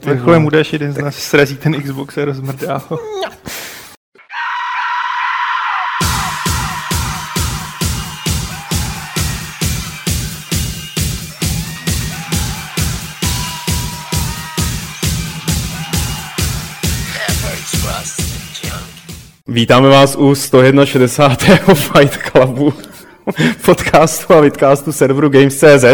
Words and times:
Vrcholem 0.00 0.42
mu 0.42 0.50
dáš 0.50 0.72
jeden 0.72 0.92
z 0.92 0.98
nás 0.98 1.16
srazí 1.16 1.56
ten 1.56 1.82
Xbox 1.82 2.18
a 2.18 2.24
rozmrdá 2.24 2.82
ho. 2.88 2.98
Vítáme 19.48 19.88
vás 19.88 20.16
u 20.16 20.34
161. 20.34 21.74
Fight 21.74 22.16
Clubu 22.16 22.91
podcastu 23.66 24.34
a 24.34 24.40
vidcastu 24.40 24.92
serveru 24.92 25.28
Games.cz. 25.28 25.84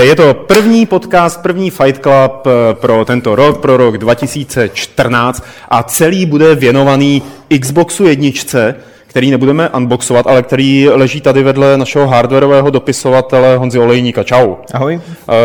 Je 0.00 0.16
to 0.16 0.34
první 0.34 0.86
podcast, 0.86 1.42
první 1.42 1.70
Fight 1.70 2.02
Club 2.02 2.46
eh, 2.46 2.74
pro 2.74 3.04
tento 3.04 3.34
rok, 3.34 3.60
pro 3.60 3.76
rok 3.76 3.98
2014 3.98 5.44
a 5.68 5.82
celý 5.82 6.26
bude 6.26 6.54
věnovaný 6.54 7.22
Xboxu 7.60 8.06
jedničce, 8.06 8.74
který 9.06 9.30
nebudeme 9.30 9.68
unboxovat, 9.68 10.26
ale 10.26 10.42
který 10.42 10.88
leží 10.88 11.20
tady 11.20 11.42
vedle 11.42 11.78
našeho 11.78 12.06
hardwareového 12.06 12.70
dopisovatele 12.70 13.56
Honzi 13.56 13.78
Olejníka. 13.78 14.22
Čau. 14.22 14.54
Ahoj. 14.72 14.94
Uh, 14.94 15.00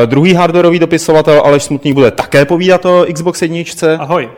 druhý 0.06 0.34
hardwareový 0.34 0.80
dopisovatel 0.80 1.42
Aleš 1.46 1.64
Smutný 1.64 1.94
bude 1.94 2.12
také 2.12 2.46
povídat 2.46 2.86
o 2.86 3.06
Xbox 3.14 3.42
jedničce. 3.42 3.98
Ahoj. 3.98 4.30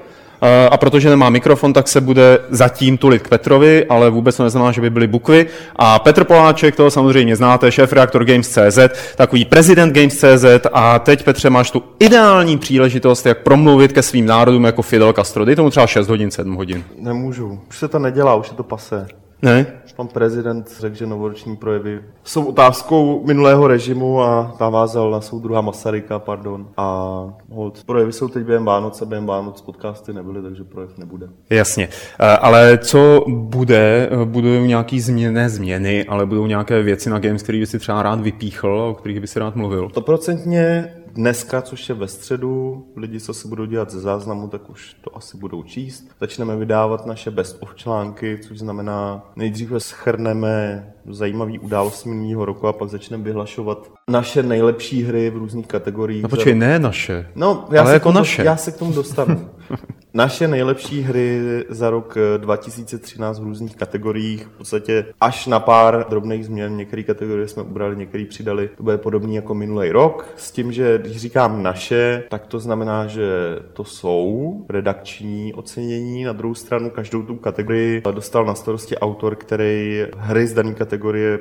Eh, 0.44 0.70
a 0.70 0.78
protože 0.78 1.10
nemá 1.10 1.30
mikrofon, 1.30 1.74
tak 1.74 1.88
se 1.88 2.02
bude 2.02 2.40
zatím 2.50 2.98
tulit 2.98 3.22
k 3.22 3.28
Petrovi, 3.28 3.86
ale 3.86 4.10
vůbec 4.10 4.38
to 4.38 4.44
neznamená, 4.44 4.72
že 4.72 4.82
by 4.82 4.90
byly 4.90 5.08
bukvy. 5.08 5.46
A 5.76 6.00
Petr 6.00 6.24
Poláček, 6.24 6.76
toho 6.76 6.92
samozřejmě 6.92 7.36
znáte, 7.36 7.72
šéf 7.72 7.94
reaktor 7.94 8.26
Games.cz, 8.26 8.80
takový 9.16 9.46
prezident 9.46 9.94
Games.cz 9.94 10.46
a 10.74 11.00
teď, 11.00 11.24
Petře, 11.24 11.50
máš 11.50 11.72
tu 11.72 11.84
ideální 12.00 12.58
příležitost, 12.58 13.26
jak 13.26 13.38
promluvit 13.38 13.94
ke 13.94 14.02
svým 14.02 14.26
národům 14.26 14.64
jako 14.64 14.82
Fidel 14.82 15.14
Castro. 15.14 15.46
Dej 15.46 15.56
tomu 15.56 15.70
třeba 15.70 15.88
6 15.88 16.08
hodin, 16.08 16.32
7 16.32 16.56
hodin. 16.56 16.84
Nemůžu. 16.98 17.60
Už 17.70 17.78
se 17.78 17.88
to 17.88 18.00
nedělá, 18.00 18.36
už 18.36 18.48
je 18.50 18.56
to 18.56 18.64
pase. 18.64 19.08
Ne? 19.42 19.66
Pan 19.96 20.08
prezident 20.08 20.72
řekl, 20.80 20.96
že 20.96 21.06
novoroční 21.06 21.58
projevy 21.58 22.02
jsou 22.24 22.46
otázkou 22.46 23.24
minulého 23.26 23.68
režimu 23.68 24.22
a 24.22 24.56
navázal 24.62 25.12
na 25.12 25.22
soudruha 25.22 25.62
Masaryka, 25.62 26.20
pardon. 26.20 26.68
A 26.78 27.24
hold, 27.50 27.84
projevy 27.84 28.14
jsou 28.14 28.28
teď 28.28 28.44
během 28.44 28.66
Vánoce, 28.66 29.06
během 29.06 29.26
Vánoc 29.26 29.62
podcasty 29.62 30.14
nebyly, 30.14 30.42
takže 30.42 30.64
projev 30.64 30.98
nebude. 30.98 31.28
Jasně. 31.50 31.90
Eh, 32.20 32.38
Ale 32.38 32.78
co 32.78 33.26
bude? 33.28 34.10
Budou 34.26 34.66
nějaký 34.66 35.02
změny, 35.02 35.50
změny, 35.50 36.06
ale 36.06 36.26
budou 36.26 36.46
nějaké 36.46 36.82
věci 36.84 37.10
na 37.10 37.20
Games, 37.20 37.44
které 37.44 37.60
by 37.60 37.66
si 37.66 37.80
třeba 37.80 38.04
rád 38.04 38.22
vypíchl, 38.22 38.82
o 38.90 38.94
kterých 38.94 39.20
by 39.20 39.28
si 39.28 39.40
rád 39.40 39.56
mluvil? 39.56 39.90
Stoprocentně 39.90 40.94
dneska, 41.14 41.62
což 41.62 41.90
je 41.90 41.96
ve 41.96 42.08
středu, 42.08 42.86
lidi, 42.96 43.20
co 43.20 43.34
si 43.34 43.48
budou 43.48 43.66
dělat 43.66 43.92
ze 43.92 44.00
záznamu, 44.00 44.48
tak 44.48 44.70
už 44.70 44.96
to 45.02 45.18
asi 45.18 45.38
budou 45.38 45.64
číst. 45.64 46.12
Začneme 46.20 46.56
vydávat 46.56 47.06
naše 47.06 47.32
best 47.32 47.58
of 47.60 47.76
články, 47.76 48.40
což 48.48 48.60
znamená, 48.60 49.32
nejdříve 49.36 49.80
schrneme 49.80 50.94
zajímavý 51.10 51.60
události 51.60 52.10
minulého 52.10 52.46
roku 52.46 52.68
a 52.68 52.74
pak 52.74 52.90
začneme 52.90 53.24
vyhlašovat 53.24 53.92
naše 54.10 54.44
nejlepší 54.44 55.04
hry 55.04 55.30
v 55.30 55.38
různých 55.38 55.68
kategoriích. 55.68 56.24
No 56.24 56.30
počkej, 56.30 56.56
ne 56.56 56.80
naše. 56.80 57.28
No, 57.36 57.68
já, 57.72 57.82
Ale 57.82 57.90
se 57.90 57.94
jako 57.94 58.10
k 58.10 58.14
tomu, 58.14 58.18
naše. 58.18 58.44
já 58.44 58.58
se 58.58 58.72
k 58.72 58.78
tomu 58.78 58.94
dostanu. 58.94 59.50
Naše 60.14 60.48
nejlepší 60.48 61.02
hry 61.02 61.42
za 61.70 61.90
rok 61.90 62.18
eh, 62.18 62.38
2013 62.38 63.40
v 63.40 63.44
různých 63.44 63.76
kategoriích, 63.76 64.46
v 64.46 64.58
podstatě 64.58 65.06
až 65.22 65.48
na 65.48 65.60
pár 65.60 66.06
drobných 66.10 66.46
změn, 66.46 66.78
některé 66.78 67.04
kategorie 67.04 67.48
jsme 67.48 67.64
ubrali, 67.64 67.96
některé 67.96 68.26
přidali, 68.26 68.70
to 68.78 68.84
bude 68.84 68.98
podobný 68.98 69.36
jako 69.36 69.54
minulý 69.56 69.92
rok, 69.92 70.34
s 70.36 70.52
tím, 70.52 70.72
že 70.72 70.98
když 70.98 71.18
říkám 71.18 71.64
naše, 71.64 72.24
tak 72.30 72.48
to 72.48 72.60
znamená, 72.60 73.08
že 73.08 73.30
to 73.74 73.84
jsou 73.84 74.66
redakční 74.70 75.54
ocenění, 75.54 76.24
na 76.24 76.34
druhou 76.34 76.56
stranu 76.56 76.90
každou 76.90 77.22
tu 77.22 77.36
kategorii 77.36 78.02
dostal 78.12 78.46
na 78.46 78.56
starosti 78.56 78.98
autor, 78.98 79.36
který 79.36 80.06
hry 80.18 80.48
z 80.48 80.54
dané 80.54 80.74
kategorie 80.74 80.91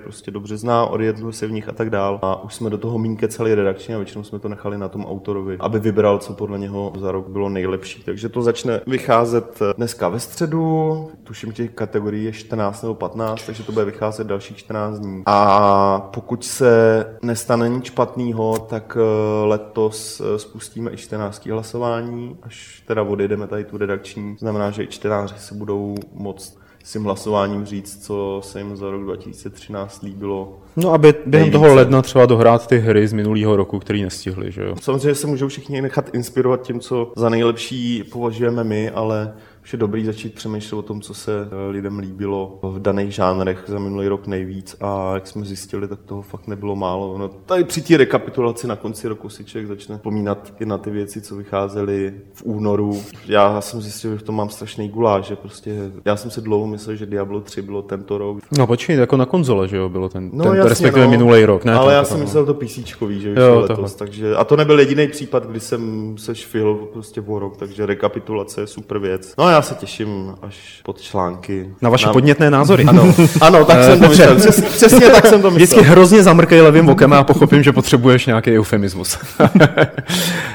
prostě 0.03 0.31
dobře 0.31 0.57
zná, 0.57 0.87
orientuje 0.87 1.33
se 1.33 1.47
v 1.47 1.53
nich 1.53 1.69
a 1.69 1.73
tak 1.73 1.91
dál. 1.91 2.19
A 2.23 2.43
už 2.43 2.55
jsme 2.55 2.71
do 2.71 2.79
toho 2.79 2.99
mínke 2.99 3.29
celý 3.29 3.55
redakční 3.55 3.95
a 3.95 3.99
většinou 3.99 4.25
jsme 4.25 4.39
to 4.39 4.49
nechali 4.49 4.79
na 4.79 4.89
tom 4.89 5.07
autorovi, 5.07 5.57
aby 5.61 5.79
vybral, 5.79 6.19
co 6.19 6.33
podle 6.33 6.59
něho 6.59 6.93
za 6.99 7.13
rok 7.13 7.29
bylo 7.29 7.49
nejlepší. 7.49 8.03
Takže 8.03 8.29
to 8.29 8.43
začne 8.43 8.81
vycházet 8.87 9.59
dneska 9.77 10.09
ve 10.09 10.21
středu, 10.21 11.11
tuším, 11.25 11.53
těch 11.53 11.71
kategorií 11.71 12.25
je 12.25 12.33
14 12.33 12.83
nebo 12.83 12.95
15, 12.95 13.47
takže 13.47 13.63
to 13.63 13.73
bude 13.73 13.85
vycházet 13.85 14.27
dalších 14.27 14.57
14 14.57 14.99
dní. 14.99 15.23
A 15.27 16.11
pokud 16.15 16.45
se 16.45 17.05
nestane 17.23 17.69
nic 17.69 17.85
špatného, 17.85 18.59
tak 18.59 18.97
eh, 19.01 19.47
letos 19.47 20.21
eh, 20.21 20.39
spustíme 20.39 20.93
i 20.93 20.97
14. 20.97 21.47
hlasování, 21.47 22.37
až 22.43 22.83
teda 22.87 23.03
odjedeme 23.03 23.47
tady 23.47 23.65
tu 23.65 23.79
redakční. 23.79 24.37
Znamená, 24.39 24.71
že 24.71 24.83
i 24.83 24.87
čtenáři 24.87 25.35
se 25.39 25.55
budou 25.55 25.95
moct 26.15 26.60
s 26.85 26.93
tím 26.93 27.05
hlasováním 27.05 27.65
říct, 27.67 28.07
co 28.07 28.41
se 28.45 28.59
jim 28.59 28.77
za 28.77 28.91
rok 28.91 29.03
2013 29.03 30.03
líbilo. 30.03 30.59
No 30.77 30.93
aby 30.93 31.15
během 31.27 31.49
Nejvíce. 31.51 31.63
toho 31.63 31.75
ledna 31.75 32.03
třeba 32.03 32.27
dohrát 32.27 32.67
ty 32.67 32.79
hry 32.79 33.09
z 33.09 33.13
minulého 33.13 33.57
roku, 33.57 33.79
který 33.79 34.03
nestihli, 34.03 34.53
že 34.53 34.63
jo? 34.63 34.75
Samozřejmě 34.81 35.15
se 35.15 35.27
můžou 35.27 35.49
všichni 35.49 35.83
nechat 35.83 36.11
inspirovat 36.15 36.63
tím, 36.63 36.81
co 36.81 37.13
za 37.17 37.29
nejlepší 37.29 38.05
považujeme 38.13 38.65
my, 38.65 38.91
ale 38.91 39.33
je 39.73 39.79
dobrý 39.79 40.05
začít 40.05 40.35
přemýšlet 40.35 40.79
o 40.79 40.83
tom, 40.83 41.01
co 41.01 41.15
se 41.15 41.33
eh, 41.51 41.71
lidem 41.71 41.99
líbilo 41.99 42.59
v 42.63 42.79
daných 42.83 43.15
žánrech 43.15 43.65
za 43.67 43.79
minulý 43.79 44.09
rok 44.09 44.27
nejvíc 44.27 44.77
a 44.81 45.15
jak 45.15 45.27
jsme 45.27 45.45
zjistili, 45.45 45.89
tak 45.89 45.99
toho 46.03 46.23
fakt 46.23 46.47
nebylo 46.47 46.77
málo. 46.77 47.19
No, 47.19 47.29
tady 47.29 47.65
při 47.65 47.83
té 47.83 47.97
rekapitulaci 47.97 48.67
na 48.67 48.77
konci 48.77 49.09
roku 49.09 49.29
si 49.29 49.45
člověk 49.45 49.69
začne 49.69 49.97
vzpomínat 49.97 50.53
i 50.61 50.67
na 50.67 50.79
ty 50.79 50.91
věci, 50.91 51.21
co 51.21 51.37
vycházely 51.37 52.15
v 52.33 52.43
únoru. 52.45 53.03
Já 53.27 53.61
jsem 53.61 53.81
zjistil, 53.81 54.11
že 54.13 54.19
v 54.19 54.23
tom 54.23 54.35
mám 54.37 54.51
strašný 54.51 54.89
guláš, 54.89 55.25
že 55.25 55.37
prostě 55.37 55.91
já 56.05 56.17
jsem 56.17 56.31
si 56.31 56.41
dlouho 56.41 56.67
myslel, 56.67 56.97
že 56.97 57.07
Diablo 57.07 57.41
3 57.41 57.63
bylo 57.63 57.83
tento 57.83 58.19
rok. 58.19 58.39
No 58.59 58.67
počkej, 58.67 58.97
jako 58.97 59.17
na 59.17 59.27
konzole, 59.27 59.69
že 59.69 59.77
jo, 59.77 59.89
bylo 59.89 60.09
ten, 60.09 60.31
No, 60.33 60.45
ten 60.45 60.55
jasně, 60.55 60.69
respektive 60.69 61.05
no. 61.05 61.11
minulý 61.11 61.45
rok, 61.45 61.65
ne? 61.65 61.75
Ale 61.75 61.95
já 61.95 62.05
jsem 62.05 62.21
myslel 62.21 62.47
to 62.47 62.55
PC, 62.55 62.79
že 63.11 63.35
Jo, 63.37 63.61
letos, 63.61 63.95
takže, 63.95 64.37
a 64.37 64.45
to 64.45 64.57
nebyl 64.57 64.81
jediný 64.81 65.09
případ, 65.09 65.47
kdy 65.47 65.61
jsem 65.61 66.15
se 66.19 66.35
švihl 66.35 66.75
prostě 66.93 67.21
o 67.21 67.39
rok, 67.39 67.57
takže 67.57 67.87
rekapitulace 67.87 68.61
je 68.61 68.67
super 68.67 68.99
věc. 68.99 69.35
No 69.39 69.45
a 69.45 69.60
já 69.61 69.65
se 69.65 69.75
těším 69.75 70.35
až 70.43 70.81
pod 70.85 71.01
články. 71.01 71.75
Na 71.83 71.91
vaše 71.91 72.07
Nám- 72.07 72.13
podnětné 72.13 72.51
názory. 72.51 72.85
Ano, 72.85 73.15
ano, 73.41 73.65
tak 73.65 73.85
jsem 73.85 74.01
to 74.01 74.09
myslel, 74.09 74.37
přes, 74.37 74.61
přesně 74.61 75.11
tak 75.11 75.27
jsem 75.27 75.43
to 75.43 75.51
Vždycky 75.51 75.77
myslel. 75.77 75.93
hrozně 75.93 76.23
zamrkej 76.23 76.61
levým 76.61 76.89
okem 76.89 77.13
a 77.13 77.25
pochopím, 77.25 77.63
že 77.63 77.73
potřebuješ 77.73 78.27
nějaký 78.27 78.59
eufemismus. 78.59 79.19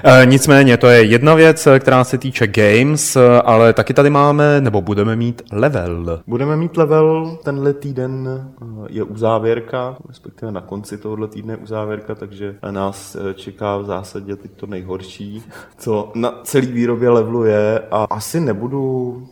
Eh, 0.08 0.26
Nicméně, 0.26 0.78
to 0.78 0.88
je 0.88 1.04
jedna 1.04 1.34
věc, 1.34 1.68
eh, 1.68 1.80
která 1.80 2.04
se 2.04 2.18
týče 2.18 2.48
games, 2.48 3.16
eh, 3.16 3.42
ale 3.46 3.74
taky 3.74 3.94
tady 3.94 4.10
máme, 4.10 4.62
nebo 4.62 4.82
budeme 4.82 5.16
mít 5.16 5.42
level. 5.52 6.20
Budeme 6.28 6.56
mít 6.58 6.78
level, 6.78 7.38
tenhle 7.44 7.74
týden 7.74 8.30
eh, 8.62 8.66
je 8.90 9.04
uzávěrka, 9.04 9.96
respektive 10.08 10.52
na 10.52 10.62
konci 10.62 10.98
tohohle 10.98 11.28
týdne 11.28 11.54
je 11.54 11.58
uzávěrka, 11.58 12.16
takže 12.16 12.56
nás 12.72 13.16
eh, 13.30 13.34
čeká 13.34 13.78
v 13.78 13.86
zásadě 13.86 14.36
teď 14.36 14.52
to 14.56 14.66
nejhorší, 14.68 15.44
co 15.78 16.12
na 16.16 16.34
celý 16.44 16.68
výrobě 16.68 17.10
levelu 17.10 17.44
je 17.44 17.82
a 17.92 18.06
asi 18.10 18.40
nebudu 18.40 18.85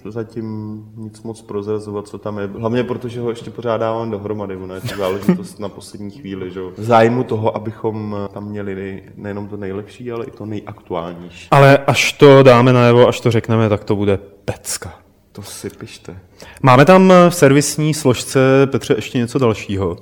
zatím 0.06 0.86
nic 0.96 1.24
moc 1.24 1.41
prozrazovat, 1.41 2.08
co 2.08 2.18
tam 2.18 2.38
je. 2.38 2.47
Hlavně 2.47 2.84
protože 2.84 3.22
ho 3.22 3.30
ještě 3.30 3.52
pořádávám 3.52 4.12
dohromady, 4.12 4.56
ono 4.56 4.75
je 4.75 4.81
to 4.81 4.97
záležitost 4.97 5.59
na 5.59 5.69
poslední 5.69 6.12
chvíli, 6.12 6.52
že 6.52 6.59
jo. 6.59 6.72
V 6.78 6.84
zájmu 6.84 7.24
toho, 7.24 7.56
abychom 7.56 8.18
tam 8.34 8.50
měli 8.50 8.75
nej, 8.75 9.03
nejenom 9.16 9.47
to 9.47 9.58
nejlepší, 9.58 10.12
ale 10.12 10.25
i 10.25 10.31
to 10.31 10.46
nejaktuálnější. 10.46 11.47
Ale 11.52 11.78
až 11.78 12.13
to 12.13 12.44
dáme 12.44 12.74
najevo, 12.74 13.08
až 13.08 13.19
to 13.19 13.31
řekneme, 13.31 13.69
tak 13.69 13.84
to 13.84 13.96
bude 13.96 14.19
pecka. 14.46 14.94
To 15.31 15.42
si 15.42 15.69
pište. 15.69 16.18
Máme 16.62 16.86
tam 16.86 17.13
v 17.30 17.36
servisní 17.36 17.94
složce, 17.94 18.40
Petře, 18.72 18.94
ještě 18.94 19.18
něco 19.18 19.40
dalšího. 19.40 19.97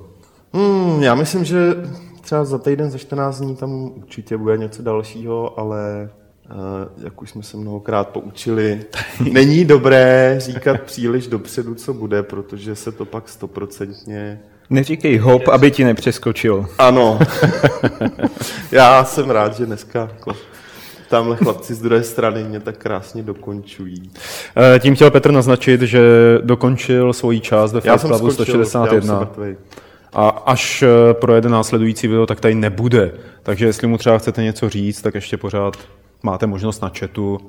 Hmm, 0.53 1.03
já 1.03 1.16
myslím, 1.16 1.45
že 1.45 1.75
třeba 2.22 2.45
za 2.45 2.57
týden, 2.57 2.91
za 2.91 2.97
14 2.97 3.40
dní 3.40 3.56
tam 3.56 3.91
určitě 3.95 4.38
bude 4.38 4.57
něco 4.57 4.84
dalšího, 4.84 5.59
ale 5.59 6.09
jak 7.03 7.22
už 7.22 7.29
jsme 7.29 7.44
se 7.44 7.57
mnohokrát 7.57 8.07
poučili, 8.07 8.81
není 9.31 9.66
dobré 9.66 10.35
říkat 10.37 10.81
příliš 10.81 11.28
dopředu, 11.28 11.75
co 11.75 11.93
bude, 11.93 12.23
protože 12.23 12.75
se 12.75 12.91
to 12.91 13.05
pak 13.05 13.29
stoprocentně... 13.29 14.40
Neříkej 14.70 15.17
hop, 15.17 15.47
aby 15.47 15.72
ti 15.72 15.84
nepřeskočilo. 15.84 16.66
Ano. 16.78 17.20
já 18.72 19.03
jsem 19.03 19.29
rád, 19.29 19.58
že 19.58 19.66
dneska 19.66 19.99
jako, 19.99 20.34
tamhle 21.09 21.37
chlapci 21.37 21.73
z 21.75 21.81
druhé 21.81 22.03
strany 22.03 22.43
mě 22.43 22.59
tak 22.59 22.78
krásně 22.78 23.23
dokončují. 23.23 24.11
Eh, 24.75 24.79
Tím 24.79 24.96
chtěl 24.96 25.11
Petr 25.11 25.31
naznačit, 25.31 25.81
že 25.81 26.02
dokončil 26.41 27.14
svoji 27.14 27.40
část 27.40 27.73
ve 27.73 27.81
Fight 27.81 27.99
Clubu 27.99 28.31
skočil, 28.31 28.55
já 28.55 28.61
už 28.61 28.67
jsem 28.67 28.85
161. 28.85 29.20
mrtvej. 29.20 29.55
A 30.14 30.29
až 30.29 30.84
eh, 30.84 31.14
projede 31.14 31.49
následující 31.49 32.08
video, 32.08 32.25
tak 32.25 32.40
tady 32.40 32.55
nebude. 32.55 33.11
Takže 33.43 33.66
jestli 33.66 33.87
mu 33.87 33.97
třeba 33.97 34.17
chcete 34.17 34.43
něco 34.43 34.70
říct, 34.70 35.02
tak 35.02 35.16
ještě 35.16 35.37
pořád 35.37 35.78
máte 36.23 36.47
možnost 36.47 36.82
na 36.82 36.91
chatu, 37.00 37.40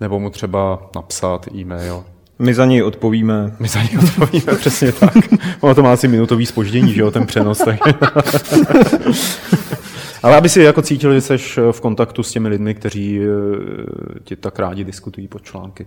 nebo 0.00 0.20
mu 0.20 0.30
třeba 0.30 0.90
napsat 0.94 1.46
e-mail. 1.54 2.04
My 2.38 2.54
za 2.54 2.66
něj 2.66 2.82
odpovíme. 2.82 3.56
My 3.58 3.68
za 3.68 3.82
něj 3.82 3.98
odpovíme 3.98 4.54
přesně 4.58 4.92
tak. 4.92 5.14
Ono 5.60 5.74
to 5.74 5.82
má 5.82 5.92
asi 5.92 6.08
minutový 6.08 6.46
spoždění, 6.46 6.92
že 6.92 7.00
jo, 7.00 7.10
ten 7.10 7.26
přenos. 7.26 7.58
Tak... 7.58 7.78
Ale 10.22 10.36
aby 10.36 10.48
si 10.48 10.62
jako 10.62 10.82
cítil, 10.82 11.14
že 11.14 11.20
jsi 11.20 11.36
v 11.70 11.80
kontaktu 11.80 12.22
s 12.22 12.32
těmi 12.32 12.48
lidmi, 12.48 12.74
kteří 12.74 13.20
eh, 13.20 14.20
ti 14.24 14.36
tak 14.36 14.58
rádi 14.58 14.84
diskutují 14.84 15.28
pod 15.28 15.42
články. 15.42 15.86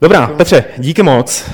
Dobrá, 0.00 0.26
Petře, 0.26 0.64
díky 0.78 1.02
moc. 1.02 1.50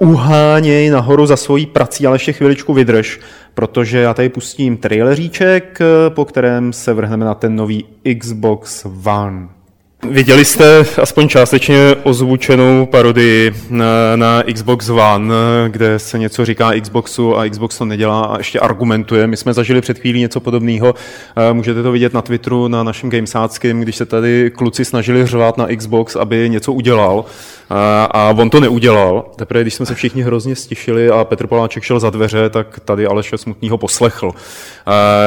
Uh, 0.00 0.08
uháněj 0.08 0.90
nahoru 0.90 1.26
za 1.26 1.36
svojí 1.36 1.66
prací, 1.66 2.06
ale 2.06 2.14
ještě 2.14 2.32
chviličku 2.32 2.74
vydrž, 2.74 3.20
protože 3.54 3.98
já 3.98 4.14
tady 4.14 4.28
pustím 4.28 4.76
traileríček, 4.76 5.78
po 6.08 6.24
kterém 6.24 6.72
se 6.72 6.92
vrhneme 6.92 7.24
na 7.24 7.34
ten 7.34 7.56
nový 7.56 7.84
Xbox 8.18 8.86
One. 9.04 9.48
Viděli 10.10 10.44
jste 10.44 10.84
aspoň 11.02 11.28
částečně 11.28 11.94
ozvučenou 12.02 12.86
parodii 12.86 13.52
na, 13.70 14.16
na 14.16 14.42
Xbox 14.54 14.88
One, 14.88 15.34
kde 15.68 15.98
se 15.98 16.18
něco 16.18 16.44
říká 16.44 16.70
Xboxu 16.80 17.38
a 17.38 17.48
Xbox 17.48 17.78
to 17.78 17.84
nedělá 17.84 18.24
a 18.24 18.38
ještě 18.38 18.60
argumentuje. 18.60 19.26
My 19.26 19.36
jsme 19.36 19.54
zažili 19.54 19.80
před 19.80 19.98
chvílí 19.98 20.20
něco 20.20 20.40
podobného. 20.40 20.94
Můžete 21.52 21.82
to 21.82 21.92
vidět 21.92 22.14
na 22.14 22.22
Twitteru, 22.22 22.68
na 22.68 22.82
našem 22.82 23.10
Gamesáckém, 23.10 23.80
když 23.80 23.96
se 23.96 24.06
tady 24.06 24.50
kluci 24.54 24.84
snažili 24.84 25.26
řvát 25.26 25.58
na 25.58 25.66
Xbox, 25.76 26.16
aby 26.16 26.50
něco 26.50 26.72
udělal 26.72 27.24
a 28.10 28.34
on 28.38 28.50
to 28.50 28.60
neudělal. 28.60 29.24
Teprve, 29.36 29.62
když 29.62 29.74
jsme 29.74 29.86
se 29.86 29.94
všichni 29.94 30.22
hrozně 30.22 30.56
stišili 30.56 31.10
a 31.10 31.24
Petr 31.24 31.46
Poláček 31.46 31.82
šel 31.82 32.00
za 32.00 32.10
dveře, 32.10 32.50
tak 32.50 32.80
tady 32.84 33.06
Aleše 33.06 33.38
Smutnýho 33.38 33.78
poslechl. 33.78 34.30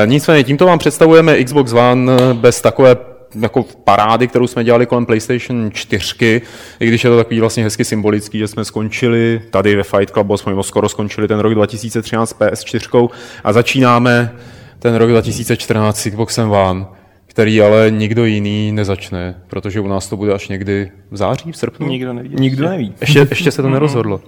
Nicméně 0.05 0.43
tímto 0.43 0.65
vám 0.65 0.79
představujeme 0.79 1.43
Xbox 1.43 1.73
One 1.73 2.11
bez 2.33 2.61
takové 2.61 3.14
jako 3.41 3.65
parády, 3.83 4.27
kterou 4.27 4.47
jsme 4.47 4.63
dělali 4.63 4.85
kolem 4.85 5.05
PlayStation 5.05 5.71
4, 5.73 6.41
i 6.79 6.87
když 6.87 7.03
je 7.03 7.09
to 7.09 7.17
takový 7.17 7.39
vlastně 7.39 7.63
hezky 7.63 7.85
symbolický, 7.85 8.39
že 8.39 8.47
jsme 8.47 8.65
skončili 8.65 9.41
tady 9.49 9.75
ve 9.75 9.83
Fight 9.83 10.13
Clubu, 10.13 10.37
jsme 10.37 10.63
skoro 10.63 10.89
skončili 10.89 11.27
ten 11.27 11.39
rok 11.39 11.55
2013 11.55 12.39
PS4 12.39 13.09
a 13.43 13.53
začínáme 13.53 14.31
ten 14.79 14.95
rok 14.95 15.09
2014 15.09 15.99
s 15.99 16.09
Xboxem 16.09 16.51
One, 16.51 16.85
který 17.25 17.61
ale 17.61 17.91
nikdo 17.91 18.25
jiný 18.25 18.71
nezačne, 18.71 19.35
protože 19.47 19.79
u 19.79 19.87
nás 19.87 20.09
to 20.09 20.17
bude 20.17 20.33
až 20.33 20.47
někdy 20.47 20.91
v 21.11 21.17
září, 21.17 21.51
v 21.51 21.57
srpnu. 21.57 21.87
Nikdo 21.87 22.13
neví. 22.13 22.29
Nikdo 22.39 22.69
neví. 22.69 22.93
Ještě, 23.01 23.27
ještě 23.29 23.51
se 23.51 23.61
to 23.61 23.69
nerozhodlo. 23.69 24.21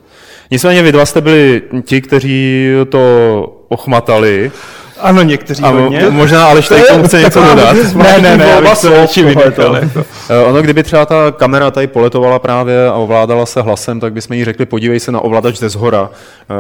Nicméně 0.52 0.82
vy 0.82 0.92
dva 0.92 1.06
jste 1.06 1.22
byli 1.22 1.62
ti, 1.86 2.02
kteří 2.02 2.68
to 2.90 3.66
ochmatali 3.70 4.52
ano, 5.00 5.22
někteří 5.22 5.64
ano, 5.64 5.82
hodně. 5.82 6.06
Možná 6.10 6.46
ale 6.46 6.62
tady 6.62 6.84
tomu 6.84 7.04
chce 7.04 7.22
něco 7.22 7.44
dodat. 7.44 7.76
Ne, 7.96 8.20
ne, 8.22 8.38
ne, 8.38 8.46
já 8.46 8.62
bych 8.62 8.82
to 8.82 8.90
radši 8.90 9.24
vynechal. 9.24 9.76
Jako. 9.76 10.06
Eh, 10.30 10.40
ono, 10.40 10.62
kdyby 10.62 10.84
třeba 10.84 11.06
ta 11.06 11.32
kamera 11.32 11.72
tady 11.72 11.88
poletovala 11.88 12.40
právě 12.40 12.88
a 12.88 12.94
ovládala 12.94 13.46
se 13.46 13.62
hlasem, 13.62 14.00
tak 14.00 14.14
bychom 14.14 14.38
jí 14.38 14.46
řekli, 14.46 14.66
podívej 14.66 15.00
se 15.00 15.12
na 15.12 15.20
ovladač 15.20 15.58
ze 15.58 15.70
zhora, 15.70 16.10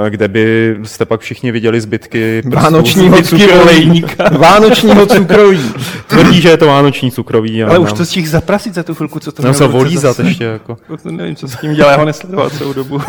eh, 0.06 0.10
kde 0.10 0.28
by 0.28 0.76
jste 0.84 1.06
pak 1.06 1.22
všichni 1.22 1.52
viděli 1.52 1.82
zbytky 1.82 2.42
Vánočního 2.46 3.22
cukroví. 3.22 4.06
Vánočního 4.32 5.06
cukroví. 5.06 5.72
Tvrdí, 6.08 6.42
že 6.42 6.50
je 6.50 6.58
to 6.58 6.68
vánoční 6.68 7.12
cukroví. 7.12 7.64
Ale 7.64 7.78
už 7.78 7.94
to 7.94 8.06
stihl 8.06 8.28
zaprasit 8.28 8.74
za 8.74 8.84
tu 8.84 8.96
chvilku, 8.96 9.20
co 9.20 9.32
to 9.32 9.42
mělo 9.42 9.54
se 9.54 9.68
volízat 9.68 10.20
ještě. 10.20 10.44
Jako. 10.44 10.78
To 11.04 11.12
nevím, 11.12 11.36
co 11.36 11.48
s 11.48 11.56
tím 11.56 11.74
dělá, 11.74 11.92
já 11.92 11.98
ho 11.98 12.06
nesledoval 12.06 12.50
celou 12.50 12.74
dobu. 12.74 13.02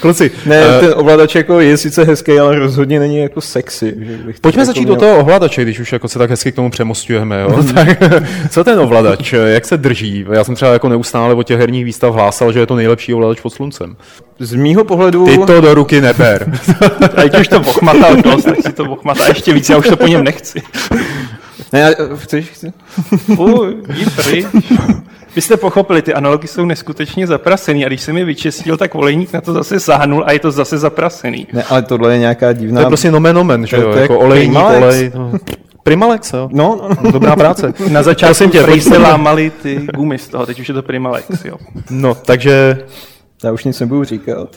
Kluci. 0.00 0.30
Ne, 0.46 0.80
ten 0.80 0.92
ovladač 0.96 1.34
jako 1.34 1.60
je 1.60 1.76
sice 1.76 2.04
hezký, 2.04 2.38
ale 2.38 2.58
rozhodně 2.58 3.00
není 3.00 3.18
jako 3.18 3.40
sexy. 3.40 3.94
Že 3.98 4.25
bych 4.26 4.40
Pojďme 4.40 4.62
jako 4.62 4.66
začít 4.66 4.84
měl... 4.84 4.94
do 4.94 5.00
toho 5.00 5.18
ovladače, 5.18 5.62
když 5.62 5.80
už 5.80 5.92
jako 5.92 6.08
se 6.08 6.18
tak 6.18 6.30
hezky 6.30 6.52
k 6.52 6.54
tomu 6.54 6.70
přemostujeme. 6.70 7.40
Jo? 7.40 7.64
tak, 7.74 7.88
co 8.50 8.64
ten 8.64 8.80
ovladač, 8.80 9.32
jak 9.32 9.64
se 9.64 9.76
drží? 9.76 10.24
Já 10.32 10.44
jsem 10.44 10.54
třeba 10.54 10.72
jako 10.72 10.88
neustále 10.88 11.34
o 11.34 11.42
těch 11.42 11.58
herních 11.58 11.84
výstav 11.84 12.14
hlásal, 12.14 12.52
že 12.52 12.58
je 12.58 12.66
to 12.66 12.76
nejlepší 12.76 13.14
ovladač 13.14 13.40
pod 13.40 13.50
sluncem. 13.50 13.96
Z 14.38 14.54
mýho 14.54 14.84
pohledu... 14.84 15.26
Ty 15.26 15.38
to 15.46 15.60
do 15.60 15.74
ruky 15.74 16.00
neber. 16.00 16.52
A 17.16 17.22
když 17.22 17.40
už 17.40 17.48
to 17.48 17.60
ochmatal 17.60 18.16
dost, 18.16 18.44
tak 18.44 18.62
si 18.66 18.72
to 18.72 18.84
ochmatá 18.84 19.26
ještě 19.26 19.52
víc, 19.52 19.68
já 19.68 19.76
už 19.76 19.88
to 19.88 19.96
po 19.96 20.06
něm 20.06 20.24
nechci. 20.24 20.62
Ne, 21.72 21.80
já, 21.80 21.90
chceš? 22.16 22.50
Chci? 22.50 22.72
Fuj, 23.34 23.76
vy 25.36 25.42
jste 25.42 25.56
pochopili, 25.56 26.02
ty 26.02 26.14
analogy 26.14 26.46
jsou 26.48 26.64
neskutečně 26.64 27.26
zaprasený 27.26 27.84
a 27.84 27.88
když 27.88 28.00
jsem 28.00 28.16
je 28.16 28.24
vyčistil, 28.24 28.76
tak 28.76 28.94
olejník 28.94 29.32
na 29.32 29.40
to 29.40 29.52
zase 29.52 29.80
sáhnul 29.80 30.24
a 30.26 30.32
je 30.32 30.38
to 30.38 30.50
zase 30.50 30.78
zaprasený. 30.78 31.46
Ne, 31.52 31.62
ale 31.62 31.82
tohle 31.82 32.12
je 32.12 32.18
nějaká 32.18 32.52
divná... 32.52 32.80
To 32.80 32.86
je 32.86 32.90
prostě 32.90 33.10
nomen 33.10 33.38
omen, 33.38 33.66
že 33.66 33.76
jo, 33.76 33.90
jako 33.90 34.18
olejník, 34.18 34.58
olej. 34.58 35.12
No. 35.14 35.32
Primalex, 35.82 36.32
jo? 36.32 36.48
No, 36.52 36.88
no, 37.02 37.12
dobrá 37.12 37.36
práce. 37.36 37.74
Na 37.90 38.02
začátku 38.02 38.48
tě, 38.48 38.80
se 38.80 38.98
lámali 38.98 39.52
ty 39.62 39.80
gumy 39.94 40.18
z 40.18 40.28
toho, 40.28 40.46
teď 40.46 40.60
už 40.60 40.68
je 40.68 40.74
to 40.74 40.82
Primalex, 40.82 41.44
jo. 41.44 41.56
No, 41.90 42.14
takže... 42.14 42.78
Já 43.44 43.52
už 43.52 43.64
nic 43.64 43.80
nebudu 43.80 44.04
říkat. 44.04 44.48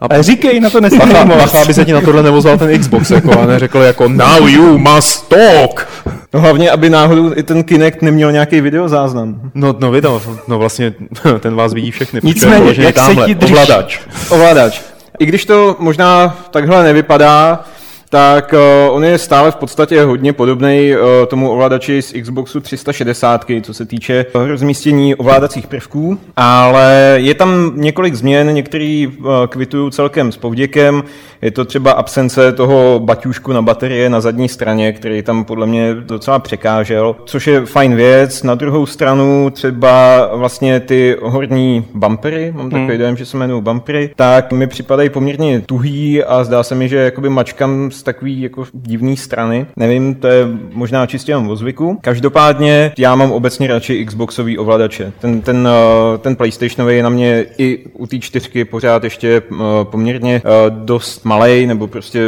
A 0.00 0.22
říkej, 0.22 0.60
na 0.60 0.70
to 0.70 0.80
nesmím 0.80 1.32
aby 1.62 1.74
se 1.74 1.84
ti 1.84 1.92
na 1.92 2.00
tohle 2.00 2.22
nevozval 2.22 2.58
ten 2.58 2.78
Xbox, 2.78 3.10
jako, 3.10 3.40
a 3.40 3.46
neřekl 3.46 3.78
jako 3.78 4.08
now 4.08 4.48
you 4.48 4.78
must 4.78 5.28
talk. 5.28 5.88
No 6.36 6.42
hlavně, 6.42 6.70
aby 6.70 6.90
náhodou 6.90 7.32
i 7.36 7.42
ten 7.42 7.64
Kinect 7.64 8.02
neměl 8.02 8.32
nějaký 8.32 8.60
videozáznam. 8.60 9.40
No, 9.54 9.74
no 9.78 9.90
video, 9.90 10.22
no 10.48 10.58
vlastně 10.58 10.94
ten 11.40 11.54
vás 11.54 11.74
vidí 11.74 11.90
všechny. 11.90 12.20
Nicméně, 12.22 12.74
jak 12.76 12.94
tamhle, 12.94 13.24
se 13.24 13.28
ti 13.28 13.34
drž... 13.34 13.50
Ovladač. 13.50 14.00
Ovladač. 14.30 14.80
I 15.18 15.26
když 15.26 15.44
to 15.44 15.76
možná 15.78 16.36
takhle 16.50 16.84
nevypadá, 16.84 17.64
tak 18.10 18.52
uh, 18.52 18.96
on 18.96 19.04
je 19.04 19.18
stále 19.18 19.50
v 19.50 19.56
podstatě 19.56 20.02
hodně 20.02 20.32
podobný 20.32 20.92
uh, 20.92 21.26
tomu 21.26 21.50
ovladači 21.50 22.02
z 22.02 22.12
Xboxu 22.22 22.60
360, 22.60 23.44
co 23.62 23.74
se 23.74 23.86
týče 23.86 24.26
rozmístění 24.34 25.14
ovládacích 25.14 25.66
prvků, 25.66 26.18
ale 26.36 27.14
je 27.16 27.34
tam 27.34 27.72
několik 27.74 28.14
změn, 28.14 28.54
některý 28.54 29.06
uh, 29.06 29.26
kvitují 29.48 29.90
celkem 29.90 30.32
s 30.32 30.36
povděkem, 30.36 31.02
je 31.42 31.50
to 31.50 31.64
třeba 31.64 31.92
absence 31.92 32.52
toho 32.52 33.00
baťušku 33.04 33.52
na 33.52 33.62
baterie 33.62 34.10
na 34.10 34.20
zadní 34.20 34.48
straně, 34.48 34.92
který 34.92 35.22
tam 35.22 35.44
podle 35.44 35.66
mě 35.66 35.94
docela 35.94 36.38
překážel, 36.38 37.16
což 37.24 37.46
je 37.46 37.66
fajn 37.66 37.94
věc. 37.96 38.42
Na 38.42 38.54
druhou 38.54 38.86
stranu 38.86 39.50
třeba 39.50 40.26
vlastně 40.34 40.80
ty 40.80 41.16
horní 41.22 41.84
bumpery, 41.94 42.52
mám 42.56 42.70
takový 42.70 42.88
hmm. 42.88 42.98
dojem, 42.98 43.16
že 43.16 43.26
se 43.26 43.36
jmenují 43.36 43.62
bumpery, 43.62 44.10
tak 44.16 44.52
mi 44.52 44.66
připadají 44.66 45.10
poměrně 45.10 45.60
tuhý 45.66 46.24
a 46.24 46.44
zdá 46.44 46.62
se 46.62 46.74
mi, 46.74 46.88
že 46.88 46.96
jakoby 46.96 47.28
mačkám 47.28 47.90
z 47.90 48.02
takový 48.02 48.40
jako 48.40 48.64
divný 48.72 49.16
strany. 49.16 49.66
Nevím, 49.76 50.14
to 50.14 50.26
je 50.26 50.46
možná 50.72 51.06
čistě 51.06 51.32
jenom 51.32 51.48
o 51.48 51.56
zvyku. 51.56 51.98
Každopádně 52.00 52.92
já 52.98 53.14
mám 53.14 53.32
obecně 53.32 53.68
radši 53.68 54.06
Xboxový 54.06 54.58
ovladače. 54.58 55.12
Ten, 55.20 55.40
ten, 55.40 55.68
eh, 55.68 56.18
ten 56.18 56.36
PlayStationový 56.36 56.96
je 56.96 57.02
na 57.02 57.08
mě 57.08 57.46
i 57.58 57.84
u 57.92 58.06
té 58.06 58.18
čtyřky 58.18 58.64
pořád 58.64 59.04
ještě 59.04 59.42
eh, 59.52 59.64
poměrně 59.82 60.42
eh, 60.44 60.70
dost 60.70 61.24
malej, 61.26 61.66
nebo 61.66 61.86
prostě 61.86 62.20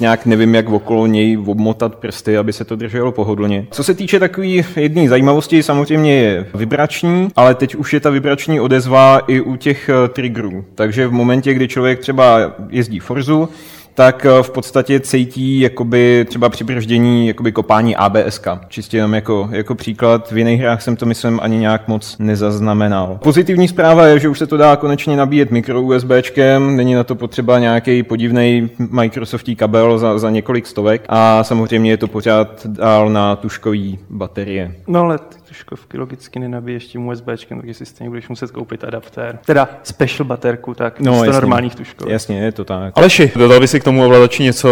nějak 0.00 0.26
nevím, 0.26 0.54
jak 0.54 0.68
okolo 0.68 1.06
něj 1.06 1.38
obmotat 1.46 1.96
prsty, 1.96 2.38
aby 2.38 2.52
se 2.52 2.64
to 2.64 2.76
drželo 2.76 3.12
pohodlně. 3.12 3.66
Co 3.70 3.84
se 3.84 3.94
týče 3.94 4.20
takové 4.20 4.46
jedné 4.76 5.08
zajímavosti, 5.08 5.62
samozřejmě 5.62 6.14
je 6.14 6.46
vibrační, 6.54 7.28
ale 7.36 7.54
teď 7.54 7.74
už 7.74 7.92
je 7.92 8.00
ta 8.00 8.10
vibrační 8.10 8.60
odezva 8.60 9.20
i 9.26 9.40
u 9.40 9.56
těch 9.56 9.90
triggerů. 10.08 10.64
Takže 10.74 11.06
v 11.06 11.12
momentě, 11.12 11.54
kdy 11.54 11.68
člověk 11.68 11.98
třeba 12.00 12.54
jezdí 12.70 12.98
Forzu, 12.98 13.48
tak 13.96 14.26
eh, 14.26 14.42
v 14.42 14.50
podstatě 14.50 15.00
cítí 15.00 15.60
jakoby 15.60 16.26
třeba 16.28 16.48
při 16.48 16.64
brždění 16.64 17.28
jakoby 17.28 17.52
kopání 17.52 17.96
ABS. 17.96 18.40
Čistě 18.68 18.96
jenom 18.96 19.14
jako, 19.14 19.48
jako 19.52 19.74
příklad. 19.74 20.30
V 20.30 20.38
jiných 20.38 20.60
hrách 20.60 20.82
jsem 20.82 20.96
to 20.96 21.06
myslím 21.06 21.40
ani 21.42 21.58
nějak 21.58 21.88
moc 21.88 22.16
nezaznamenal. 22.18 23.18
Pozitivní 23.22 23.68
zpráva 23.68 24.06
je, 24.06 24.18
že 24.18 24.28
už 24.28 24.38
se 24.38 24.46
to 24.46 24.56
dá 24.56 24.76
konečně 24.76 25.16
nabíjet 25.16 25.50
mikro 25.50 25.82
USBčkem, 25.82 26.76
není 26.76 26.94
na 26.94 27.04
to 27.04 27.14
potřeba 27.14 27.58
nějaký 27.58 28.02
podivný 28.02 28.70
Microsoftí 28.78 29.56
kabel 29.56 29.98
za, 29.98 30.18
za 30.18 30.30
několik 30.30 30.66
stovek 30.66 31.04
a 31.08 31.44
samozřejmě 31.44 31.90
je 31.90 31.96
to 31.96 32.08
pořád 32.08 32.66
dál 32.66 33.08
na 33.08 33.36
tuškový 33.36 33.98
baterie. 34.10 34.74
No 34.86 35.00
ale 35.00 35.18
tuškovky 35.56 35.98
logicky 35.98 36.38
nenabiješ 36.38 36.86
tím 36.86 37.06
USBčkem, 37.06 37.60
takže 37.60 37.74
si 37.74 37.86
stejně 37.86 38.10
budeš 38.10 38.28
muset 38.28 38.50
koupit 38.50 38.84
adaptér. 38.84 39.38
Teda 39.46 39.68
special 39.82 40.24
baterku, 40.24 40.74
tak 40.74 41.00
no, 41.00 41.14
jasně, 41.14 41.32
normálních 41.32 41.74
tuškovek. 41.74 42.12
Jasně, 42.12 42.44
je 42.44 42.52
to 42.52 42.64
tak. 42.64 42.98
Aleši, 42.98 43.32
dodal 43.36 43.60
by 43.60 43.68
si 43.68 43.80
k 43.80 43.84
tomu 43.84 44.04
ovladači 44.04 44.42
něco, 44.42 44.68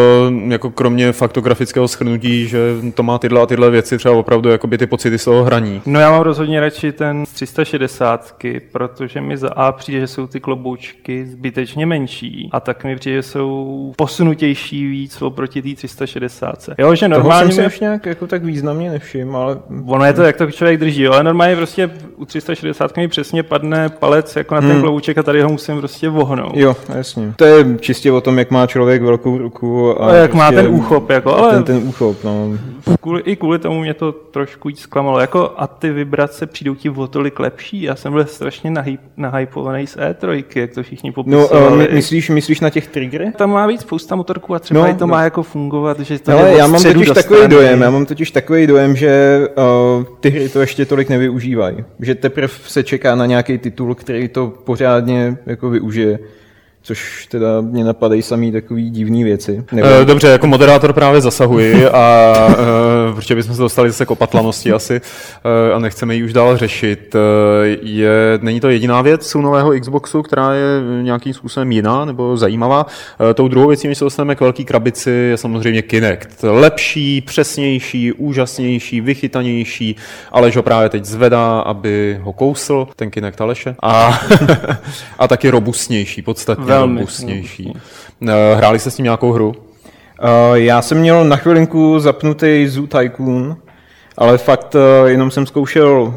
jako 0.49 0.71
kromě 0.71 1.13
faktografického 1.13 1.89
schrnutí, 1.89 2.49
že 2.49 2.59
to 2.95 3.03
má 3.03 3.19
tyhle 3.19 3.43
a 3.43 3.47
tyhle 3.47 3.71
věci, 3.71 3.99
třeba 3.99 4.15
opravdu 4.15 4.49
jakoby 4.49 4.79
ty 4.79 4.87
pocity 4.87 5.19
z 5.19 5.25
toho 5.25 5.45
hraní? 5.45 5.83
No 5.87 6.01
já 6.01 6.11
mám 6.11 6.21
rozhodně 6.21 6.61
radši 6.61 6.93
ten 6.93 7.25
360, 7.35 8.37
protože 8.73 9.21
mi 9.21 9.37
za 9.37 9.53
A 9.53 9.73
přijde, 9.73 10.01
že 10.01 10.07
jsou 10.07 10.27
ty 10.27 10.41
kloboučky 10.41 11.27
zbytečně 11.27 11.87
menší 11.87 12.49
a 12.53 12.61
tak 12.61 12.85
mi 12.85 12.97
přijde, 12.97 13.17
že 13.17 13.23
jsou 13.23 13.93
posunutější 13.97 14.87
víc 14.87 15.23
oproti 15.23 15.63
té 15.63 15.75
360. 15.75 16.69
Jo, 16.79 16.95
že 16.95 17.09
normálně... 17.09 17.43
Toho 17.43 17.53
jsem 17.53 17.71
si 17.71 17.79
mě... 17.81 17.87
nějak 17.87 18.07
jako 18.07 18.27
tak 18.27 18.45
významně 18.45 18.91
nevšiml, 18.91 19.37
ale... 19.37 19.59
Ono 19.87 20.05
je 20.05 20.13
to, 20.13 20.23
jak 20.23 20.37
to 20.37 20.51
člověk 20.51 20.74
drží, 20.77 21.03
jo, 21.03 21.13
ale 21.13 21.25
normálně 21.25 21.57
prostě 21.57 21.91
u 22.17 22.25
360 22.25 22.97
mi 22.97 23.09
přesně 23.09 23.43
padne 23.43 23.89
palec 23.89 24.37
jako 24.37 24.55
na 24.55 24.61
ten 24.61 24.71
hmm. 24.71 24.81
klouček 24.81 25.19
a 25.19 25.23
tady 25.23 25.43
ho 25.43 25.49
musím 25.49 25.79
prostě 25.79 26.09
vohnout. 26.09 26.57
Jo, 26.57 26.77
jasně. 26.97 27.33
To 27.37 27.45
je 27.45 27.65
čistě 27.81 28.13
o 28.13 28.21
tom, 28.21 28.39
jak 28.39 28.51
má 28.51 28.67
člověk 28.67 29.03
velkou 29.03 29.39
ruku. 29.39 30.03
A, 30.03 30.07
a 30.07 30.15
jak 30.15 30.31
prostě 30.31 30.39
má 30.39 30.53
ten 30.53 30.67
úchop, 30.69 31.11
jako, 31.11 31.37
ale 31.37 31.55
ten, 31.55 31.65
ten 31.65 31.89
úchop, 31.89 32.25
no. 32.25 32.59
Kvůli, 33.01 33.23
I 33.23 33.37
kvůli 33.37 33.59
tomu 33.59 33.81
mě 33.81 33.95
to 33.95 34.13
trošku 34.13 34.69
jí 34.69 34.77
zklamalo. 34.77 35.21
Jako, 35.21 35.53
a 35.57 35.67
ty 35.67 35.91
vibrace 35.91 36.47
přijdou 36.47 36.75
ti 36.75 36.91
o 36.91 37.07
tolik 37.07 37.41
lepší. 37.41 37.83
Já 37.83 37.97
jsem 37.97 38.13
byl 38.13 38.25
strašně 38.25 38.71
nahyp, 38.71 39.01
nahypovaný 39.17 39.87
z 39.87 39.97
E3, 39.97 40.45
jak 40.55 40.75
to 40.75 40.83
všichni 40.83 41.13
popisovali. 41.13 41.79
No, 41.79 41.89
uh, 41.89 41.95
myslíš, 41.95 42.31
myslíš 42.31 42.61
na 42.61 42.71
těch 42.71 42.87
triggery? 42.87 43.33
Tam 43.37 43.51
má 43.51 43.67
víc 43.67 43.81
spousta 43.81 44.17
motorků 44.17 44.55
a 44.55 44.59
třeba 44.59 44.89
no, 44.89 44.95
to 44.95 45.07
má 45.07 45.17
no. 45.17 45.25
jako 45.25 45.43
fungovat, 45.43 46.01
že 46.01 46.19
to 46.19 46.33
Ale 46.33 46.55
já 46.55 46.67
mám 46.67 46.83
totiž 46.83 47.11
takový 47.11 47.49
dojem, 47.49 47.83
já 47.83 47.91
mám 47.91 48.07
totiž 48.07 48.31
takový 48.31 48.67
dojem, 48.67 48.97
že 48.97 49.41
uh, 49.99 50.05
ty 50.21 50.31
hry 50.31 50.49
to 50.49 50.64
ještě 50.65 50.85
tolik 50.85 51.09
nevyužívají. 51.09 51.85
Že 52.01 52.15
teprve 52.15 52.49
se 52.49 52.83
čeká 52.83 53.15
na 53.15 53.27
nějaký 53.27 53.59
titul, 53.59 53.95
který 53.95 54.29
to 54.29 54.47
pořádně 54.47 55.37
jako 55.47 55.71
využije 55.71 56.19
což 56.85 57.27
teda 57.27 57.61
mě 57.61 57.85
napadají 57.85 58.23
samý 58.23 58.53
takový 58.53 58.91
divný 58.91 59.25
věci. 59.25 59.65
Nebo... 59.73 59.89
Eh, 59.89 60.05
dobře, 60.05 60.29
jako 60.29 60.47
moderátor 60.47 60.93
právě 60.93 61.21
zasahuji, 61.21 61.89
a, 61.89 62.35
protože 63.15 63.35
bychom 63.35 63.55
se 63.55 63.63
dostali 63.63 63.91
zase 63.91 64.07
k 64.07 64.11
opatlanosti 64.11 64.73
asi 64.73 65.01
uh, 65.01 65.77
a 65.77 65.79
nechceme 65.79 66.15
ji 66.15 66.25
už 66.25 66.33
dál 66.33 66.57
řešit. 66.57 67.17
Je, 67.83 68.39
není 68.43 68.61
to 68.61 68.69
jediná 68.69 69.03
věc 69.03 69.35
u 69.35 69.41
nového 69.41 69.81
Xboxu, 69.81 70.23
která 70.23 70.53
je 70.53 70.63
nějakým 71.03 71.35
způsobem 71.35 71.73
jiná 71.73 72.05
nebo 72.05 72.37
zajímavá. 72.37 72.87
Tou 73.35 73.49
druhou 73.49 73.69
věcí, 73.69 73.89
když 73.89 73.99
se 73.99 74.05
dostaneme 74.05 74.35
k 74.35 74.41
velký 74.41 74.65
krabici, 74.65 75.11
je 75.11 75.37
samozřejmě 75.37 75.83
Kinect. 75.83 76.43
Lepší, 76.43 77.21
přesnější, 77.21 78.13
úžasnější, 78.13 79.01
vychytanější. 79.01 79.97
Aleš 80.33 80.57
ho 80.57 80.63
právě 80.63 80.89
teď 80.89 81.05
zvedá, 81.05 81.61
aby 81.61 82.21
ho 82.23 82.33
kousl, 82.33 82.89
ten 82.97 83.11
Kinect 83.11 83.41
Aleše. 83.41 83.77
A, 83.83 84.21
a 85.19 85.29
taky 85.29 85.51
robustnější, 85.51 86.23
podstatně 86.23 86.74
velmi 86.79 87.01
robustnější. 87.01 87.73
Eh, 88.29 88.55
hráli 88.55 88.79
jste 88.79 88.91
s 88.91 88.97
tím 88.97 89.05
nějakou 89.05 89.33
hru? 89.33 89.49
Uh, 89.49 90.55
já 90.55 90.83
jsem 90.83 90.99
měl 90.99 91.25
na 91.25 91.37
chvilinku 91.37 91.99
zapnutý 91.99 92.67
Zoo 92.69 92.87
Tycoon, 92.87 93.57
ale 94.17 94.39
fakt 94.39 94.75
uh, 94.75 95.09
jenom 95.09 95.31
jsem 95.31 95.47
zkoušel 95.47 96.01
uh, 96.03 96.13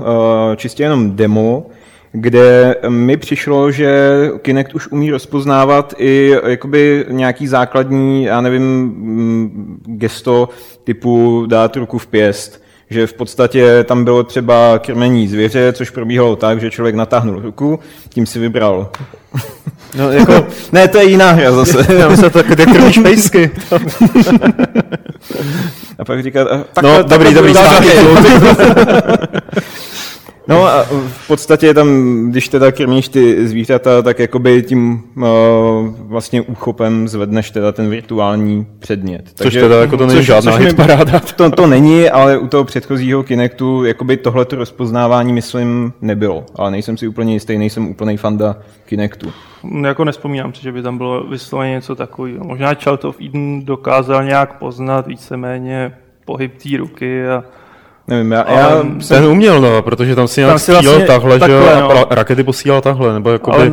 čistě 0.56 0.84
jenom 0.84 1.16
demo, 1.16 1.66
kde 2.12 2.76
mi 2.90 3.18
přišlo, 3.18 3.72
že 3.72 4.12
Kinect 4.42 4.76
už 4.76 4.88
umí 4.88 5.12
rozpoznávat 5.12 5.94
i 5.98 6.34
jakoby 6.46 7.06
nějaký 7.10 7.48
základní, 7.48 8.24
já 8.24 8.42
nevím, 8.42 8.64
mm, 8.64 9.82
gesto 9.86 10.50
typu 10.84 11.46
dát 11.48 11.76
ruku 11.76 11.98
v 11.98 12.08
pěst 12.08 12.67
že 12.90 13.08
v 13.08 13.14
podstatě 13.14 13.84
tam 13.84 14.04
bylo 14.04 14.24
třeba 14.24 14.80
krmení 14.80 15.28
zvěře, 15.28 15.74
což 15.74 15.90
probíhalo 15.90 16.36
tak, 16.36 16.60
že 16.60 16.72
člověk 16.72 16.96
natáhnul 16.96 17.42
ruku, 17.42 17.80
tím 18.10 18.26
si 18.26 18.40
vybral. 18.40 18.90
No, 19.96 20.12
jako, 20.12 20.48
ne, 20.72 20.88
to 20.88 20.98
je 20.98 21.06
jiná 21.06 21.32
hra 21.32 21.52
zase. 21.52 21.94
Já 22.00 22.10
myslím, 22.10 22.30
tak, 22.30 22.48
kde 22.48 22.66
krmíš 22.66 22.98
pejsky. 22.98 23.52
A 26.00 26.06
pak 26.06 26.24
říká, 26.24 26.46
tak, 26.74 26.84
no, 26.84 27.04
tak, 27.04 27.08
dobrý, 27.08 27.34
dobrý, 27.34 27.54
dobrý, 27.54 27.90
No 30.48 30.66
a 30.66 30.84
v 31.08 31.28
podstatě 31.28 31.74
tam, 31.74 31.88
když 32.30 32.50
teda 32.50 32.72
krmíš 32.72 33.10
ty 33.10 33.48
zvířata, 33.48 34.02
tak 34.02 34.20
jakoby 34.20 34.64
tím 34.64 35.04
uh, 35.16 35.24
vlastně 36.00 36.42
úchopem 36.42 37.08
zvedneš 37.08 37.52
teda 37.52 37.72
ten 37.72 37.90
virtuální 37.90 38.68
předmět. 38.80 39.24
Což 39.26 39.38
Takže, 39.38 39.62
teda 39.62 39.82
jako 39.82 39.98
to 39.98 40.06
není 40.06 40.20
což, 40.20 40.26
žádná 40.26 40.58
což 40.58 40.74
paráda. 40.74 41.22
To, 41.36 41.52
to 41.52 41.68
není, 41.68 42.10
ale 42.10 42.38
u 42.38 42.48
toho 42.48 42.64
předchozího 42.64 43.24
Kinectu 43.24 43.86
jakoby 43.86 44.18
tohleto 44.18 44.56
rozpoznávání 44.56 45.34
myslím 45.34 45.94
nebylo. 46.02 46.46
Ale 46.56 46.72
nejsem 46.72 46.98
si 46.98 47.08
úplně 47.08 47.34
jistý, 47.34 47.58
nejsem 47.58 47.88
úplný 47.88 48.18
fanda 48.18 48.56
Kinectu. 48.86 49.34
Jako 49.84 50.04
nespomínám 50.04 50.54
si, 50.54 50.64
že 50.64 50.72
by 50.72 50.82
tam 50.82 50.98
bylo 50.98 51.24
vysloveně 51.24 51.72
něco 51.72 51.96
takového. 51.96 52.44
Možná 52.44 52.74
Child 52.74 53.06
of 53.06 53.18
Eden 53.22 53.66
dokázal 53.66 54.24
nějak 54.24 54.58
poznat 54.58 55.08
víceméně 55.08 55.94
pohyb 56.26 56.58
té 56.64 56.78
ruky 56.78 57.28
a 57.28 57.44
Nevím, 58.08 58.32
já, 58.32 58.52
já 58.52 58.84
jsem... 59.00 59.18
Ten 59.22 59.26
uměl, 59.26 59.62
no, 59.62 59.82
protože 59.82 60.16
tam 60.16 60.28
si 60.28 60.42
nějak 60.42 60.60
střílel 60.60 60.82
vlastně 60.84 61.08
takhle, 61.08 61.40
takhle, 61.40 61.76
že 61.76 61.82
no. 61.82 62.12
a 62.12 62.16
rakety 62.16 62.44
posílal 62.44 62.82
takhle, 62.82 63.14
nebo 63.14 63.30
jako 63.30 63.54
Ale 63.54 63.72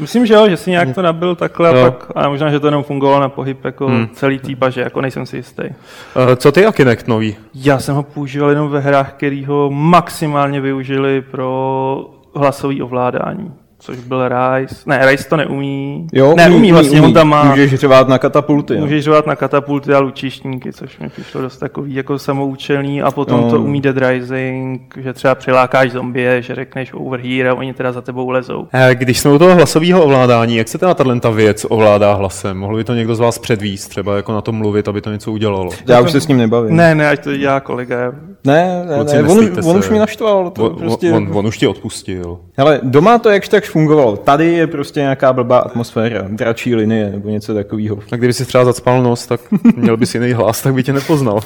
myslím, 0.00 0.26
že 0.26 0.34
jo, 0.34 0.48
že 0.48 0.56
si 0.56 0.70
nějak 0.70 0.94
to 0.94 1.02
nabil 1.02 1.34
takhle 1.34 1.68
jo. 1.68 1.86
a 1.86 1.90
pak, 1.90 2.06
a 2.14 2.28
možná, 2.28 2.50
že 2.50 2.60
to 2.60 2.66
jenom 2.66 2.82
fungovalo 2.82 3.20
na 3.20 3.28
pohyb 3.28 3.64
jako 3.64 3.86
hmm. 3.86 4.08
celý 4.12 4.38
tý 4.38 4.54
baže, 4.54 4.80
jako 4.80 5.00
nejsem 5.00 5.26
si 5.26 5.36
jistý. 5.36 5.62
Uh, 5.62 6.34
co 6.36 6.52
ty 6.52 6.66
a 6.66 6.72
Kinect 6.72 7.08
nový? 7.08 7.36
Já 7.54 7.78
jsem 7.78 7.94
ho 7.94 8.02
používal 8.02 8.50
jenom 8.50 8.70
ve 8.70 8.80
hrách, 8.80 9.12
který 9.12 9.44
ho 9.44 9.70
maximálně 9.70 10.60
využili 10.60 11.22
pro 11.22 12.06
hlasový 12.34 12.82
ovládání 12.82 13.52
což 13.78 13.98
byl 13.98 14.28
Rice. 14.28 14.74
Ne, 14.86 15.10
Rice 15.10 15.28
to 15.28 15.36
neumí. 15.36 16.06
Jo, 16.12 16.34
ne, 16.36 16.50
umí, 16.50 16.72
vlastně, 16.72 16.98
umí. 17.00 17.06
on 17.06 17.14
tam 17.14 17.28
má... 17.28 17.44
Můžeš 17.44 17.74
řvát 17.74 18.08
na 18.08 18.18
katapulty. 18.18 18.74
Jo. 18.74 18.80
Můžeš 18.80 19.04
řvát 19.04 19.26
na 19.26 19.36
katapulty 19.36 19.92
a 19.94 19.98
lučištníky, 19.98 20.72
což 20.72 20.98
mi 20.98 21.08
přišlo 21.08 21.42
dost 21.42 21.56
takový 21.56 21.94
jako 21.94 22.18
samoučelný 22.18 23.02
a 23.02 23.10
potom 23.10 23.40
no. 23.40 23.50
to 23.50 23.60
umí 23.60 23.80
Dead 23.80 23.96
Rising, 23.98 24.98
že 25.00 25.12
třeba 25.12 25.34
přilákáš 25.34 25.92
zombie, 25.92 26.42
že 26.42 26.54
řekneš 26.54 26.92
over 26.94 27.20
here 27.20 27.50
a 27.50 27.54
oni 27.54 27.74
teda 27.74 27.92
za 27.92 28.00
tebou 28.00 28.30
lezou. 28.30 28.66
Eh, 28.72 28.94
když 28.94 29.20
jsme 29.20 29.30
u 29.30 29.38
toho 29.38 29.54
hlasového 29.54 30.04
ovládání, 30.04 30.56
jak 30.56 30.68
se 30.68 30.78
teda 30.78 30.94
tato 30.94 31.32
věc 31.32 31.66
ovládá 31.68 32.14
hlasem? 32.14 32.58
Mohl 32.58 32.76
by 32.76 32.84
to 32.84 32.94
někdo 32.94 33.14
z 33.14 33.20
vás 33.20 33.38
předvíst, 33.38 33.90
třeba 33.90 34.16
jako 34.16 34.32
na 34.32 34.40
tom 34.40 34.54
mluvit, 34.54 34.88
aby 34.88 35.00
to 35.00 35.10
něco 35.10 35.32
udělalo? 35.32 35.70
Já 35.88 36.00
už 36.00 36.12
se 36.12 36.20
s 36.20 36.28
ním 36.28 36.38
nebavím. 36.38 36.76
Ne, 36.76 36.94
ne, 36.94 37.10
ať 37.10 37.24
to 37.24 37.36
dělá 37.36 37.60
kolega. 37.60 37.96
Ne, 38.44 38.84
ne, 38.88 39.04
ne. 39.04 39.22
On, 39.22 39.70
on, 39.70 39.76
už 39.76 39.90
mi 39.90 39.98
naštval. 39.98 40.50
To 40.50 40.70
on, 40.70 40.76
prostě... 40.76 41.12
on, 41.12 41.28
on, 41.32 41.46
už 41.46 41.58
ti 41.58 41.66
odpustil. 41.66 42.38
Ale 42.56 42.80
doma 42.82 43.18
to 43.18 43.30
jakž 43.30 43.48
tak 43.48 43.64
fungovalo. 43.78 44.16
Tady 44.16 44.52
je 44.52 44.66
prostě 44.66 45.00
nějaká 45.00 45.32
blbá 45.32 45.58
atmosféra, 45.58 46.24
dračí 46.28 46.74
linie 46.74 47.10
nebo 47.10 47.28
něco 47.28 47.54
takového. 47.54 47.98
A 48.12 48.16
kdyby 48.16 48.32
si 48.32 48.44
třeba 48.44 48.64
zacpal 48.64 49.02
nos, 49.02 49.26
tak 49.26 49.40
měl 49.76 49.96
bys 49.96 50.14
jiný 50.14 50.32
hlas, 50.32 50.62
tak 50.62 50.74
by 50.74 50.82
tě 50.82 50.92
nepoznal. 50.92 51.40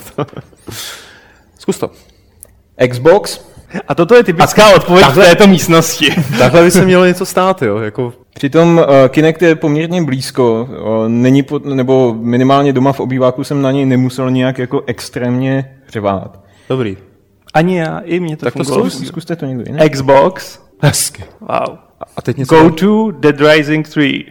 Zkus 1.58 1.78
to. 1.78 1.90
Xbox? 2.90 3.40
A 3.88 3.94
toto 3.94 4.14
je 4.14 4.24
typická 4.24 4.74
odpověď 4.74 5.06
takhle, 5.06 5.24
v 5.24 5.28
této 5.28 5.46
místnosti. 5.46 6.14
Takhle 6.38 6.64
by 6.64 6.70
se 6.70 6.84
mělo 6.84 7.04
něco 7.04 7.26
stát, 7.26 7.62
jo. 7.62 7.78
Jako... 7.78 8.12
Přitom 8.34 8.78
uh, 8.78 8.84
Kinect 9.08 9.42
je 9.42 9.54
poměrně 9.54 10.02
blízko, 10.02 10.68
uh, 10.70 11.08
není 11.08 11.42
pod, 11.42 11.64
nebo 11.64 12.14
minimálně 12.20 12.72
doma 12.72 12.92
v 12.92 13.00
obýváku 13.00 13.44
jsem 13.44 13.62
na 13.62 13.70
něj 13.70 13.86
nemusel 13.86 14.30
nějak 14.30 14.58
jako 14.58 14.82
extrémně 14.86 15.76
řevát. 15.88 16.40
Dobrý. 16.68 16.96
Ani 17.54 17.78
já, 17.78 17.98
i 17.98 18.20
mě 18.20 18.36
to 18.36 18.44
tak 18.44 18.54
to 18.54 18.64
zkus, 18.64 19.06
zkuste 19.06 19.36
to 19.36 19.46
někdo 19.46 19.64
jiný. 19.66 19.90
Xbox. 19.90 20.58
Hezky. 20.82 21.24
Wow. 21.40 21.91
A 22.16 22.22
teď 22.22 22.36
něco... 22.36 22.62
Go 22.62 22.70
to 22.70 23.10
Dead 23.10 23.40
Rising 23.40 23.88
3. 23.88 24.24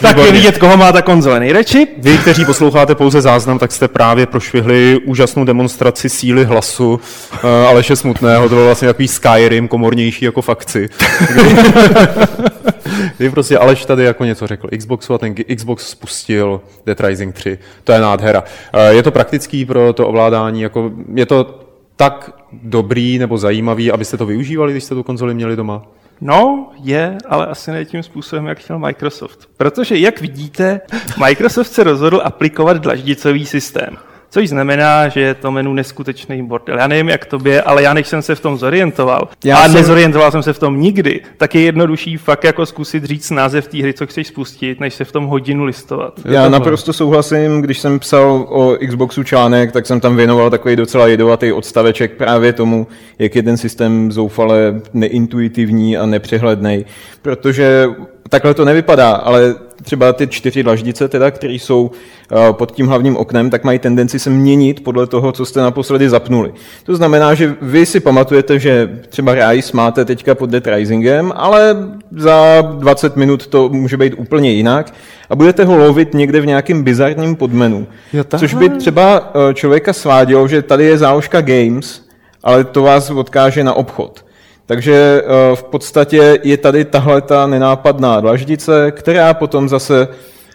Tak 0.00 0.16
je 0.16 0.32
vidět, 0.32 0.58
koho 0.58 0.76
má 0.76 0.92
ta 0.92 1.02
konzole 1.02 1.40
nejradši. 1.40 1.86
Vy, 1.98 2.18
kteří 2.18 2.44
posloucháte 2.44 2.94
pouze 2.94 3.20
záznam, 3.20 3.58
tak 3.58 3.72
jste 3.72 3.88
právě 3.88 4.26
prošvihli 4.26 5.00
úžasnou 5.04 5.44
demonstraci 5.44 6.08
síly 6.08 6.44
hlasu 6.44 6.92
uh, 6.92 7.50
Aleše 7.68 7.96
Smutného. 7.96 8.48
To 8.48 8.54
byl 8.54 8.64
vlastně 8.64 8.88
takový 8.88 9.08
Skyrim, 9.08 9.68
komornější 9.68 10.24
jako 10.24 10.42
fakci. 10.42 10.88
Kdy, 11.32 11.56
kdy 13.16 13.30
prostě 13.30 13.58
Aleš 13.58 13.84
tady 13.84 14.04
jako 14.04 14.24
něco 14.24 14.46
řekl 14.46 14.68
Xboxu 14.78 15.14
a 15.14 15.18
ten 15.18 15.34
Xbox 15.56 15.90
spustil 15.90 16.60
Dead 16.86 17.00
Rising 17.00 17.34
3. 17.34 17.58
To 17.84 17.92
je 17.92 18.00
nádhera. 18.00 18.44
Uh, 18.74 18.80
je 18.96 19.02
to 19.02 19.10
praktický 19.10 19.64
pro 19.64 19.92
to 19.92 20.08
ovládání, 20.08 20.62
jako 20.62 20.90
je 21.14 21.26
to 21.26 21.69
tak 22.00 22.30
dobrý 22.52 23.18
nebo 23.18 23.38
zajímavý, 23.38 23.92
abyste 23.92 24.16
to 24.16 24.26
využívali, 24.26 24.72
když 24.72 24.84
jste 24.84 24.94
tu 24.94 25.02
konzoli 25.02 25.34
měli 25.34 25.56
doma? 25.56 25.82
No, 26.20 26.70
je, 26.82 27.18
ale 27.28 27.46
asi 27.46 27.70
ne 27.70 27.84
tím 27.84 28.02
způsobem, 28.02 28.46
jak 28.46 28.58
chtěl 28.58 28.78
Microsoft. 28.78 29.48
Protože, 29.56 29.98
jak 29.98 30.20
vidíte, 30.20 30.80
Microsoft 31.24 31.72
se 31.72 31.84
rozhodl 31.84 32.20
aplikovat 32.24 32.76
dlaždicový 32.76 33.46
systém. 33.46 33.96
Což 34.30 34.48
znamená, 34.48 35.08
že 35.08 35.20
je 35.20 35.34
to 35.34 35.50
menu 35.50 35.74
neskutečný 35.74 36.42
bordel. 36.42 36.78
Já 36.78 36.86
nevím, 36.86 37.08
jak 37.08 37.24
to 37.24 37.38
je, 37.44 37.62
ale 37.62 37.82
já 37.82 37.94
než 37.94 38.08
jsem 38.08 38.22
se 38.22 38.34
v 38.34 38.40
tom 38.40 38.58
zorientoval, 38.58 39.28
já 39.44 39.58
a 39.58 39.64
jsem... 39.64 39.74
nezorientoval 39.74 40.30
jsem 40.30 40.42
se 40.42 40.52
v 40.52 40.58
tom 40.58 40.80
nikdy, 40.80 41.20
tak 41.36 41.54
je 41.54 41.60
jednodušší 41.60 42.16
fakt 42.16 42.44
jako 42.44 42.66
zkusit 42.66 43.04
říct 43.04 43.30
název 43.30 43.68
té 43.68 43.78
hry, 43.78 43.92
co 43.92 44.06
chceš 44.06 44.26
spustit, 44.26 44.80
než 44.80 44.94
se 44.94 45.04
v 45.04 45.12
tom 45.12 45.24
hodinu 45.24 45.64
listovat. 45.64 46.20
Já 46.24 46.48
naprosto 46.48 46.92
souhlasím, 46.92 47.62
když 47.62 47.78
jsem 47.78 47.98
psal 47.98 48.46
o 48.48 48.76
Xboxu 48.88 49.24
článek, 49.24 49.72
tak 49.72 49.86
jsem 49.86 50.00
tam 50.00 50.16
věnoval 50.16 50.50
takový 50.50 50.76
docela 50.76 51.06
jedovatý 51.06 51.52
odstaveček 51.52 52.16
právě 52.16 52.52
tomu, 52.52 52.86
jak 53.18 53.36
je 53.36 53.42
ten 53.42 53.56
systém 53.56 54.12
zoufale 54.12 54.80
neintuitivní 54.92 55.96
a 55.96 56.06
nepřehledný, 56.06 56.84
protože 57.22 57.88
takhle 58.28 58.54
to 58.54 58.64
nevypadá, 58.64 59.10
ale 59.10 59.54
třeba 59.82 60.12
ty 60.12 60.26
čtyři 60.26 60.62
dlaždice, 60.62 61.08
teda, 61.08 61.30
které 61.30 61.54
jsou 61.54 61.90
eh, 62.32 62.52
pod 62.52 62.72
tím 62.72 62.86
hlavním 62.86 63.16
oknem, 63.16 63.50
tak 63.50 63.64
mají 63.64 63.78
tendenci 63.78 64.18
se 64.18 64.30
měnit 64.30 64.84
podle 64.84 65.06
toho, 65.06 65.32
co 65.32 65.44
jste 65.44 65.60
naposledy 65.60 66.08
zapnuli. 66.08 66.52
To 66.84 66.96
znamená, 66.96 67.34
že 67.34 67.54
vy 67.62 67.86
si 67.86 68.00
pamatujete, 68.00 68.58
že 68.58 69.00
třeba 69.08 69.34
Rise 69.34 69.76
máte 69.76 70.04
teďka 70.04 70.34
pod 70.34 70.50
Dead 70.50 70.66
Risingem, 70.66 71.32
ale 71.36 71.76
za 72.16 72.60
20 72.60 73.16
minut 73.16 73.46
to 73.46 73.68
může 73.68 73.96
být 73.96 74.14
úplně 74.16 74.50
jinak 74.50 74.94
a 75.30 75.36
budete 75.36 75.64
ho 75.64 75.76
lovit 75.76 76.14
někde 76.14 76.40
v 76.40 76.46
nějakém 76.46 76.82
bizarním 76.82 77.36
podmenu. 77.36 77.86
Jo, 78.12 78.24
což 78.38 78.54
by 78.54 78.68
třeba 78.68 79.32
eh, 79.34 79.54
člověka 79.54 79.92
svádělo, 79.92 80.48
že 80.48 80.62
tady 80.62 80.84
je 80.84 80.98
záložka 80.98 81.40
Games, 81.40 82.02
ale 82.42 82.64
to 82.64 82.82
vás 82.82 83.10
odkáže 83.10 83.64
na 83.64 83.74
obchod. 83.74 84.24
Takže 84.70 85.22
eh, 85.24 85.56
v 85.56 85.62
podstatě 85.64 86.38
je 86.42 86.56
tady 86.56 86.84
tahle 86.84 87.20
ta 87.20 87.46
nenápadná 87.46 88.20
dlaždice, 88.20 88.90
která 88.90 89.34
potom 89.34 89.68
zase 89.68 90.08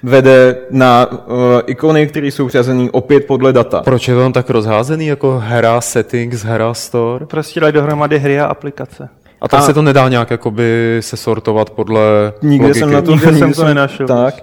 vede 0.04 0.58
na 0.72 1.08
uh, 1.12 1.16
ikony, 1.66 2.08
které 2.08 2.28
jsou 2.28 2.50
řazené 2.50 2.90
opět 2.92 3.26
podle 3.28 3.54
data. 3.54 3.82
Proč 3.82 4.08
je 4.08 4.14
to 4.14 4.20
tam 4.20 4.34
tak 4.34 4.50
rozházený, 4.50 5.08
jako 5.08 5.42
hra 5.46 5.82
settings, 5.82 6.44
hra 6.44 6.74
store? 6.74 7.26
Prostě 7.26 7.60
dají 7.60 7.74
dohromady 7.74 8.20
hry 8.20 8.40
a 8.40 8.46
aplikace. 8.46 9.10
A 9.42 9.48
tak 9.48 9.60
A- 9.60 9.64
se 9.64 9.74
to 9.74 9.82
nedá 9.82 10.10
nějak 10.10 10.32
jakoby 10.32 10.98
se 11.00 11.18
sortovat 11.18 11.70
podle 11.70 12.34
Nikde 12.42 12.68
logiky. 12.68 12.80
jsem 12.80 12.92
na 12.92 13.02
to, 13.02 13.12
Nikde 13.12 13.26
jsem 13.28 13.36
nikde 13.36 13.54
to 13.54 13.64
nenašel, 13.66 14.08
Tak. 14.08 14.36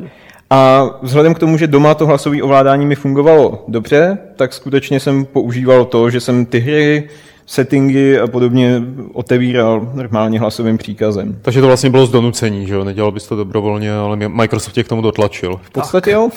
A 0.51 0.85
vzhledem 1.03 1.35
k 1.35 1.39
tomu, 1.39 1.59
že 1.59 1.67
doma 1.67 1.95
to 1.95 2.07
hlasové 2.07 2.43
ovládání 2.43 2.87
mi 2.87 2.95
fungovalo 2.95 3.65
dobře, 3.69 4.19
tak 4.37 4.53
skutečně 4.53 5.01
jsem 5.01 5.25
používal 5.25 5.85
to, 5.85 6.11
že 6.11 6.21
jsem 6.21 6.47
ty 6.47 6.59
hry, 6.59 7.09
settingy 7.47 8.19
a 8.21 8.27
podobně 8.27 8.83
otevíral 9.13 9.91
normálně 9.95 10.41
hlasovým 10.41 10.79
příkazem. 10.79 11.39
Takže 11.43 11.61
to 11.61 11.67
vlastně 11.67 11.91
bylo 11.91 12.07
z 12.07 12.11
donucení, 12.11 12.67
že 12.67 12.75
jo? 12.75 12.85
Nedělal 12.85 13.13
bys 13.13 13.27
to 13.27 13.37
dobrovolně, 13.37 13.95
ale 13.95 14.17
Microsoft 14.17 14.73
tě 14.73 14.85
k 14.85 14.89
tomu 14.89 15.03
dotlačil. 15.03 15.61
V 15.63 15.71
podstatě 15.71 16.11
jo. 16.11 16.29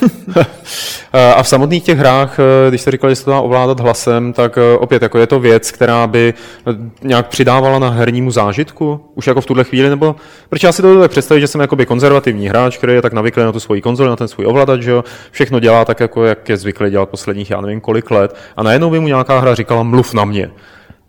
A 1.36 1.44
v 1.44 1.48
samotných 1.48 1.84
těch 1.84 1.98
hrách, 1.98 2.40
eh, 2.40 2.70
když 2.70 2.82
jste 2.82 2.92
říkali, 2.92 3.12
že 3.12 3.16
se 3.16 3.26
to 3.26 3.32
dá 3.32 3.40
ovládat 3.40 3.80
hlasem, 3.80 4.34
tak 4.34 4.58
eh, 4.58 4.78
opět 4.78 5.02
jako 5.02 5.18
je 5.18 5.28
to 5.28 5.40
věc, 5.40 5.72
která 5.72 6.08
by 6.08 6.34
eh, 6.68 6.72
nějak 7.02 7.28
přidávala 7.28 7.80
na 7.80 7.90
hernímu 7.90 8.32
zážitku, 8.32 9.00
už 9.16 9.28
jako 9.28 9.42
v 9.42 9.46
tuhle 9.46 9.64
chvíli, 9.64 9.90
nebo 9.90 10.16
protože 10.50 10.68
já 10.68 10.72
si 10.72 10.82
to 10.82 11.00
tak 11.00 11.12
představit, 11.12 11.42
že 11.42 11.48
jsem 11.48 11.62
jakoby 11.62 11.86
konzervativní 11.86 12.48
hráč, 12.48 12.78
který 12.78 12.94
je 12.94 13.02
tak 13.02 13.14
navyklý 13.14 13.44
na 13.44 13.52
tu 13.52 13.60
svoji 13.60 13.82
konzoli, 13.82 14.10
na 14.10 14.16
ten 14.16 14.28
svůj 14.28 14.46
ovladač, 14.46 14.82
že 14.82 14.92
jo, 14.92 15.04
všechno 15.32 15.60
dělá 15.60 15.86
tak, 15.86 16.00
jako 16.00 16.26
jak 16.26 16.50
je 16.50 16.58
zvyklý 16.58 16.90
dělat 16.90 17.10
posledních, 17.10 17.52
já 17.52 17.62
nevím 17.62 17.82
kolik 17.82 18.12
let, 18.12 18.36
a 18.58 18.64
najednou 18.64 18.90
by 18.90 19.00
mu 19.00 19.08
nějaká 19.08 19.40
hra 19.40 19.56
říkala 19.56 19.84
mluv 19.84 20.14
na 20.14 20.26
mě. 20.26 20.52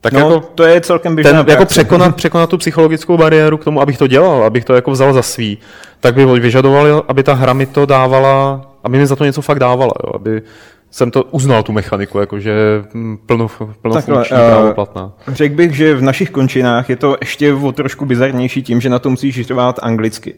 Tak 0.07 0.13
No, 0.13 0.21
jako 0.21 0.41
to 0.55 0.65
je 0.65 0.81
celkem 0.81 1.15
běžná 1.15 1.45
ten, 1.45 1.51
jako 1.51 1.65
překonat, 1.65 2.17
překonat 2.17 2.51
tu 2.51 2.59
psychologickou 2.59 3.17
bariéru 3.17 3.59
k 3.59 3.65
tomu, 3.65 3.81
abych 3.81 3.99
to 3.99 4.07
dělal, 4.07 4.45
abych 4.45 4.65
to 4.65 4.75
jako 4.75 4.91
vzal 4.91 5.13
za 5.13 5.23
svý, 5.23 5.59
tak 6.01 6.15
by 6.15 6.41
vyžadoval, 6.41 7.05
aby 7.09 7.23
ta 7.23 7.35
hra 7.35 7.53
mi 7.53 7.67
to 7.67 7.87
dávala, 7.87 8.61
aby 8.85 8.99
mi 8.99 9.07
za 9.07 9.17
to 9.17 9.25
něco 9.25 9.43
fakt 9.43 9.59
dávala, 9.59 9.93
jo, 10.07 10.13
aby 10.15 10.43
jsem 10.91 11.11
to 11.11 11.25
uznal, 11.25 11.63
tu 11.63 11.73
mechaniku, 11.73 12.19
jakože 12.19 12.55
mm, 12.95 13.19
plno, 13.27 13.49
plnofunkční, 13.83 14.15
Takhle, 14.15 14.47
eh, 14.47 14.51
právoplatná. 14.51 15.13
Řekl 15.29 15.55
bych, 15.55 15.77
že 15.77 15.95
v 15.95 16.03
našich 16.03 16.31
končinách 16.31 16.91
je 16.91 16.97
to 16.97 17.17
ještě 17.21 17.55
o 17.55 17.73
trošku 17.73 18.05
bizarnější 18.05 18.63
tím, 18.63 18.81
že 18.81 18.89
na 18.89 18.99
to 18.99 19.11
musíš 19.11 19.47
řvát 19.47 19.79
anglicky. 19.83 20.35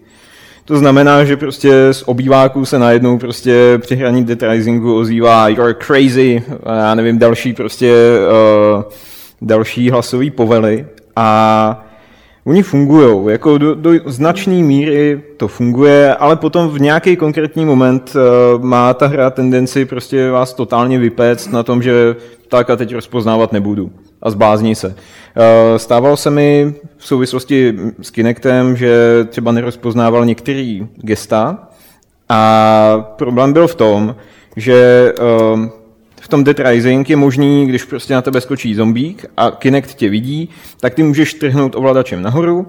To 0.65 0.79
znamená, 0.79 1.25
že 1.25 1.37
prostě 1.37 1.93
z 1.93 2.03
obýváků 2.07 2.65
se 2.65 2.79
najednou 2.79 3.19
prostě 3.19 3.79
při 3.79 3.97
hraní 3.97 4.25
Dead 4.25 4.43
Risingu 4.43 4.99
ozývá 4.99 5.49
you're 5.49 5.75
crazy 5.75 6.43
a 6.63 6.75
já 6.75 6.95
nevím, 6.95 7.19
další 7.19 7.53
prostě 7.53 7.95
uh, 8.77 8.83
další 9.43 9.91
hlasové 9.91 10.31
povely 10.31 10.87
a 11.17 11.85
oni 12.49 12.63
fungují, 12.63 13.33
jako 13.33 13.59
do, 13.59 13.75
do 13.75 13.91
značné 14.07 14.55
míry 14.55 15.23
to 15.37 15.49
funguje, 15.49 16.15
ale 16.15 16.37
potom 16.37 16.69
v 16.69 16.81
nějaký 16.81 17.17
konkrétní 17.17 17.65
moment 17.65 18.17
uh, 18.17 18.65
má 18.65 18.95
ta 18.95 19.07
hra 19.07 19.31
tendenci 19.31 19.85
prostě 19.85 20.31
vás 20.31 20.55
totálně 20.55 20.99
vypéct 20.99 21.53
na 21.53 21.63
tom, 21.63 21.83
že 21.83 22.17
tak 22.49 22.71
a 22.71 22.77
teď 22.77 22.95
rozpoznávat 22.95 23.53
nebudu 23.53 23.91
a 24.23 24.31
zblázní 24.31 24.75
se. 24.75 24.89
Uh, 24.89 24.95
stávalo 25.77 26.17
se 26.17 26.31
mi 26.31 26.75
v 26.97 27.07
souvislosti 27.07 27.75
s 28.03 28.11
Kinectem, 28.11 28.77
že 28.77 29.25
třeba 29.29 29.53
nerozpoznával 29.53 30.25
některý 30.25 30.87
gesta 30.97 31.69
a 32.29 33.15
problém 33.17 33.53
byl 33.53 33.69
v 33.69 33.75
tom, 33.75 34.17
že 34.57 35.13
uh, 35.53 35.78
v 36.29 36.31
tom 36.31 36.45
Dead 36.45 36.59
Rising 36.61 37.11
je 37.11 37.17
možný, 37.17 37.67
když 37.67 37.85
prostě 37.85 38.15
na 38.15 38.23
tebe 38.23 38.41
skočí 38.41 38.75
zombík 38.75 39.27
a 39.37 39.51
Kinect 39.51 39.95
tě 39.95 40.09
vidí, 40.09 40.49
tak 40.81 40.95
ty 40.95 41.03
můžeš 41.03 41.35
trhnout 41.35 41.75
ovladačem 41.77 42.23
nahoru 42.23 42.67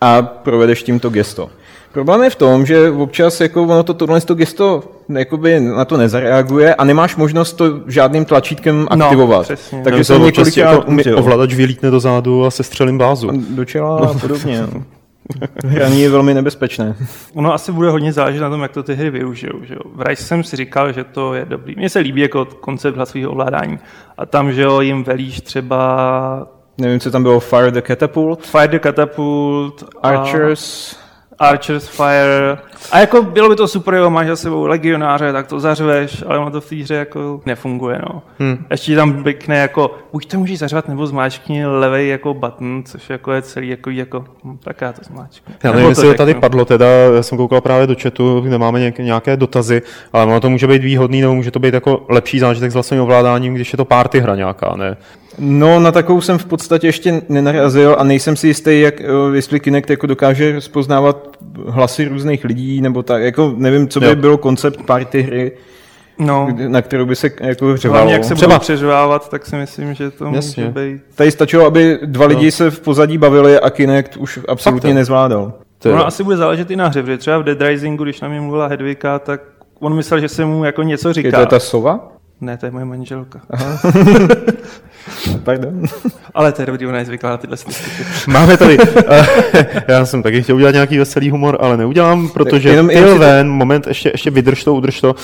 a 0.00 0.22
provedeš 0.22 0.82
tímto 0.82 1.10
gesto. 1.10 1.50
Problém 1.92 2.22
je 2.22 2.30
v 2.30 2.34
tom, 2.34 2.66
že 2.66 2.90
občas 2.90 3.40
jako 3.40 3.62
ono 3.62 3.82
to 3.82 3.94
tohle 3.94 4.20
to 4.20 4.34
gesto 4.34 4.82
jakoby 5.08 5.60
na 5.60 5.84
to 5.84 5.96
nezareaguje 5.96 6.74
a 6.74 6.84
nemáš 6.84 7.16
možnost 7.16 7.52
to 7.52 7.80
žádným 7.86 8.24
tlačítkem 8.24 8.86
No, 8.94 9.04
aktivovat. 9.06 9.42
přesně. 9.42 9.80
Takže 9.84 9.98
to 10.00 10.04
jsem 10.04 10.22
občas 10.22 10.48
ti 10.50 10.60
několikrát 10.60 11.06
jako 11.06 11.18
ovladač 11.20 11.54
vylítne 11.54 11.90
do 11.90 12.00
zádu 12.00 12.44
a 12.44 12.50
se 12.50 12.62
střelím 12.62 12.98
bázu. 12.98 13.30
Do 13.50 13.64
čela 13.64 13.98
a 14.10 14.14
podobně. 14.18 14.60
no. 14.74 14.82
Hraní 15.64 16.00
je 16.00 16.10
velmi 16.10 16.34
nebezpečné. 16.34 16.96
Ono 17.34 17.54
asi 17.54 17.72
bude 17.72 17.90
hodně 17.90 18.12
záležet 18.12 18.40
na 18.40 18.50
tom, 18.50 18.62
jak 18.62 18.72
to 18.72 18.82
ty 18.82 18.94
hry 18.94 19.10
využijou. 19.10 19.64
Že 19.64 19.74
jo? 19.74 19.80
V 19.94 20.02
Rise 20.02 20.22
jsem 20.22 20.44
si 20.44 20.56
říkal, 20.56 20.92
že 20.92 21.04
to 21.04 21.34
je 21.34 21.44
dobrý. 21.44 21.74
Mně 21.76 21.88
se 21.88 21.98
líbí 21.98 22.20
jako 22.20 22.44
koncept 22.44 22.96
hlasového 22.96 23.30
ovládání. 23.30 23.78
A 24.18 24.26
tam, 24.26 24.52
že 24.52 24.62
jo, 24.62 24.80
jim 24.80 25.04
velíš 25.04 25.40
třeba 25.40 26.48
Nevím, 26.78 27.00
co 27.00 27.10
tam 27.10 27.22
bylo, 27.22 27.40
Fire 27.40 27.70
the 27.70 27.82
Catapult, 27.82 28.46
Fire 28.46 28.68
the 28.68 28.78
Catapult, 28.78 29.84
Archers, 30.02 30.96
Archers 31.42 31.88
Fire. 31.88 32.58
A 32.92 32.98
jako 32.98 33.22
bylo 33.22 33.48
by 33.48 33.56
to 33.56 33.68
super, 33.68 33.94
jo, 33.94 34.10
máš 34.10 34.26
za 34.26 34.36
sebou 34.36 34.66
legionáře, 34.66 35.32
tak 35.32 35.46
to 35.46 35.60
zařveš, 35.60 36.24
ale 36.26 36.38
ono 36.38 36.50
to 36.50 36.60
v 36.60 36.68
té 36.68 36.76
hře 36.76 36.94
jako 36.94 37.40
nefunguje, 37.46 37.98
no. 38.12 38.22
Hmm. 38.38 38.64
Ještě 38.70 38.96
tam 38.96 39.22
bykne 39.22 39.58
jako, 39.58 39.94
buď 40.12 40.26
to 40.26 40.38
můžeš 40.38 40.58
zařvat, 40.58 40.88
nebo 40.88 41.06
zmáčkni 41.06 41.66
levej 41.66 42.08
jako 42.08 42.34
button, 42.34 42.82
což 42.86 43.10
jako 43.10 43.32
je 43.32 43.42
celý 43.42 43.68
jako, 43.68 43.90
jako 43.90 44.24
hm, 44.44 44.58
tak 44.64 44.80
já 44.80 44.92
to 44.92 45.00
zmáčknu. 45.04 45.54
Já 45.64 45.72
nevím, 45.72 45.88
jestli 45.88 46.08
to 46.08 46.14
tady 46.14 46.34
padlo, 46.34 46.64
teda 46.64 46.86
já 46.86 47.22
jsem 47.22 47.38
koukal 47.38 47.60
právě 47.60 47.86
do 47.86 47.94
chatu, 48.02 48.40
kde 48.40 48.58
máme 48.58 48.78
nějaké, 48.78 49.02
nějaké 49.02 49.36
dotazy, 49.36 49.82
ale 50.12 50.24
ono 50.24 50.40
to 50.40 50.50
může 50.50 50.66
být 50.66 50.82
výhodný, 50.82 51.20
nebo 51.20 51.34
může 51.34 51.50
to 51.50 51.58
být 51.58 51.74
jako 51.74 52.06
lepší 52.08 52.38
zážitek 52.38 52.70
s 52.70 52.74
vlastním 52.74 53.00
ovládáním, 53.00 53.54
když 53.54 53.72
je 53.72 53.76
to 53.76 53.84
party 53.84 54.20
hra 54.20 54.36
nějaká, 54.36 54.76
ne? 54.76 54.96
No, 55.38 55.80
na 55.80 55.92
takovou 55.92 56.20
jsem 56.20 56.38
v 56.38 56.44
podstatě 56.44 56.86
ještě 56.86 57.22
nenarazil 57.28 57.96
a 57.98 58.04
nejsem 58.04 58.36
si 58.36 58.46
jistý, 58.48 58.80
jak, 58.80 59.00
eh, 59.00 59.04
jestli 59.34 59.60
Kinect 59.60 59.90
jako 59.90 60.06
dokáže 60.06 60.52
rozpoznávat 60.52 61.36
hlasy 61.68 62.08
různých 62.08 62.44
lidí, 62.44 62.80
nebo 62.80 63.02
tak, 63.02 63.22
jako 63.22 63.54
nevím, 63.56 63.88
co 63.88 64.00
by 64.00 64.06
Jo. 64.06 64.14
bylo 64.16 64.38
koncept 64.38 64.82
party 64.86 65.22
hry, 65.22 65.52
No, 66.18 66.48
na 66.68 66.82
kterou 66.82 67.06
by 67.06 67.16
se 67.16 67.30
jako 67.40 67.76
řevalo. 67.76 67.96
hlavně 67.98 68.12
jak 68.14 68.24
se 68.24 68.34
Třeba- 68.34 68.54
budou 68.54 68.60
přeřvávat, 68.60 69.28
tak 69.28 69.46
si 69.46 69.56
myslím, 69.56 69.94
že 69.94 70.10
to 70.10 70.24
Jasně. 70.34 70.64
může 70.64 70.80
být. 70.80 71.02
Tady 71.14 71.30
stačilo, 71.30 71.66
aby 71.66 71.98
dva 72.04 72.26
lidi 72.26 72.50
se 72.50 72.70
v 72.70 72.80
pozadí 72.80 73.18
bavili 73.18 73.60
a 73.60 73.70
Kinect 73.70 74.16
už 74.16 74.40
absolutně 74.48 74.80
Fakt, 74.80 74.88
jo. 74.90 74.94
nezvládal. 74.94 75.52
To 75.78 75.88
je- 75.88 75.94
Ono 75.94 76.06
asi 76.06 76.24
bude 76.24 76.36
záležet 76.36 76.70
i 76.70 76.76
na 76.76 76.88
hře, 76.88 77.02
protože 77.02 77.18
třeba 77.18 77.38
v 77.38 77.42
Dead 77.44 77.60
Risingu, 77.62 78.04
když 78.04 78.20
na 78.20 78.28
mě 78.28 78.40
mluvila 78.40 78.66
Hedvika, 78.66 79.18
tak 79.18 79.40
on 79.80 79.94
myslel, 79.96 80.20
že 80.20 80.28
se 80.28 80.44
mu 80.44 80.64
jako 80.64 80.82
něco 80.82 81.08
Je 81.08 81.14
říká. 81.14 81.40
to 81.40 81.46
ta 81.46 81.58
sova? 81.60 82.11
Ne, 82.42 82.56
to 82.56 82.66
je 82.66 82.72
moje 82.72 82.84
manželka. 82.84 83.40
Pardon. 85.44 85.82
Ale 86.34 86.52
to 86.52 86.62
je 86.62 86.66
dobrý, 86.66 86.86
ona 86.86 86.98
je 86.98 87.04
zvyklá 87.04 87.30
na 87.30 87.36
tyhle 87.36 87.56
styky. 87.56 87.80
Máme 88.28 88.56
tady, 88.56 88.78
eh, 89.10 89.26
já 89.88 90.06
jsem 90.06 90.22
taky 90.22 90.42
chtěl 90.42 90.56
udělat 90.56 90.72
nějaký 90.74 90.98
veselý 90.98 91.30
humor, 91.30 91.56
ale 91.60 91.76
neudělám, 91.76 92.28
protože 92.28 92.68
Jenom- 92.68 92.90
jenom 92.90 93.12
si 93.12 93.18
to- 93.18 93.44
moment, 93.44 93.86
ještě, 93.86 94.08
ještě 94.14 94.30
vydrž 94.30 94.64
to, 94.64 94.74
udrž 94.74 95.00
to, 95.00 95.14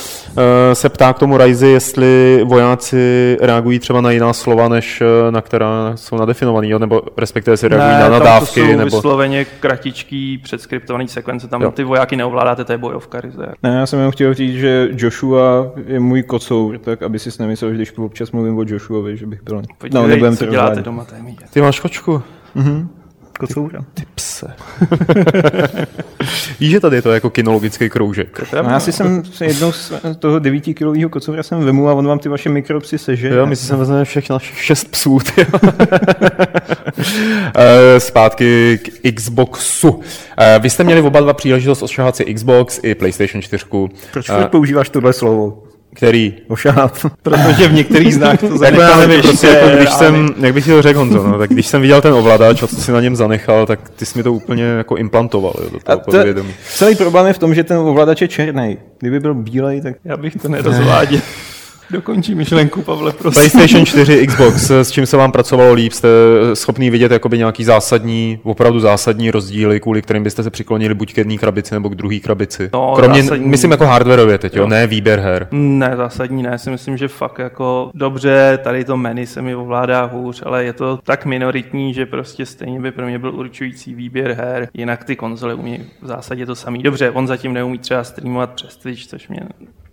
eh, 0.70 0.74
se 0.74 0.88
ptá 0.88 1.12
k 1.12 1.18
tomu 1.18 1.36
Ryze, 1.38 1.68
jestli 1.68 2.40
vojáci 2.44 3.36
reagují 3.40 3.78
třeba 3.78 4.00
na 4.00 4.10
jiná 4.10 4.32
slova, 4.32 4.68
než 4.68 5.00
eh, 5.00 5.30
na 5.30 5.40
která 5.42 5.92
jsou 5.94 6.16
nadefinovaný, 6.16 6.70
jo? 6.70 6.78
nebo 6.78 7.02
respektive 7.16 7.56
si 7.56 7.68
reagují 7.68 7.92
na 7.94 8.00
tam 8.00 8.12
nadávky, 8.12 8.60
to 8.60 8.66
jsou 8.66 8.76
nebo... 8.76 8.96
vysloveně 8.96 9.44
kratičký 9.60 10.38
předskriptovaný 10.38 11.08
sekvence, 11.08 11.48
tam 11.48 11.62
Jo. 11.62 11.70
ty 11.70 11.84
vojáky 11.84 12.16
neovládáte, 12.16 12.64
to 12.64 12.72
je 12.72 12.78
bojovka. 12.78 13.20
ryze. 13.20 13.46
Ne, 13.62 13.74
já 13.74 13.86
jsem 13.86 13.98
jenom 13.98 14.12
chtěl 14.12 14.34
říct, 14.34 14.54
že 14.54 14.88
Joshua 14.92 15.70
je 15.86 16.00
můj 16.00 16.22
kocour, 16.22 16.78
tak 16.78 17.02
aby 17.08 17.18
si 17.18 17.30
nemyslel, 17.38 17.70
že 17.70 17.76
když 17.76 17.98
občas 17.98 18.32
mluvím 18.32 18.58
o 18.58 18.64
Joshuovi, 18.66 19.16
že 19.16 19.26
bych 19.26 19.42
byl... 19.42 19.62
Podívej, 19.78 20.02
no, 20.02 20.08
nebudem 20.08 20.36
co 20.36 20.44
to 20.44 20.50
děláte 20.50 20.68
rozvádět. 20.68 20.84
doma, 20.84 21.04
to. 21.04 21.14
Ty 21.50 21.60
máš 21.60 21.80
kočku? 21.80 22.22
Kocoura. 23.38 23.84
Ty 23.94 24.02
pse. 24.14 24.46
Víš, 26.60 26.70
že 26.70 26.80
tady 26.80 26.96
je 26.96 27.02
to 27.02 27.12
jako 27.12 27.30
kinologický 27.30 27.90
kroužek. 27.90 28.52
No, 28.62 28.70
já 28.70 28.80
si 28.80 28.92
jsem 28.92 29.24
se 29.24 29.46
jednou 29.46 29.72
z 29.72 29.92
toho 30.18 30.38
9 30.38 30.60
kilového 30.60 31.10
kocoura 31.10 31.42
jsem 31.42 31.60
vemu 31.60 31.88
a 31.88 31.94
on 31.94 32.06
vám 32.06 32.18
ty 32.18 32.28
vaše 32.28 32.48
mikropsy 32.48 32.98
seže. 32.98 33.28
Jo, 33.28 33.46
my 33.46 33.56
si 33.56 33.66
sem 33.66 33.78
vezmeme 33.78 34.04
všech 34.04 34.30
našich 34.30 34.62
šest 34.62 34.84
psů. 34.84 35.18
ty. 35.34 35.46
Eh, 37.56 38.00
Zpátky 38.00 38.78
k 38.78 39.14
Xboxu. 39.14 40.00
Eh, 40.38 40.58
Vy 40.58 40.70
jste 40.70 40.84
měli 40.84 41.00
oba 41.00 41.20
dva 41.20 41.32
příležitost 41.32 41.82
ošahat 41.82 42.16
si 42.16 42.34
Xbox 42.34 42.80
i 42.82 42.94
PlayStation 42.94 43.42
4, 43.42 43.64
Proč 44.12 44.28
eh, 44.28 44.32
furt 44.36 44.48
používáš 44.48 44.88
tohle 44.90 45.12
slovo? 45.12 45.62
Který 45.98 46.34
Ošahat. 46.48 47.06
Protože 47.22 47.68
v 47.68 47.72
některých 47.72 48.14
znách 48.14 48.40
to 48.40 48.46
jako 48.46 48.58
zanechal 48.58 48.90
já 48.90 48.96
nevím, 48.96 49.16
těžké 49.22 49.28
prostě 49.28 49.46
jako 49.46 49.76
když 49.76 49.90
jsem, 49.90 50.28
jak 50.40 50.54
bych 50.54 50.64
ti 50.64 50.70
to 50.70 50.82
řekl 50.82 50.98
Honzo, 50.98 51.22
no, 51.22 51.38
tak 51.38 51.50
když 51.50 51.66
jsem 51.66 51.82
viděl 51.82 52.00
ten 52.00 52.12
ovladač 52.12 52.62
a 52.62 52.66
co 52.66 52.76
si 52.76 52.92
na 52.92 53.00
něm 53.00 53.16
zanechal, 53.16 53.66
tak 53.66 53.88
ty 53.88 54.06
jsi 54.06 54.18
mi 54.18 54.22
to 54.22 54.32
úplně 54.32 54.64
jako 54.64 54.96
implantoval 54.96 55.54
jo, 55.62 55.70
do 55.72 55.78
A 55.78 55.80
toho 55.84 55.98
to, 55.98 56.04
podvědomí. 56.04 56.54
celý 56.74 56.96
problém 56.96 57.26
je 57.26 57.32
v 57.32 57.38
tom, 57.38 57.54
že 57.54 57.64
ten 57.64 57.76
ovladač 57.76 58.22
je 58.22 58.28
černý. 58.28 58.78
Kdyby 58.98 59.20
byl 59.20 59.34
bílej, 59.34 59.80
tak... 59.80 59.96
Já 60.04 60.16
bych 60.16 60.36
to 60.42 60.48
nerozváděl. 60.48 61.20
Dokončí 61.90 62.34
myšlenku, 62.34 62.82
Pavle, 62.82 63.12
prosím. 63.12 63.32
PlayStation 63.50 63.86
4, 63.86 64.26
Xbox, 64.26 64.70
s 64.70 64.90
čím 64.90 65.06
se 65.06 65.16
vám 65.16 65.32
pracovalo 65.32 65.72
líp? 65.72 65.92
Jste 65.92 66.08
schopný 66.54 66.90
vidět 66.90 67.12
jakoby 67.12 67.38
nějaký 67.38 67.64
zásadní, 67.64 68.40
opravdu 68.42 68.80
zásadní 68.80 69.30
rozdíly, 69.30 69.80
kvůli 69.80 70.02
kterým 70.02 70.24
byste 70.24 70.42
se 70.42 70.50
přiklonili 70.50 70.94
buď 70.94 71.14
k 71.14 71.18
jedné 71.18 71.36
krabici 71.36 71.74
nebo 71.74 71.88
k 71.88 71.94
druhé 71.94 72.18
krabici? 72.18 72.70
No, 72.72 72.92
Kromě, 72.96 73.22
zásadní- 73.22 73.48
myslím 73.48 73.70
jako 73.70 73.86
hardwareově 73.86 74.38
teď, 74.38 74.56
jo? 74.56 74.62
Jo. 74.62 74.68
ne 74.68 74.86
výběr 74.86 75.20
her. 75.20 75.48
Ne, 75.50 75.92
zásadní 75.96 76.42
ne, 76.42 76.58
si 76.58 76.70
myslím, 76.70 76.96
že 76.96 77.08
fakt 77.08 77.38
jako 77.38 77.90
dobře, 77.94 78.58
tady 78.62 78.84
to 78.84 78.96
menu 78.96 79.26
se 79.26 79.42
mi 79.42 79.54
ovládá 79.54 80.04
hůř, 80.04 80.42
ale 80.46 80.64
je 80.64 80.72
to 80.72 80.98
tak 81.04 81.26
minoritní, 81.26 81.94
že 81.94 82.06
prostě 82.06 82.46
stejně 82.46 82.80
by 82.80 82.90
pro 82.92 83.06
mě 83.06 83.18
byl 83.18 83.34
určující 83.34 83.94
výběr 83.94 84.32
her, 84.32 84.68
jinak 84.74 85.04
ty 85.04 85.16
konzole 85.16 85.54
umí 85.54 85.80
v 86.02 86.06
zásadě 86.06 86.46
to 86.46 86.54
samý. 86.54 86.82
Dobře, 86.82 87.10
on 87.10 87.26
zatím 87.26 87.52
neumí 87.52 87.78
třeba 87.78 88.04
streamovat 88.04 88.50
přes 88.50 88.76
Twitch, 88.76 89.06
což 89.06 89.28
mě 89.28 89.40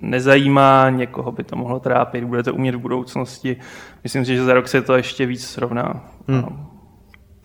nezajímá, 0.09 0.89
někoho 0.89 1.31
by 1.31 1.43
to 1.43 1.55
mohlo 1.55 1.79
trápit, 1.79 2.23
bude 2.23 2.43
to 2.43 2.53
umět 2.53 2.75
v 2.75 2.79
budoucnosti. 2.79 3.57
Myslím 4.03 4.25
si, 4.25 4.35
že 4.35 4.43
za 4.43 4.53
rok 4.53 4.67
se 4.67 4.81
to 4.81 4.95
ještě 4.95 5.25
víc 5.25 5.47
srovná. 5.47 6.03
Hmm. 6.27 6.74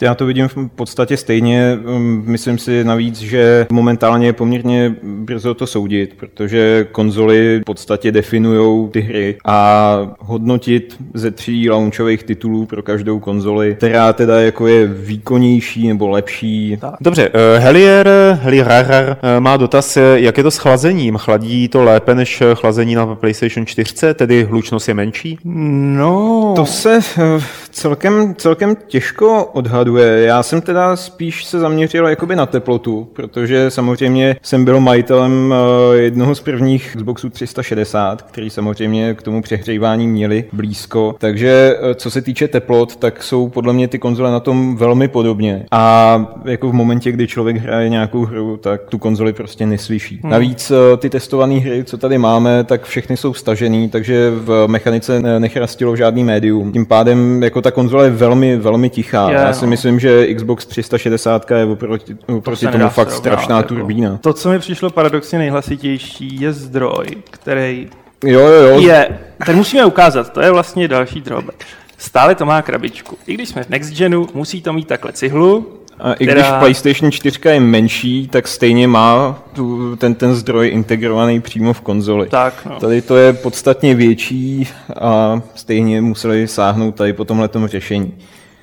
Já 0.03 0.15
to 0.15 0.27
vidím 0.27 0.49
v 0.49 0.57
podstatě 0.77 1.17
stejně. 1.17 1.79
Um, 1.85 2.23
Myslím 2.27 2.59
si 2.59 2.85
navíc, 2.85 3.19
že 3.19 3.67
momentálně 3.71 4.27
je 4.27 4.33
poměrně 4.33 4.95
brzo 5.03 5.55
to 5.55 5.67
soudit, 5.67 6.15
protože 6.17 6.87
konzoly 6.93 7.61
v 7.61 7.65
podstatě 7.65 8.13
definují 8.13 8.89
ty 8.89 9.01
hry 9.01 9.37
a 9.45 10.17
hodnotit 10.19 10.97
ze 11.15 11.31
tří 11.31 11.71
launchových 11.71 12.23
titulů 12.23 12.67
pro 12.67 12.83
každou 12.83 13.19
konzoli, 13.19 13.75
která 13.75 14.13
teda 14.13 14.41
jako 14.41 14.67
je 14.67 14.87
výkonnější 14.87 15.89
nebo 15.89 16.09
lepší. 16.09 16.79
Dobře, 17.01 17.31
eh, 17.33 17.59
Helier, 17.59 18.09
Helier 18.43 19.17
má 19.39 19.57
dotaz, 19.57 19.97
eh, 19.97 20.03
jak 20.15 20.37
je 20.37 20.43
to 20.43 20.51
s 20.51 20.59
chlazením? 20.59 21.17
Chladí 21.17 21.69
to 21.69 21.83
lépe 21.83 22.15
než 22.15 22.41
eh, 22.41 22.55
chlazení 22.55 22.95
na 22.95 23.15
PlayStation 23.15 23.67
4, 23.67 24.15
tedy 24.15 24.45
hlučnost 24.45 24.89
je 24.89 24.95
menší? 24.95 25.39
No, 25.45 26.53
To 26.57 26.67
se 26.67 26.99
eh, 27.19 27.41
celkem, 27.71 28.35
celkem 28.35 28.77
těžko 28.87 29.45
odhaduje. 29.45 29.90
Já 29.99 30.43
jsem 30.43 30.61
teda 30.61 30.97
spíš 30.97 31.45
se 31.45 31.59
zaměřil 31.59 32.07
jakoby 32.09 32.37
na 32.37 32.47
teplotu, 32.47 33.09
protože 33.13 33.71
samozřejmě 33.71 34.37
jsem 34.43 34.65
byl 34.65 34.81
majitelem 34.81 35.55
eh, 35.55 35.97
jednoho 35.97 36.35
z 36.35 36.41
prvních 36.41 36.93
Xboxů 36.97 37.31
360, 37.31 38.23
který 38.23 38.51
samozřejmě 38.51 39.15
k 39.15 39.23
tomu 39.23 39.43
přehřívání 39.43 40.09
měli 40.09 40.45
blízko. 40.53 41.15
Takže 41.19 41.77
eh, 41.81 41.95
co 41.95 42.11
se 42.11 42.23
týče 42.23 42.49
teplot, 42.49 42.97
tak 42.97 43.23
jsou 43.23 43.49
podle 43.49 43.73
mě 43.73 43.89
ty 43.89 43.99
konzole 43.99 44.31
na 44.31 44.41
tom 44.41 44.77
velmi 44.77 45.09
podobně. 45.09 45.67
A 45.71 46.27
jako 46.45 46.69
v 46.71 46.73
momentě, 46.73 47.13
kdy 47.13 47.27
člověk 47.27 47.57
hraje 47.57 47.89
nějakou 47.89 48.25
hru, 48.25 48.57
tak 48.57 48.81
tu 48.89 48.99
konzoli 48.99 49.33
prostě 49.33 49.67
neslyší. 49.67 50.21
Navíc 50.25 50.71
eh, 50.71 50.97
ty 50.97 51.11
testované 51.11 51.55
hry, 51.55 51.85
co 51.85 51.99
tady 51.99 52.19
máme, 52.19 52.65
tak 52.65 52.85
všechny 52.85 53.17
jsou 53.17 53.35
stažený, 53.35 53.89
takže 53.89 54.31
v 54.35 54.65
mechanice 54.67 55.23
ne- 55.23 55.41
nechrastilo 55.41 55.97
žádný 55.97 56.25
médium. 56.25 56.73
Tím 56.73 56.87
pádem 56.87 57.43
jako 57.43 57.63
ta 57.63 57.71
konzole 57.71 58.05
je 58.05 58.11
velmi, 58.11 58.57
velmi 58.57 58.91
tichá. 58.91 59.31
Je, 59.31 59.35
Já 59.35 59.53
si 59.53 59.65
no. 59.65 59.71
Myslím, 59.81 60.01
že 60.01 60.35
Xbox 60.35 60.67
360 60.67 61.51
je 61.51 61.65
oproti, 61.65 62.17
oproti 62.37 62.61
se 62.67 62.73
tomu 62.73 62.85
fakt 62.89 62.95
srovnávat, 63.11 63.13
strašná 63.13 63.57
jako. 63.57 63.69
turbína. 63.69 64.19
To, 64.21 64.33
co 64.33 64.49
mi 64.51 64.59
přišlo 64.59 64.91
paradoxně 64.91 65.39
nejhlasitější, 65.39 66.41
je 66.41 66.53
zdroj, 66.53 67.07
který 67.31 67.89
Jo, 68.25 68.41
jo, 68.41 68.63
jo. 68.63 68.81
je, 68.81 69.19
ten 69.47 69.57
musíme 69.57 69.85
ukázat, 69.85 70.33
to 70.33 70.41
je 70.41 70.51
vlastně 70.51 70.89
další 70.89 71.21
drawback. 71.21 71.57
Stále 71.99 72.35
to 72.35 72.47
má 72.47 72.63
krabičku. 72.63 73.17
I 73.27 73.35
když 73.35 73.49
jsme 73.49 73.63
v 73.65 73.69
Next 73.69 73.93
Genu, 73.93 74.27
musí 74.35 74.63
to 74.63 74.73
mít 74.73 74.89
takhle 74.89 75.13
cihlu, 75.13 75.67
A 75.99 76.13
i 76.13 76.27
která- 76.27 76.41
když 76.43 76.59
PlayStation 76.59 77.13
4 77.13 77.39
je 77.49 77.61
menší, 77.61 78.29
tak 78.29 78.49
stejně 78.49 78.89
má 78.89 79.43
tu, 79.53 79.97
ten, 79.97 80.15
ten 80.15 80.35
zdroj 80.35 80.69
integrovaný 80.69 81.41
přímo 81.41 81.73
v 81.73 81.81
konzoli. 81.81 82.29
Tak, 82.29 82.67
no. 82.71 82.81
Tady 82.81 83.03
to 83.03 83.17
je 83.17 83.33
podstatně 83.33 83.95
větší 83.95 84.69
a 85.01 85.41
stejně 85.55 86.01
museli 86.01 86.49
sáhnout 86.49 86.95
tady 86.95 87.13
po 87.13 87.25
tomhletom 87.25 87.67
řešení. 87.69 88.15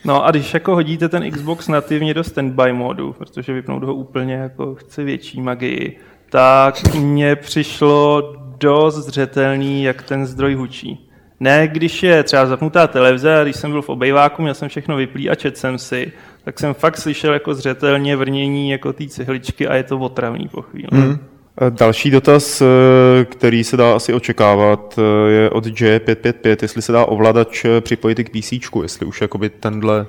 No 0.07 0.25
a 0.25 0.31
když 0.31 0.53
jako 0.53 0.75
hodíte 0.75 1.09
ten 1.09 1.31
Xbox 1.31 1.67
nativně 1.67 2.13
do 2.13 2.23
standby 2.23 2.73
modu, 2.73 3.13
protože 3.13 3.53
vypnout 3.53 3.83
ho 3.83 3.95
úplně 3.95 4.33
jako 4.33 4.75
chce 4.75 5.03
větší 5.03 5.41
magii, 5.41 5.97
tak 6.29 6.95
mně 6.95 7.35
přišlo 7.35 8.33
dost 8.59 8.95
zřetelný, 8.95 9.83
jak 9.83 10.03
ten 10.03 10.25
zdroj 10.25 10.53
hučí. 10.53 11.09
Ne, 11.39 11.67
když 11.67 12.03
je 12.03 12.23
třeba 12.23 12.45
zapnutá 12.45 12.87
televize 12.87 13.39
a 13.39 13.43
když 13.43 13.55
jsem 13.55 13.71
byl 13.71 13.81
v 13.81 13.89
obejváku, 13.89 14.41
měl 14.41 14.53
jsem 14.53 14.69
všechno 14.69 14.95
vyplý 14.95 15.29
a 15.29 15.35
čet 15.35 15.57
jsem 15.57 15.77
si, 15.77 16.11
tak 16.43 16.59
jsem 16.59 16.73
fakt 16.73 16.97
slyšel 16.97 17.33
jako 17.33 17.53
zřetelně 17.53 18.15
vrnění 18.15 18.69
jako 18.69 18.93
té 18.93 19.07
cihličky 19.07 19.67
a 19.67 19.75
je 19.75 19.83
to 19.83 19.99
otravný 19.99 20.47
po 20.47 20.61
chvíli. 20.61 20.87
Mm. 20.91 21.17
Eh, 21.61 21.71
Další 21.71 22.11
dotaz, 22.11 22.61
eh, 22.61 22.65
který 23.25 23.63
se 23.63 23.77
dá 23.77 23.95
asi 23.95 24.13
očekávat, 24.13 24.99
eh, 24.99 25.31
je 25.31 25.49
od 25.49 25.65
J555, 25.65 26.61
jestli 26.61 26.81
se 26.81 26.91
dá 26.91 27.05
ovladač 27.05 27.65
připojit 27.81 28.19
i 28.19 28.23
k 28.23 28.29
PC, 28.29 28.81
jestli 28.81 29.05
už 29.05 29.21
jakoby 29.21 29.49
tenhle... 29.49 30.05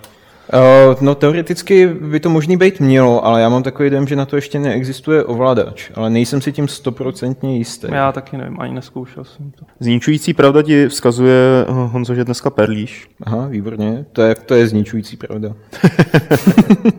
Uh, 0.55 0.95
no 1.01 1.15
teoreticky 1.15 1.87
by 1.87 2.21
to 2.21 2.31
možný 2.31 2.57
být 2.57 2.81
mělo, 2.81 3.27
ale 3.27 3.41
já 3.41 3.49
mám 3.49 3.63
takový 3.63 3.91
dojem, 3.91 4.07
že 4.07 4.17
na 4.17 4.25
to 4.25 4.37
ještě 4.37 4.59
neexistuje 4.59 5.25
ovladač, 5.25 5.91
ale 5.95 6.11
nejsem 6.11 6.41
si 6.41 6.53
tím 6.53 6.69
stoprocentně 6.69 7.59
jistý. 7.59 7.87
Já 7.93 8.13
taky 8.13 8.37
nevím, 8.37 8.61
ani 8.61 8.75
neskoušel 8.75 9.25
jsem 9.25 9.51
to. 9.51 9.65
Zničující 9.81 10.35
pravda 10.35 10.63
ti 10.63 10.89
vzkazuje, 10.89 11.65
Honzo, 11.69 12.15
že 12.15 12.25
dneska 12.25 12.51
perlíš. 12.51 13.09
Aha, 13.23 13.47
výborně, 13.47 14.07
to 14.13 14.23
je, 14.23 14.35
to 14.35 14.55
je 14.55 14.67
zničující 14.67 15.17
pravda. 15.17 15.55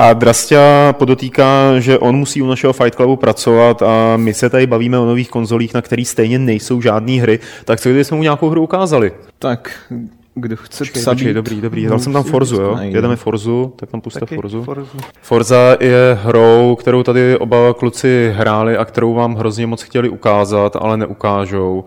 A 0.00 0.12
Drastia 0.12 0.92
podotýká, 0.92 1.80
že 1.80 1.98
on 1.98 2.16
musí 2.16 2.42
u 2.42 2.46
našeho 2.46 2.72
Fight 2.72 2.94
Clubu 2.94 3.16
pracovat 3.16 3.82
a 3.82 4.16
my 4.16 4.34
se 4.34 4.50
tady 4.50 4.66
bavíme 4.66 4.98
o 4.98 5.06
nových 5.06 5.30
konzolích, 5.30 5.74
na 5.74 5.82
kterých 5.82 6.08
stejně 6.08 6.38
nejsou 6.38 6.80
žádné 6.80 7.12
hry. 7.12 7.38
Tak 7.64 7.80
co 7.80 7.88
kdyby 7.88 8.04
jsme 8.04 8.16
mu 8.16 8.22
nějakou 8.22 8.48
hru 8.48 8.62
ukázali? 8.62 9.12
Tak, 9.38 9.92
kdo 10.34 10.56
chce 10.56 10.78
Počkej, 10.78 11.04
počkej, 11.04 11.34
dobrý, 11.34 11.60
dobrý. 11.60 11.86
Dal 11.86 11.98
jsem 11.98 12.12
tam 12.12 12.22
Forzu, 12.22 12.56
jo? 12.56 12.76
Jedeme 12.80 13.16
Forzu, 13.16 13.72
tak 13.76 13.90
tam 13.90 14.00
puste 14.00 14.20
Taky 14.20 14.34
Forzu. 14.34 14.64
Forzu. 14.64 14.98
Forza 15.22 15.76
je 15.80 16.18
hrou, 16.22 16.76
kterou 16.80 17.02
tady 17.02 17.38
oba 17.38 17.74
kluci 17.74 18.32
hráli 18.36 18.76
a 18.76 18.84
kterou 18.84 19.14
vám 19.14 19.34
hrozně 19.34 19.66
moc 19.66 19.82
chtěli 19.82 20.08
ukázat, 20.08 20.76
ale 20.76 20.96
neukážou. 20.96 21.84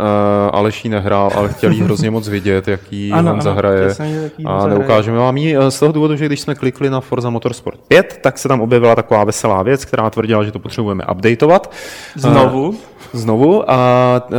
Uh, 0.00 0.58
Aleš 0.58 0.84
ji 0.84 0.90
nehrál, 0.90 1.30
ale 1.34 1.48
chtěl 1.48 1.70
jí 1.70 1.80
hrozně 1.80 2.10
moc 2.10 2.28
vidět, 2.28 2.68
jaký 2.68 3.12
Ano, 3.12 3.20
on 3.20 3.28
ano, 3.28 3.42
zahraje. 3.42 3.84
on 3.84 3.88
a 3.88 4.60
zahraje. 4.60 4.68
neukážeme 4.68 5.18
vám 5.18 5.36
ji 5.36 5.56
eh, 5.56 5.70
z 5.70 5.78
toho 5.78 5.92
důvodu, 5.92 6.16
že 6.16 6.26
když 6.26 6.40
jsme 6.40 6.54
klikli 6.54 6.90
na 6.90 7.00
Forza 7.00 7.30
Motorsport 7.30 7.80
5, 7.88 8.18
tak 8.22 8.38
se 8.38 8.48
tam 8.48 8.60
objevila 8.60 8.94
taková 8.94 9.24
veselá 9.24 9.62
věc, 9.62 9.84
která 9.84 10.10
tvrdila, 10.10 10.44
že 10.44 10.52
to 10.52 10.58
potřebujeme 10.58 11.04
updateovat. 11.12 11.72
Znovu. 12.16 12.74
Znovu 13.12 13.70
a 13.70 14.22
uh, 14.30 14.36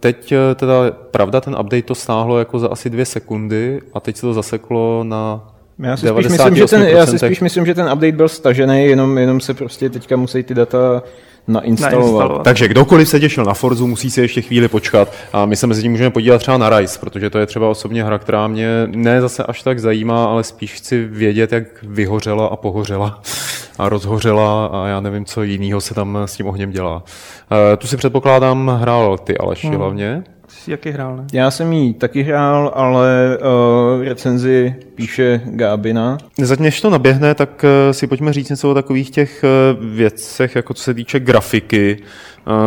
teď 0.00 0.32
eh, 0.32 0.54
teda, 0.54 0.74
pravda, 1.10 1.40
ten 1.40 1.56
update 1.60 1.82
to 1.82 1.94
stáhlo 1.94 2.38
jako 2.38 2.58
za 2.58 2.68
asi 2.68 2.90
dvě 2.90 3.04
sekundy 3.04 3.80
a 3.94 4.00
teď 4.00 4.16
se 4.16 4.22
to 4.22 4.34
zaseklo 4.34 5.04
na 5.04 5.40
Já 5.78 5.96
si, 5.96 6.08
spíš 6.08 6.28
myslím, 6.28 6.56
že 6.56 6.66
ten, 6.66 6.82
já 6.82 7.06
si 7.06 7.18
spíš 7.18 7.40
myslím, 7.40 7.66
že 7.66 7.74
ten 7.74 7.84
update 7.84 8.12
byl 8.12 8.28
stažený, 8.28 8.84
jenom, 8.84 9.18
jenom 9.18 9.40
se 9.40 9.54
prostě 9.54 9.90
teďka 9.90 10.16
musí 10.16 10.42
ty 10.42 10.54
data 10.54 11.02
nainstalovat. 11.52 12.04
Nainstalovat. 12.04 12.44
Takže 12.44 12.68
kdokoliv 12.68 13.08
se 13.08 13.20
těšil 13.20 13.44
na 13.44 13.54
Forzu, 13.54 13.86
musí 13.86 14.10
si 14.10 14.20
ještě 14.20 14.42
chvíli 14.42 14.68
počkat 14.68 15.12
a 15.32 15.46
my 15.46 15.56
se 15.56 15.66
mezi 15.66 15.82
tím 15.82 15.92
můžeme 15.92 16.10
podívat 16.10 16.38
třeba 16.38 16.58
na 16.58 16.78
Rise, 16.78 16.98
protože 16.98 17.30
to 17.30 17.38
je 17.38 17.46
třeba 17.46 17.68
osobně 17.68 18.04
hra, 18.04 18.18
která 18.18 18.46
mě 18.46 18.68
ne 18.86 19.20
zase 19.20 19.42
až 19.42 19.62
tak 19.62 19.78
zajímá, 19.78 20.24
ale 20.24 20.44
spíš 20.44 20.72
chci 20.74 21.04
vědět, 21.04 21.52
jak 21.52 21.64
vyhořela 21.82 22.46
a 22.46 22.56
pohořela 22.56 23.22
a 23.78 23.88
rozhořela 23.88 24.66
a 24.66 24.86
já 24.86 25.00
nevím, 25.00 25.24
co 25.24 25.42
jiného 25.42 25.80
se 25.80 25.94
tam 25.94 26.18
s 26.24 26.36
tím 26.36 26.46
ohněm 26.46 26.70
dělá. 26.70 26.96
Uh, 26.96 27.76
tu 27.78 27.86
si 27.86 27.96
předpokládám 27.96 28.78
hrál 28.80 29.18
ty 29.18 29.38
Aleši 29.38 29.66
Hmm. 29.66 29.76
hlavně. 29.76 30.22
Jsi 30.64 30.70
jaký 30.70 30.90
hrál, 30.90 31.16
ne? 31.16 31.26
Já 31.32 31.50
jsem 31.50 31.72
jí 31.72 31.94
taky 31.94 32.22
hrál, 32.22 32.72
ale 32.74 33.38
uh, 33.96 34.04
recenzi 34.04 34.74
píše 34.94 35.40
Gábina. 35.44 36.18
Zatím, 36.38 36.64
než 36.64 36.80
to 36.80 36.90
naběhne, 36.90 37.34
tak 37.34 37.64
eh, 37.64 37.94
si 37.94 38.06
pojďme 38.06 38.32
říct 38.32 38.48
něco 38.48 38.70
o 38.70 38.74
takových 38.74 39.10
těch 39.10 39.44
eh, 39.44 39.48
věcech, 39.80 40.56
jako 40.56 40.74
co 40.74 40.82
se 40.82 40.94
týče 40.94 41.20
grafiky, 41.20 42.02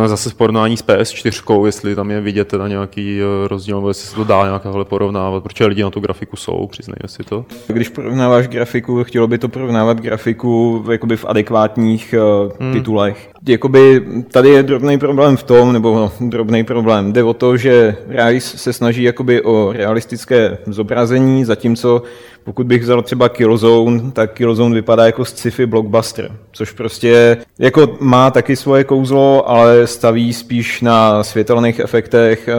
zase 0.06 0.30
v 0.30 0.34
porovnání 0.34 0.76
s 0.76 0.84
PS4, 0.84 1.64
jestli 1.66 1.94
tam 1.94 2.10
je 2.10 2.20
vidět 2.20 2.48
teda 2.48 2.68
nějaký 2.68 3.20
eh, 3.20 3.48
rozdíl, 3.48 3.76
nebo 3.76 3.88
jestli 3.88 4.08
se 4.08 4.14
to 4.14 4.24
dá 4.24 4.44
nějak 4.44 4.62
porovnávat, 4.84 5.42
protože 5.42 5.66
lidi 5.66 5.82
na 5.82 5.90
tu 5.90 6.00
grafiku 6.00 6.36
jsou, 6.36 6.66
přiznejme 6.66 7.08
si 7.08 7.22
to. 7.22 7.44
Když 7.66 7.88
porovnáváš 7.88 8.48
grafiku, 8.48 9.04
chtělo 9.04 9.26
by 9.26 9.38
to 9.38 9.48
porovnávat 9.48 10.00
grafiku 10.00 10.84
jakoby 10.92 11.16
v 11.16 11.24
adekvátních 11.24 12.14
uh, 12.46 12.52
hmm. 12.60 12.72
titulech. 12.72 13.30
Jakoby 13.48 14.06
tady 14.30 14.48
je 14.48 14.62
drobný 14.62 14.98
problém 14.98 15.36
v 15.36 15.42
tom, 15.42 15.72
nebo 15.72 15.94
no, 15.94 16.12
drobný 16.28 16.64
problém. 16.64 17.12
Jde 17.12 17.22
o 17.22 17.34
to, 17.34 17.56
že 17.56 17.96
Rise 18.08 18.58
se 18.58 18.72
snaží 18.72 19.02
jakoby 19.02 19.42
o 19.42 19.72
realistické 19.72 20.58
zobrazení, 20.66 21.44
zatímco 21.44 22.02
pokud 22.44 22.66
bych 22.66 22.82
vzal 22.82 23.02
třeba 23.02 23.28
Killzone, 23.28 24.10
tak 24.12 24.32
Killzone 24.32 24.74
vypadá 24.74 25.06
jako 25.06 25.24
sci-fi 25.24 25.66
blockbuster, 25.66 26.30
což 26.52 26.72
prostě 26.72 27.36
jako 27.58 27.96
má 28.00 28.30
taky 28.30 28.56
svoje 28.56 28.84
kouzlo, 28.84 29.50
ale 29.50 29.86
staví 29.86 30.32
spíš 30.32 30.80
na 30.80 31.24
světelných 31.24 31.78
efektech, 31.78 32.48
eh, 32.48 32.54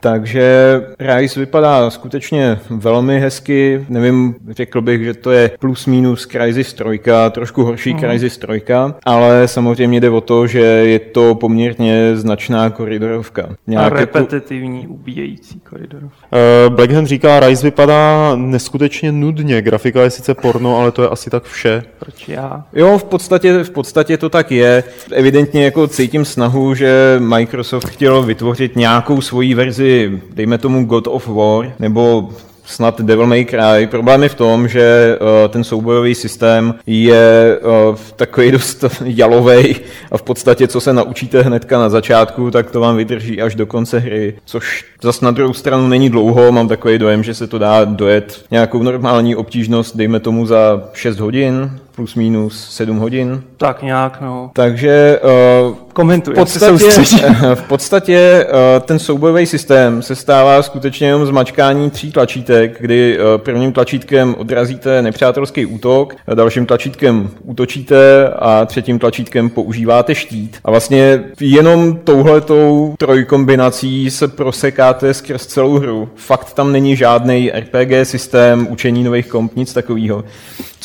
takže 0.00 0.80
Rise 0.98 1.40
vypadá 1.40 1.90
skutečně 1.90 2.58
velmi 2.70 3.20
hezky, 3.20 3.86
nevím, 3.88 4.34
řekl 4.50 4.80
bych, 4.80 5.04
že 5.04 5.14
to 5.14 5.30
je 5.30 5.50
plus 5.58 5.86
minus 5.86 6.26
Crysis 6.26 6.74
3, 6.74 6.84
trošku 7.30 7.64
horší 7.64 7.92
mm. 7.92 7.98
Crysis 7.98 8.38
3, 8.38 8.62
ale 9.04 9.48
samozřejmě 9.48 10.00
jde 10.00 10.10
o 10.10 10.20
to, 10.20 10.46
že 10.46 10.60
je 10.60 10.98
to 10.98 11.34
poměrně 11.34 12.16
značná 12.16 12.70
koridorovka. 12.70 13.48
Nějak 13.66 13.92
a 13.92 14.00
jako- 14.00 14.18
repetitivní, 14.18 14.80
jako... 14.80 14.92
ubíjející 14.92 15.60
koridorovka. 15.60 16.26
Uh, 16.68 16.74
Blackhand 16.74 17.08
říká, 17.08 17.40
Rise 17.40 17.66
vypadá 17.66 18.32
neskutečně 18.36 19.12
nudně, 19.26 19.62
grafika 19.62 20.02
je 20.02 20.10
sice 20.10 20.34
porno, 20.34 20.78
ale 20.78 20.92
to 20.92 21.02
je 21.02 21.08
asi 21.08 21.30
tak 21.30 21.44
vše. 21.44 21.82
Proč 21.98 22.28
já? 22.28 22.64
Jo, 22.72 22.98
v 22.98 23.04
podstatě, 23.04 23.64
v 23.64 23.70
podstatě 23.70 24.16
to 24.16 24.28
tak 24.28 24.52
je. 24.52 24.84
Evidentně 25.12 25.64
jako 25.64 25.86
cítím 25.86 26.24
snahu, 26.24 26.74
že 26.74 27.16
Microsoft 27.18 27.88
chtěl 27.88 28.22
vytvořit 28.22 28.76
nějakou 28.76 29.20
svoji 29.20 29.54
verzi, 29.54 30.22
dejme 30.34 30.58
tomu 30.58 30.84
God 30.84 31.06
of 31.06 31.28
War, 31.28 31.72
nebo 31.78 32.28
snad 32.66 33.00
Devil 33.00 33.26
May 33.26 33.44
Cry. 33.44 33.86
Problém 33.86 34.22
je 34.22 34.28
v 34.28 34.34
tom, 34.34 34.68
že 34.68 35.18
uh, 35.20 35.48
ten 35.48 35.64
soubojový 35.64 36.14
systém 36.14 36.74
je 36.86 37.58
uh, 37.90 37.96
takový 38.16 38.50
dost 38.56 38.84
jalovej 39.04 39.74
a 40.10 40.18
v 40.18 40.22
podstatě, 40.22 40.68
co 40.68 40.80
se 40.80 40.92
naučíte 40.92 41.42
hnedka 41.42 41.78
na 41.78 41.88
začátku, 41.88 42.50
tak 42.50 42.70
to 42.70 42.80
vám 42.80 42.96
vydrží 42.96 43.42
až 43.42 43.54
do 43.54 43.66
konce 43.66 43.98
hry, 43.98 44.34
což 44.44 44.84
zas 45.02 45.20
na 45.20 45.30
druhou 45.30 45.52
stranu 45.52 45.88
není 45.88 46.10
dlouho, 46.10 46.52
mám 46.52 46.68
takový 46.68 46.98
dojem, 46.98 47.22
že 47.22 47.34
se 47.34 47.46
to 47.46 47.58
dá 47.58 47.84
dojet 47.84 48.44
nějakou 48.50 48.82
normální 48.82 49.36
obtížnost, 49.36 49.96
dejme 49.96 50.20
tomu 50.20 50.46
za 50.46 50.88
6 50.92 51.18
hodin, 51.18 51.70
plus 51.96 52.14
minus 52.14 52.70
7 52.70 52.98
hodin. 52.98 53.42
Tak 53.56 53.82
nějak, 53.82 54.20
no. 54.20 54.50
Takže 54.52 55.20
uh, 55.68 55.76
Komentuj, 55.92 56.34
v 56.34 56.36
podstatě, 56.36 56.84
v 57.54 57.62
podstatě 57.62 58.46
uh, 58.48 58.82
ten 58.84 58.98
soubojový 58.98 59.46
systém 59.46 60.02
se 60.02 60.16
stává 60.16 60.62
skutečně 60.62 61.06
jenom 61.06 61.26
z 61.26 61.30
mačkání 61.30 61.90
tří 61.90 62.12
tlačítek, 62.12 62.80
kdy 62.80 63.18
uh, 63.18 63.24
prvním 63.36 63.72
tlačítkem 63.72 64.34
odrazíte 64.38 65.02
nepřátelský 65.02 65.66
útok, 65.66 66.14
dalším 66.34 66.66
tlačítkem 66.66 67.30
útočíte 67.42 68.28
a 68.28 68.66
třetím 68.66 68.98
tlačítkem 68.98 69.50
používáte 69.50 70.14
štít. 70.14 70.58
A 70.64 70.70
vlastně 70.70 71.24
jenom 71.40 71.96
touhletou 71.96 72.94
trojkombinací 72.98 74.10
se 74.10 74.28
prosekáte 74.28 75.14
skrz 75.14 75.46
celou 75.46 75.78
hru. 75.78 76.08
Fakt 76.16 76.52
tam 76.52 76.72
není 76.72 76.96
žádný 76.96 77.50
RPG 77.50 77.90
systém, 78.08 78.66
učení 78.70 79.04
nových 79.04 79.26
komp, 79.26 79.56
nic 79.56 79.72
takového 79.72 80.24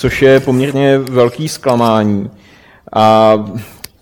což 0.02 0.22
je 0.22 0.40
poměrně 0.40 1.01
velký 1.10 1.48
zklamání. 1.48 2.30
A 2.94 3.36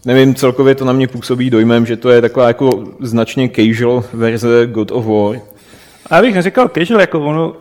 nevím, 0.05 0.35
celkově 0.35 0.75
to 0.75 0.85
na 0.85 0.93
mě 0.93 1.07
působí 1.07 1.49
dojmem, 1.49 1.85
že 1.85 1.97
to 1.97 2.09
je 2.09 2.21
taková 2.21 2.47
jako 2.47 2.83
značně 2.99 3.49
casual 3.49 4.03
verze 4.13 4.67
God 4.67 4.91
of 4.91 5.05
War. 5.05 5.41
A 6.09 6.15
já 6.15 6.21
bych 6.21 6.35
neříkal 6.35 6.69
casual, 6.69 7.01
jako 7.01 7.19
ono 7.19 7.53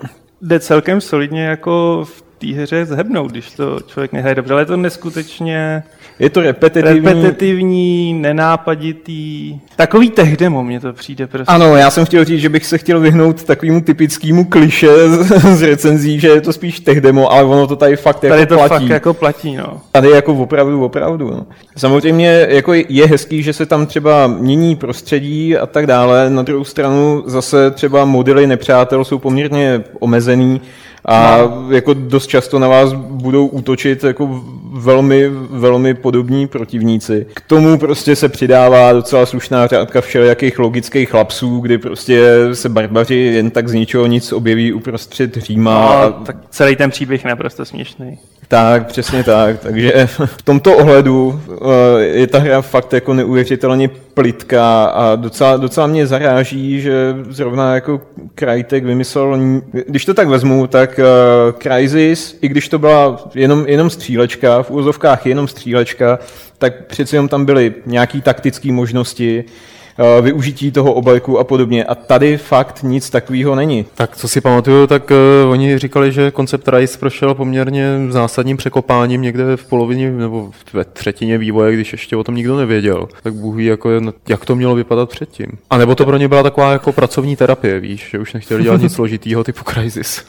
jde 0.42 0.60
celkem 0.60 1.00
solidně 1.00 1.44
jako 1.44 2.04
v 2.08 2.27
té 2.38 2.46
hře 2.46 2.86
zhebnout, 2.86 3.30
když 3.30 3.50
to 3.50 3.80
člověk 3.86 4.12
nehraje 4.12 4.34
dobře, 4.34 4.52
ale 4.52 4.62
je 4.62 4.66
to 4.66 4.76
neskutečně 4.76 5.82
je 6.18 6.30
to 6.30 6.40
repetitivní. 6.40 7.00
Repetitivní, 7.00 8.12
nenápaditý. 8.12 9.58
Takový 9.76 10.10
tech 10.10 10.36
demo 10.36 10.64
mně 10.64 10.80
to 10.80 10.92
přijde 10.92 11.26
prostě. 11.26 11.52
Ano, 11.52 11.76
já 11.76 11.90
jsem 11.90 12.04
chtěl 12.04 12.24
říct, 12.24 12.40
že 12.40 12.48
bych 12.48 12.66
se 12.66 12.78
chtěl 12.78 13.00
vyhnout 13.00 13.44
takovému 13.44 13.80
typickému 13.80 14.44
kliše 14.44 15.08
z, 15.08 15.56
z 15.56 15.62
recenzí, 15.62 16.20
že 16.20 16.28
je 16.28 16.40
to 16.40 16.52
spíš 16.52 16.80
tech 16.80 17.00
demo, 17.00 17.32
ale 17.32 17.44
ono 17.44 17.66
to 17.66 17.76
tady 17.76 17.96
fakt 17.96 18.20
tady 18.20 18.40
jako 18.40 18.54
to 18.54 18.54
platí. 18.54 18.74
fakt 18.74 18.90
jako 18.90 19.14
platí, 19.14 19.56
no. 19.56 19.80
Tady 19.92 20.10
jako 20.10 20.34
opravdu, 20.34 20.84
opravdu. 20.84 21.30
No. 21.30 21.46
Samozřejmě 21.76 22.46
jako 22.50 22.72
je 22.74 23.06
hezký, 23.06 23.42
že 23.42 23.52
se 23.52 23.66
tam 23.66 23.86
třeba 23.86 24.26
mění 24.26 24.76
prostředí 24.76 25.56
a 25.56 25.66
tak 25.66 25.86
dále. 25.86 26.30
Na 26.30 26.42
druhou 26.42 26.64
stranu 26.64 27.22
zase 27.26 27.70
třeba 27.70 28.04
modely 28.04 28.46
nepřátel 28.46 29.04
jsou 29.04 29.18
poměrně 29.18 29.84
omezený 29.98 30.60
a 31.04 31.38
no. 31.38 31.72
jako 31.72 31.94
dost 31.94 32.26
často 32.26 32.58
na 32.58 32.68
vás 32.68 32.92
budou 32.92 33.46
útočit 33.46 34.04
jako 34.04 34.44
velmi, 34.72 35.28
velmi 35.50 35.94
podobní 35.94 36.46
protivníci. 36.46 37.26
K 37.34 37.40
tomu 37.40 37.78
prostě 37.78 38.16
se 38.16 38.28
přidává 38.28 38.92
docela 38.92 39.26
slušná 39.26 39.66
řádka 39.66 40.00
všelijakých 40.00 40.58
logických 40.58 41.10
chlapsů, 41.10 41.60
kdy 41.60 41.78
prostě 41.78 42.24
se 42.52 42.68
barbaři 42.68 43.14
jen 43.14 43.50
tak 43.50 43.68
z 43.68 43.72
ničeho 43.72 44.06
nic 44.06 44.32
objeví 44.32 44.72
uprostřed 44.72 45.36
Říma. 45.36 45.80
No, 45.80 45.88
a... 45.88 46.10
tak 46.10 46.36
celý 46.50 46.76
ten 46.76 46.90
příběh 46.90 47.24
je 47.24 47.28
naprosto 47.28 47.64
směšný. 47.64 48.18
Tak, 48.48 48.86
přesně 48.86 49.24
tak. 49.24 49.60
Takže 49.60 50.06
v 50.24 50.42
tomto 50.42 50.76
ohledu 50.76 51.40
eh, 51.50 52.02
je 52.02 52.26
ta 52.26 52.38
hra 52.38 52.62
fakt 52.62 52.92
jako 52.92 53.14
neuvěřitelně 53.14 53.88
plitká 53.88 54.84
a 54.84 55.16
docela, 55.16 55.56
docela 55.56 55.86
mě 55.86 56.06
zaráží, 56.06 56.80
že 56.80 57.14
zrovna 57.28 57.74
jako 57.74 58.00
Crytek 58.34 58.84
vymyslel, 58.84 59.38
když 59.86 60.04
to 60.04 60.14
tak 60.14 60.28
vezmu, 60.28 60.66
tak 60.66 60.98
uh, 60.98 61.58
Crysis, 61.58 62.38
i 62.40 62.48
když 62.48 62.68
to 62.68 62.78
byla 62.78 63.28
jenom, 63.34 63.64
jenom 63.66 63.90
střílečka, 63.90 64.62
v 64.62 64.70
úzovkách 64.70 65.26
jenom 65.26 65.48
střílečka, 65.48 66.18
tak 66.58 66.86
přeci 66.86 67.16
jenom 67.16 67.28
tam 67.28 67.44
byly 67.44 67.74
nějaké 67.86 68.20
taktické 68.20 68.72
možnosti, 68.72 69.44
Eh, 69.44 69.77
využití 70.20 70.72
toho 70.72 70.92
obleku 70.92 71.38
a 71.38 71.44
podobně. 71.44 71.84
A 71.84 71.94
tady 71.94 72.36
fakt 72.36 72.82
nic 72.82 73.10
takového 73.10 73.54
není. 73.54 73.86
Tak 73.94 74.16
co 74.16 74.28
si 74.28 74.40
pamatuju, 74.40 74.86
tak 74.86 75.10
uh, 75.10 75.50
oni 75.50 75.78
říkali, 75.78 76.12
že 76.12 76.30
koncept 76.30 76.68
Rise 76.68 76.98
prošel 76.98 77.34
poměrně 77.34 77.98
zásadním 78.08 78.56
překopáním 78.56 79.22
někde 79.22 79.56
v 79.56 79.66
polovině 79.66 80.10
nebo 80.10 80.50
ve 80.72 80.84
třetině 80.84 81.38
vývoje, 81.38 81.74
když 81.74 81.92
ještě 81.92 82.16
o 82.16 82.24
tom 82.24 82.34
nikdo 82.34 82.56
nevěděl. 82.56 83.08
Tak 83.22 83.34
Bůh 83.34 83.56
ví, 83.56 83.64
jako, 83.64 83.90
jak 84.28 84.44
to 84.44 84.56
mělo 84.56 84.74
vypadat 84.74 85.10
předtím. 85.10 85.46
A 85.70 85.78
nebo 85.78 85.94
to 85.94 86.04
pro 86.04 86.16
ně 86.16 86.28
byla 86.28 86.42
taková 86.42 86.72
jako 86.72 86.92
pracovní 86.92 87.36
terapie, 87.36 87.80
víš, 87.80 88.08
že 88.10 88.18
už 88.18 88.32
nechtěli 88.32 88.62
dělat 88.62 88.80
nic 88.80 88.92
složitýho 88.94 89.44
typu 89.44 89.64
Crysis. 89.72 90.24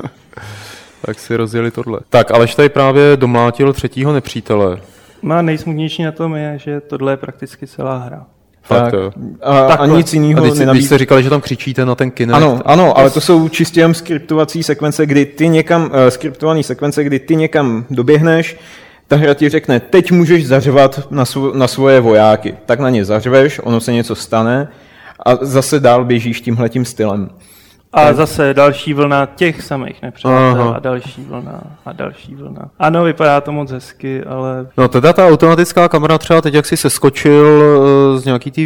tak 1.06 1.20
si 1.20 1.36
rozjeli 1.36 1.72
tohle. 1.72 2.00
Tak, 2.10 2.32
Aleš 2.32 2.56
tady 2.56 2.70
právě 2.70 3.18
domlátil 3.18 3.74
třetího 3.74 4.14
nepřítele. 4.14 4.82
No 5.24 5.36
a 5.36 5.42
nejsmutnější 5.42 6.04
na 6.04 6.12
tom 6.12 6.36
je, 6.36 6.60
že 6.60 6.82
tohle 6.82 7.14
je 7.14 7.18
prakticky 7.18 7.68
celá 7.68 7.98
hra. 7.98 8.26
Fakt, 8.70 8.92
tak, 8.92 9.14
a, 9.42 9.74
a 9.74 9.86
nic 9.86 10.14
jiného 10.14 10.44
a 10.44 10.54
nenabí... 10.54 10.82
jste 10.82 10.98
říkali, 10.98 11.24
že 11.24 11.30
tam 11.30 11.42
křičíte 11.42 11.86
na 11.86 11.96
ten 11.96 12.12
Kinect. 12.12 12.36
Ano, 12.36 12.62
ano, 12.66 12.98
ale 12.98 13.10
to 13.10 13.22
jsou 13.22 13.50
čistě 13.50 13.80
jen 13.80 13.94
skriptovací 13.94 14.64
sekvence, 14.64 15.06
kdy 15.06 15.26
ty 15.26 15.48
někam, 15.50 15.84
uh, 15.84 15.90
skriptovaný 16.10 16.64
sekvence, 16.64 17.04
kdy 17.04 17.20
ty 17.20 17.36
někam 17.36 17.86
doběhneš, 17.90 18.58
ta 19.08 19.16
hra 19.16 19.34
ti 19.34 19.50
řekne, 19.50 19.80
teď 19.80 20.12
můžeš 20.12 20.48
zařvat 20.48 21.12
na, 21.12 21.26
svo, 21.26 21.54
na 21.54 21.68
svoje 21.68 22.00
vojáky. 22.00 22.56
Tak 22.66 22.80
na 22.80 22.90
ně 22.90 23.06
zařveš, 23.06 23.60
ono 23.64 23.82
se 23.82 23.94
něco 23.94 24.16
stane 24.16 24.68
a 25.26 25.36
zase 25.42 25.80
dál 25.80 26.06
běžíš 26.06 26.42
tímhletím 26.42 26.86
stylem. 26.86 27.30
A 27.94 28.06
tak. 28.06 28.16
zase 28.16 28.54
další 28.54 28.94
vlna 28.94 29.26
těch 29.26 29.62
samých 29.62 30.02
nepřátel 30.02 30.74
a 30.76 30.80
další 30.80 31.26
vlna 31.30 31.62
a 31.86 31.92
další 31.92 32.36
vlna. 32.36 32.70
Ano, 32.80 33.04
vypadá 33.04 33.42
to 33.42 33.52
moc 33.52 33.72
hezky, 33.72 34.24
ale... 34.24 34.68
No 34.78 34.88
teda 34.88 35.14
ta 35.14 35.28
automatická 35.28 35.90
kamera 35.90 36.18
třeba 36.18 36.42
teď, 36.42 36.54
jak 36.54 36.66
si 36.66 36.78
seskočil 36.78 37.64
eh, 37.64 38.20
z 38.20 38.26
nějaký 38.26 38.52
té 38.52 38.62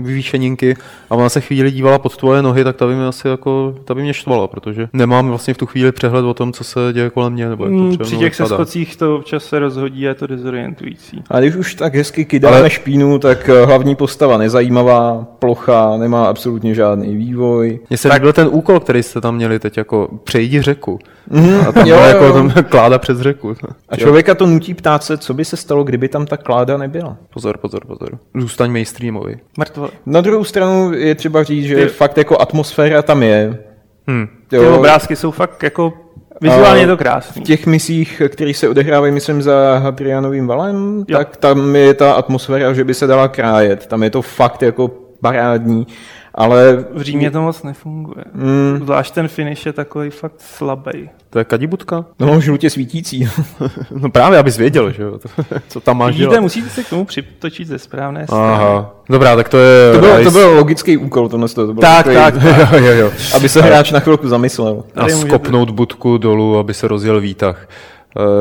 vyvýšeninky 0.00 0.76
a 1.10 1.14
ona 1.14 1.28
se 1.28 1.40
chvíli 1.40 1.70
dívala 1.70 1.98
pod 1.98 2.16
tvoje 2.16 2.42
nohy, 2.42 2.64
tak 2.64 2.76
ta 2.76 2.86
by 2.86 2.94
mě 2.94 3.06
asi 3.06 3.28
jako, 3.28 3.74
ta 3.84 3.94
by 3.94 4.02
mě 4.02 4.14
štvala, 4.14 4.46
protože 4.46 4.88
nemám 4.92 5.28
vlastně 5.28 5.54
v 5.54 5.58
tu 5.58 5.66
chvíli 5.66 5.92
přehled 5.92 6.22
o 6.22 6.34
tom, 6.34 6.52
co 6.52 6.64
se 6.64 6.80
děje 6.92 7.10
kolem 7.10 7.32
mě. 7.32 7.48
Nebo 7.48 7.64
jak 7.64 7.72
to 7.72 7.78
mm, 7.78 7.98
Při 7.98 8.16
těch 8.16 8.34
seskocích 8.34 8.96
to 8.96 9.16
občas 9.16 9.44
se 9.44 9.58
rozhodí 9.58 10.06
a 10.06 10.08
je 10.08 10.14
to 10.14 10.26
dezorientující. 10.26 11.22
A 11.30 11.40
když 11.40 11.54
už 11.54 11.74
tak 11.74 11.94
hezky 11.94 12.24
kydáme 12.24 12.58
ale... 12.58 12.70
špínu, 12.70 13.18
tak 13.18 13.48
eh, 13.48 13.66
hlavní 13.66 13.94
postava 13.94 14.38
nezajímavá, 14.38 15.26
plocha, 15.38 15.96
nemá 15.96 16.26
absolutně 16.26 16.74
žádný 16.74 17.16
vývoj. 17.16 17.80
Mně 17.90 17.96
se 17.96 18.08
tak 18.08 18.22
ten 18.41 18.41
úkol, 18.48 18.80
který 18.80 19.02
jste 19.02 19.20
tam 19.20 19.34
měli 19.34 19.58
teď, 19.58 19.76
jako 19.76 20.08
přejdi 20.24 20.62
řeku. 20.62 20.98
Mm, 21.30 21.60
a 21.68 21.72
tam 21.72 21.86
jo, 21.86 21.96
jako 21.96 22.24
jo. 22.24 22.32
Tam 22.32 22.52
kláda 22.68 22.98
přes 22.98 23.18
řeku. 23.18 23.54
A 23.88 23.96
člověka 23.96 24.34
to 24.34 24.46
nutí 24.46 24.74
ptát 24.74 25.04
se, 25.04 25.18
co 25.18 25.34
by 25.34 25.44
se 25.44 25.56
stalo, 25.56 25.84
kdyby 25.84 26.08
tam 26.08 26.26
ta 26.26 26.36
kláda 26.36 26.76
nebyla. 26.76 27.16
Pozor, 27.34 27.58
pozor, 27.58 27.86
pozor. 27.86 28.18
Zůstaň 28.34 28.72
mainstreamový. 28.72 29.36
Mrtvo. 29.58 29.88
Na 30.06 30.20
druhou 30.20 30.44
stranu 30.44 30.92
je 30.92 31.14
třeba 31.14 31.42
říct, 31.42 31.64
že 31.64 31.76
Ty... 31.76 31.86
fakt 31.86 32.18
jako 32.18 32.40
atmosféra 32.40 33.02
tam 33.02 33.22
je. 33.22 33.58
Hmm. 34.06 34.28
Ty 34.48 34.58
obrázky 34.58 35.16
jsou 35.16 35.30
fakt 35.30 35.62
jako 35.62 35.92
Vizuálně 36.40 36.80
je 36.80 36.86
to 36.86 36.96
krásný. 36.96 37.42
V 37.42 37.44
těch 37.44 37.66
misích, 37.66 38.22
které 38.28 38.54
se 38.54 38.68
odehrávají, 38.68 39.12
myslím, 39.12 39.42
za 39.42 39.78
Hadrianovým 39.78 40.46
valem, 40.46 41.04
jo. 41.08 41.18
tak 41.18 41.36
tam 41.36 41.76
je 41.76 41.94
ta 41.94 42.12
atmosféra, 42.12 42.72
že 42.72 42.84
by 42.84 42.94
se 42.94 43.06
dala 43.06 43.28
krájet. 43.28 43.86
Tam 43.86 44.02
je 44.02 44.10
to 44.10 44.22
fakt 44.22 44.62
jako 44.62 44.90
parádní 45.20 45.86
ale 46.34 46.84
V 46.94 47.02
Římě 47.02 47.30
to 47.30 47.42
moc 47.42 47.62
nefunguje. 47.62 48.24
Mm. 48.34 48.78
Zvlášť 48.78 49.14
ten 49.14 49.28
finish 49.28 49.66
je 49.66 49.72
takový 49.72 50.10
fakt 50.10 50.34
slabý. 50.38 51.10
To 51.30 51.38
je 51.38 51.44
kadibutka? 51.44 52.04
no, 52.20 52.40
žlutě 52.40 52.70
svítící. 52.70 53.28
No 53.90 54.10
právě, 54.10 54.38
abys 54.38 54.56
věděl, 54.56 54.90
že 54.92 55.02
jo, 55.02 55.18
co 55.68 55.80
tam 55.80 55.98
máš 55.98 56.12
Vidíte, 56.14 56.30
dělat. 56.30 56.40
musíte 56.40 56.68
se 56.68 56.82
k 56.84 56.88
tomu 56.88 57.04
přitočit 57.04 57.68
ze 57.68 57.78
správné 57.78 58.26
strany. 58.26 58.42
Aha, 58.52 58.94
dobrá, 59.10 59.36
tak 59.36 59.48
to 59.48 59.58
je 59.58 59.92
To 59.92 59.98
byl, 60.00 60.16
Rice. 60.18 60.24
to 60.24 60.38
byl 60.38 60.48
logický 60.50 60.96
úkol, 60.96 61.28
tohle 61.28 61.48
to 61.48 61.66
bylo 61.66 61.80
Tak, 61.80 62.06
takový, 62.06 62.14
tak, 62.16 62.34
jo, 62.72 62.78
jo, 62.84 62.92
jo. 62.92 63.10
aby 63.36 63.48
se 63.48 63.62
hráč 63.62 63.90
na 63.92 64.00
chvilku 64.00 64.28
zamyslel. 64.28 64.84
A 64.94 65.00
Tady 65.00 65.12
můžete- 65.14 65.28
skopnout 65.30 65.70
budku 65.70 66.18
dolů, 66.18 66.58
aby 66.58 66.74
se 66.74 66.88
rozjel 66.88 67.20
výtah. 67.20 67.68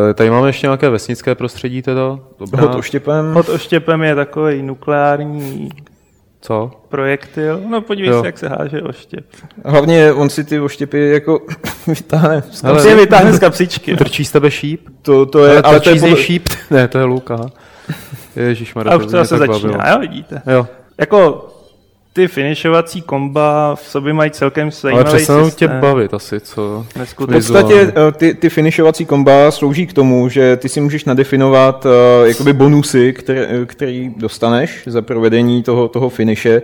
Eh, 0.10 0.13
Tady 0.13 0.30
máme 0.30 0.49
ještě 0.49 0.67
nějaké 0.67 0.89
vesnické 0.89 1.36
prostředí 1.36 1.82
teda? 1.82 2.19
Dobrá. 2.39 2.62
Hod 2.62 2.75
oštěpem. 2.75 3.34
Pod 3.34 3.49
oštěpem 3.49 4.01
je 4.04 4.15
takový 4.15 4.62
nukleární 4.62 5.69
Co? 6.41 6.71
projektil. 6.89 7.62
No 7.69 7.82
podívej 7.82 8.12
Jo. 8.12 8.21
se, 8.21 8.25
jak 8.27 8.38
se 8.38 8.47
háže 8.47 8.82
oštěp. 8.82 9.25
Hlavně 9.65 10.12
on 10.13 10.30
si 10.30 10.43
ty 10.43 10.60
oštěpy 10.60 11.10
jako 11.10 11.39
vytáhne. 11.88 12.43
z 12.51 12.82
Si 12.82 12.88
je 12.88 12.95
vytáhne 12.95 13.34
z 13.34 13.39
kapsičky. 13.39 13.95
Trčí 13.95 14.25
z 14.25 14.32
tebe 14.32 14.51
šíp? 14.51 14.88
To, 15.01 15.25
to 15.25 15.45
je, 15.45 15.51
Ale, 15.51 15.62
ale 15.62 15.80
to 15.80 15.89
je 15.89 15.99
podle, 15.99 16.17
šíp? 16.17 16.49
Ne, 16.71 16.88
to 16.88 16.97
je 16.97 17.04
luk, 17.04 17.32
aha. 17.32 17.49
Ježišmarja, 18.36 18.91
A 18.93 18.95
už 18.95 19.04
to 19.04 19.10
zase 19.10 19.38
začíná, 19.38 19.77
bavilo. 19.77 19.77
jo, 19.91 19.99
vidíte. 19.99 20.41
Jo, 20.47 20.67
Jako 20.97 21.47
ty 22.13 22.28
finishovací 22.28 23.02
komba 23.02 23.76
v 23.76 23.88
sobě 23.88 24.13
mají 24.13 24.32
celkem 24.32 24.63
ale 24.63 24.71
zajímavý 24.71 25.08
přestanou 25.08 25.50
tě 25.50 25.67
bavit 25.67 26.13
asi, 26.13 26.39
co? 26.39 26.86
v 27.06 27.28
podstatě 27.32 27.93
eh, 28.08 28.12
ty, 28.12 28.34
ty 28.34 28.50
finishovací 28.50 29.06
komba 29.06 29.52
slouží 29.52 29.88
k 29.88 29.93
tomu, 29.93 30.30
že 30.30 30.58
ty 30.58 30.69
si 30.69 30.82
můžeš 30.82 31.06
nadefinovat 31.06 31.86
uh, 31.86 31.91
jakoby 32.28 32.54
bonusy, 32.54 33.13
které, 33.13 33.47
eh, 33.50 33.65
který 33.65 34.13
dostaneš 34.17 34.84
za 34.86 35.02
provedení 35.02 35.63
toho, 35.63 35.88
toho 35.88 36.10
finiše. 36.10 36.62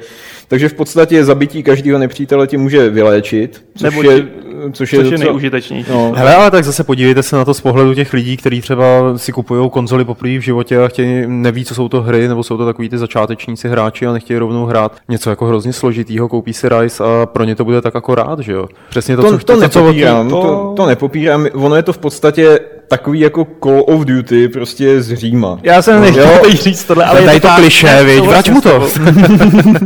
Takže 0.47 0.69
v 0.69 0.73
podstatě 0.73 1.25
zabití 1.25 1.63
každého 1.63 1.99
nepřítele 1.99 2.47
ti 2.47 2.57
může 2.57 2.89
vyléčit, 2.89 3.65
což 3.75 3.81
Nebo 3.81 4.11
je, 4.11 4.27
což 4.71 4.93
je, 4.93 4.99
Což 4.99 5.05
je 5.05 5.11
docela- 5.11 5.25
nejužitečnější. 5.31 5.91
No, 5.91 6.11
Hele, 6.15 6.35
ale 6.35 6.51
tak 6.51 6.63
zase 6.63 6.83
podívejte 6.83 7.23
se 7.23 7.35
na 7.35 7.45
to 7.45 7.53
z 7.53 7.61
pohledu 7.61 7.93
těch 7.93 8.13
lidí, 8.13 8.37
kteří 8.37 8.61
třeba 8.61 8.85
si 9.17 9.31
kupují 9.31 9.69
konzoli 9.69 10.05
poprvé 10.05 10.37
v 10.37 10.41
životě 10.41 10.79
a 10.83 10.87
chtějí, 10.87 11.23
neví, 11.27 11.65
co 11.65 11.75
jsou 11.75 11.89
to 11.89 12.01
hry, 12.01 12.27
nebo 12.27 12.43
jsou 12.43 12.57
to 12.57 12.65
takový 12.65 12.89
ty 12.89 12.97
začátečníci 12.97 13.69
hráči 13.69 14.07
a 14.07 14.13
nechtějí 14.13 14.37
rovnou 14.37 14.65
hrát 14.65 14.95
něco 15.09 15.29
jako 15.29 15.45
hrozně 15.45 15.73
složitýho, 15.73 16.27
koupí 16.29 16.53
si 16.53 16.69
Rise 16.69 17.03
a 17.03 17.25
pro 17.25 17.43
ně 17.43 17.55
to 17.55 17.65
bude 17.65 17.81
tak 17.81 17.95
akorát, 17.95 18.39
že 18.39 18.51
jo? 18.53 18.67
Přesně 18.89 19.15
to, 19.15 19.21
to, 19.21 19.31
co, 19.31 19.37
to, 19.37 19.43
to, 19.45 19.53
co 19.69 19.79
nepopírám, 19.79 20.29
to- 20.29 20.41
to, 20.41 20.73
to 20.77 20.85
nepopírám. 20.85 21.47
Ono 21.53 21.75
je 21.75 21.83
to 21.83 21.93
v 21.93 21.97
podstatě 21.97 22.59
takový 22.87 23.19
jako 23.19 23.47
Call 23.63 23.83
of 23.87 24.05
Duty 24.05 24.47
prostě 24.49 25.01
z 25.01 25.13
Říma. 25.15 25.59
Já 25.63 25.81
jsem 25.81 26.01
nechtěl 26.01 26.29
Jo. 26.31 26.39
teď 26.43 26.53
říct 26.61 26.83
tohle, 26.83 27.05
ale 27.05 27.19
je 27.21 27.25
tady 27.25 27.39
to 27.39 27.47
kliše, 27.55 28.03
viď, 28.03 28.23
vrať 28.23 28.49
mu 28.49 28.61
to. 28.61 28.87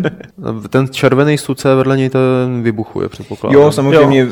Ten 0.70 0.88
červený 0.92 1.38
suce 1.38 1.76
vedle 1.76 1.98
něj 1.98 2.10
ten 2.10 2.64
vybuchuje, 2.64 3.10
předpokládám. 3.10 3.62
Jo, 3.62 3.72
samozřejmě. 3.72 4.28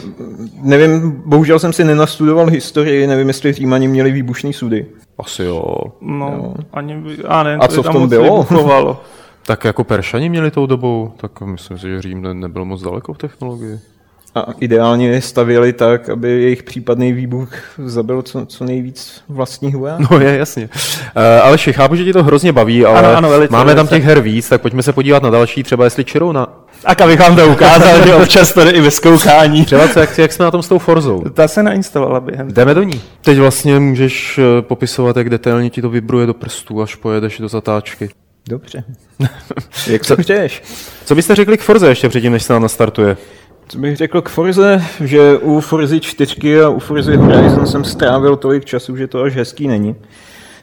Nevím, 0.61 1.21
bohužel 1.25 1.59
jsem 1.59 1.73
si 1.73 1.83
nenastudoval 1.83 2.47
historii, 2.49 3.07
nevím, 3.07 3.27
jestli 3.27 3.53
Římani 3.53 3.87
měli 3.87 4.11
výbušný 4.11 4.53
sudy. 4.53 4.85
Asi 5.19 5.43
jo. 5.43 5.63
No, 6.01 6.53
ani 6.73 6.95
by, 6.95 7.17
a 7.27 7.43
ne, 7.43 7.55
A 7.55 7.67
to 7.67 7.73
co 7.75 7.81
v 7.81 7.85
tam 7.85 7.93
tom 7.93 8.09
bylo? 8.09 8.23
vybuchovalo. 8.23 9.01
Tak 9.45 9.63
jako 9.65 9.83
Peršani 9.83 10.29
měli 10.29 10.51
tou 10.51 10.65
dobou, 10.65 11.11
tak 11.17 11.41
myslím 11.41 11.77
si, 11.77 11.87
že 11.87 12.01
Řím 12.01 12.21
ne- 12.21 12.33
nebyl 12.33 12.65
moc 12.65 12.81
daleko 12.81 13.13
v 13.13 13.17
technologii. 13.17 13.79
A 14.35 14.45
ideálně 14.59 15.09
je 15.09 15.21
stavěli 15.21 15.73
tak, 15.73 16.09
aby 16.09 16.29
jejich 16.29 16.63
případný 16.63 17.13
výbuch 17.13 17.49
zabil 17.85 18.21
co, 18.21 18.45
co 18.45 18.63
nejvíc 18.65 19.21
vlastních 19.29 19.75
vojáků. 19.75 20.03
No 20.11 20.19
je, 20.19 20.37
jasně. 20.37 20.69
Uh, 21.15 21.21
ale 21.43 21.57
chápu, 21.57 21.95
že 21.95 22.03
ti 22.03 22.13
to 22.13 22.23
hrozně 22.23 22.51
baví, 22.51 22.85
ale 22.85 22.99
Ano, 22.99 23.17
ano, 23.17 23.29
velice, 23.29 23.51
máme 23.51 23.75
tam 23.75 23.85
velice. 23.85 23.95
těch 23.95 24.03
her 24.05 24.19
víc, 24.21 24.49
tak 24.49 24.61
pojďme 24.61 24.83
se 24.83 24.93
podívat 24.93 25.23
na 25.23 25.29
další, 25.29 25.63
třeba 25.63 25.83
jestli 25.83 26.03
čirou 26.05 26.31
na... 26.31 26.47
Tak 26.81 27.01
abych 27.01 27.19
vám 27.19 27.35
to 27.35 27.47
ukázal, 27.47 28.05
že 28.05 28.15
občas 28.15 28.53
to 28.53 28.63
jde 28.63 28.71
i 28.71 28.81
ve 28.81 28.91
zkoukání. 28.91 29.65
Třeba 29.65 29.87
co, 29.87 29.99
jak, 29.99 30.17
jak 30.17 30.33
jsme 30.33 30.45
na 30.45 30.51
tom 30.51 30.63
s 30.63 30.67
tou 30.67 30.79
Forzou. 30.79 31.21
Ta 31.21 31.47
se 31.47 31.63
nainstalovala 31.63 32.19
během. 32.19 32.47
Jdeme 32.53 32.73
do 32.73 32.83
ní. 32.83 33.01
Teď 33.21 33.37
vlastně 33.37 33.79
můžeš 33.79 34.37
eh, 34.39 34.61
popisovat, 34.61 35.17
jak 35.17 35.29
detailně 35.29 35.69
ti 35.69 35.81
to 35.81 35.89
vibruje 35.89 36.25
do 36.27 36.33
prstů, 36.33 36.81
až 36.81 36.95
pojedeš 36.95 37.39
do 37.39 37.47
zatáčky. 37.47 38.09
Dobře. 38.49 38.83
Jak 39.87 40.05
to 40.05 40.17
chceš? 40.17 40.63
Co 41.05 41.15
byste 41.15 41.35
řekli 41.35 41.57
k 41.57 41.61
Forze 41.61 41.87
ještě 41.89 42.09
předtím, 42.09 42.31
než 42.31 42.43
se 42.43 42.53
nám 42.53 42.61
nastartuje? 42.61 43.17
Co 43.71 43.79
bych 43.79 43.97
řekl 43.97 44.21
k 44.21 44.29
Forze, 44.29 44.83
že 45.03 45.37
u 45.37 45.59
Forzy 45.59 45.99
4 45.99 46.61
a 46.61 46.69
u 46.69 46.79
Forzy 46.79 47.15
Horizon 47.15 47.67
jsem 47.67 47.83
strávil 47.83 48.35
tolik 48.35 48.65
času, 48.65 48.97
že 48.97 49.07
to 49.07 49.21
až 49.21 49.35
hezký 49.35 49.67
není. 49.67 49.95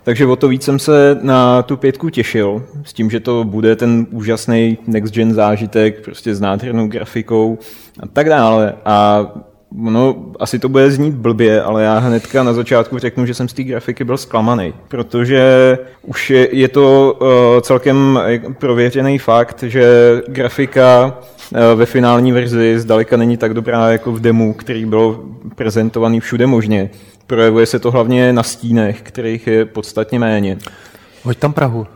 Takže 0.03 0.27
o 0.27 0.37
to 0.37 0.49
víc 0.49 0.63
jsem 0.63 0.79
se 0.79 1.19
na 1.23 1.63
tu 1.63 1.77
pětku 1.77 2.11
těšil, 2.11 2.67
s 2.85 2.93
tím, 2.93 3.11
že 3.11 3.21
to 3.21 3.45
bude 3.45 3.77
ten 3.77 4.07
úžasný 4.11 4.79
next 4.87 5.15
gen 5.15 5.35
zážitek, 5.35 6.05
prostě 6.05 6.35
s 6.35 6.41
nádhernou 6.41 6.89
grafikou 6.89 7.59
a 8.01 8.07
tak 8.07 8.29
dále. 8.29 8.75
A 8.85 9.27
No, 9.73 10.17
asi 10.41 10.59
to 10.59 10.69
bude 10.69 10.91
znít 10.91 11.15
blbě, 11.15 11.63
ale 11.63 11.83
já 11.83 11.99
hnedka 11.99 12.43
na 12.43 12.53
začátku 12.53 12.99
řeknu, 12.99 13.27
že 13.27 13.35
jsem 13.35 13.49
z 13.49 13.53
té 13.53 13.63
grafiky 13.63 14.05
byl 14.05 14.17
zklamaný, 14.17 14.75
protože 14.89 15.79
už 16.03 16.31
je, 16.31 16.49
je 16.57 16.69
to 16.69 17.17
uh, 17.21 17.61
celkem 17.61 18.21
eh, 18.25 18.41
prověřený 18.59 19.19
fakt, 19.19 19.63
že 19.63 19.87
grafika 20.29 21.07
uh, 21.07 21.59
ve 21.75 21.87
finální 21.87 22.33
verzi 22.33 22.79
zdaleka 22.79 23.17
není 23.17 23.37
tak 23.37 23.55
dobrá 23.55 23.91
jako 23.91 24.13
v 24.13 24.21
demu, 24.21 24.55
který 24.55 24.87
byl 24.87 25.25
prezentovaný 25.55 26.21
všude 26.21 26.47
možně. 26.47 26.91
Projevuje 27.27 27.67
se 27.67 27.79
to 27.79 27.91
hlavně 27.91 28.33
na 28.33 28.43
stínech, 28.43 29.03
kterých 29.03 29.47
je 29.47 29.65
podstatně 29.65 30.19
méně. 30.19 30.59
Hoď 31.23 31.39
tam 31.39 31.53
Prahu. 31.53 31.87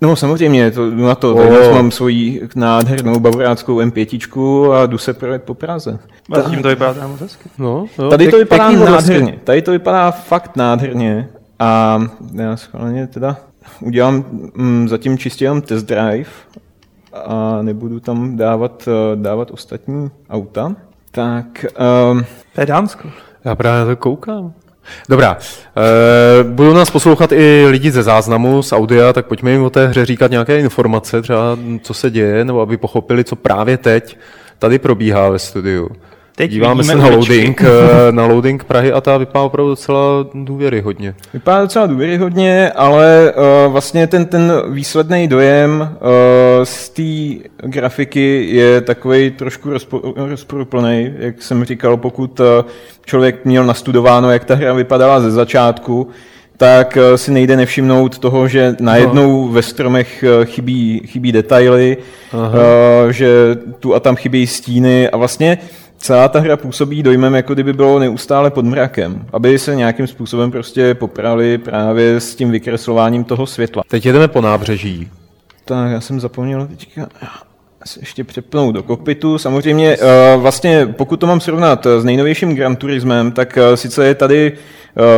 No 0.00 0.16
samozřejmě, 0.16 0.70
to, 0.70 0.90
jdu 0.90 1.06
na 1.06 1.14
to, 1.14 1.34
Oh. 1.34 1.48
tady 1.48 1.74
mám 1.74 1.90
svoji 1.90 2.48
nádhernou 2.54 3.20
bavoráckou 3.20 3.76
M5 3.80 4.72
a 4.72 4.86
jdu 4.86 4.98
se 4.98 5.14
projet 5.14 5.42
po 5.42 5.54
Praze. 5.54 5.98
A 6.38 6.40
tím 6.50 6.62
to 6.62 6.68
vypadá 6.68 7.06
moc 7.06 7.20
hezky. 7.20 7.48
No, 7.58 7.86
jo, 7.98 8.10
Tady 8.10 8.24
to 8.28 8.36
pěk- 8.36 8.38
vypadá 8.38 8.70
nádherně. 8.70 9.38
Tady 9.44 9.62
to 9.62 9.70
vypadá 9.70 10.10
fakt 10.10 10.56
nádherně. 10.56 11.28
A 11.58 12.02
já 12.34 12.56
schválně 12.56 13.06
teda 13.06 13.36
udělám 13.80 14.24
mm, 14.54 14.88
zatím 14.88 15.18
čistě 15.18 15.44
jenom 15.44 15.62
test 15.62 15.82
drive 15.84 16.30
a 17.26 17.58
nebudu 17.62 18.00
tam 18.00 18.36
dávat, 18.36 18.88
eh, 18.88 19.16
dávat 19.16 19.50
ostatní 19.50 20.10
auta. 20.30 20.74
Tak, 21.10 21.66
um, 22.12 22.24
To 22.54 22.60
je 22.60 22.66
Dánsko. 22.66 23.08
Já 23.44 23.54
právě 23.54 23.80
na 23.80 23.86
to 23.86 23.96
koukám. 23.96 24.52
Dobrá, 25.08 25.36
e, 26.40 26.44
budou 26.44 26.72
nás 26.72 26.90
poslouchat 26.90 27.32
i 27.32 27.66
lidi 27.70 27.90
ze 27.90 28.02
záznamu, 28.02 28.62
z 28.62 28.72
audia, 28.72 29.12
tak 29.12 29.26
pojďme 29.26 29.50
jim 29.50 29.62
o 29.62 29.70
té 29.70 29.86
hře 29.86 30.06
říkat 30.06 30.30
nějaké 30.30 30.60
informace, 30.60 31.22
třeba 31.22 31.58
co 31.82 31.94
se 31.94 32.10
děje, 32.10 32.44
nebo 32.44 32.60
aby 32.60 32.76
pochopili, 32.76 33.24
co 33.24 33.36
právě 33.36 33.76
teď 33.76 34.16
tady 34.58 34.78
probíhá 34.78 35.28
ve 35.28 35.38
studiu. 35.38 35.90
Teď 36.38 36.50
Díváme 36.50 36.84
se 36.84 36.94
na 36.94 37.08
loading, 37.08 37.62
eh, 37.62 37.66
na 38.12 38.26
loading 38.26 38.64
Prahy 38.64 38.92
a 38.92 39.00
ta 39.00 39.16
vypadá 39.16 39.44
opravdu 39.44 39.70
docela 39.70 40.26
důvěryhodně. 40.34 41.14
Vypadá 41.32 41.60
docela 41.60 41.86
důvěryhodně, 41.86 42.70
ale 42.70 43.32
uh, 43.66 43.72
vlastně 43.72 44.06
ten, 44.06 44.26
ten 44.26 44.52
výsledný 44.68 45.28
dojem 45.28 45.80
uh, 45.80 46.64
z 46.64 46.88
té 46.88 47.48
grafiky 47.60 48.48
je 48.50 48.80
takový 48.80 49.30
trošku 49.30 49.70
rozpo, 49.70 50.14
rozporuplný, 50.16 51.14
jak 51.18 51.42
jsem 51.42 51.64
říkal, 51.64 51.96
pokud 51.96 52.40
uh, 52.40 52.46
člověk 53.04 53.44
měl 53.44 53.66
nastudováno, 53.66 54.30
jak 54.30 54.44
ta 54.44 54.54
hra 54.54 54.72
vypadala 54.72 55.20
ze 55.20 55.30
začátku, 55.30 56.08
tak 56.56 56.98
si 57.16 57.30
nejde 57.30 57.56
nevšimnout 57.56 58.18
toho, 58.18 58.48
že 58.48 58.76
najednou 58.80 59.46
no. 59.46 59.52
ve 59.52 59.62
stromech 59.62 60.24
chybí, 60.44 61.02
chybí 61.06 61.32
detaily, 61.32 61.96
uh, 62.32 63.10
že 63.10 63.28
tu 63.80 63.94
a 63.94 64.00
tam 64.00 64.16
chybí 64.16 64.46
stíny 64.46 65.08
a 65.08 65.16
vlastně 65.16 65.58
celá 65.98 66.28
ta 66.28 66.40
hra 66.40 66.56
působí 66.56 67.02
dojmem, 67.02 67.34
jako 67.34 67.54
kdyby 67.54 67.72
bylo 67.72 67.98
neustále 67.98 68.50
pod 68.50 68.64
mrakem, 68.64 69.26
aby 69.32 69.58
se 69.58 69.76
nějakým 69.76 70.06
způsobem 70.06 70.50
prostě 70.50 70.94
poprali 70.94 71.58
právě 71.58 72.20
s 72.20 72.34
tím 72.34 72.50
vykreslováním 72.50 73.24
toho 73.24 73.46
světla. 73.46 73.82
Teď 73.88 74.06
jedeme 74.06 74.28
po 74.28 74.40
nábřeží. 74.40 75.08
Tak 75.64 75.90
já 75.90 76.00
jsem 76.00 76.20
zapomněl 76.20 76.66
teďka 76.66 77.08
se 77.86 78.00
ještě 78.00 78.24
přepnout 78.24 78.74
do 78.74 78.82
kokpitu. 78.82 79.38
Samozřejmě 79.38 79.96
eh, 80.00 80.36
vlastně 80.36 80.86
pokud 80.86 81.20
to 81.20 81.26
mám 81.26 81.40
srovnat 81.40 81.86
eh, 81.86 82.00
s 82.00 82.04
nejnovějším 82.04 82.54
Gran 82.54 82.76
Turismem, 82.76 83.32
tak 83.32 83.58
eh, 83.58 83.76
sice 83.76 84.06
je 84.06 84.14
tady 84.14 84.52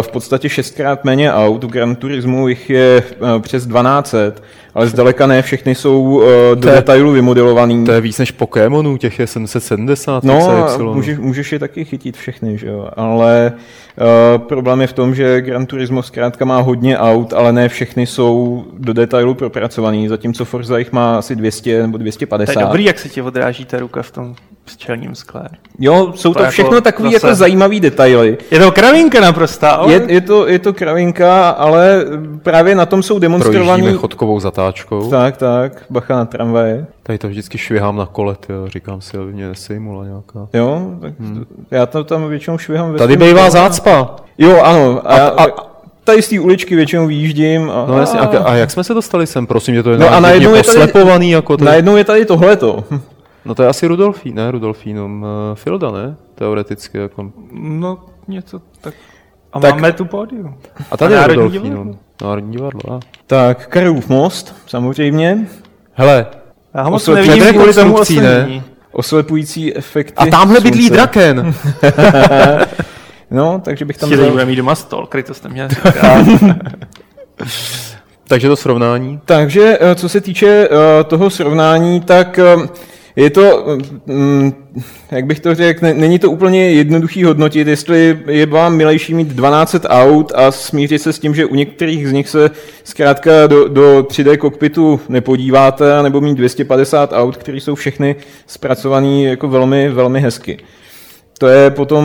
v 0.03 0.09
podstatě 0.09 0.49
šestkrát 0.49 1.05
méně 1.05 1.33
aut, 1.33 1.65
u 1.65 1.69
Gran 1.69 1.97
Turismu 1.97 2.49
jich 2.49 2.71
je 2.71 3.03
eh, 3.13 3.41
přes 3.41 3.67
1200, 3.67 4.33
ale 4.75 4.87
zdaleka 4.87 5.27
ne 5.27 5.43
všechny 5.43 5.75
jsou 5.75 6.23
eh, 6.23 6.57
do 6.57 6.69
To 6.69 6.75
detailu 6.75 7.13
vymodelovaný. 7.13 7.85
To 7.85 7.93
je 7.93 8.01
víc 8.01 8.19
než 8.19 8.31
Pokémonů, 8.31 8.97
těch 8.97 9.19
je 9.19 9.27
770 9.27 10.25
No, 10.25 10.69
můžeš, 10.95 11.19
můžeš 11.19 11.53
je 11.53 11.59
taky 11.59 11.85
chytit 11.85 12.17
všechny, 12.17 12.59
že 12.59 12.67
jo? 12.67 12.89
ale 12.97 13.53
uh, 14.33 14.39
problém 14.39 14.81
je 14.81 14.87
v 14.87 14.93
tom, 14.93 15.15
že 15.15 15.41
Gran 15.41 15.67
Turismo 15.67 16.03
zkrátka 16.03 16.45
má 16.45 16.61
hodně 16.61 16.99
aut, 16.99 17.33
ale 17.33 17.53
ne 17.53 17.69
všechny 17.69 18.07
jsou 18.07 18.65
do 18.79 18.93
detailu 18.93 19.35
propracovaný, 19.35 20.09
zatímco 20.09 20.45
Forza 20.45 20.79
jich 20.79 20.93
má 20.93 21.19
asi 21.19 21.37
200 21.37 21.83
nebo 21.83 21.99
To 21.99 22.01
je 22.01 22.05
250. 22.05 22.61
dobrý, 22.61 22.85
jak 22.85 22.99
se 22.99 23.09
ti 23.09 23.23
odráží 23.23 23.65
ta 23.65 23.79
ruka 23.79 24.03
v 24.03 24.11
tom 24.11 24.35
s 24.67 24.77
čelním 24.77 25.15
sklem. 25.15 25.47
Jo, 25.79 26.13
jsou 26.17 26.29
to, 26.33 26.39
To 26.39 26.43
jako 26.43 26.53
všechno 26.53 26.81
takové 26.81 27.09
zase- 27.11 27.27
jako 27.27 27.35
zajímavé 27.35 27.81
detaily. 27.81 28.39
Je 28.51 28.59
to 28.59 28.73
kravinka 28.73 29.21
naprostá, 29.21 29.71
ale... 29.71 29.93
Je, 29.93 30.03
je, 30.09 30.21
to, 30.21 30.47
je 30.49 30.59
to 30.59 30.73
kravinka, 30.73 31.51
ale 31.51 32.05
právě 32.43 32.75
na 32.75 32.87
tom 32.87 33.03
jsou 33.03 33.19
demonstrovaný... 33.19 33.67
Projíždíme 33.67 33.99
chodkovou 33.99 34.41
zatáčkou. 34.41 35.11
Tak, 35.11 35.37
tak, 35.37 35.73
bacha 35.91 36.17
na 36.17 36.25
tramvaje. 36.25 36.87
Tady 37.03 37.19
to 37.19 37.29
vždycky 37.29 37.59
švihám 37.59 37.97
na 37.97 38.07
kole, 38.07 38.37
jo. 38.49 38.69
říkám 38.69 39.01
si, 39.01 39.17
aby 39.17 39.33
mě 39.33 39.49
nesejmula 39.49 40.05
nějaká. 40.05 40.49
Jo, 40.53 40.83
tak 41.01 41.13
hmm. 41.21 41.45
já 41.71 41.87
to 41.87 42.05
tam 42.05 42.29
většinou 42.29 42.59
švihám 42.59 42.93
ve 42.93 42.99
Tady 42.99 43.17
bývá 43.17 43.51
zácpa. 43.51 44.17
Jo, 44.39 44.61
ano. 44.63 45.01
A, 45.05 45.15
A- 45.17 45.45
a, 45.45 45.47
tady 46.05 46.23
z 46.23 46.29
té 46.29 46.41
uličky 46.41 46.77
většinou 46.77 47.07
vyjíždím. 47.07 47.71
A, 47.71 47.85
No 47.89 47.99
jasně, 47.99 48.19
a, 48.21 48.43
a, 48.45 48.55
jak 48.55 48.71
jsme 48.71 48.85
se 48.85 48.95
dostali 48.95 49.27
sem? 49.27 49.47
Prosím 49.47 49.75
tě, 49.75 49.83
to 49.83 49.91
je 49.91 49.99
No 49.99 50.09
a 50.09 50.15
no 50.15 50.21
najednou 50.21 50.55
je 50.55 50.63
tady- 50.63 50.79
poslepovaný, 50.79 51.31
jako 51.31 51.57
to. 51.57 51.65
najednou 51.65 51.97
je 51.97 52.05
tady 52.05 52.25
tohleto. 52.25 52.85
No 53.45 53.55
to 53.55 53.63
je 53.63 53.69
asi 53.69 53.87
Rudolfín, 53.87 54.35
ne 54.35 54.51
Rudolfínum, 54.51 55.23
uh, 55.23 55.29
Filda, 55.55 55.91
ne? 55.91 56.17
Teoreticky, 56.35 56.99
jako. 56.99 57.31
No, 57.53 57.99
něco 58.29 58.61
tak... 58.81 58.95
A 59.53 59.61
Tak- 59.61 59.75
máme 59.75 59.93
tu 59.93 60.05
pódium. 60.05 60.55
A 60.91 60.97
tady 60.97 61.17
A 61.17 61.21
je 61.23 61.27
Rudolfínum. 61.27 61.71
divadlo. 61.71 61.95
Národní 62.23 62.53
divadlo, 62.53 62.93
a. 62.93 63.01
Tak, 63.27 63.67
Karlův 63.69 64.09
most, 64.09 64.55
samozřejmě. 64.67 65.47
Hele, 65.93 66.27
Já 66.75 66.83
ho 66.83 66.91
moc 66.91 67.09
Osle- 67.09 67.15
nevidím 67.15 67.45
kvůli 67.55 67.75
tomu 67.75 67.95
ne? 67.95 68.01
oslenění. 68.01 68.63
Oslepující 68.93 69.77
efekty. 69.77 70.15
a 70.17 70.27
tamhle 70.27 70.61
bydlí 70.61 70.87
slunce. 70.87 70.95
Draken. 70.95 71.55
No, 73.31 73.61
takže 73.65 73.85
bych 73.85 73.99
tam 73.99 74.11
dal... 74.11 74.31
bude 74.31 74.45
mít 74.45 74.57
doma 74.57 74.75
stol, 74.75 75.09
to 75.27 75.35
jste 75.35 75.49
měli 75.49 75.69
Takže 78.29 78.49
to 78.49 78.57
srovnání. 78.57 79.21
Takže 79.25 79.79
eh, 79.81 79.95
co 79.95 80.09
se 80.09 80.21
týče 80.21 80.69
eh, 80.71 81.05
toho 81.05 81.31
srovnání, 81.31 82.01
tak 82.01 82.39
eh, 82.39 82.57
je 83.17 83.31
to, 83.31 83.65
mm, 84.07 84.53
jak 85.11 85.27
bych 85.27 85.41
to 85.41 85.55
řekl, 85.55 85.85
ne- 85.85 85.95
není 85.95 86.19
to 86.19 86.31
úplně 86.31 86.71
jednoduchý 86.71 87.25
hodnotit, 87.25 87.69
jestli 87.69 88.19
je 88.27 88.47
vám 88.47 88.77
milejší 88.77 89.15
mít 89.15 89.29
12 89.29 89.87
aut 89.89 90.33
a 90.35 90.53
smířit 90.53 91.03
se 91.03 91.13
s 91.13 91.19
tím, 91.19 91.35
že 91.35 91.47
u 91.47 91.55
některých 91.55 92.09
z 92.09 92.13
nich 92.13 92.29
se 92.29 92.51
zkrátka 92.85 93.47
do, 93.47 93.69
do 93.69 94.03
3D 94.03 94.37
kokpitu 94.37 95.01
nepodíváte, 95.09 96.03
nebo 96.03 96.21
mít 96.21 96.35
250 96.35 97.13
aut, 97.13 97.37
které 97.37 97.59
jsou 97.59 97.75
všechny 97.75 98.17
zpracované 98.47 99.23
jako 99.23 99.49
velmi, 99.49 99.89
velmi 99.89 100.21
hezky. 100.21 100.59
To 101.39 101.49
je 101.49 101.71
potom 101.71 102.05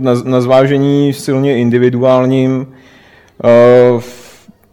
na, 0.00 0.14
na 0.24 0.40
zvážení 0.40 1.12
silně 1.12 1.58
individuálním. 1.58 2.66
Uh, 3.94 4.02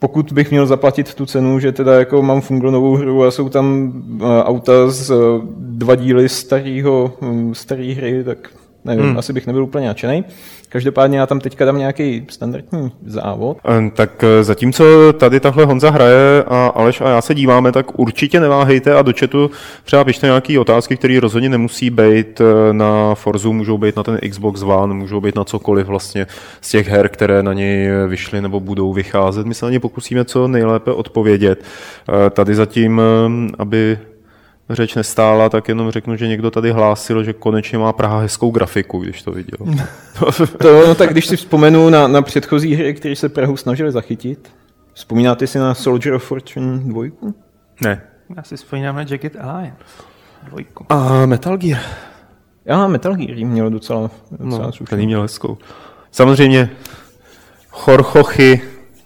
pokud 0.03 0.31
bych 0.33 0.51
měl 0.51 0.65
zaplatit 0.65 1.13
tu 1.13 1.25
cenu, 1.25 1.59
že 1.59 1.71
teda 1.71 1.99
jako 1.99 2.21
mám 2.21 2.41
funglonovou 2.41 2.95
hru 2.95 3.23
a 3.23 3.31
jsou 3.31 3.49
tam 3.49 3.93
uh, 4.21 4.27
auta 4.27 4.87
z 4.87 5.11
uh, 5.11 5.41
dva 5.57 5.95
díly 5.95 6.29
starého, 6.29 7.13
um, 7.21 7.55
starý 7.55 7.93
hry, 7.93 8.23
tak 8.23 8.49
nevím, 8.85 9.05
hmm. 9.05 9.17
asi 9.17 9.33
bych 9.33 9.47
nebyl 9.47 9.63
úplně 9.63 9.87
nadšený. 9.87 10.23
Každopádně 10.74 11.19
já 11.19 11.26
tam 11.26 11.39
teďka 11.39 11.65
dám 11.65 11.78
nějaký 11.78 12.26
standardní 12.30 12.91
závod. 13.05 13.57
Tak 13.93 14.24
eh, 14.24 14.43
zatímco 14.43 15.13
tady 15.13 15.39
takhle 15.39 15.65
Honza 15.65 15.89
hraje 15.89 16.43
a 16.47 16.67
Aleš 16.67 17.01
a 17.01 17.09
já 17.09 17.21
se 17.21 17.36
díváme, 17.36 17.71
tak 17.71 17.99
určitě 17.99 18.39
neváhejte 18.39 18.93
a 18.93 19.01
do 19.01 19.13
chatu 19.19 19.51
třeba 19.84 20.03
pište 20.03 20.28
nějaké 20.28 20.59
otázky, 20.59 20.97
které 20.97 21.19
rozhodně 21.19 21.49
nemusí 21.49 21.89
být 21.89 22.41
eh, 22.41 22.74
na 22.74 23.15
Forzu, 23.15 23.53
můžou 23.53 23.78
být 23.78 23.95
na 23.95 24.03
ten 24.03 24.19
Xbox 24.30 24.61
One, 24.61 24.93
můžou 24.93 25.21
být 25.21 25.36
na 25.36 25.43
cokoliv 25.43 25.88
vlastně 25.88 26.28
z 26.61 26.69
těch 26.69 26.88
her, 26.88 27.09
které 27.09 27.43
na 27.43 27.53
něj 27.53 27.89
vyšly 28.07 28.41
nebo 28.41 28.59
budou 28.59 28.93
vycházet. 28.93 29.45
My 29.45 29.53
se 29.53 29.65
na 29.65 29.71
ně 29.71 29.80
pokusíme 29.80 30.26
co 30.26 30.47
nejlépe 30.47 30.91
odpovědět. 30.91 31.63
Eh, 32.09 32.30
Tady 32.30 32.55
zatím, 32.55 33.01
eh, 33.01 33.51
aby 33.59 33.97
řeč 34.70 34.95
nestála, 34.95 35.49
tak 35.49 35.68
jenom 35.68 35.91
řeknu, 35.91 36.16
že 36.16 36.28
někdo 36.28 36.51
tady 36.51 36.72
hlásil, 36.72 37.24
že 37.24 37.34
konečně 37.34 37.78
má 37.78 37.93
Praha 37.93 38.20
hezkou 38.20 38.51
grafiku, 38.51 38.99
když 38.99 39.22
to 39.22 39.32
viděl. 39.32 39.57
To, 40.61 40.88
no 40.88 40.95
tak 40.95 41.09
když 41.09 41.26
si 41.26 41.38
vzpomenu 41.38 41.89
na, 41.89 42.07
na 42.07 42.22
předchozí 42.22 42.76
hry, 42.76 42.93
které 42.93 43.16
se 43.16 43.30
Prahu 43.30 43.57
snažili 43.57 43.91
zachytit, 43.91 44.51
vzpomínáte 44.93 45.47
si 45.47 45.59
na 45.59 45.74
Soldier 45.74 46.16
of 46.16 46.24
Fortune 46.24 46.80
2? 46.80 47.03
ne. 47.82 48.01
Já 48.38 48.43
si 48.43 48.55
vzpomínám 48.55 48.95
na 48.95 49.01
Jacket 49.09 49.36
Alliance. 49.36 49.84
Dvojku. 50.43 50.86
A 50.89 51.26
Metal 51.26 51.57
Gear. 51.57 51.82
Já 52.66 52.88
Metal 52.88 53.16
Gear 53.16 53.38
jí 53.38 53.45
měl 53.45 53.70
docela, 53.70 54.09
docela 54.32 54.66
No, 54.66 54.86
ten 54.89 54.99
jí 54.99 55.05
měl 55.05 55.22
hezkou. 55.22 55.57
Samozřejmě 56.11 56.70
Chorchochy, 57.70 58.61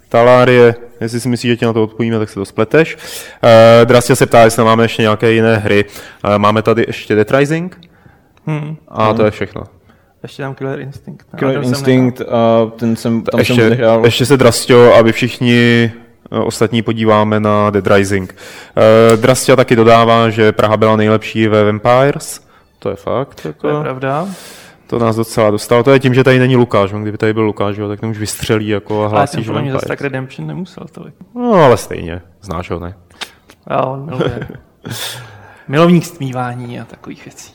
Talárie, 0.10 0.76
jestli 1.02 1.20
si 1.20 1.30
myslíš, 1.30 1.50
že 1.52 1.58
tě 1.58 1.66
na 1.66 1.74
to 1.74 1.84
odpovíme, 1.84 2.20
tak 2.20 2.30
se 2.30 2.36
to 2.36 2.46
spleteš. 2.46 2.96
Uh, 2.96 3.86
Drastia 3.86 4.16
se 4.16 4.26
ptá, 4.26 4.44
jestli 4.44 4.64
máme 4.64 4.84
ještě 4.84 5.02
nějaké 5.02 5.32
jiné 5.32 5.58
hry. 5.58 5.86
Uh, 6.26 6.38
máme 6.38 6.62
tady 6.62 6.84
ještě 6.88 7.16
Dead 7.16 7.32
Rising 7.32 7.78
Hmm. 8.50 8.78
a 8.88 9.14
to 9.14 9.26
je 9.26 9.32
všechno. 9.32 9.64
Ještě 10.24 10.44
tam 10.44 10.56
Killer 10.56 10.80
Instinct. 10.80 11.26
No, 11.34 11.40
Killer 11.40 11.54
ten 11.56 11.64
jsem 11.64 11.70
Instinct 11.74 12.22
a 12.22 12.66
ten 12.80 12.96
jsem, 12.96 13.22
tam 13.22 13.32
jsem 13.32 13.40
Ještě, 13.40 13.66
odehrál. 13.66 14.06
ještě 14.06 14.26
se 14.26 14.38
Drastio, 14.38 14.94
aby 14.94 15.12
všichni 15.12 15.92
eh, 16.32 16.40
ostatní 16.40 16.82
podíváme 16.82 17.40
na 17.40 17.70
Dead 17.70 17.88
Rising. 17.88 18.36
Uh, 19.12 19.18
Drastia 19.22 19.56
taky 19.56 19.76
dodává, 19.76 20.30
že 20.30 20.52
Praha 20.52 20.78
byla 20.78 20.96
nejlepší 20.96 21.48
ve 21.48 21.64
Vampires. 21.64 22.42
To 22.80 22.90
je 22.90 22.96
fakt. 22.96 23.42
To 23.42 23.48
je 23.48 23.54
Jako, 23.58 23.82
pravda. 23.82 24.28
To 24.88 25.00
nás 25.00 25.16
docela 25.16 25.52
dostalo. 25.52 25.84
To 25.84 25.92
je 25.92 26.00
tím, 26.00 26.14
že 26.14 26.24
tady 26.24 26.40
není 26.40 26.56
Lukáš. 26.56 26.94
on 26.94 27.02
Kdyby 27.02 27.18
tady 27.18 27.34
byl 27.34 27.44
Lukáš, 27.44 27.78
jo, 27.78 27.88
tak 27.88 28.00
ten 28.00 28.10
už 28.10 28.18
vystřelí 28.18 28.68
jako 28.68 28.96
a 28.96 29.02
Ale 29.02 29.10
hlásí, 29.10 29.38
že 29.38 29.48
zase 29.48 29.54
Vampires. 29.54 29.84
tak 29.84 30.02
Redemption 30.02 30.48
nemusel 30.48 30.86
tolik. 30.92 31.16
No, 31.36 31.54
ale 31.54 31.78
stejně. 31.78 32.22
Znáš 32.42 32.72
ho, 32.72 32.80
ne? 32.80 32.96
A 33.68 33.86
on 33.86 34.06
miluje. 34.06 34.48
Milovník 35.68 36.06
stmívání 36.06 36.80
a 36.80 36.86
takových 36.86 37.26
věcí. 37.26 37.54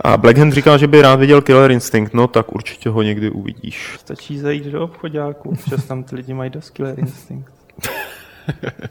A 0.00 0.16
Blackhand 0.16 0.52
říká, 0.52 0.76
že 0.76 0.86
by 0.86 1.02
rád 1.02 1.16
viděl 1.16 1.42
Killer 1.42 1.70
Instinct, 1.70 2.14
no 2.14 2.28
tak 2.28 2.54
určitě 2.54 2.88
ho 2.88 3.02
někdy 3.02 3.30
uvidíš. 3.30 3.96
Stačí 4.00 4.38
zajít 4.38 4.64
do 4.64 4.84
obchodáku, 4.84 5.48
občas 5.48 5.84
tam 5.88 6.02
ty 6.04 6.16
lidi 6.16 6.34
mají 6.34 6.50
dost 6.50 6.70
Killer 6.70 6.98
Instinct. 6.98 7.52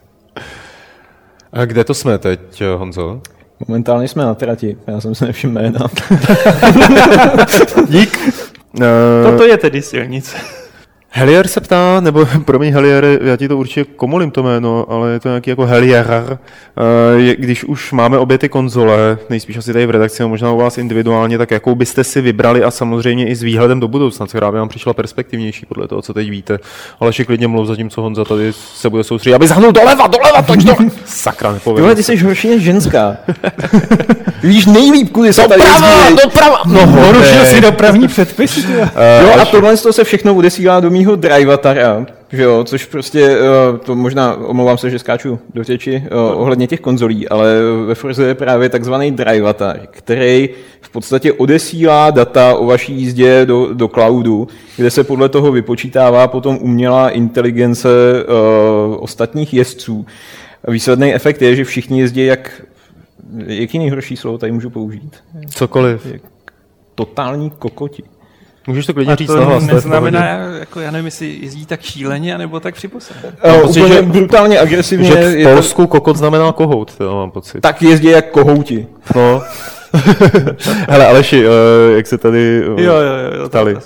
A 1.54 1.66
kde 1.66 1.84
to 1.84 1.94
jsme 1.94 2.18
teď, 2.18 2.64
Honzo? 2.78 3.22
Momentálně 3.68 4.08
jsme 4.08 4.26
na 4.26 4.36
trati, 4.36 4.78
já 4.88 5.02
jsem 5.02 5.16
se 5.16 5.26
nevšiml 5.26 5.54
jména. 5.54 5.80
Dík. 7.90 8.18
Toto 9.24 9.44
je 9.44 9.58
tedy 9.58 9.82
silnice. 9.82 10.38
Helier 11.10 11.48
se 11.48 11.62
ptá, 11.62 12.00
nebo 12.00 12.26
promiň 12.46 12.74
Helier, 12.74 13.06
já 13.24 13.38
ti 13.38 13.48
to 13.48 13.58
určitě 13.58 13.84
komolím 13.96 14.32
to 14.32 14.44
jméno, 14.44 14.86
ale 14.90 15.12
je 15.12 15.20
to 15.20 15.28
nějaký 15.30 15.50
jako 15.50 15.66
Helier. 15.66 16.08
Uh, 17.14 17.20
je- 17.20 17.36
když 17.36 17.64
už 17.64 17.92
máme 17.92 18.18
obě 18.18 18.38
ty 18.38 18.50
konzole, 18.50 19.18
nejspíš 19.30 19.58
asi 19.58 19.74
tady 19.74 19.86
v 19.86 19.90
redakci, 19.90 20.24
a 20.24 20.28
možná 20.28 20.52
u 20.52 20.58
vás 20.58 20.78
individuálně, 20.78 21.38
tak 21.38 21.52
jakou 21.52 21.76
byste 21.76 22.04
si 22.04 22.22
vybrali 22.22 22.64
a 22.64 22.72
samozřejmě 22.72 23.28
i 23.28 23.36
s 23.36 23.44
výhledem 23.44 23.80
do 23.80 23.88
budoucna, 23.88 24.28
která 24.28 24.52
by 24.52 24.58
vám 24.58 24.70
přišla 24.70 24.94
perspektivnější 24.94 25.66
podle 25.66 25.88
toho, 25.88 26.02
co 26.02 26.14
teď 26.14 26.30
víte. 26.30 26.60
Ale 27.00 27.10
ještě 27.10 27.26
klidně 27.26 27.48
mluv, 27.48 27.68
zatímco 27.68 28.02
Honza 28.02 28.26
tady 28.26 28.54
se 28.54 28.90
bude 28.90 29.04
soustředit, 29.04 29.34
aby 29.36 29.48
zahnul 29.48 29.72
doleva, 29.72 30.08
doleva, 30.08 30.42
toč 30.42 30.64
dole. 30.64 30.78
Sakra, 31.06 31.52
nepovedl. 31.54 31.82
Tohle 31.82 31.96
ty 31.96 32.04
jsi 32.04 32.18
horší 32.18 32.50
než 32.50 32.64
ženská. 32.64 33.18
Víš 34.44 34.66
nejlíp, 34.66 35.12
kudy 35.12 35.34
se 35.34 35.48
tady 35.48 35.62
Doprava, 35.62 36.10
doprava! 36.24 36.58
No, 36.66 37.02
Porušil 37.06 37.46
si 37.46 37.62
dopravní 37.62 38.08
předpisy. 38.08 38.62
Jo, 39.22 39.42
a 39.42 39.46
tohle 39.46 39.78
to 39.78 39.94
se 39.94 40.04
všechno 40.04 40.36
odesílá 40.36 40.80
do 40.80 40.90
mýho 40.98 41.16
drivatara, 41.16 42.06
že 42.32 42.44
jo, 42.44 42.64
což 42.64 42.86
prostě, 42.86 43.22
eh, 43.22 43.78
to 43.78 43.96
možná, 43.96 44.36
omlouvám 44.36 44.78
se, 44.78 44.90
že 44.90 45.00
skáču 45.00 45.40
do 45.54 45.64
řeči 45.64 46.04
eh, 46.06 46.16
ohledně 46.16 46.68
těch 46.68 46.80
konzolí, 46.80 47.30
ale 47.30 47.56
ve 47.86 47.96
Forze 47.96 48.24
je 48.28 48.36
právě 48.36 48.70
takzvaný 48.70 49.12
drivatar, 49.12 49.80
který 49.92 50.50
v 50.82 50.90
podstatě 50.90 51.34
odesílá 51.34 52.12
data 52.12 52.56
o 52.56 52.66
vaší 52.66 52.94
jízdě 52.94 53.46
do, 53.46 53.74
do 53.74 53.88
cloudu, 53.88 54.48
kde 54.78 54.92
se 54.92 55.04
podle 55.04 55.30
toho 55.30 55.52
vypočítává 55.52 56.28
potom 56.28 56.58
umělá 56.62 57.10
inteligence 57.10 57.90
uh, 57.90 59.04
ostatních 59.04 59.54
jezdců. 59.54 60.06
Výsledný 60.68 61.14
efekt 61.14 61.42
je, 61.42 61.56
že 61.56 61.64
všichni 61.64 62.00
jezdí 62.00 62.26
jak, 62.26 62.62
jaký 63.46 63.80
nejhorší 63.80 64.18
slovo 64.18 64.38
tady 64.38 64.52
můžu 64.52 64.70
použít? 64.70 65.16
Cokoliv. 65.50 66.08
Totální 66.96 67.50
kokoti. 67.50 68.04
Můžeš 68.68 68.86
to 68.86 68.94
klidně 68.94 69.14
A 69.14 69.16
říct 69.16 69.28
to 69.28 69.60
v 69.60 69.64
neznamená, 69.64 70.26
jako 70.60 70.80
já 70.80 70.92
nevím, 70.92 71.06
jestli 71.06 71.38
jezdí 71.42 71.66
tak 71.66 71.82
šíleně, 71.82 72.36
anebo 72.36 72.60
tak 72.60 72.76
připusem. 72.76 73.18
Uh, 73.46 73.62
pocit, 73.62 73.82
úplně 73.82 73.96
že- 73.96 74.02
brutálně 74.02 74.60
agresivně. 74.60 75.08
Že 75.08 75.30
v 75.30 75.38
je 75.38 75.46
to- 75.48 75.54
Polsku 75.54 75.88
kokot 75.88 76.18
znamená 76.18 76.52
kohout, 76.52 76.96
to 76.98 77.16
mám 77.16 77.32
pocit. 77.32 77.62
tak 77.62 77.82
jezdí 77.82 78.08
jak 78.08 78.32
kohouti. 78.32 78.88
No. 79.16 79.42
Hele, 80.90 81.08
Aleši, 81.08 81.46
eh, 81.46 81.96
jak 81.96 82.08
se 82.08 82.18
tady 82.18 82.62
eh, 82.78 82.82
Jo, 82.82 82.94
jo, 82.94 83.40
jo. 83.42 83.50
ptali. 83.50 83.78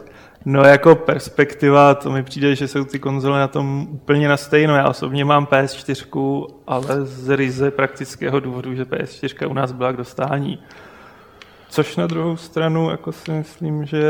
No 0.45 0.63
jako 0.63 0.95
perspektiva, 0.95 1.93
to 1.95 2.11
mi 2.11 2.23
přijde, 2.23 2.55
že 2.55 2.67
jsou 2.67 2.83
ty 2.83 2.99
konzole 2.99 3.39
na 3.39 3.47
tom 3.47 3.87
úplně 3.91 4.27
na 4.27 4.37
stejno. 4.37 4.75
Já 4.75 4.89
osobně 4.89 5.25
mám 5.25 5.45
PS4, 5.45 6.45
ale 6.67 6.85
z 7.05 7.35
ryze 7.35 7.71
praktického 7.71 8.39
důvodu, 8.39 8.75
že 8.75 8.83
PS4 8.85 9.49
u 9.49 9.53
nás 9.53 9.71
byla 9.71 9.91
k 9.91 9.97
dostání. 9.97 10.59
Což 11.69 11.95
na 11.97 12.07
druhou 12.07 12.37
stranu 12.37 12.89
jako 12.91 13.11
si 13.11 13.31
myslím, 13.31 13.85
že 13.85 14.03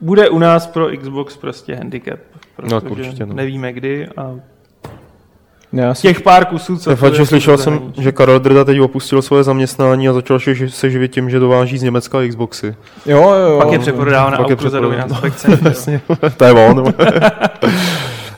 bude 0.00 0.28
u 0.28 0.38
nás 0.38 0.66
pro 0.66 0.88
Xbox 0.96 1.36
prostě 1.36 1.74
handicap. 1.74 2.18
Protože 2.56 2.74
No, 2.74 2.80
určitě, 2.90 3.26
no. 3.26 3.34
nevíme 3.34 3.72
kdy 3.72 4.08
a 4.16 4.34
Já 5.72 5.94
si... 5.94 6.02
Těch 6.02 6.20
pár 6.20 6.44
kusů, 6.44 6.76
co... 6.78 6.90
Je 6.90 6.96
fakt, 6.96 7.14
že 7.14 7.26
slyšel 7.26 7.58
jsem, 7.58 7.92
že 8.00 8.12
Karel 8.12 8.40
Drda 8.40 8.64
teď 8.64 8.80
opustil 8.80 9.22
svoje 9.22 9.44
zaměstnání 9.44 10.08
a 10.08 10.12
začal 10.12 10.36
ži- 10.38 10.68
se 10.68 10.90
živit 10.90 11.12
tím, 11.12 11.30
že 11.30 11.38
dováží 11.38 11.78
z 11.78 11.82
Německa 11.82 12.18
Xboxy. 12.28 12.74
Jo, 13.06 13.22
jo, 13.22 13.50
jo. 13.50 13.58
Pak 13.62 13.72
je 13.72 13.78
přeprodává 13.78 14.30
na 14.30 14.38
Aukru 14.38 14.68
za 14.68 14.80
spekce. 15.16 15.60
to 16.36 16.44
je 16.44 16.52
on. 16.52 16.94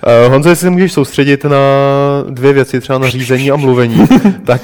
Eh, 0.06 0.28
Honzo, 0.28 0.48
jestli 0.48 0.62
se 0.66 0.70
můžeš 0.70 0.92
soustředit 0.92 1.44
na 1.44 1.56
dvě 2.28 2.52
věci, 2.52 2.80
třeba 2.80 2.98
na 2.98 3.08
řízení 3.08 3.50
a 3.50 3.56
mluvení, 3.56 4.06
tak 4.44 4.60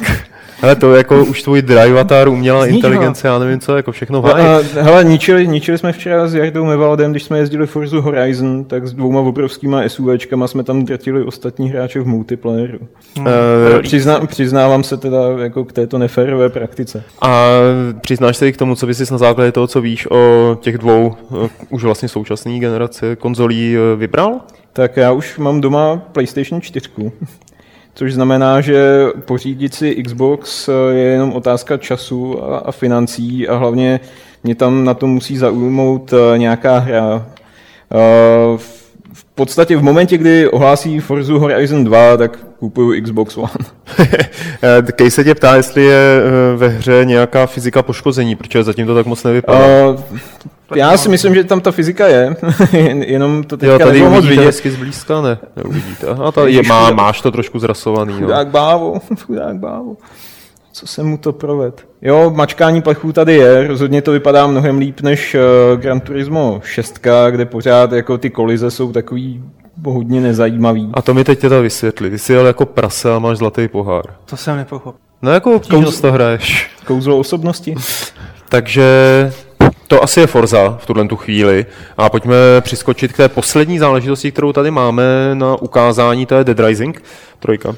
hele, 0.60 0.76
to 0.76 0.94
jako 0.94 1.24
už 1.24 1.42
tvůj 1.42 1.62
drivatar, 1.62 2.28
umělá 2.28 2.60
Znič 2.62 2.72
ho. 2.72 2.76
inteligence, 2.76 3.28
já 3.28 3.38
nevím 3.38 3.60
co, 3.60 3.76
jako 3.76 3.92
všechno 3.92 4.22
No, 4.22 4.36
a, 4.36 4.60
hele, 4.80 5.04
ničili, 5.04 5.48
ničili 5.48 5.78
jsme 5.78 5.92
včera 5.92 6.28
s 6.28 6.34
Jardou 6.34 6.64
Mevaldem, 6.64 7.10
když 7.10 7.22
jsme 7.24 7.38
jezdili 7.38 7.66
Forza 7.66 8.00
Horizon, 8.00 8.64
tak 8.64 8.86
s 8.86 8.92
dvouma 8.92 9.20
obrovskýma 9.20 9.88
SUVčkama 9.88 10.46
jsme 10.48 10.62
tam 10.64 10.84
drtili 10.84 11.22
ostatní 11.24 11.70
hráče 11.70 12.00
v 12.00 12.06
multiplayeru. 12.06 12.78
Eh, 13.26 13.82
Přizna, 13.82 14.20
přiznávám 14.26 14.84
se 14.84 14.96
teda 14.96 15.18
jako 15.42 15.64
k 15.64 15.72
této 15.72 15.98
neférové 15.98 16.48
praktice. 16.48 17.02
A 17.20 17.48
přiznáš 18.00 18.36
se 18.36 18.48
i 18.48 18.52
k 18.52 18.56
tomu, 18.56 18.74
co 18.74 18.86
bys 18.86 18.98
si 18.98 19.12
na 19.12 19.18
základě 19.18 19.52
toho, 19.52 19.66
co 19.66 19.80
víš 19.80 20.06
o 20.10 20.56
těch 20.60 20.78
dvou 20.78 21.14
eh, 21.44 21.48
už 21.70 21.84
vlastně 21.84 22.08
současné 22.08 22.58
generace 22.58 23.16
konzolí 23.16 23.76
eh, 23.76 23.96
vybral? 23.96 24.40
Tak 24.72 24.96
já 24.96 25.12
už 25.12 25.38
mám 25.38 25.60
doma 25.60 26.02
PlayStation 26.12 26.60
4, 26.60 26.88
což 27.94 28.14
znamená, 28.14 28.60
že 28.60 29.06
pořídit 29.24 29.74
si 29.74 30.02
Xbox 30.02 30.70
je 30.90 31.02
jenom 31.02 31.32
otázka 31.32 31.76
času 31.76 32.44
a, 32.44 32.58
a 32.58 32.72
financí 32.72 33.48
a 33.48 33.56
hlavně 33.56 34.00
mě 34.44 34.54
tam 34.54 34.84
na 34.84 34.94
to 34.94 35.06
musí 35.06 35.36
zaujmout 35.36 36.12
eh, 36.12 36.38
nějaká 36.38 36.78
hra. 36.78 37.26
Eh, 37.92 38.58
v- 39.14 39.24
podstatě 39.34 39.76
v 39.76 39.82
momentě, 39.82 40.18
kdy 40.18 40.48
ohlásí 40.48 41.00
Forza 41.00 41.32
Horizon 41.32 41.84
2, 41.84 42.16
tak 42.16 42.38
kupuju 42.58 43.02
Xbox 43.02 43.36
One. 43.36 43.48
Kej 44.92 45.10
se 45.10 45.24
tě 45.24 45.34
ptá, 45.34 45.56
jestli 45.56 45.84
je 45.84 46.20
eh, 46.52 46.56
ve 46.56 46.68
hře 46.68 47.00
nějaká 47.04 47.46
fyzika 47.46 47.82
poškození, 47.82 48.36
protože 48.36 48.64
zatím 48.64 48.86
to 48.86 48.94
tak 48.94 49.06
moc 49.06 49.24
nevypadá. 49.24 49.66
Uh, 49.88 50.00
já 50.74 50.96
si 50.96 51.08
myslím, 51.08 51.34
že 51.34 51.44
tam 51.44 51.60
ta 51.60 51.70
fyzika 51.72 52.06
je, 52.06 52.36
jen- 52.72 53.02
jenom 53.06 53.44
to 53.44 53.54
jo, 53.54 53.58
teďka 53.58 53.78
tady 53.78 53.98
nebylo 54.00 54.10
moc 54.10 54.24
vidět. 54.26 54.44
hezky 54.44 54.70
zblízka, 54.70 55.20
ne? 55.22 55.38
Neuvidíte. 55.56 56.06
Aha, 56.06 56.32
tady 56.32 56.52
je, 56.52 56.62
má, 56.62 56.90
máš 56.90 57.20
to 57.20 57.30
trošku 57.30 57.58
zrasovaný. 57.58 58.12
No. 58.12 58.20
Chudák 58.26 58.48
bávo, 58.48 58.94
chudák 59.26 59.56
bávo. 59.56 59.96
Co 60.76 60.86
se 60.86 61.02
mu 61.02 61.18
to 61.18 61.32
proved? 61.32 61.88
Jo, 62.02 62.30
mačkání 62.34 62.82
plechů 62.82 63.12
tady 63.12 63.34
je, 63.34 63.66
rozhodně 63.66 64.02
to 64.02 64.12
vypadá 64.12 64.46
mnohem 64.46 64.78
líp 64.78 65.00
než 65.00 65.34
uh, 65.34 65.80
Gran 65.80 66.00
Turismo 66.00 66.60
6, 66.64 67.00
kde 67.30 67.44
pořád 67.44 67.92
jako 67.92 68.18
ty 68.18 68.30
kolize 68.30 68.70
jsou 68.70 68.92
takový 68.92 69.44
hodně 69.84 70.20
nezajímavý. 70.20 70.90
A 70.94 71.02
to 71.02 71.14
mi 71.14 71.24
teď 71.24 71.38
teda 71.38 71.60
vysvětli. 71.60 72.10
Ty 72.10 72.18
jsi 72.18 72.32
jel 72.32 72.46
jako 72.46 72.66
prase 72.66 73.14
a 73.14 73.18
máš 73.18 73.38
zlatý 73.38 73.68
pohár. 73.68 74.04
To 74.24 74.36
jsem 74.36 74.56
nepochopil. 74.56 75.00
No 75.22 75.30
jako 75.30 75.52
obtížnost 75.52 76.00
to 76.00 76.12
hraješ. 76.12 76.70
Kouzlo 76.84 77.18
osobnosti? 77.18 77.74
Takže 78.48 79.32
to 79.88 80.02
asi 80.02 80.20
je 80.20 80.26
Forza 80.26 80.76
v 80.80 80.86
tuhle 80.86 81.08
tu 81.08 81.16
chvíli. 81.16 81.66
A 81.96 82.08
pojďme 82.08 82.34
přiskočit 82.60 83.12
k 83.12 83.16
té 83.16 83.28
poslední 83.28 83.78
záležitosti, 83.78 84.32
kterou 84.32 84.52
tady 84.52 84.70
máme 84.70 85.02
na 85.34 85.56
ukázání, 85.62 86.26
to 86.26 86.34
je 86.34 86.44
Dead 86.44 86.60
Rising, 86.60 87.02
trojka. 87.38 87.68
Uh, 87.68 87.76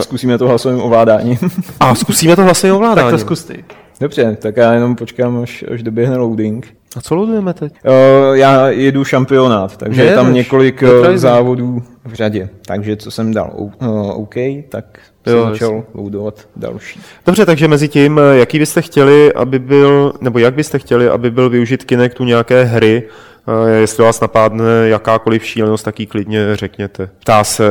Zkusíme 0.00 0.38
to 0.38 0.48
hlasovým 0.48 0.82
ovládání. 0.82 1.38
a 1.80 1.94
zkusíme 1.94 2.36
to 2.36 2.44
vlastně 2.44 2.72
ovládání. 2.72 3.06
Tak 3.10 3.20
to 3.20 3.24
zkus 3.26 3.44
ty. 3.44 3.64
Dobře, 4.00 4.36
tak 4.40 4.56
já 4.56 4.72
jenom 4.72 4.96
počkám, 4.96 5.40
až, 5.42 5.64
až 5.74 5.82
doběhne 5.82 6.16
loading. 6.16 6.74
A 6.96 7.00
co 7.00 7.14
loadujeme 7.14 7.54
teď? 7.54 7.72
Uh, 7.84 8.36
já 8.36 8.68
jedu 8.68 9.04
šampionát, 9.04 9.76
takže 9.76 10.02
je 10.02 10.14
tam 10.14 10.32
několik 10.34 10.82
Rising. 10.82 11.18
závodů 11.18 11.82
v 12.04 12.14
řadě. 12.14 12.48
Takže 12.66 12.96
co 12.96 13.10
jsem 13.10 13.34
dal 13.34 13.50
uh, 13.54 13.70
OK, 14.10 14.34
tak 14.68 14.84
Jo, 15.26 15.46
začal 15.50 15.84
loadovat 15.94 16.48
další. 16.56 17.00
Dobře, 17.26 17.46
takže 17.46 17.68
mezi 17.68 17.88
tím, 17.88 18.18
eh, 18.18 18.38
jaký 18.38 18.58
byste 18.58 18.82
chtěli, 18.82 19.32
aby 19.32 19.58
byl, 19.58 20.12
nebo 20.20 20.38
jak 20.38 20.54
byste 20.54 20.78
chtěli, 20.78 21.08
aby 21.08 21.30
byl 21.30 21.50
využit 21.50 21.84
Kinect 21.84 22.20
u 22.20 22.24
nějaké 22.24 22.64
hry, 22.64 23.02
Eh, 23.48 23.70
jestli 23.70 24.04
vás 24.04 24.20
napadne 24.20 24.64
jakákoliv 24.84 25.44
šílenost, 25.44 25.84
tak 25.84 26.00
ji 26.00 26.06
klidně 26.06 26.56
řekněte. 26.56 27.10
Ptá 27.18 27.44
se 27.44 27.64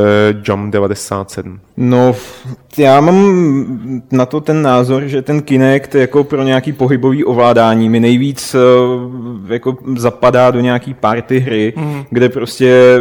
Jump 0.44 0.74
97. 0.74 1.60
No, 1.78 2.16
já 2.78 3.02
mám 3.02 4.02
na 4.12 4.26
to 4.26 4.42
ten 4.42 4.62
názor, 4.62 5.04
že 5.04 5.22
ten 5.22 5.42
Kinect 5.42 5.96
jako 5.96 6.24
pro 6.24 6.44
nějaký 6.44 6.74
pohybový 6.74 7.24
ovládání 7.24 7.90
mi 7.90 8.00
nejvíc 8.00 8.56
eh, 8.56 9.54
jako 9.54 9.78
zapadá 9.96 10.52
do 10.52 10.60
nějaký 10.60 10.94
party 10.94 11.40
hry, 11.40 11.74
mm. 11.76 12.04
kde 12.10 12.30
prostě 12.30 13.00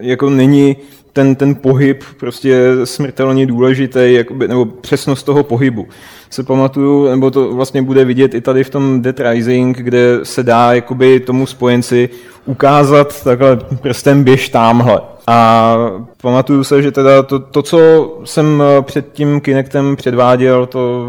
jako 0.00 0.30
není 0.30 0.76
ten, 1.16 1.34
ten 1.34 1.54
pohyb 1.54 2.04
prostě 2.20 2.72
smrtelně 2.84 3.46
důležitý, 3.46 4.00
jakoby, 4.04 4.48
nebo 4.48 4.64
přesnost 4.64 5.22
toho 5.22 5.42
pohybu. 5.42 5.86
Se 6.30 6.42
pamatuju, 6.42 7.08
nebo 7.10 7.30
to 7.30 7.54
vlastně 7.54 7.82
bude 7.82 8.04
vidět 8.04 8.34
i 8.34 8.40
tady 8.40 8.64
v 8.64 8.70
tom 8.70 9.02
Dead 9.02 9.20
Rising, 9.20 9.76
kde 9.76 10.18
se 10.22 10.42
dá 10.42 10.72
jakoby 10.72 11.20
tomu 11.20 11.46
spojenci 11.46 12.08
ukázat 12.44 13.24
takhle 13.24 13.56
prstem 13.56 14.24
běž 14.24 14.48
tamhle. 14.48 15.00
A 15.26 15.76
pamatuju 16.22 16.64
se, 16.64 16.82
že 16.82 16.92
teda 16.92 17.22
to, 17.22 17.38
to, 17.38 17.62
co 17.62 17.78
jsem 18.24 18.62
eh, 18.62 18.82
před 18.82 19.12
tím 19.12 19.40
Kinectem 19.40 19.96
předváděl, 19.96 20.66
to 20.66 21.06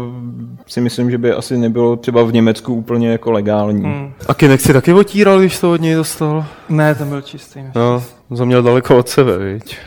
si 0.66 0.80
myslím, 0.80 1.10
že 1.10 1.18
by 1.18 1.32
asi 1.32 1.58
nebylo 1.58 1.96
třeba 1.96 2.22
v 2.22 2.32
Německu 2.32 2.74
úplně 2.74 3.08
jako 3.08 3.30
legální. 3.30 3.82
Hmm. 3.82 4.12
A 4.28 4.34
Kinect 4.34 4.62
si 4.62 4.72
taky 4.72 4.92
otíral, 4.92 5.38
když 5.38 5.58
to 5.58 5.72
od 5.72 5.80
něj 5.80 5.94
dostal? 5.94 6.44
Ne, 6.68 6.94
ten 6.94 7.08
byl 7.08 7.20
čistý. 7.20 7.60
No, 7.74 8.02
to 8.36 8.46
měl 8.46 8.62
daleko 8.62 8.98
od 8.98 9.08
sebe, 9.08 9.38
viď? 9.38 9.76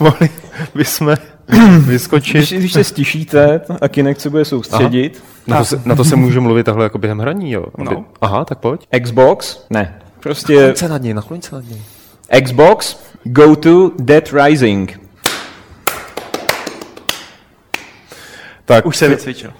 Mohli 0.00 0.28
bychom 0.74 1.14
vyskočit. 1.78 2.36
Když, 2.36 2.52
když 2.52 2.72
se 2.72 2.84
stišíte 2.84 3.60
a 3.80 3.88
Kinect 3.88 4.20
se 4.20 4.30
bude 4.30 4.44
soustředit. 4.44 5.24
Na 5.46 5.58
to, 5.58 5.64
se, 5.64 5.82
na 5.84 5.94
to 5.94 6.04
se 6.04 6.16
může 6.16 6.40
mluvit 6.40 6.64
takhle 6.64 6.84
jako 6.84 6.98
během 6.98 7.18
hraní, 7.18 7.52
jo? 7.52 7.64
Aby, 7.74 7.84
No. 7.84 8.04
Aha, 8.20 8.44
tak 8.44 8.58
pojď. 8.58 8.86
Xbox? 9.02 9.66
Ne. 9.70 10.00
Prostě 10.20 10.72
se 10.76 10.88
nad 10.88 11.02
něj, 11.02 11.14
nakloň 11.14 11.40
se 11.42 11.54
nad 11.54 11.64
něj. 11.64 11.82
Xbox, 12.42 12.96
go 13.24 13.56
to 13.56 13.90
Dead 13.98 14.28
Rising. 14.32 15.00
Tak, 18.64 18.86
Už 18.86 18.96
se 18.96 19.08
vycvičil. 19.08 19.50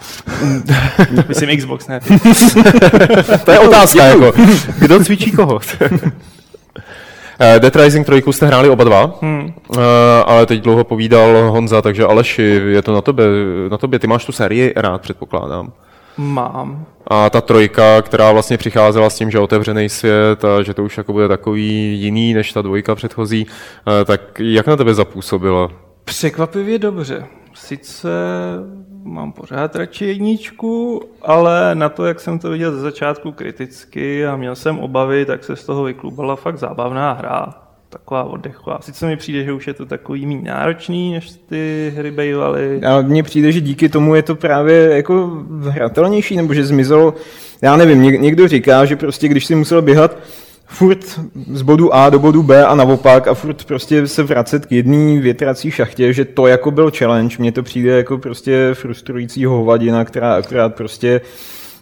Myslím 1.28 1.58
Xbox, 1.58 1.86
ne. 1.88 2.00
to 3.44 3.50
je 3.50 3.58
otázka, 3.58 4.04
jako, 4.04 4.32
kdo 4.78 5.04
cvičí 5.04 5.32
koho? 5.32 5.60
Eh, 7.40 7.60
Dead 7.60 7.76
Rising 7.76 8.06
3 8.06 8.22
jste 8.30 8.46
hráli 8.46 8.68
oba 8.68 8.84
dva, 8.84 9.18
hmm. 9.22 9.52
ale 10.24 10.46
teď 10.46 10.62
dlouho 10.62 10.84
povídal 10.84 11.50
Honza, 11.50 11.82
takže 11.82 12.04
Aleši, 12.04 12.62
je 12.66 12.82
to 12.82 12.94
na 12.94 13.00
tobě, 13.00 13.26
na 13.70 13.78
tobě. 13.78 13.98
Ty 13.98 14.06
máš 14.06 14.24
tu 14.24 14.32
sérii 14.32 14.72
rád, 14.76 15.00
předpokládám. 15.00 15.72
Mám. 16.16 16.86
A 17.06 17.30
ta 17.30 17.40
trojka, 17.40 18.02
která 18.02 18.32
vlastně 18.32 18.58
přicházela 18.58 19.10
s 19.10 19.16
tím, 19.16 19.30
že 19.30 19.38
otevřený 19.38 19.88
svět 19.88 20.44
a 20.44 20.62
že 20.62 20.74
to 20.74 20.84
už 20.84 20.98
jako 20.98 21.12
bude 21.12 21.28
takový 21.28 22.00
jiný 22.00 22.34
než 22.34 22.52
ta 22.52 22.62
dvojka 22.62 22.94
předchozí, 22.94 23.46
eh, 24.00 24.04
tak 24.04 24.20
jak 24.38 24.66
na 24.66 24.76
tebe 24.76 24.94
zapůsobila? 24.94 25.70
Překvapivě 26.04 26.78
dobře. 26.78 27.26
Sice 27.54 28.08
mám 29.04 29.32
pořád 29.32 29.76
radši 29.76 30.04
jedničku, 30.04 31.02
ale 31.22 31.74
na 31.74 31.88
to, 31.88 32.06
jak 32.06 32.20
jsem 32.20 32.38
to 32.38 32.50
viděl 32.50 32.72
ze 32.72 32.80
začátku 32.80 33.32
kriticky 33.32 34.26
a 34.26 34.36
měl 34.36 34.56
jsem 34.56 34.78
obavy, 34.78 35.24
tak 35.24 35.44
se 35.44 35.56
z 35.56 35.64
toho 35.64 35.84
vyklubala 35.84 36.36
fakt 36.36 36.58
zábavná 36.58 37.12
hra. 37.12 37.54
Taková 37.88 38.24
oddechová. 38.24 38.78
Sice 38.80 39.06
mi 39.06 39.16
přijde, 39.16 39.44
že 39.44 39.52
už 39.52 39.66
je 39.66 39.74
to 39.74 39.86
takový 39.86 40.26
méně 40.26 40.50
náročný, 40.50 41.12
než 41.12 41.30
ty 41.48 41.92
hry 41.96 42.10
bývaly. 42.10 42.80
A 42.82 43.00
mně 43.00 43.22
přijde, 43.22 43.52
že 43.52 43.60
díky 43.60 43.88
tomu 43.88 44.14
je 44.14 44.22
to 44.22 44.34
právě 44.34 44.96
jako 44.96 45.42
hratelnější, 45.60 46.36
nebo 46.36 46.54
že 46.54 46.64
zmizelo, 46.64 47.14
já 47.62 47.76
nevím, 47.76 48.02
něk- 48.02 48.20
někdo 48.20 48.48
říká, 48.48 48.84
že 48.84 48.96
prostě 48.96 49.28
když 49.28 49.46
si 49.46 49.54
musel 49.54 49.82
běhat 49.82 50.16
furt 50.66 51.20
z 51.52 51.62
bodu 51.62 51.94
A 51.94 52.10
do 52.10 52.18
bodu 52.18 52.42
B 52.42 52.66
a 52.66 52.74
naopak 52.74 53.28
a 53.28 53.34
furt 53.34 53.64
prostě 53.64 54.06
se 54.06 54.22
vracet 54.22 54.66
k 54.66 54.72
jedné 54.72 55.20
větrací 55.20 55.70
šachtě, 55.70 56.12
že 56.12 56.24
to 56.24 56.46
jako 56.46 56.70
byl 56.70 56.90
challenge. 56.98 57.36
Mně 57.38 57.52
to 57.52 57.62
přijde 57.62 57.96
jako 57.96 58.18
prostě 58.18 58.70
frustrující 58.74 59.44
hovadina, 59.44 60.04
která 60.04 60.34
akorát 60.34 60.74
prostě 60.74 61.20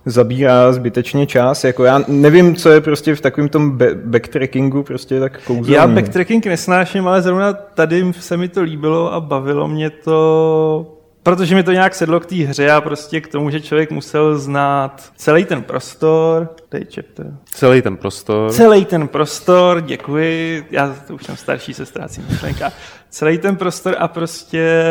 zabírá 0.07 0.73
zbytečně 0.73 1.27
čas. 1.27 1.65
Jako 1.65 1.85
já 1.85 2.05
nevím, 2.09 2.57
co 2.57 2.71
je 2.71 2.81
prostě 2.81 3.15
v 3.15 3.21
takovém 3.21 3.49
tom 3.49 3.79
backtrackingu 4.05 4.83
prostě 4.83 5.21
tak 5.21 5.43
kouzelný. 5.45 5.73
Já 5.73 5.87
backtracking 5.87 6.47
nesnáším, 6.47 7.09
ale 7.09 7.23
zrovna 7.23 7.53
tady 7.53 8.13
se 8.21 8.37
mi 8.37 8.49
to 8.49 8.63
líbilo 8.63 9.13
a 9.13 9.21
bavilo 9.21 9.69
mě 9.69 9.91
to, 9.91 11.02
protože 11.23 11.55
mi 11.55 11.63
to 11.63 11.73
nějak 11.73 11.95
sedlo 11.95 12.21
k 12.21 12.27
té 12.27 12.35
hře 12.35 12.71
a 12.71 12.81
prostě 12.81 13.21
k 13.21 13.29
tomu, 13.29 13.51
že 13.51 13.61
člověk 13.61 13.91
musel 13.91 14.39
znát 14.39 15.13
celý 15.17 15.45
ten 15.45 15.63
prostor. 15.63 16.55
Dej 16.71 16.87
chapter. 16.95 17.27
Celý 17.45 17.83
ten 17.83 17.97
prostor. 17.97 18.53
Celý 18.53 18.85
ten 18.85 19.09
prostor, 19.09 19.81
děkuji, 19.81 20.67
já 20.71 20.97
to 21.07 21.15
už 21.15 21.25
jsem 21.25 21.37
starší, 21.37 21.75
se 21.75 21.87
ztrácím 21.87 22.27
myšlenka. 22.31 22.73
Celý 23.11 23.39
ten 23.39 23.57
prostor 23.57 23.97
a 23.99 24.09
prostě 24.09 24.85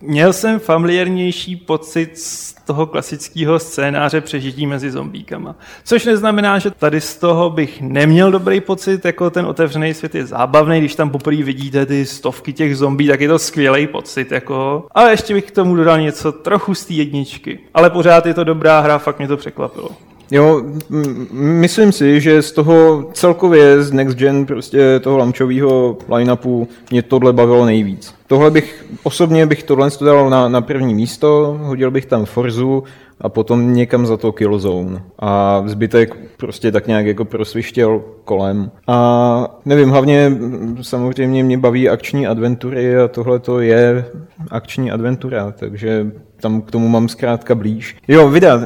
Měl 0.00 0.32
jsem 0.32 0.58
familiárnější 0.58 1.56
pocit 1.56 2.18
z 2.18 2.55
toho 2.66 2.86
klasického 2.86 3.58
scénáře 3.58 4.20
přežití 4.20 4.66
mezi 4.66 4.90
zombíkama. 4.90 5.56
Což 5.84 6.04
neznamená, 6.04 6.58
že 6.58 6.70
tady 6.70 7.00
z 7.00 7.16
toho 7.16 7.50
bych 7.50 7.80
neměl 7.80 8.30
dobrý 8.30 8.60
pocit, 8.60 9.04
jako 9.04 9.30
ten 9.30 9.46
otevřený 9.46 9.94
svět 9.94 10.14
je 10.14 10.26
zábavný, 10.26 10.78
když 10.78 10.94
tam 10.94 11.10
poprvé 11.10 11.42
vidíte 11.42 11.86
ty 11.86 12.06
stovky 12.06 12.52
těch 12.52 12.76
zombí, 12.76 13.08
tak 13.08 13.20
je 13.20 13.28
to 13.28 13.38
skvělý 13.38 13.86
pocit, 13.86 14.32
jako. 14.32 14.86
Ale 14.90 15.10
ještě 15.10 15.34
bych 15.34 15.44
k 15.44 15.50
tomu 15.50 15.76
dodal 15.76 16.00
něco 16.00 16.32
trochu 16.32 16.74
z 16.74 16.84
té 16.84 16.94
jedničky. 16.94 17.58
Ale 17.74 17.90
pořád 17.90 18.26
je 18.26 18.34
to 18.34 18.44
dobrá 18.44 18.80
hra, 18.80 18.98
fakt 18.98 19.18
mě 19.18 19.28
to 19.28 19.36
překvapilo. 19.36 19.88
Jo, 20.30 20.62
m- 20.90 21.26
myslím 21.40 21.92
si, 21.92 22.20
že 22.20 22.42
z 22.42 22.52
toho 22.52 23.08
celkově 23.12 23.82
z 23.82 23.92
Next 23.92 24.18
Gen 24.18 24.46
prostě 24.46 25.00
toho 25.00 25.18
launchového 25.18 25.98
line-upu 26.14 26.68
mě 26.90 27.02
tohle 27.02 27.32
bavilo 27.32 27.64
nejvíc. 27.66 28.14
Tohle 28.26 28.50
bych, 28.50 28.84
osobně 29.02 29.46
bych 29.46 29.62
tohle 29.62 29.88
dal 30.04 30.30
na, 30.30 30.48
na 30.48 30.60
první 30.60 30.94
místo, 30.94 31.58
hodil 31.62 31.90
bych 31.90 32.06
tam 32.06 32.24
Forzu 32.24 32.84
a 33.20 33.28
potom 33.28 33.74
někam 33.74 34.06
za 34.06 34.16
to 34.16 34.32
Killzone. 34.32 35.02
A 35.18 35.62
zbytek 35.66 36.16
prostě 36.36 36.72
tak 36.72 36.86
nějak 36.86 37.06
jako 37.06 37.24
prosvištěl 37.24 38.02
kolem. 38.24 38.70
A 38.86 39.58
nevím, 39.64 39.90
hlavně 39.90 40.38
samozřejmě 40.82 41.44
mě 41.44 41.58
baví 41.58 41.88
akční 41.88 42.26
adventury 42.26 42.96
a 42.96 43.08
tohle 43.08 43.38
to 43.38 43.60
je 43.60 44.04
akční 44.50 44.90
adventura, 44.90 45.54
takže 45.58 46.10
tam 46.40 46.62
k 46.62 46.70
tomu 46.70 46.88
mám 46.88 47.08
zkrátka 47.08 47.54
blíž. 47.54 47.96
Jo, 48.08 48.28
Vida, 48.28 48.54
uh, 48.54 48.62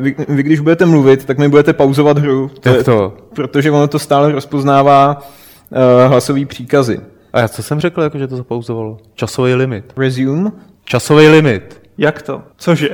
vy, 0.00 0.14
vy 0.28 0.42
když 0.42 0.60
budete 0.60 0.86
mluvit, 0.86 1.24
tak 1.24 1.38
mi 1.38 1.48
budete 1.48 1.72
pauzovat 1.72 2.18
hru. 2.18 2.50
Jak 2.64 2.82
to? 2.82 3.16
Protože 3.34 3.70
ono 3.70 3.88
to 3.88 3.98
stále 3.98 4.32
rozpoznává 4.32 5.18
uh, 5.18 6.10
hlasový 6.10 6.44
příkazy. 6.44 7.00
A 7.32 7.40
já 7.40 7.48
co 7.48 7.62
jsem 7.62 7.80
řekl, 7.80 8.02
jako, 8.02 8.18
že 8.18 8.26
to 8.26 8.36
zapauzovalo? 8.36 8.98
Časový 9.14 9.54
limit. 9.54 9.84
Resume? 9.96 10.50
Časový 10.84 11.28
limit. 11.28 11.80
Jak 11.98 12.22
to? 12.22 12.42
Cože? 12.56 12.88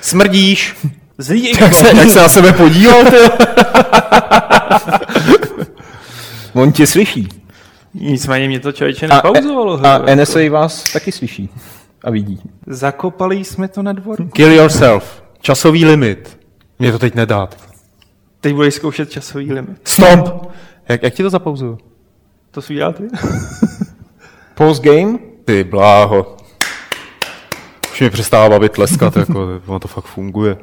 Smrdíš. 0.00 0.76
Zlý 1.18 1.52
Jak 1.60 1.74
se, 1.74 1.96
jak 1.96 2.10
se 2.10 2.20
na 2.20 2.28
sebe 2.28 2.52
podíval, 2.52 3.04
ty? 3.04 3.16
On 6.54 6.72
tě 6.72 6.86
slyší. 6.86 7.28
Nicméně 7.94 8.48
mě 8.48 8.60
to 8.60 8.72
člověče 8.72 9.08
nepauzovalo. 9.08 9.86
A, 9.86 9.94
a 9.94 10.14
NSA 10.14 10.50
vás 10.50 10.92
taky 10.92 11.12
slyší 11.12 11.50
a 12.06 12.10
vidí. 12.10 12.40
Zakopali 12.66 13.44
jsme 13.44 13.68
to 13.68 13.82
na 13.82 13.92
dvor. 13.92 14.28
Kill 14.28 14.52
yourself. 14.52 15.22
Časový 15.40 15.84
limit. 15.84 16.40
Mě 16.78 16.92
to 16.92 16.98
teď 16.98 17.14
nedát. 17.14 17.56
Teď 18.40 18.54
budeš 18.54 18.74
zkoušet 18.74 19.10
časový 19.10 19.52
limit. 19.52 19.80
Stop! 19.84 20.52
Jak, 20.88 21.02
jak 21.02 21.14
ti 21.14 21.22
to 21.22 21.30
zapauzuju? 21.30 21.78
To 22.50 22.62
jsi 22.62 22.72
udělal 22.72 22.92
ty? 22.92 23.04
Post 24.54 24.82
game? 24.82 25.18
Ty 25.44 25.64
bláho. 25.64 26.36
Už 27.92 28.00
mi 28.00 28.10
přestává 28.10 28.48
bavit 28.48 28.72
tleskat, 28.72 29.16
jako, 29.16 29.60
ono 29.66 29.78
to 29.78 29.88
fakt 29.88 30.04
funguje. 30.04 30.56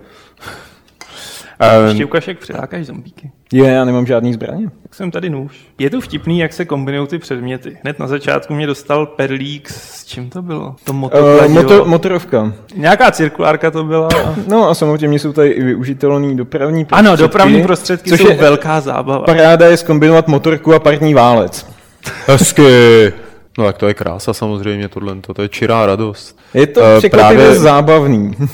Ještě 1.88 2.05
ukaž, 2.05 2.28
jak 2.28 2.38
přilákáš 2.39 2.86
zombíky. 2.86 3.32
Je, 3.53 3.70
já 3.70 3.86
nemám 3.86 4.05
žádný 4.05 4.34
zbraně. 4.34 4.66
Tak 4.84 4.95
jsem 4.95 5.11
tady 5.11 5.30
nůž. 5.30 5.68
Je 5.80 5.89
to 5.89 6.01
vtipný, 6.01 6.39
jak 6.39 6.53
se 6.53 6.66
kombinují 6.66 7.07
ty 7.07 7.20
předměty. 7.20 7.78
Hned 7.84 7.99
na 7.99 8.07
začátku 8.07 8.53
mě 8.53 8.68
dostal 8.68 9.05
perlík, 9.05 9.70
s 9.70 10.05
čím 10.05 10.30
to 10.30 10.41
bylo? 10.41 10.76
To 10.84 10.91
Uh, 10.93 10.97
motokladilo. 10.99 11.49
motor, 11.49 11.88
motorovka. 11.88 12.53
Nějaká 12.76 13.11
cirkulárka 13.11 13.72
to 13.72 13.84
byla. 13.84 14.09
No 14.47 14.70
a 14.70 14.74
samozřejmě 14.76 15.20
jsou 15.20 15.34
tady 15.34 15.49
i 15.49 15.64
využitelné 15.64 16.36
dopravní 16.36 16.86
prostředky. 16.86 17.07
Ano, 17.07 17.18
dopravní 17.18 17.64
prostředky 17.64 18.09
což 18.09 18.20
jsou 18.20 18.30
je 18.30 18.36
velká 18.38 18.82
zábava. 18.82 19.26
Paráda 19.26 19.68
je 19.68 19.78
zkombinovat 19.78 20.28
motorku 20.28 20.74
a 20.74 20.80
parní 20.80 21.14
válec. 21.14 21.68
Hezky. 22.28 22.64
No 23.57 23.63
tak 23.65 23.77
to 23.77 23.87
je 23.87 23.93
krása 23.93 24.33
samozřejmě, 24.33 24.87
tohle, 24.89 25.15
to 25.35 25.41
je 25.41 25.49
čirá 25.49 25.85
radost. 25.85 26.39
Je 26.53 26.67
to 26.67 26.81
překvapivě 26.97 27.45
právě- 27.45 27.59
zábavný. 27.59 28.35
Uh, 28.39 28.47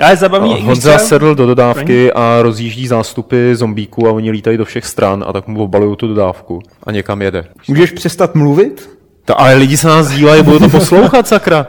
Ale 0.00 0.16
zabavný, 0.16 0.50
i 0.50 0.54
když 0.54 0.66
Honza 0.66 0.90
třeba- 0.96 1.08
sedl 1.08 1.34
do 1.34 1.46
dodávky 1.46 2.12
a 2.12 2.38
rozjíždí 2.42 2.86
zástupy 2.86 3.54
zombíků 3.54 4.08
a 4.08 4.12
oni 4.12 4.30
lítají 4.30 4.56
do 4.58 4.64
všech 4.64 4.86
stran 4.86 5.24
a 5.28 5.32
tak 5.32 5.46
mu 5.46 5.62
obalují 5.62 5.96
tu 5.96 6.08
dodávku 6.08 6.60
a 6.86 6.90
někam 6.92 7.22
jede. 7.22 7.44
Můžeš 7.68 7.90
přestat 7.90 8.34
mluvit? 8.34 8.90
Ta, 9.24 9.34
ale 9.34 9.54
lidi 9.54 9.76
se 9.76 9.86
nás 9.86 10.10
dívají, 10.10 10.42
budou 10.42 10.58
to 10.58 10.68
poslouchat, 10.68 11.28
sakra. 11.28 11.66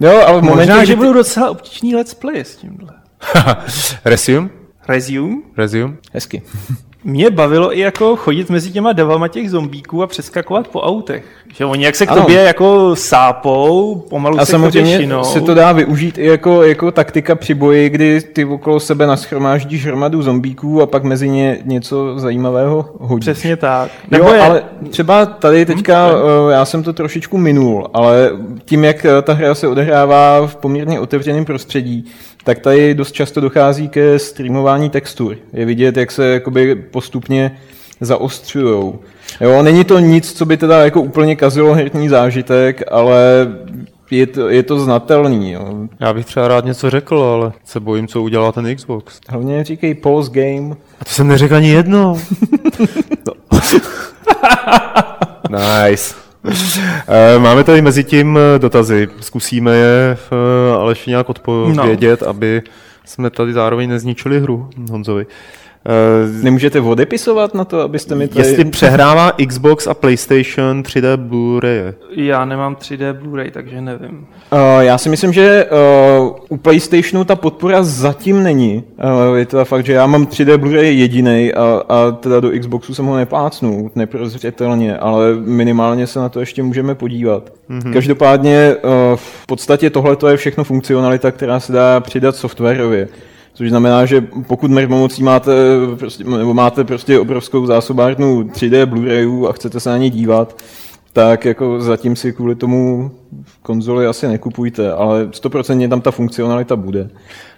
Jo, 0.00 0.22
ale 0.26 0.42
momentě, 0.42 0.56
Možná, 0.56 0.76
kdy 0.76 0.86
že 0.86 0.92
ty- 0.92 0.96
budou 0.96 1.12
docela 1.12 1.50
obtížný 1.50 1.94
let's 1.94 2.14
play 2.14 2.40
s 2.40 2.56
tímhle. 2.56 2.90
Resume? 4.04 4.48
Resume? 4.88 5.36
Resume? 5.56 5.94
Hezky. 6.12 6.42
Mě 7.04 7.30
bavilo 7.30 7.76
i 7.76 7.80
jako 7.80 8.16
chodit 8.16 8.50
mezi 8.50 8.70
těma 8.70 8.92
davama 8.92 9.28
těch 9.28 9.50
zombíků 9.50 10.02
a 10.02 10.06
přeskakovat 10.06 10.68
po 10.68 10.80
autech. 10.80 11.24
Že 11.54 11.64
oni 11.64 11.84
jak 11.84 11.96
se 11.96 12.06
k 12.06 12.10
Ano. 12.10 12.20
tobě 12.22 12.40
jako 12.42 12.96
sápou, 12.96 13.94
pomalu 14.10 14.40
A 14.40 14.44
se 14.46 14.50
samozřejmě 14.52 14.98
šinou. 14.98 15.24
se 15.24 15.40
to 15.40 15.54
dá 15.54 15.72
využít 15.72 16.18
i 16.18 16.26
jako, 16.26 16.62
jako 16.62 16.90
taktika 16.90 17.34
při 17.34 17.54
boji, 17.54 17.88
kdy 17.88 18.20
ty 18.20 18.44
okolo 18.44 18.80
sebe 18.80 19.06
naschromáždíš 19.06 19.86
hromadu 19.86 20.22
zombíků 20.22 20.82
a 20.82 20.86
pak 20.86 21.04
mezi 21.04 21.28
ně 21.28 21.58
něco 21.64 22.18
zajímavého 22.18 22.88
hodíš. 23.00 23.24
Přesně 23.24 23.56
tak. 23.56 23.90
Nebo 24.10 24.24
jo, 24.28 24.34
je, 24.34 24.40
ale 24.40 24.62
třeba 24.90 25.26
tady 25.26 25.66
teďka, 25.66 26.10
eh, 26.10 26.52
já 26.52 26.64
jsem 26.64 26.82
to 26.82 26.92
trošičku 26.92 27.38
minul, 27.38 27.88
ale 27.94 28.30
tím, 28.64 28.84
jak 28.84 29.04
eh, 29.04 29.22
ta 29.22 29.32
hra 29.32 29.54
se 29.54 29.68
odehrává 29.68 30.46
v 30.46 30.56
poměrně 30.56 31.00
otevřeném 31.00 31.44
prostředí, 31.44 32.04
tak 32.44 32.58
tady 32.58 32.94
dost 32.94 33.12
často 33.12 33.40
dochází 33.40 33.88
ke 33.88 34.18
streamování 34.18 34.90
textur. 34.90 35.36
Je 35.52 35.64
vidět, 35.66 35.96
jak 35.96 36.10
se 36.10 36.26
jakoby 36.26 36.74
postupně 36.90 37.58
zaostřujou. 38.00 38.98
Jo, 39.40 39.62
není 39.62 39.84
to 39.84 39.98
nic, 39.98 40.32
co 40.32 40.46
by 40.46 40.56
teda 40.56 40.84
jako 40.84 41.02
úplně 41.02 41.36
kazilo 41.36 41.74
herní 41.74 42.08
zážitek, 42.08 42.82
ale 42.90 43.48
je 44.10 44.26
to, 44.26 44.48
je 44.48 44.62
to 44.62 44.80
znatelný. 44.80 45.52
Jo. 45.52 45.74
Já 46.00 46.14
bych 46.14 46.26
třeba 46.26 46.48
rád 46.48 46.64
něco 46.64 46.90
řekl, 46.90 47.18
ale 47.18 47.52
se 47.64 47.80
bojím, 47.80 48.08
co 48.08 48.22
udělá 48.22 48.52
ten 48.52 48.76
Xbox. 48.76 49.20
Hlavně 49.28 49.64
říkej 49.64 49.94
pause 49.94 50.30
game. 50.32 50.76
A 51.00 51.04
to 51.04 51.10
jsem 51.10 51.28
neřekl 51.28 51.54
ani 51.56 51.68
jednou. 51.68 52.18
nice. 55.50 56.14
Eh, 57.08 57.38
Máme 57.38 57.64
tady 57.64 57.82
mezi 57.82 58.04
tím 58.04 58.38
eh, 58.38 58.58
dotazy. 58.58 59.08
Zkusíme 59.20 59.76
je 59.76 60.16
eh, 60.32 60.74
ale 60.74 60.92
ještě 60.92 61.10
nějak 61.10 61.28
odpovědět, 61.28 62.22
aby 62.22 62.62
jsme 63.04 63.30
tady 63.30 63.52
zároveň 63.52 63.88
nezničili 63.88 64.40
hru 64.40 64.70
Honzovi. 64.90 65.26
Eh, 65.86 66.42
Nemůžete 66.42 66.80
odepisovat 66.80 67.54
na 67.54 67.64
to, 67.64 67.80
abyste 67.80 68.14
mi 68.14 68.28
tady... 68.28 68.48
Jestli 68.48 68.64
přehrává 68.64 69.32
Xbox 69.48 69.86
a 69.86 69.94
PlayStation 69.94 70.82
3D 70.82 71.16
Blu-ray. 71.16 71.94
já 72.10 72.44
nemám 72.44 72.74
3D 72.74 73.18
Blu-ray, 73.22 73.50
takže 73.50 73.80
nevím. 73.80 74.26
Uh, 74.52 74.58
já 74.80 74.98
si 74.98 75.08
myslím, 75.08 75.32
že 75.32 75.66
uh, 76.20 76.36
u 76.48 76.56
PlayStationu 76.56 77.24
ta 77.24 77.36
podpora 77.36 77.82
zatím 77.82 78.42
není. 78.42 78.84
Uh, 79.28 79.36
je 79.36 79.46
to 79.46 79.64
fakt, 79.64 79.86
že 79.86 79.92
já 79.92 80.06
mám 80.06 80.24
3D 80.24 80.54
Blu-ray 80.54 80.98
jediný 80.98 81.52
a, 81.54 81.82
a 81.88 82.10
teda 82.10 82.40
do 82.40 82.50
Xboxu 82.60 82.94
jsem 82.94 83.06
ho 83.06 83.16
neplácnu, 83.16 83.90
neprozřetelně, 83.94 84.98
ale 84.98 85.34
minimálně 85.34 86.06
se 86.06 86.18
na 86.18 86.28
to 86.28 86.40
ještě 86.40 86.62
můžeme 86.62 86.94
podívat. 86.94 87.52
Mm-hmm. 87.70 87.92
Každopádně 87.92 88.76
uh, 88.82 88.90
v 89.16 89.46
podstatě 89.46 89.90
tohle 89.90 90.16
je 90.30 90.36
všechno 90.36 90.64
funkcionalita, 90.64 91.30
která 91.30 91.60
se 91.60 91.72
dá 91.72 92.00
přidat 92.00 92.36
softwarově. 92.36 93.08
Což 93.60 93.68
znamená, 93.68 94.06
že 94.06 94.20
pokud 94.46 94.70
mermomocí 94.70 95.22
máte, 95.22 95.52
prostě, 95.98 96.24
nebo 96.24 96.54
máte 96.54 96.84
prostě 96.84 97.18
obrovskou 97.18 97.66
zásobárnu 97.66 98.42
3D 98.42 98.86
Blu-rayů 98.86 99.48
a 99.48 99.52
chcete 99.52 99.80
se 99.80 99.90
na 99.90 99.96
ně 99.96 100.10
dívat, 100.10 100.56
tak 101.12 101.44
jako 101.44 101.80
zatím 101.80 102.16
si 102.16 102.32
kvůli 102.32 102.54
tomu 102.54 103.10
konzoli 103.62 104.06
asi 104.06 104.28
nekupujte, 104.28 104.92
ale 104.92 105.26
100% 105.26 105.88
tam 105.88 106.00
ta 106.00 106.10
funkcionalita 106.10 106.76
bude. 106.76 107.10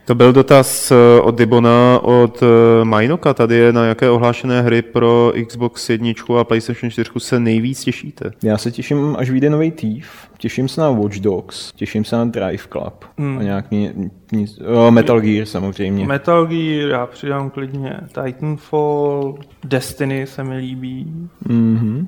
To 0.05 0.14
byl 0.14 0.32
dotaz 0.32 0.90
eh, 0.90 1.20
od 1.20 1.38
Dibona 1.38 1.98
od 2.03 2.42
eh, 2.42 2.84
Majnoka. 2.84 3.34
Tady 3.34 3.55
je 3.55 3.72
na 3.72 3.84
jaké 3.84 4.11
ohlášené 4.11 4.62
hry 4.62 4.82
pro 4.82 5.32
Xbox 5.46 5.90
1 5.90 6.12
a 6.40 6.44
PlayStation 6.44 6.90
4 6.90 7.11
se 7.18 7.40
nejvíc 7.40 7.84
těšíte? 7.84 8.30
Já 8.42 8.59
se 8.59 8.70
těším, 8.70 9.16
až 9.18 9.30
vyjde 9.30 9.50
nový 9.50 9.70
Thief, 9.70 10.28
těším 10.38 10.68
se 10.68 10.80
na 10.80 10.90
Watch 10.90 11.16
Dogs, 11.16 11.72
těším 11.72 12.05
se 12.05 12.16
na 12.16 12.24
Drive 12.24 12.64
Club 12.72 13.05
hmm. 13.18 13.38
a 13.38 13.42
nějak 13.42 13.70
ni, 13.70 14.11
nic, 14.32 14.61
o, 14.74 14.90
Metal 14.90 15.20
Gear 15.20 15.46
samozřejmě. 15.46 16.07
Metal 16.07 16.46
Gear, 16.46 16.90
já 16.90 17.07
přidám 17.07 17.50
klidně 17.50 18.00
Titanfall, 18.24 19.34
Destiny 19.64 20.26
se 20.26 20.44
mi 20.44 20.57
líbí, 20.57 21.28
Mm-hmm. 21.48 22.07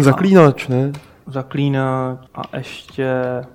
Zaklínač, 0.00 0.68
ne? 0.68 0.92
Zaklínač 1.26 2.18
a 2.34 2.56
ještě... 2.56 3.06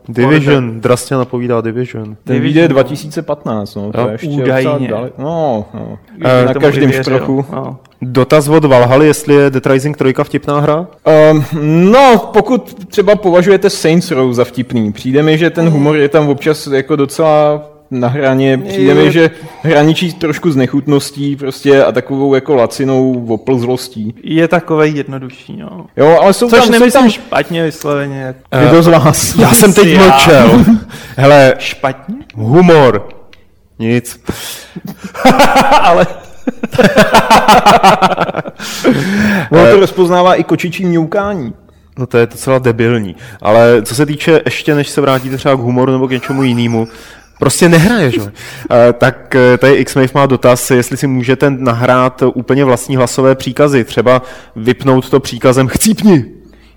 Division, 0.10 0.82
Drastě 0.82 1.16
napovídá 1.16 1.62
Division. 1.62 2.04
Ten 2.04 2.16
Division, 2.36 2.42
vyjde 2.44 2.62
no. 2.62 2.68
2015, 2.68 3.76
no, 3.76 3.92
to 3.92 4.00
Jo, 4.02 4.08
je 4.08 4.12
ještě 4.14 4.28
údajně. 4.28 4.88
dale- 4.88 5.12
No, 5.18 5.66
no. 5.74 5.98
Kdyby 6.12 6.46
na 6.46 6.54
každém 6.54 6.92
štrochu. 6.92 7.46
No. 7.52 7.78
Dotaz 8.02 8.48
od 8.48 8.66
Valhaly, 8.66 9.08
jestli 9.08 9.34
je 9.36 9.50
Dead 9.50 9.66
Rising 9.66 9.98
3 9.98 10.14
vtipná 10.24 10.60
hra? 10.60 10.88
Um, 11.32 11.46
no, 11.92 12.30
pokud 12.34 12.86
třeba 12.88 13.16
považujete 13.16 13.70
Saints 13.70 14.12
Row 14.12 14.34
za 14.34 14.44
vtipný, 14.46 14.92
přijde 14.92 15.24
mi, 15.24 15.38
že 15.38 15.50
ten 15.50 15.70
humor 15.70 15.96
je 15.96 16.10
tam 16.10 16.30
občas 16.30 16.68
jako 16.68 16.96
docela 16.96 17.62
na 17.92 18.08
hraně. 18.08 18.58
Přijde 18.58 18.94
mi, 18.94 19.12
že 19.12 19.32
hraničí 19.62 20.14
trošku 20.14 20.52
s 20.52 20.56
nechutností 20.56 21.36
prostě 21.36 21.84
a 21.84 21.92
takovou 21.92 22.36
jako 22.36 22.56
lacinou 22.56 23.26
oplzlostí. 23.28 24.16
Je 24.24 24.48
takovej 24.48 24.94
jednodušší, 24.96 25.58
no. 25.58 25.86
Jo, 25.98 26.18
ale 26.22 26.34
jsou 26.34 26.50
Což 26.50 26.60
tam, 26.60 26.72
nemyslím 26.72 27.02
tam 27.02 27.10
špatně 27.10 27.64
vysloveně. 27.64 28.36
kdo 28.70 28.84
z 28.84 28.88
vás. 28.88 29.36
Já 29.36 29.54
jsem 29.54 29.74
teď 29.74 29.88
Já. 29.88 30.08
mlčel. 30.08 30.66
Hele, 31.18 31.54
Špatně? 31.60 32.16
humor. 32.36 33.08
Nic. 33.80 34.20
Ale 35.82 36.08
Ono 39.52 39.72
to 39.72 39.80
rozpoznává 39.80 40.36
i 40.36 40.44
kočičí 40.44 40.86
mňoukání. 40.86 41.54
No 41.98 42.08
to 42.08 42.18
je 42.18 42.28
docela 42.28 42.60
debilní. 42.60 43.16
Ale 43.42 43.82
co 43.82 43.96
se 43.96 44.06
týče, 44.06 44.42
ještě 44.46 44.76
než 44.76 44.90
se 44.90 45.02
vrátíte 45.02 45.38
třeba 45.38 45.56
k 45.56 45.60
humoru 45.60 45.92
nebo 45.92 46.08
k 46.08 46.12
něčemu 46.12 46.44
jinému, 46.44 46.88
prostě 47.40 47.70
nehraješ, 47.70 48.14
že? 48.14 48.22
Eh, 48.72 48.94
tak 48.94 49.36
eh, 49.36 49.58
tady 49.58 49.86
Xmave 49.86 50.08
má 50.16 50.26
dotaz, 50.26 50.72
jestli 50.72 50.98
si 50.98 51.08
můžete 51.08 51.50
nahrát 51.50 52.24
úplně 52.34 52.66
vlastní 52.66 52.96
hlasové 52.96 53.36
příkazy, 53.36 53.84
třeba 53.84 54.22
vypnout 54.56 55.10
to 55.10 55.20
příkazem 55.20 55.68
chcípni. 55.68 56.26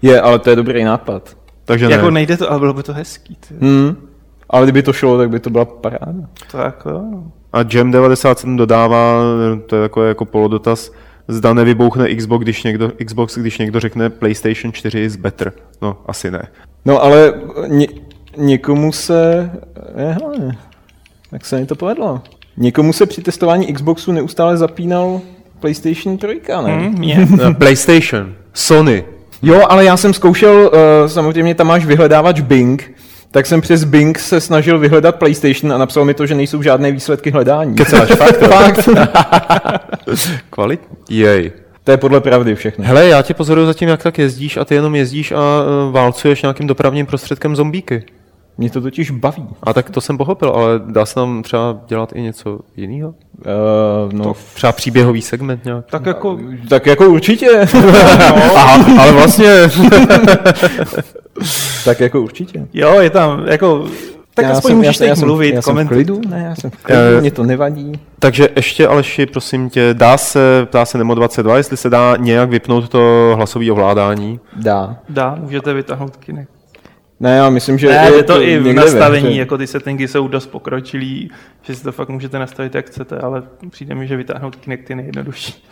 Je, 0.02 0.20
ale 0.20 0.38
to 0.38 0.50
je 0.50 0.56
dobrý 0.56 0.84
nápad. 0.84 1.36
Takže 1.64 1.84
jako 1.84 2.04
ne. 2.04 2.10
nejde 2.10 2.36
to, 2.36 2.50
ale 2.50 2.58
bylo 2.58 2.74
by 2.74 2.82
to 2.82 2.92
hezký. 2.92 3.36
Ty. 3.48 3.54
Hmm. 3.60 3.96
Ale 4.50 4.66
kdyby 4.66 4.82
to 4.82 4.92
šlo, 4.92 5.18
tak 5.18 5.30
by 5.30 5.40
to 5.40 5.50
byla 5.50 5.64
paráda. 5.64 6.28
To 6.50 6.58
jako 6.58 6.88
jo. 6.88 7.02
no. 7.10 7.32
A 7.52 7.62
Jam97 7.62 8.56
dodává, 8.56 9.20
eh, 9.54 9.60
to 9.60 9.76
je 9.76 9.82
takový 9.82 10.08
jako 10.08 10.24
polodotaz, 10.24 10.92
zda 11.28 11.54
nevybouchne 11.54 12.14
Xbox, 12.14 12.42
když 12.42 12.62
někdo, 12.62 12.92
Xbox, 13.04 13.38
když 13.38 13.58
někdo 13.58 13.80
řekne 13.80 14.10
PlayStation 14.10 14.72
4 14.72 15.04
is 15.04 15.16
better. 15.16 15.52
No, 15.82 15.96
asi 16.06 16.30
ne. 16.30 16.42
No 16.84 17.02
ale 17.02 17.34
ně, 17.66 17.86
někomu 18.36 18.92
se... 18.92 19.50
Je, 19.96 20.12
hele, 20.12 20.56
tak 21.30 21.46
se 21.46 21.60
mi 21.60 21.66
to 21.66 21.74
povedlo. 21.74 22.22
Někomu 22.56 22.92
se 22.92 23.06
při 23.06 23.22
testování 23.22 23.72
Xboxu 23.72 24.12
neustále 24.12 24.56
zapínal 24.56 25.20
PlayStation 25.60 26.18
3, 26.18 26.40
ne? 26.66 26.90
Mě. 26.98 27.28
Eh, 27.50 27.54
PlayStation, 27.54 28.34
Sony, 28.54 29.04
Jo, 29.42 29.62
ale 29.68 29.84
já 29.84 29.96
jsem 29.96 30.14
zkoušel, 30.14 30.54
uh, 30.54 31.08
samozřejmě 31.08 31.54
tam 31.54 31.66
máš 31.66 31.86
vyhledávač 31.86 32.40
Bing, 32.40 32.94
tak 33.30 33.46
jsem 33.46 33.60
přes 33.60 33.84
Bing 33.84 34.18
se 34.18 34.40
snažil 34.40 34.78
vyhledat 34.78 35.16
PlayStation 35.16 35.72
a 35.72 35.78
napsal 35.78 36.04
mi 36.04 36.14
to, 36.14 36.26
že 36.26 36.34
nejsou 36.34 36.62
žádné 36.62 36.92
výsledky 36.92 37.30
hledání. 37.30 37.74
Kecáš, 37.74 38.08
fakt? 38.08 38.38
Fakt. 38.48 38.88
Kvalitní. 40.50 41.18
Jej. 41.18 41.52
To 41.84 41.90
je 41.90 41.96
podle 41.96 42.20
pravdy 42.20 42.54
všechno. 42.54 42.84
Hele, 42.84 43.06
já 43.06 43.22
tě 43.22 43.34
pozoruju 43.34 43.66
zatím, 43.66 43.88
jak 43.88 44.02
tak 44.02 44.18
jezdíš 44.18 44.56
a 44.56 44.64
ty 44.64 44.74
jenom 44.74 44.94
jezdíš 44.94 45.32
a 45.32 45.36
uh, 45.36 45.92
válcuješ 45.92 46.42
nějakým 46.42 46.66
dopravním 46.66 47.06
prostředkem 47.06 47.56
zombíky. 47.56 48.04
Mě 48.58 48.70
to 48.70 48.80
totiž 48.80 49.10
baví. 49.10 49.46
A 49.62 49.72
tak 49.72 49.90
to 49.90 50.00
jsem 50.00 50.18
pochopil, 50.18 50.48
ale 50.48 50.80
dá 50.86 51.06
se 51.06 51.14
tam 51.14 51.42
třeba 51.42 51.78
dělat 51.88 52.12
i 52.14 52.22
něco 52.22 52.58
jiného? 52.76 53.08
Uh, 53.08 53.14
no, 54.12 54.34
Třeba 54.54 54.72
příběhový 54.72 55.22
segment 55.22 55.64
nějak? 55.64 55.84
Tak 55.90 56.06
jako, 56.06 56.38
tak 56.68 56.86
jako 56.86 57.08
určitě. 57.08 57.48
Aha, 58.56 59.02
ale 59.02 59.12
vlastně... 59.12 59.54
tak 61.84 62.00
jako 62.00 62.20
určitě. 62.20 62.66
jo, 62.74 63.00
je 63.00 63.10
tam, 63.10 63.46
jako, 63.46 63.86
tak 64.34 64.46
já 64.46 64.52
aspoň 64.52 64.68
jsem, 64.70 64.76
můžeš 64.76 65.00
já, 65.00 65.06
já 65.06 65.14
mluvit, 65.14 65.54
já 65.54 65.62
jsem 65.62 65.72
v 65.72 65.74
komentovat. 65.74 65.94
klidu, 65.96 66.20
ne, 66.28 66.44
já 66.48 66.54
jsem 66.54 66.70
v 66.70 66.76
klidu, 66.76 67.00
Eh, 67.18 67.20
mě 67.20 67.30
to 67.30 67.42
nevadí. 67.42 67.92
Takže 68.18 68.48
ještě 68.56 68.86
Aleši, 68.88 69.26
prosím 69.26 69.70
tě, 69.70 69.94
dá 69.94 70.18
se, 70.18 70.66
ptá 70.66 70.84
se 70.84 70.98
Nemo 70.98 71.14
22, 71.14 71.56
jestli 71.56 71.76
se 71.76 71.90
dá 71.90 72.16
nějak 72.16 72.50
vypnout 72.50 72.88
to 72.88 73.32
hlasové 73.36 73.72
ovládání? 73.72 74.40
Dá. 74.56 74.96
Dá, 75.08 75.34
můžete 75.40 75.74
vytáhnout 75.74 76.16
Kinect. 76.16 76.50
Ne, 77.22 77.36
já 77.36 77.50
myslím, 77.50 77.78
že 77.78 77.88
Ne, 77.88 78.10
je 78.16 78.22
to 78.22 78.42
i 78.42 78.58
v 78.58 78.72
nastavení, 78.72 79.28
hře. 79.28 79.38
jako 79.38 79.58
ty 79.58 79.66
settingy 79.66 80.08
jsou 80.08 80.28
dost 80.28 80.46
pokročilý, 80.46 81.30
že 81.62 81.74
si 81.74 81.82
to 81.82 81.92
fakt 81.92 82.08
můžete 82.08 82.38
nastavit, 82.38 82.74
jak 82.74 82.86
chcete, 82.86 83.18
ale 83.18 83.42
přijde 83.70 83.94
mi, 83.94 84.06
že 84.06 84.16
vytáhnout 84.16 84.56
Kinect 84.56 84.90
je 84.90 84.96
nejjednodušší. 84.96 85.64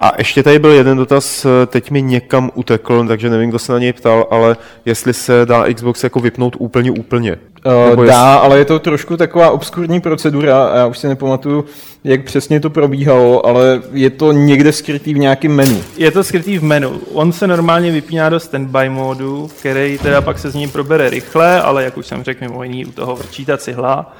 A 0.00 0.12
ještě 0.18 0.42
tady 0.42 0.58
byl 0.58 0.70
jeden 0.70 0.96
dotaz, 0.96 1.44
eh, 1.44 1.66
teď 1.66 1.90
mi 1.90 2.02
někam 2.02 2.50
utekl, 2.54 3.06
takže 3.08 3.30
nevím, 3.30 3.48
kdo 3.48 3.58
se 3.58 3.72
na 3.72 3.78
něj 3.78 3.92
ptal, 3.92 4.26
ale 4.30 4.56
jestli 4.84 5.14
se 5.14 5.46
dá 5.46 5.64
Xbox 5.74 6.04
jako 6.04 6.20
vypnout 6.20 6.56
úplně, 6.58 6.90
úplně. 6.90 7.36
Uh, 7.66 8.00
jest- 8.00 8.10
dá, 8.10 8.34
ale 8.34 8.58
je 8.58 8.64
to 8.64 8.78
trošku 8.78 9.16
taková 9.16 9.50
obskurní 9.50 10.00
procedura 10.00 10.66
a 10.66 10.76
já 10.76 10.86
už 10.86 10.98
si 10.98 11.08
nepamatuju, 11.08 11.64
jak 12.04 12.24
přesně 12.24 12.60
to 12.60 12.70
probíhalo, 12.70 13.46
ale 13.46 13.82
je 13.92 14.10
to 14.10 14.32
někde 14.32 14.72
skrytý 14.72 15.14
v 15.14 15.18
nějakém 15.18 15.52
menu. 15.52 15.80
Je 15.96 16.10
to 16.10 16.24
skrytý 16.24 16.58
v 16.58 16.62
menu. 16.62 17.00
On 17.12 17.32
se 17.32 17.46
normálně 17.46 17.92
vypíná 17.92 18.28
do 18.28 18.40
standby 18.40 18.88
módu, 18.88 19.50
který 19.58 19.98
teda 19.98 20.20
pak 20.20 20.38
se 20.38 20.50
z 20.50 20.54
ní 20.54 20.68
probere 20.68 21.10
rychle, 21.10 21.62
ale 21.62 21.84
jak 21.84 21.96
už 21.96 22.06
jsem 22.06 22.22
řekl, 22.22 22.44
mimo 22.44 22.62
jiný 22.62 22.86
u 22.86 22.92
toho 22.92 23.16
vrčí 23.16 23.44
ta 23.44 23.58
cihla. 23.58 24.16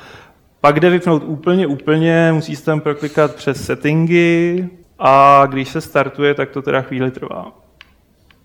Pak 0.61 0.81
jde 0.81 0.91
vypnout 0.91 1.23
úplně, 1.27 1.67
úplně, 1.67 2.33
musí 2.33 2.57
se 2.57 2.65
tam 2.65 2.81
proklikat 2.81 3.35
přes 3.35 3.65
settingy 3.65 4.65
a 4.99 5.43
když 5.47 5.69
se 5.69 5.81
startuje, 5.81 6.35
tak 6.35 6.51
to 6.51 6.63
teda 6.63 6.83
chvíli 6.83 7.11
trvá. 7.11 7.53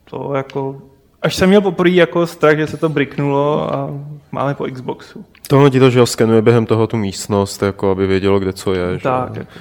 To 0.10 0.34
jako... 0.36 0.82
Až 1.22 1.36
jsem 1.36 1.49
měl 1.49 1.62
poprvé 1.62 1.89
jako 1.89 2.28
strach, 2.28 2.58
že 2.58 2.68
se 2.68 2.78
to 2.78 2.89
briknulo 2.89 3.74
a 3.76 3.89
máme 4.32 4.54
po 4.54 4.66
Xboxu. 4.66 5.26
Tohle 5.47 5.70
ti 5.70 5.80
to, 5.80 5.89
že 5.89 5.99
ho 5.99 6.06
skenuje 6.06 6.41
během 6.41 6.66
toho 6.66 6.88
tu 6.88 6.97
místnost, 6.97 7.64
jako 7.64 7.91
aby 7.91 8.08
vědělo, 8.08 8.39
kde 8.39 8.54
co 8.54 8.74
je. 8.74 8.97
že 8.97 9.04
Tak, 9.04 9.30
jo. 9.30 9.36
jako. 9.39 9.52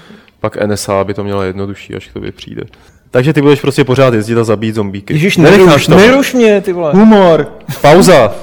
Pak 0.41 0.67
NSA 0.67 1.05
by 1.05 1.15
to 1.15 1.25
měla 1.25 1.45
jednodušší, 1.45 1.95
až 1.95 2.09
k 2.09 2.13
tobě 2.13 2.33
přijde. 2.33 2.63
Takže 3.11 3.33
ty 3.33 3.43
budeš 3.43 3.61
prostě 3.61 3.85
pořád 3.85 4.15
jezdit 4.15 4.39
a 4.39 4.45
zabít 4.45 4.75
zombíky. 4.75 5.15
Nenecháš 5.39 5.67
neruš, 5.67 5.87
to. 5.87 5.97
neruš 5.97 6.35
mě, 6.35 6.61
ty 6.61 6.73
vole. 6.73 6.93
Humor. 6.93 7.53
Pauza. 7.81 8.35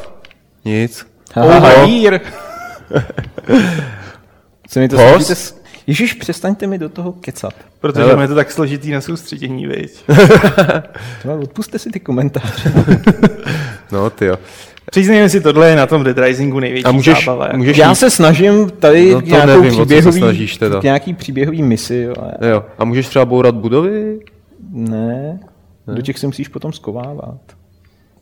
Nic. 0.65 1.07
Aha. 1.35 1.57
Overhear. 1.57 2.19
Co 4.67 4.79
mi 4.79 4.89
to 4.89 4.97
Host? 4.97 5.61
Ježíš, 5.87 6.13
přestaňte 6.13 6.67
mi 6.67 6.77
do 6.77 6.89
toho 6.89 7.11
kecat. 7.11 7.53
Protože 7.79 8.05
Hele. 8.05 8.23
je 8.23 8.27
to 8.27 8.35
tak 8.35 8.51
složitý 8.51 8.91
na 8.91 9.01
soustředění, 9.01 9.67
viď? 9.67 10.03
Odpuste 11.41 11.79
si 11.79 11.89
ty 11.89 11.99
komentáře. 11.99 12.73
No, 13.91 14.09
ty 14.09 14.25
jo. 14.25 14.35
Přiznejme 14.91 15.29
si, 15.29 15.41
tohle 15.41 15.69
je 15.69 15.75
na 15.75 15.87
tom 15.87 16.03
Dead 16.03 16.17
Risingu 16.17 16.59
největší 16.59 16.85
A 16.85 16.91
můžeš, 16.91 17.25
zábava. 17.25 17.45
Jako. 17.45 17.57
můžeš 17.57 17.77
Já 17.77 17.95
se 17.95 18.09
snažím 18.09 18.69
tady 18.69 19.13
No 19.13 19.21
nějakou 19.21 19.47
nevím, 19.47 19.65
o 19.65 19.69
co 19.71 19.75
se 19.77 19.85
příběhový, 19.85 20.19
snažíš 20.19 20.57
teda. 20.57 20.79
nějaký 20.83 21.13
příběhový 21.13 21.63
misi, 21.63 22.07
ale 22.07 22.33
Jo. 22.49 22.65
A 22.77 22.85
můžeš 22.85 23.07
třeba 23.07 23.25
bourat 23.25 23.55
budovy? 23.55 24.19
ne, 24.71 25.39
do 25.95 26.01
těch 26.01 26.17
se 26.19 26.27
musíš 26.27 26.47
potom 26.47 26.73
skovávat. 26.73 27.39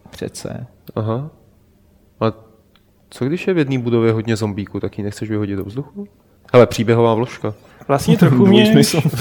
Přece. 0.09 0.68
Aha. 0.95 1.30
A 2.22 2.26
co 3.09 3.26
když 3.26 3.47
je 3.47 3.53
v 3.53 3.57
jedné 3.57 3.80
budově 3.80 4.11
hodně 4.11 4.36
zombíků, 4.36 4.80
tak 4.80 4.97
ji 4.97 5.03
nechceš 5.03 5.30
vyhodit 5.30 5.57
do 5.57 5.63
vzduchu? 5.66 6.07
Hele, 6.54 6.68
příběhová 6.68 7.14
vložka. 7.14 7.54
Vlastně 7.88 8.18
trochu 8.18 8.46
mě... 8.46 8.66
smysl. 8.72 9.02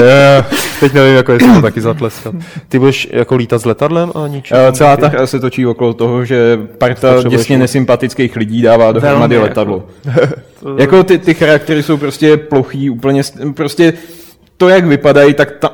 Je, 0.00 0.44
teď 0.80 0.92
nevím, 0.92 1.14
jako 1.16 1.32
jestli 1.32 1.54
to 1.54 1.62
taky 1.62 1.80
zatleskat. 1.80 2.34
Ty 2.68 2.78
budeš 2.78 3.08
jako 3.12 3.36
lítat 3.36 3.62
s 3.62 3.64
letadlem 3.64 4.12
a 4.14 4.26
ničím? 4.28 4.56
Eh, 4.56 4.72
Celá 4.72 4.96
ta 4.96 5.08
hra 5.08 5.26
se 5.26 5.40
točí 5.40 5.66
okolo 5.66 5.94
toho, 5.94 6.24
že 6.24 6.58
parta 6.78 7.22
děsně 7.28 7.56
mít- 7.56 7.60
nesympatických 7.60 8.36
lidí 8.36 8.62
dává 8.62 8.92
dohromady 8.92 9.34
Velmi, 9.36 9.48
letadlo. 9.48 9.86
To- 10.62 10.76
Jako 10.78 11.04
ty, 11.04 11.18
ty 11.18 11.34
charaktery 11.34 11.82
jsou 11.82 11.96
prostě 11.96 12.36
plochý, 12.36 12.90
úplně, 12.90 13.22
st- 13.22 13.52
prostě 13.54 13.92
to, 14.56 14.68
jak 14.68 14.84
vypadají, 14.86 15.34
tak 15.34 15.50
ta, 15.58 15.72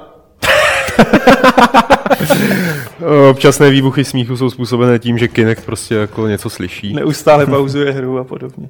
Občasné 3.30 3.70
výbuchy 3.70 4.04
smíchu 4.04 4.36
jsou 4.36 4.50
způsobené 4.50 4.98
tím, 4.98 5.18
že 5.18 5.28
Kinect 5.28 5.64
prostě 5.66 5.94
jako 5.94 6.28
něco 6.28 6.50
slyší. 6.50 6.92
Neustále 6.94 7.46
pauzuje 7.46 7.92
hru 7.92 8.18
a 8.18 8.24
podobně. 8.24 8.68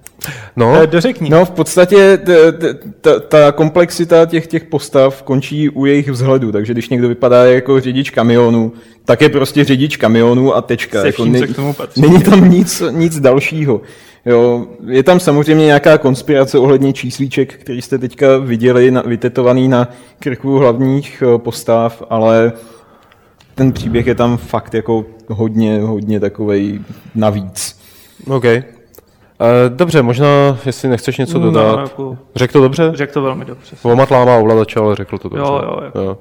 No, 0.57 0.77
Eh, 0.83 0.87
Dořekni. 0.87 1.31
No, 1.31 1.45
v 1.45 1.51
podstatě 1.51 2.19
t- 2.25 2.53
t- 2.53 2.75
ta, 3.01 3.21
ta 3.21 3.53
komplexita 3.53 4.27
těch, 4.27 4.47
těch 4.47 4.65
postav 4.65 5.23
končí 5.23 5.71
u 5.71 5.87
jejich 5.87 6.09
vzhledu, 6.09 6.53
takže 6.53 6.73
když 6.73 6.89
někdo 6.89 7.09
vypadá 7.09 7.45
jako 7.45 7.81
řidič 7.81 8.11
kamionu, 8.11 8.73
tak 9.05 9.21
je 9.21 9.29
prostě 9.29 9.65
řidič 9.65 9.97
kamionu 9.97 10.55
a 10.55 10.63
tečka. 10.63 11.01
Se 11.01 11.07
jako 11.07 11.23
vším, 11.23 11.37
co 11.39 11.47
k 11.47 11.57
tomu 11.57 11.73
patří. 11.73 12.01
Není 12.01 12.23
tam 12.23 12.51
nic, 12.51 12.83
nic 12.91 13.21
dalšího. 13.21 13.81
Jo, 14.27 14.67
je 14.87 15.03
tam 15.03 15.21
samozřejmě 15.21 15.65
nějaká 15.67 15.99
konspirace 15.99 16.59
ohledně 16.59 16.93
číslíček, 16.93 17.55
který 17.55 17.83
jste 17.83 17.99
teďka 17.99 18.39
viděli, 18.39 18.91
na, 18.91 19.03
vytetovaný 19.07 19.69
na 19.69 19.89
krku 20.19 20.59
hlavních 20.59 21.23
eh, 21.35 21.39
postav, 21.39 22.03
ale 22.11 22.53
ten 23.55 23.73
příběh 23.73 24.07
je 24.07 24.15
tam 24.15 24.37
fakt 24.37 24.75
jako 24.75 25.05
hodně, 25.29 25.81
hodně 25.81 26.21
takovej 26.21 26.81
navíc. 27.15 27.81
OK. 28.31 28.45
Eh, 28.45 28.65
Dobře, 29.69 30.03
možná, 30.03 30.59
jestli 30.67 30.89
nechceš 30.89 31.19
něco 31.19 31.39
No, 31.39 31.45
dodat. 31.45 31.81
jako- 31.81 32.19
Řekl 32.37 32.53
to 32.53 32.61
dobře? 32.61 32.91
Řekl 32.95 33.13
to 33.13 33.23
velmi 33.23 33.45
dobře. 33.45 33.77
Vomat 33.85 34.11
láma 34.11 34.37
ovladače, 34.37 34.81
ale 34.81 34.97
řekl 34.97 35.19
to 35.19 35.29
dobře. 35.29 35.45
Jo, 35.53 35.61
jo, 35.65 35.77
jako. 35.85 35.99
jo. 36.01 36.19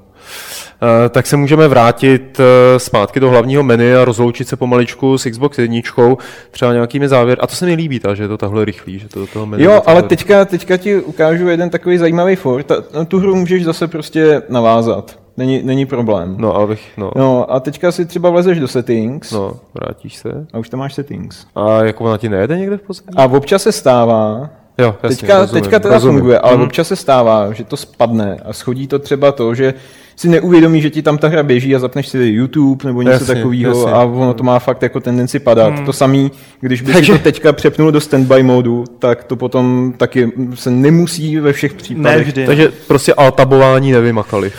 Eh, 1.06 1.10
Tak 1.10 1.26
se 1.28 1.38
můžeme 1.38 1.68
vrátit 1.68 2.40
eh, 2.40 2.80
zpátky 2.80 3.20
do 3.20 3.30
hlavního 3.30 3.64
menu 3.64 3.98
a 4.02 4.06
rozloučit 4.06 4.48
se 4.48 4.56
pomaličku 4.56 5.18
s 5.18 5.30
Xbox 5.30 5.58
jedničkou, 5.60 6.18
třeba 6.52 6.74
nějakými 6.74 7.08
závěry. 7.08 7.42
A 7.42 7.48
to 7.48 7.56
se 7.56 7.66
mi 7.66 7.74
líbí, 7.74 8.00
ta, 8.00 8.16
že 8.16 8.24
je 8.24 8.28
to 8.28 8.38
takhle 8.38 8.66
rychlý, 8.66 9.00
že 9.00 9.10
to 9.10 9.20
do 9.20 9.28
toho 9.28 9.46
menu 9.46 9.64
Jo, 9.64 9.82
ale 9.86 10.04
teďka, 10.04 10.46
teďka 10.46 10.78
ti 10.78 11.02
ukážu 11.02 11.48
jeden 11.48 11.70
takový 11.70 11.98
zajímavý 11.98 12.36
for. 12.36 12.64
Ta, 12.64 12.76
tu 13.08 13.20
hru 13.20 13.36
můžeš 13.36 13.66
zase 13.66 13.88
prostě 13.88 14.42
navázat. 14.50 15.20
není, 15.38 15.62
není 15.64 15.86
problém. 15.86 16.36
No, 16.40 16.56
abych, 16.56 16.82
no. 16.98 17.12
No 17.16 17.52
a 17.54 17.60
teďka 17.60 17.92
si 17.92 18.06
třeba 18.06 18.30
vlezeš 18.30 18.60
do 18.60 18.68
settings 18.68 19.32
No, 19.32 19.54
vrátíš 19.74 20.16
se. 20.16 20.48
a 20.54 20.58
už 20.58 20.70
tam 20.70 20.80
máš 20.80 20.94
settings. 20.94 21.46
A 21.56 21.84
jako 21.84 22.04
ona 22.04 22.18
ti 22.18 22.30
nejede 22.30 22.58
někde 22.58 22.78
v 22.78 22.82
pozadí? 22.82 23.08
A 23.18 23.26
občas 23.26 23.64
se 23.64 23.72
stává, 23.72 24.50
Jo, 24.78 24.96
jasně, 25.04 25.18
teďka, 25.18 25.38
rozumím, 25.40 25.64
teďka 25.64 25.80
teda 25.80 25.94
rozumím. 25.94 26.18
funguje, 26.20 26.40
ale 26.40 26.54
Mhm. 26.56 26.64
občas 26.64 26.88
se 26.88 26.96
stává, 26.96 27.52
že 27.54 27.64
to 27.64 27.78
spadne 27.78 28.38
a 28.46 28.54
schodí 28.54 28.88
to 28.88 29.00
třeba 29.00 29.32
to, 29.32 29.56
že 29.56 29.74
si 30.16 30.30
neuvědomí, 30.30 30.82
že 30.82 30.90
ti 30.90 31.02
tam 31.02 31.18
ta 31.18 31.28
hra 31.28 31.44
běží 31.44 31.76
a 31.76 31.80
zapneš 31.80 32.08
si 32.08 32.18
YouTube 32.18 32.88
nebo 32.88 33.02
něco 33.02 33.14
Jasně, 33.14 33.36
takového 33.36 33.78
jasně. 33.80 33.92
a 33.92 34.04
ono 34.04 34.34
to 34.34 34.44
má 34.44 34.60
fakt 34.60 34.82
jako 34.82 35.00
tendenci 35.00 35.40
padat. 35.40 35.74
To 35.86 35.94
samý, 35.94 36.32
když 36.62 36.82
by 36.82 36.94
Takže- 36.94 37.14
si 37.14 37.20
to 37.20 37.24
teďka 37.24 37.54
přepnul 37.54 37.92
do 37.92 38.02
standby 38.02 38.44
modu, 38.44 38.84
tak 39.00 39.24
to 39.24 39.36
potom 39.36 39.94
taky 39.98 40.32
se 40.54 40.72
nemusí 40.72 41.38
ve 41.40 41.54
všech 41.54 41.72
Ne 41.72 41.78
případech. 41.78 42.28
vždy. 42.28 42.46
Takže 42.46 42.72
prostě 42.88 43.14
altabování 43.14 43.92
nevymakali. 43.92 44.52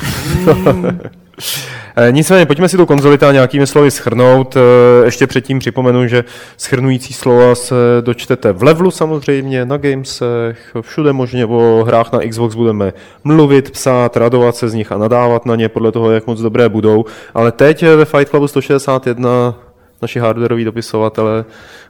Eh, 1.98 2.12
Nicméně, 2.12 2.46
pojďme 2.46 2.68
si 2.68 2.76
tu 2.76 2.86
konzoli 2.86 3.18
teda 3.18 3.32
nějakými 3.32 3.66
slovy 3.66 3.90
schrnout. 3.90 4.56
Eh, 4.56 5.04
Ještě 5.04 5.26
předtím 5.26 5.58
připomenu, 5.58 6.06
že 6.06 6.24
schrnující 6.56 7.12
slova 7.14 7.54
se 7.54 7.74
dočtete 8.00 8.52
v 8.52 8.62
levelu 8.62 8.90
samozřejmě, 8.90 9.64
na 9.64 9.76
Gamesech, 9.76 10.76
všude 10.80 11.12
možně 11.12 11.46
o 11.46 11.84
hrách 11.86 12.12
na 12.12 12.18
Xbox 12.28 12.54
budeme 12.54 12.92
mluvit, 13.24 13.70
psát, 13.70 14.16
radovat 14.16 14.56
se 14.56 14.68
z 14.68 14.74
nich 14.74 14.92
a 14.92 14.98
nadávat 14.98 15.46
na 15.46 15.56
ně 15.56 15.68
podle 15.68 15.92
toho, 15.92 16.10
jak 16.10 16.26
moc 16.26 16.40
dobré 16.40 16.68
budou. 16.68 17.04
Ale 17.34 17.52
teď 17.52 17.82
ve 17.82 18.04
Fight 18.04 18.28
Clubu 18.28 18.48
161 18.48 19.54
naši 20.02 20.18
hardwareoví 20.18 20.64
dopisovatelé 20.64 21.44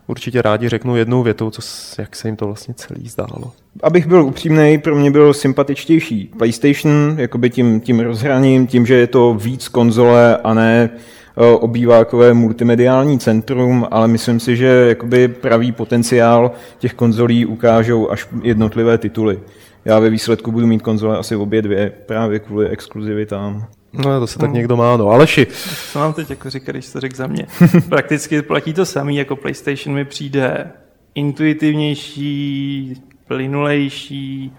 určitě 0.06 0.42
rádi 0.42 0.68
řeknou 0.68 0.96
jednou 0.96 1.22
větou, 1.22 1.50
co, 1.50 1.62
jak 1.98 2.16
se 2.16 2.28
jim 2.28 2.36
to 2.36 2.46
vlastně 2.46 2.74
celý 2.74 3.08
zdálo. 3.08 3.52
Abych 3.82 4.06
byl 4.06 4.24
upřímný, 4.24 4.78
pro 4.78 4.96
mě 4.96 5.10
byl 5.10 5.34
sympatičtější 5.34 6.30
PlayStation, 6.38 7.14
jakoby 7.18 7.50
tím, 7.50 7.80
tím 7.80 8.00
rozhraním, 8.00 8.66
tím, 8.66 8.86
že 8.86 8.94
je 8.94 9.06
to 9.06 9.34
víc 9.34 9.68
konzole 9.68 10.36
a 10.36 10.54
ne 10.54 10.90
eh, 10.90 11.50
obývákové 11.50 12.34
multimediální 12.34 13.18
centrum, 13.18 13.86
ale 13.90 14.08
myslím 14.08 14.40
si, 14.40 14.56
že 14.56 14.86
jakoby 14.88 15.28
pravý 15.28 15.72
potenciál 15.72 16.50
těch 16.78 16.94
konzolí 16.94 17.46
ukážou 17.46 18.10
až 18.10 18.28
jednotlivé 18.42 18.98
tituly. 18.98 19.40
Já 19.84 19.98
ve 19.98 20.10
výsledku 20.10 20.52
budu 20.52 20.66
mít 20.66 20.82
konzole 20.82 21.18
asi 21.18 21.36
obě 21.36 21.62
dvě, 21.62 21.92
právě 22.06 22.38
kvůli 22.38 22.68
exkluzivitám. 22.68 23.66
No, 23.96 24.20
to 24.20 24.26
se 24.26 24.38
tak 24.38 24.52
někdo 24.52 24.76
má, 24.76 24.96
no. 24.96 25.08
Aleši, 25.08 25.46
Co 25.92 25.98
mám 25.98 26.12
teď 26.12 26.30
jako 26.30 26.50
říkat, 26.50 26.72
když 26.72 26.92
to 26.92 27.00
řekl 27.00 27.16
za 27.16 27.26
mě? 27.26 27.46
Prakticky 27.88 28.42
platí 28.42 28.72
to 28.72 28.86
samý, 28.86 29.16
jako 29.16 29.36
PlayStation 29.36 29.94
mi 29.94 30.04
přijde 30.04 30.70
intuitivnější, 31.14 32.94
plynulejší, 33.26 34.52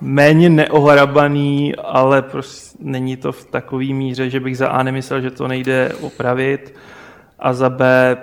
méně 0.00 0.50
neohrabaný, 0.50 1.74
ale 1.76 2.22
prostě 2.22 2.78
není 2.80 3.16
to 3.16 3.32
v 3.32 3.44
takový 3.44 3.94
míře, 3.94 4.30
že 4.30 4.40
bych 4.40 4.58
za 4.58 4.68
A 4.68 4.82
nemyslel, 4.82 5.20
že 5.20 5.30
to 5.30 5.48
nejde 5.48 5.92
opravit 6.00 6.74
a 7.38 7.52
za 7.52 7.70
B 7.70 8.16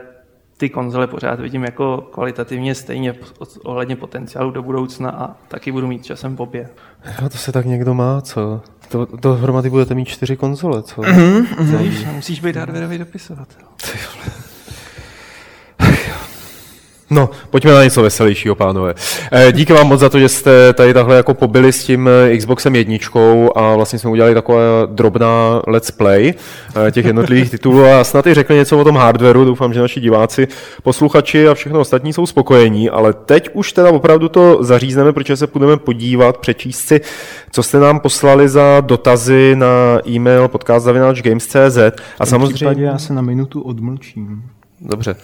ty 0.57 0.69
konzole 0.69 1.07
pořád 1.07 1.39
vidím 1.39 1.63
jako 1.63 1.97
kvalitativně 2.11 2.75
stejně 2.75 3.15
ohledně 3.63 3.95
potenciálu 3.95 4.51
do 4.51 4.63
budoucna 4.63 5.09
a 5.09 5.35
taky 5.47 5.71
budu 5.71 5.87
mít 5.87 6.05
časem 6.05 6.35
v 6.35 6.41
obě. 6.41 6.69
Jo, 7.21 7.29
to 7.29 7.37
se 7.37 7.51
tak 7.51 7.65
někdo 7.65 7.93
má, 7.93 8.21
co? 8.21 8.61
To, 8.91 9.07
dohromady 9.15 9.69
budete 9.69 9.95
mít 9.95 10.05
čtyři 10.05 10.37
konzole, 10.37 10.83
co? 10.83 11.01
Víš, 11.79 12.05
musíš 12.15 12.39
být 12.39 12.55
hardwareový 12.55 12.97
dopisovatel. 12.97 13.67
No, 17.11 17.29
pojďme 17.49 17.71
na 17.71 17.83
něco 17.83 18.01
veselějšího, 18.01 18.55
pánové. 18.55 18.93
Eh, 19.31 19.51
Díky 19.51 19.73
vám 19.73 19.87
moc 19.87 19.99
za 19.99 20.09
to, 20.09 20.19
že 20.19 20.29
jste 20.29 20.73
tady 20.73 20.93
takhle 20.93 21.15
jako 21.15 21.33
pobili 21.33 21.71
s 21.71 21.83
tím 21.83 22.09
eh, 22.09 22.37
Xboxem 22.37 22.75
jedničkou 22.75 23.51
a 23.55 23.75
vlastně 23.75 23.99
jsme 23.99 24.09
udělali 24.09 24.33
taková 24.33 24.61
drobná 24.85 25.61
let's 25.67 25.91
play 25.91 26.33
eh, 26.87 26.91
těch 26.91 27.05
jednotlivých 27.05 27.49
titulů 27.51 27.85
a 27.85 28.03
snad 28.03 28.27
i 28.27 28.33
řekli 28.33 28.55
něco 28.55 28.79
o 28.79 28.83
tom 28.83 28.95
hardwareu. 28.95 29.45
Doufám, 29.45 29.73
že 29.73 29.79
naši 29.79 29.99
diváci, 29.99 30.47
posluchači 30.83 31.47
a 31.47 31.53
všechno 31.53 31.79
ostatní 31.79 32.13
jsou 32.13 32.25
spokojení, 32.25 32.89
ale 32.89 33.13
teď 33.13 33.49
už 33.53 33.73
teda 33.73 33.89
opravdu 33.89 34.29
to 34.29 34.63
zařízneme, 34.63 35.13
protože 35.13 35.37
se 35.37 35.47
budeme 35.47 35.77
podívat, 35.77 36.37
přečíst 36.37 36.79
si, 36.79 37.01
co 37.51 37.63
jste 37.63 37.79
nám 37.79 37.99
poslali 37.99 38.49
za 38.49 38.81
dotazy 38.81 39.55
na 39.55 39.99
e-mail 40.07 40.47
podcast.games.cz 40.47 41.77
a 42.19 42.25
samozřejmě... 42.25 42.85
já 42.85 42.97
se 42.97 43.13
na 43.13 43.21
minutu 43.21 43.61
odmlčím. 43.61 44.43
Dobře. 44.81 45.15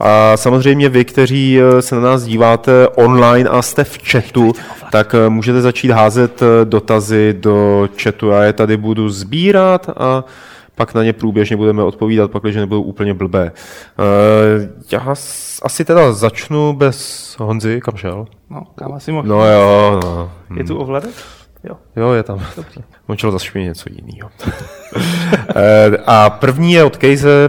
A 0.00 0.36
samozřejmě 0.36 0.88
vy, 0.88 1.04
kteří 1.04 1.60
eh, 1.60 1.82
se 1.82 1.94
na 1.94 2.00
nás 2.00 2.24
díváte 2.24 2.88
online 2.88 3.50
a 3.50 3.62
jste 3.62 3.84
v 3.84 3.98
chatu, 4.10 4.52
tak 4.92 5.14
eh, 5.14 5.28
můžete 5.28 5.60
začít 5.60 5.90
házet 5.90 6.42
eh, 6.42 6.64
dotazy 6.64 7.36
do 7.40 7.88
chatu. 8.02 8.28
Já 8.28 8.42
je 8.42 8.52
tady 8.52 8.76
budu 8.76 9.08
sbírat 9.08 9.90
a 9.96 10.24
pak 10.74 10.94
na 10.94 11.02
ně 11.02 11.12
průběžně 11.12 11.56
budeme 11.56 11.82
odpovídat, 11.82 12.30
pak, 12.30 12.42
když 12.42 12.56
nebudou 12.56 12.82
úplně 12.82 13.14
blbé. 13.14 13.52
Já 14.92 15.14
asi 15.62 15.84
teda 15.84 16.12
začnu 16.12 16.72
bez 16.72 17.36
Honzy, 17.38 17.80
kam 17.80 17.96
šel? 17.96 18.26
No, 18.50 18.62
kam 18.74 18.92
asi 18.92 19.12
mohl. 19.12 19.28
No 19.28 19.46
jo, 19.46 20.00
no. 20.04 20.32
Je 20.56 20.64
tu 20.64 20.78
ovladač? 20.78 21.14
Jo. 21.64 21.76
Jo, 21.96 22.12
je 22.12 22.22
tam. 22.22 22.42
On 23.06 23.16
šel 23.16 23.30
zase 23.30 23.60
něco 23.60 23.90
jiného. 23.92 24.30
A 26.06 26.30
první 26.30 26.72
je 26.72 26.84
od 26.84 26.96
Kejze, 26.96 27.48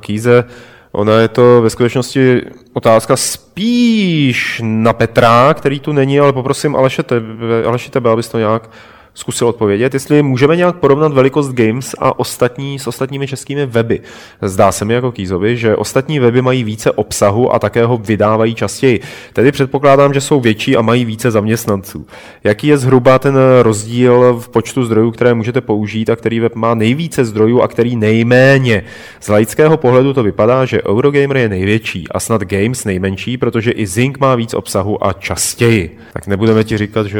Kýze. 0.00 0.44
Ona 0.92 1.20
je 1.20 1.28
to 1.28 1.62
ve 1.62 1.70
skutečnosti 1.70 2.42
otázka 2.72 3.16
spíš 3.16 4.60
na 4.64 4.92
Petra, 4.92 5.54
který 5.54 5.80
tu 5.80 5.92
není, 5.92 6.20
ale 6.20 6.32
poprosím 6.32 6.76
Aleše 6.76 7.02
tebe, 7.02 7.64
Aleši 7.66 7.90
tebe, 7.90 8.10
abys 8.10 8.28
to 8.28 8.38
nějak 8.38 8.70
zkusil 9.14 9.48
odpovědět, 9.48 9.94
jestli 9.94 10.22
můžeme 10.22 10.56
nějak 10.56 10.76
porovnat 10.76 11.12
velikost 11.12 11.52
Games 11.52 11.94
a 11.98 12.18
ostatní 12.18 12.78
s 12.78 12.86
ostatními 12.86 13.26
českými 13.26 13.66
weby. 13.66 14.00
Zdá 14.42 14.72
se 14.72 14.84
mi 14.84 14.94
jako 14.94 15.12
Kýzovi, 15.12 15.56
že 15.56 15.76
ostatní 15.76 16.18
weby 16.18 16.42
mají 16.42 16.64
více 16.64 16.90
obsahu 16.90 17.54
a 17.54 17.58
také 17.58 17.84
ho 17.84 17.96
vydávají 17.96 18.54
častěji. 18.54 19.00
Tedy 19.32 19.52
předpokládám, 19.52 20.14
že 20.14 20.20
jsou 20.20 20.40
větší 20.40 20.76
a 20.76 20.82
mají 20.82 21.04
více 21.04 21.30
zaměstnanců. 21.30 22.06
Jaký 22.44 22.66
je 22.66 22.78
zhruba 22.78 23.18
ten 23.18 23.36
rozdíl 23.62 24.40
v 24.40 24.48
počtu 24.48 24.84
zdrojů, 24.84 25.10
které 25.10 25.34
můžete 25.34 25.60
použít 25.60 26.10
a 26.10 26.16
který 26.16 26.40
web 26.40 26.54
má 26.54 26.74
nejvíce 26.74 27.24
zdrojů 27.24 27.60
a 27.60 27.68
který 27.68 27.96
nejméně? 27.96 28.82
Z 29.20 29.28
laického 29.28 29.76
pohledu 29.76 30.14
to 30.14 30.22
vypadá, 30.22 30.64
že 30.64 30.82
Eurogamer 30.82 31.36
je 31.36 31.48
největší 31.48 32.08
a 32.10 32.20
snad 32.20 32.42
Games 32.42 32.84
nejmenší, 32.84 33.36
protože 33.36 33.70
i 33.70 33.86
Zing 33.86 34.18
má 34.18 34.34
víc 34.34 34.54
obsahu 34.54 35.06
a 35.06 35.12
častěji. 35.12 35.98
Tak 36.12 36.26
nebudeme 36.26 36.64
ti 36.64 36.78
říkat, 36.78 37.06
že 37.06 37.18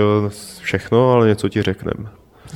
všechno, 0.61 1.13
ale 1.13 1.29
něco 1.29 1.49
ti 1.49 1.63
řekneme. 1.85 2.11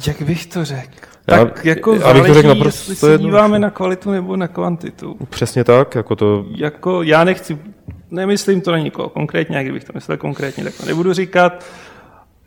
Jak 0.06 0.22
bych 0.22 0.46
to 0.46 0.64
řekl? 0.64 0.90
Já- 1.28 1.44
Tak 1.44 1.64
jako 1.64 1.90
já 1.90 1.96
bych 1.96 2.02
to 2.02 2.08
záleží, 2.12 2.34
řekl 2.34 2.48
naprosto 2.48 2.92
jestli 2.92 2.96
se 2.96 3.18
díváme 3.18 3.58
na 3.58 3.70
kvalitu 3.70 4.10
nebo 4.10 4.36
na 4.36 4.48
kvantitu. 4.48 5.16
Přesně 5.30 5.64
tak, 5.64 5.94
jako 5.94 6.16
to 6.16 6.44
Jako 6.56 7.02
já 7.02 7.24
nechci, 7.24 7.58
nemyslím 8.10 8.60
to 8.60 8.72
na 8.72 8.78
nikoho 8.78 9.08
konkrétně, 9.08 9.58
a 9.58 9.62
kdybych 9.62 9.84
to 9.84 9.92
myslel 9.94 10.16
konkrétně, 10.16 10.64
tak 10.64 10.74
to 10.74 10.86
nebudu 10.86 11.12
říkat, 11.12 11.64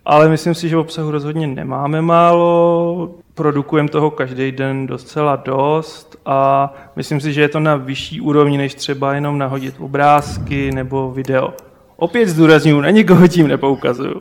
ale 0.04 0.28
myslím 0.28 0.54
si, 0.54 0.68
že 0.68 0.76
obsahu 0.76 1.10
rozhodně 1.10 1.46
nemáme 1.46 2.02
málo, 2.02 3.10
produkujeme 3.34 3.88
toho 3.88 4.10
každý 4.10 4.52
den 4.52 4.86
docela 4.86 5.36
dost 5.36 6.16
a 6.26 6.72
myslím 6.96 7.20
si, 7.20 7.32
že 7.32 7.40
je 7.40 7.48
to 7.48 7.60
na 7.60 7.76
vyšší 7.76 8.20
úrovni, 8.20 8.58
než 8.58 8.74
třeba 8.74 9.14
jenom 9.14 9.38
nahodit 9.38 9.74
obrázky 9.78 10.72
nebo 10.72 11.10
video. 11.10 11.52
Opět 12.00 12.28
zdůraznuju, 12.28 12.80
na 12.80 12.90
nikoho 12.90 13.28
tím 13.28 13.48
nepoukazuju. 13.48 14.14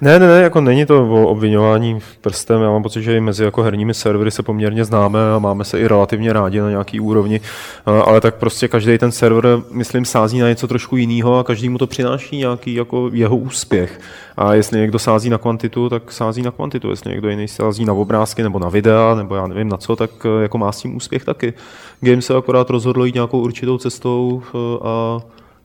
Ne, 0.00 0.18
ne, 0.18 0.26
ne, 0.26 0.42
jako 0.42 0.60
není 0.60 0.86
to 0.86 1.08
o 1.10 1.26
obvinování 1.26 1.98
prstem. 2.20 2.62
Já 2.62 2.70
mám 2.70 2.82
pocit, 2.82 3.02
že 3.02 3.16
i 3.16 3.20
mezi 3.20 3.44
jako 3.44 3.62
herními 3.62 3.94
servery 3.94 4.30
se 4.30 4.42
poměrně 4.42 4.84
známe 4.84 5.18
a 5.36 5.38
máme 5.38 5.64
se 5.64 5.80
i 5.80 5.86
relativně 5.86 6.32
rádi 6.32 6.60
na 6.60 6.70
nějaký 6.70 7.00
úrovni, 7.00 7.40
A- 7.86 8.00
ale 8.00 8.20
tak 8.20 8.34
prostě 8.34 8.68
každý 8.68 8.98
ten 8.98 9.12
server, 9.12 9.46
myslím, 9.70 10.04
sází 10.04 10.38
na 10.38 10.48
něco 10.48 10.68
trošku 10.68 10.96
jiného 10.96 11.38
a 11.38 11.44
každý 11.44 11.68
mu 11.68 11.78
to 11.78 11.86
přináší 11.86 12.36
nějaký 12.36 12.74
jako 12.74 13.10
jeho 13.12 13.36
úspěch. 13.36 14.00
A 14.36 14.54
jestli 14.54 14.80
někdo 14.80 14.98
sází 14.98 15.30
na 15.30 15.38
kvantitu, 15.38 15.88
tak 15.88 16.12
sází 16.12 16.42
na 16.42 16.50
kvantitu. 16.50 16.90
Jestli 16.90 17.10
někdo 17.10 17.28
jiný 17.28 17.48
sází 17.48 17.84
na 17.84 17.92
obrázky 17.92 18.42
nebo 18.42 18.58
na 18.58 18.68
videa, 18.68 19.14
nebo 19.14 19.34
já 19.34 19.46
nevím 19.46 19.68
na 19.68 19.76
co, 19.76 19.96
tak 19.96 20.10
eh, 20.24 20.42
jako 20.42 20.58
má 20.58 20.72
s 20.72 20.80
tím 20.80 20.96
úspěch 20.96 21.24
taky. 21.24 21.52
Game 22.00 22.22
se 22.22 22.34
akorát 22.34 22.70
rozhodl 22.70 23.04
jít 23.04 23.14
nějakou 23.14 23.40
určitou 23.40 23.78
cestou 23.78 24.42
eh, 24.54 24.58
a 24.88 25.20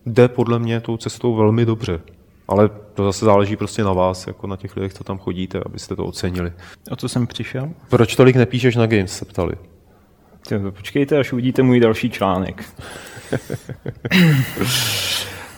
jde 0.05 0.27
podle 0.27 0.59
mě 0.59 0.79
tou 0.79 0.97
cestou 0.97 1.35
velmi 1.35 1.65
dobře. 1.65 1.99
Ale 2.47 2.69
to 2.93 3.05
zase 3.05 3.25
záleží 3.25 3.55
prostě 3.55 3.83
na 3.83 3.93
vás, 3.93 4.27
jako 4.27 4.47
na 4.47 4.55
těch 4.57 4.75
lidech, 4.75 4.93
co 4.93 5.03
tam 5.03 5.17
chodíte, 5.17 5.59
abyste 5.65 5.95
to 5.95 6.05
ocenili. 6.05 6.53
O 6.91 6.95
co 6.95 7.09
jsem 7.09 7.27
přišel? 7.27 7.69
Proč 7.89 8.15
tolik 8.15 8.35
nepíšeš 8.35 8.75
na 8.75 8.85
Games, 8.87 9.17
se 9.17 9.25
ptali. 9.25 9.53
Počkejte, 10.71 11.17
až 11.17 11.33
uvidíte 11.33 11.63
můj 11.63 11.79
další 11.79 12.09
článek. 12.09 12.63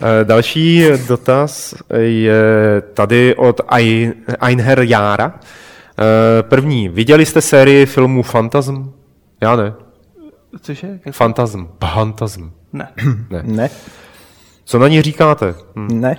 Eh, 0.02 0.26
Další 0.26 0.84
dotaz 1.08 1.74
je 1.98 2.42
tady 2.94 3.36
od 3.36 3.62
Ein- 3.68 4.14
Einher 4.42 4.80
Jára. 4.82 5.40
Eh, 5.40 6.44
První, 6.44 6.90
viděli 6.90 7.26
jste 7.26 7.42
sérii 7.42 7.86
filmů 7.86 8.24
Fantasm? 8.24 8.92
Já 9.42 9.56
ne. 9.56 9.74
Cože? 10.62 11.00
Fantasm. 11.12 11.66
Fantasm. 11.92 12.50
Ne. 12.74 12.88
Ne. 13.30 13.42
Ne, 13.44 13.70
Co 14.70 14.80
na 14.80 14.88
ní 14.88 15.02
říkáte? 15.02 15.56
Hm. 15.76 16.02
ne. 16.02 16.18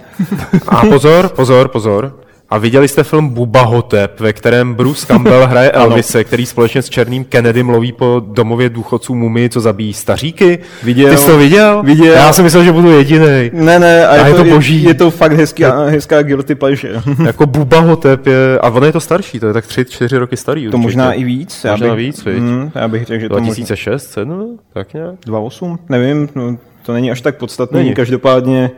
A 0.69 0.87
pozor, 0.87 1.29
pozor, 1.29 1.69
pozor. 1.69 2.21
A 2.51 2.59
viděli 2.59 2.89
jste 2.89 3.05
film 3.05 3.29
Buba 3.29 3.63
Hotep, 3.63 4.21
ve 4.21 4.33
kterém 4.33 4.75
Bruce 4.75 5.07
Campbell 5.07 5.47
hraje 5.47 5.71
Elvise, 5.73 6.25
který 6.25 6.47
společně 6.47 6.83
s 6.83 6.89
Černým 6.89 7.25
Kennedym 7.25 7.69
loví 7.69 7.93
po 7.93 8.23
domově 8.27 8.69
důchodců 8.69 9.15
mumii, 9.15 9.49
co 9.49 9.61
zabíjí 9.61 9.93
staříky? 9.93 10.59
Viděl. 10.83 11.11
Ty 11.11 11.17
jsi 11.17 11.27
to 11.27 11.39
viděl? 11.39 11.83
Viděl. 11.83 12.15
Já 12.15 12.33
jsem 12.33 12.45
myslel, 12.45 12.65
že 12.65 12.73
budu 12.73 12.91
jediný. 12.91 13.51
Ne, 13.53 13.79
ne, 13.79 14.07
a, 14.07 14.23
A 14.23 14.27
je 14.27 14.35
to 14.35 14.45
boží. 14.45 14.83
Je, 14.83 14.91
je 14.91 14.95
to 14.95 15.11
fakt 15.11 15.33
hezká, 15.33 15.85
hezká 15.85 16.23
guilty 16.23 16.55
pleasure. 16.55 17.03
jako 17.27 17.47
Buba 17.47 17.81
Hotep 17.81 18.27
je, 18.27 18.59
a 18.59 18.71
on 18.71 18.85
je 18.85 18.93
to 18.93 19.01
starší, 19.01 19.41
to 19.41 19.47
je 19.47 19.53
tak 19.53 19.65
3-4 19.67 20.19
roky 20.19 20.37
starý. 20.37 20.63
to 20.63 20.67
určitě. 20.67 20.83
možná 20.83 21.13
i 21.13 21.25
víc. 21.25 21.67
Možná 21.71 21.87
já 21.87 21.95
bych, 21.95 22.07
víc, 22.07 22.25
viď? 22.25 22.39
mm, 22.39 22.71
já 22.75 22.89
bych 22.89 23.05
řekl, 23.05 23.21
že 23.21 23.29
to 23.29 23.35
možná 23.35 23.47
2006, 23.47 24.11
7, 24.11 24.59
tak 24.73 24.95
nějak. 24.95 25.15
2.8, 25.27 25.79
nevím, 25.89 26.29
no, 26.35 26.57
to 26.89 26.93
není 26.93 27.11
až 27.11 27.21
tak 27.21 27.37
podstatný, 27.37 27.79
Není. 27.79 27.95
každopádně 27.95 28.71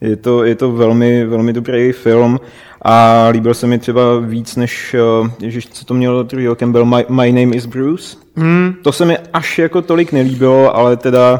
je 0.00 0.16
to, 0.16 0.44
je 0.44 0.54
to 0.54 0.72
velmi, 0.72 1.24
velmi 1.24 1.52
dobrý 1.52 1.92
film 1.92 2.40
a 2.82 3.26
líbil 3.30 3.54
se 3.54 3.66
mi 3.66 3.78
třeba 3.78 4.18
víc 4.18 4.56
než, 4.56 4.96
uh, 5.22 5.30
ježiš, 5.40 5.68
co 5.68 5.84
to 5.84 5.94
mělo 5.94 6.22
druhý 6.22 6.48
byl 6.66 6.84
My, 6.84 7.06
My 7.08 7.32
Name 7.32 7.56
is 7.56 7.66
Bruce. 7.66 8.16
Hmm. 8.36 8.74
To 8.82 8.92
se 8.92 9.04
mi 9.04 9.18
až 9.32 9.58
jako 9.58 9.82
tolik 9.82 10.12
nelíbilo, 10.12 10.76
ale 10.76 10.96
teda 10.96 11.38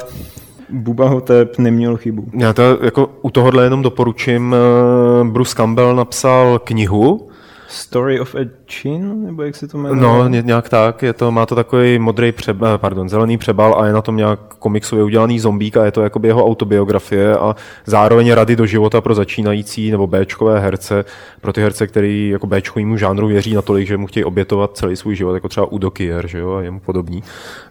Buba 0.69 1.09
Hotep 1.09 1.59
neměl 1.59 1.97
chybu. 1.97 2.25
Já 2.33 2.53
to 2.53 2.63
jako 2.83 3.11
u 3.23 3.31
tohohle 3.31 3.65
jenom 3.65 3.83
doporučím. 3.83 4.55
eh, 4.55 5.25
Bruce 5.25 5.55
Campbell 5.57 5.97
napsal 5.97 6.59
knihu, 6.59 7.29
Story 7.71 8.21
of 8.21 8.35
a 8.35 8.39
Chin, 8.71 9.25
nebo 9.27 9.43
jak 9.43 9.57
se 9.57 9.69
to 9.69 9.79
jmenuje? 9.79 10.01
No, 10.01 10.29
ně- 10.29 10.43
nějak 10.43 10.69
tak, 10.69 11.03
je 11.03 11.13
to, 11.13 11.31
má 11.33 11.47
to 11.47 11.55
takový 11.55 11.99
modrý 11.99 12.33
přebal, 12.33 12.79
pardon, 12.79 13.09
zelený 13.09 13.39
přebal 13.39 13.75
a 13.81 13.87
je 13.87 13.93
na 13.93 14.03
tom 14.03 14.17
nějak 14.17 14.41
komiksově 14.59 15.05
udělaný 15.05 15.41
zombík 15.41 15.77
a 15.77 15.85
je 15.85 15.91
to 15.91 16.03
jakoby 16.03 16.29
jeho 16.29 16.47
autobiografie 16.47 17.37
a 17.37 17.57
zároveň 17.87 18.33
rady 18.33 18.57
do 18.57 18.67
života 18.67 19.01
pro 19.01 19.15
začínající 19.15 19.91
nebo 19.91 20.07
Bčkové 20.07 20.61
herce, 20.61 21.05
pro 21.41 21.53
ty 21.53 21.61
herce, 21.61 21.87
který 21.87 22.29
jako 22.29 22.47
Bčkovýmu 22.47 22.97
žánru 22.97 23.27
věří 23.27 23.55
natolik, 23.55 23.87
že 23.87 23.97
mu 23.97 24.07
chtějí 24.07 24.25
obětovat 24.25 24.77
celý 24.77 24.97
svůj 24.97 25.17
život, 25.17 25.35
jako 25.35 25.49
třeba 25.49 25.67
Udo 25.67 25.91
Kier, 25.91 26.27
že 26.27 26.39
jo, 26.39 26.55
a 26.55 26.63
jemu 26.63 26.81
podobný. 26.81 27.23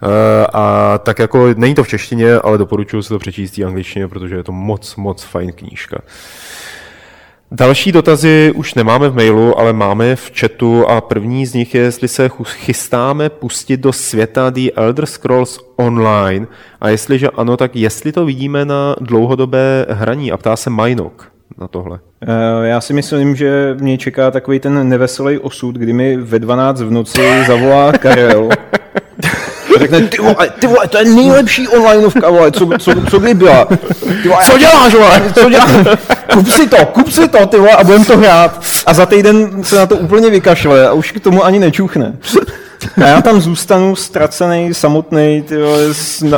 E, 0.03 0.47
a 0.53 0.97
tak 1.03 1.19
jako 1.19 1.47
není 1.55 1.75
to 1.75 1.83
v 1.83 1.87
češtině, 1.87 2.35
ale 2.35 2.57
doporučuji 2.57 3.01
si 3.01 3.09
to 3.09 3.19
přečíst 3.19 3.57
v 3.57 3.65
angličtině, 3.65 4.07
protože 4.07 4.35
je 4.35 4.43
to 4.43 4.51
moc, 4.51 4.95
moc 4.95 5.23
fajn 5.23 5.51
knížka. 5.51 5.97
Další 7.51 7.91
dotazy 7.91 8.53
už 8.55 8.73
nemáme 8.73 9.09
v 9.09 9.15
mailu, 9.15 9.59
ale 9.59 9.73
máme 9.73 10.15
v 10.15 10.31
chatu 10.39 10.87
a 10.87 11.01
první 11.01 11.45
z 11.45 11.53
nich 11.53 11.75
je, 11.75 11.81
jestli 11.81 12.07
se 12.07 12.29
chystáme 12.45 13.29
pustit 13.29 13.77
do 13.77 13.93
světa 13.93 14.49
The 14.49 14.71
Elder 14.75 15.05
Scrolls 15.05 15.59
Online 15.75 16.47
a 16.81 16.89
jestliže 16.89 17.29
ano, 17.29 17.57
tak 17.57 17.75
jestli 17.75 18.11
to 18.11 18.25
vidíme 18.25 18.65
na 18.65 18.95
dlouhodobé 19.01 19.85
hraní 19.89 20.31
a 20.31 20.37
ptá 20.37 20.55
se 20.55 20.69
Majnok 20.69 21.31
na 21.57 21.67
tohle. 21.67 21.99
Eh, 22.21 22.67
Já 22.67 22.81
si 22.81 22.93
myslím, 22.93 23.35
že 23.35 23.75
mě 23.79 23.97
čeká 23.97 24.31
takový 24.31 24.59
ten 24.59 24.89
neveselý 24.89 25.37
osud, 25.37 25.75
kdy 25.75 25.93
mi 25.93 26.17
ve 26.17 26.39
12 26.39 26.81
v 26.81 26.91
noci 26.91 27.21
zavolá 27.47 27.91
Karel. 27.91 28.49
Řekne, 29.79 30.01
ty 30.01 30.17
vole, 30.21 30.49
ty 30.59 30.67
vole, 30.67 30.87
to 30.87 30.97
je 30.97 31.05
nejlepší 31.05 31.67
onlineovka, 31.67 32.29
vole, 32.29 32.51
co, 32.51 32.69
co, 32.79 32.91
co 33.09 33.19
kdy 33.19 33.33
byla. 33.33 33.65
Ty 34.21 34.29
vole, 34.29 34.45
co 34.45 34.57
děláš, 34.57 34.93
vole, 34.93 35.21
co 35.33 35.49
děláš? 35.49 35.71
Kup 36.33 36.49
si 36.49 36.67
to, 36.67 36.85
kup 36.85 37.11
si 37.11 37.27
to, 37.27 37.45
ty 37.45 37.57
vole, 37.57 37.71
a 37.71 37.83
budem 37.83 38.05
to 38.05 38.17
hrát. 38.17 38.61
A 38.85 38.93
za 38.93 39.05
týden 39.05 39.63
se 39.63 39.75
na 39.75 39.85
to 39.85 39.95
úplně 39.95 40.29
vykašle 40.29 40.87
a 40.87 40.93
už 40.93 41.11
k 41.11 41.19
tomu 41.19 41.45
ani 41.45 41.59
nečuchne. 41.59 42.13
A 43.03 43.07
já 43.07 43.21
tam 43.21 43.41
zůstanu 43.41 43.95
ztracený, 43.95 44.73
samotný 44.73 45.43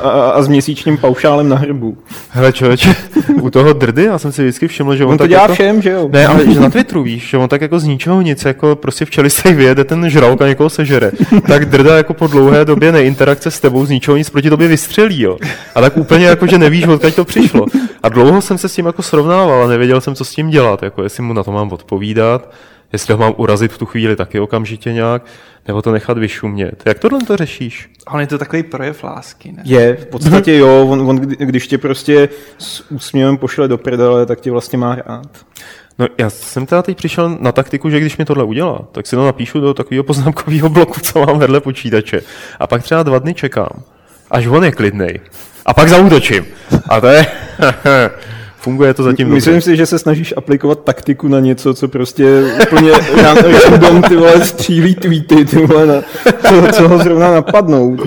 a, 0.02 0.41
s 0.41 0.47
měsíčním 0.47 0.97
paušálem 0.97 1.50
na 1.50 1.56
hrbu. 1.56 1.97
Hele 2.30 2.54
člověče, 2.54 2.95
u 3.41 3.50
toho 3.50 3.74
drdy, 3.74 4.04
já 4.04 4.18
jsem 4.18 4.32
si 4.32 4.41
vždycky 4.41 4.68
všiml, 4.68 4.95
že 4.95 5.06
on, 5.06 5.12
On 5.12 5.18
to 5.18 5.24
tak 5.24 5.30
dělá 5.30 5.41
jako... 5.41 5.54
všem, 5.54 5.82
že 5.82 5.89
jo? 5.89 6.10
Ne, 6.12 6.28
ale 6.28 6.54
že 6.54 6.60
na 6.60 6.70
Twitteru 6.70 7.04
víš, 7.04 7.30
že 7.30 7.38
on 7.38 7.50
tak 7.50 7.62
jako 7.62 7.80
z 7.80 7.84
ničeho 7.84 8.22
nic, 8.22 8.45
jako 8.45 8.76
prostě 8.76 9.06
v 9.06 9.10
čelistech 9.10 9.56
vyjede 9.56 9.84
ten 9.84 10.10
žralok 10.10 10.41
a 10.41 10.47
někoho 10.47 10.70
sežere. 10.70 11.12
Tak 11.47 11.66
drda 11.66 11.97
jako 11.97 12.14
po 12.14 12.28
dlouhé 12.28 12.66
době 12.66 12.91
neinterakce 12.91 13.52
s 13.52 13.60
tebou 13.60 13.86
z 13.86 13.89
ničeho 13.89 14.18
nic 14.18 14.30
proti 14.30 14.50
tobě 14.50 14.68
vystřelí, 14.68 15.22
jo. 15.22 15.38
A 15.76 15.82
tak 15.82 15.97
úplně 15.97 16.26
jako, 16.26 16.47
že 16.47 16.58
nevíš, 16.58 16.88
odkud 16.88 17.16
to 17.16 17.26
přišlo. 17.26 17.66
A 18.04 18.10
dlouho 18.10 18.41
jsem 18.41 18.58
se 18.58 18.70
s 18.70 18.76
tím 18.76 18.86
jako 18.86 19.02
srovnával 19.02 19.64
a 19.64 19.68
nevěděl 19.68 20.02
jsem, 20.02 20.16
co 20.16 20.26
s 20.26 20.30
tím 20.30 20.50
dělat, 20.50 20.84
jako 20.84 21.04
jestli 21.04 21.24
mu 21.24 21.34
na 21.34 21.43
to 21.43 21.52
mám 21.52 21.72
odpovídat, 21.72 22.52
jestli 22.94 23.14
ho 23.14 23.20
mám 23.20 23.34
urazit 23.38 23.74
v 23.74 23.78
tu 23.78 23.86
chvíli 23.86 24.16
taky 24.16 24.40
okamžitě 24.40 24.94
nějak, 24.94 25.26
nebo 25.68 25.82
to 25.82 25.92
nechat 25.92 26.18
vyšumět. 26.18 26.84
Jak 26.86 27.00
tohle 27.00 27.20
to 27.20 27.38
řešíš? 27.38 27.90
Ale 28.08 28.24
je 28.24 28.28
to 28.28 28.38
takový 28.38 28.64
projev 28.64 29.04
lásky, 29.04 29.52
ne? 29.52 29.64
Je, 29.66 29.96
v 29.96 30.06
podstatě 30.06 30.58
jo, 30.58 30.88
on, 30.90 31.02
on, 31.10 31.16
kdy- 31.16 31.46
když 31.46 31.68
tě 31.68 31.78
prostě 31.78 32.30
s 32.58 32.92
úsměvem 32.92 33.38
pošle 33.38 33.68
do 33.68 33.78
prdele, 33.78 34.26
tak 34.26 34.42
tě 34.42 34.52
vlastně 34.52 34.78
má 34.78 34.96
rád. 34.96 35.46
No 36.00 36.08
já 36.18 36.30
jsem 36.30 36.66
teda 36.66 36.82
teď 36.82 36.98
přišel 36.98 37.38
na 37.40 37.52
taktiku, 37.52 37.90
že 37.90 38.00
když 38.00 38.18
mi 38.18 38.26
tohle 38.26 38.44
udělá, 38.44 38.80
tak 38.92 39.08
si 39.08 39.16
to 39.16 39.26
napíšu 39.26 39.60
do 39.60 39.74
takového 39.74 40.04
poznámkového 40.04 40.70
bloku, 40.70 41.00
co 41.00 41.26
mám 41.26 41.40
vedle 41.40 41.62
počítače. 41.62 42.22
A 42.60 42.68
pak 42.68 42.84
třeba 42.84 43.04
dva 43.04 43.20
dny 43.20 43.34
čekám, 43.34 43.70
až 44.32 44.48
on 44.48 44.64
je 44.64 44.72
klidnej. 44.72 45.20
A 45.66 45.74
pak 45.74 45.90
zautočím. 45.90 46.46
A 46.90 47.02
to 47.02 47.08
je... 47.08 47.26
Funguje 48.62 48.93
to 48.93 49.03
zatím 49.03 49.28
Myslím 49.30 49.53
dobře. 49.53 49.72
si, 49.72 49.78
že 49.78 49.86
se 49.86 49.99
snažíš 49.99 50.34
aplikovat 50.38 50.80
taktiku 50.84 51.28
na 51.28 51.39
něco, 51.39 51.74
co 51.74 51.88
prostě 51.88 52.43
úplně 52.68 52.91
ran- 52.91 53.55
random 53.72 54.01
ty 54.01 54.16
vole 54.16 54.45
střílí 54.45 54.95
tweety, 54.95 55.45
ty 55.45 55.66
vole, 55.66 55.86
na, 55.86 55.93
co, 56.49 56.72
co 56.74 56.88
ho 56.88 56.97
zrovna 56.99 57.32
napadnou. 57.32 57.97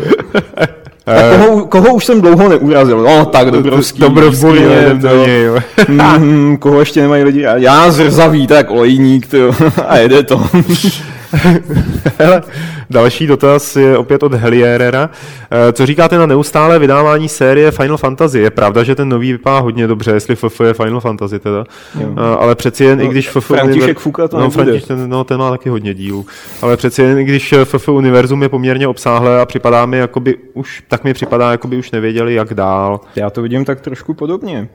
A 1.07 1.37
koho, 1.37 1.65
koho, 1.67 1.95
už 1.95 2.05
jsem 2.05 2.21
dlouho 2.21 2.49
neurazil? 2.49 2.99
No 3.03 3.25
tak, 3.25 3.51
Dobrovský. 3.51 4.01
Dobrovský, 4.01 4.47
výborně, 4.47 4.65
jo, 4.65 4.81
jdem 4.83 4.99
do 5.01 5.09
to- 5.09 5.27
jo. 5.31 5.59
Mhm, 5.89 6.57
koho 6.57 6.81
ještě 6.81 7.01
nemají 7.03 7.25
lidi? 7.25 7.45
Já 7.57 7.91
zrzavý, 7.91 8.47
tak 8.47 8.71
olejník, 8.71 9.27
ty 9.27 9.39
jo, 9.39 9.53
a 9.89 9.99
jede 9.99 10.23
to. 10.23 10.47
Hele, 12.19 12.43
další 12.91 13.27
dotaz 13.27 13.77
je 13.77 13.99
opět 13.99 14.23
od 14.23 14.35
Helierera. 14.35 15.11
Eh, 15.51 15.73
Co 15.73 15.87
říkáte 15.87 16.19
na 16.19 16.27
neustálé 16.27 16.79
vydávání 16.79 17.29
série 17.29 17.71
Final 17.71 17.97
Fantasy? 17.97 18.39
Je 18.39 18.51
pravda, 18.51 18.83
že 18.83 18.95
ten 18.95 19.09
nový 19.09 19.33
vypadá 19.33 19.59
hodně 19.59 19.87
dobře, 19.87 20.11
jestli 20.11 20.37
FF 20.37 20.61
je 20.61 20.75
Final 20.75 21.01
Fantasy 21.01 21.39
teda. 21.39 21.65
Eh, 22.01 22.05
Ale 22.39 22.55
přeci 22.55 22.85
jen, 22.85 23.01
i 23.01 23.09
když 23.09 23.29
FF... 23.29 23.47
František 23.47 23.99
Fuka 23.99 24.29
to 24.29 24.41
no. 24.41 24.51
František, 24.51 24.89
ten, 24.89 25.11
no, 25.11 25.25
ten 25.25 25.39
má 25.39 25.51
taky 25.51 25.69
hodně 25.69 25.95
dílů. 25.95 26.27
Ale 26.63 26.77
přeci 26.77 27.03
jen, 27.03 27.19
i 27.19 27.25
když 27.25 27.55
FF 27.65 27.89
univerzum 27.89 28.43
je 28.43 28.49
poměrně 28.49 28.89
obsáhlé 28.89 29.41
a 29.41 29.47
připadá 29.47 29.87
mi, 29.87 29.99
jakoby 29.99 30.37
už, 30.55 30.83
tak 30.89 31.05
mi 31.05 31.15
připadá, 31.15 31.51
jakoby 31.51 31.77
už 31.77 31.91
nevěděli, 31.91 32.35
jak 32.35 32.55
dál. 32.55 33.01
Já 33.17 33.31
to 33.31 33.43
vidím 33.43 33.65
tak 33.65 33.81
trošku 33.81 34.15
podobně. 34.15 34.69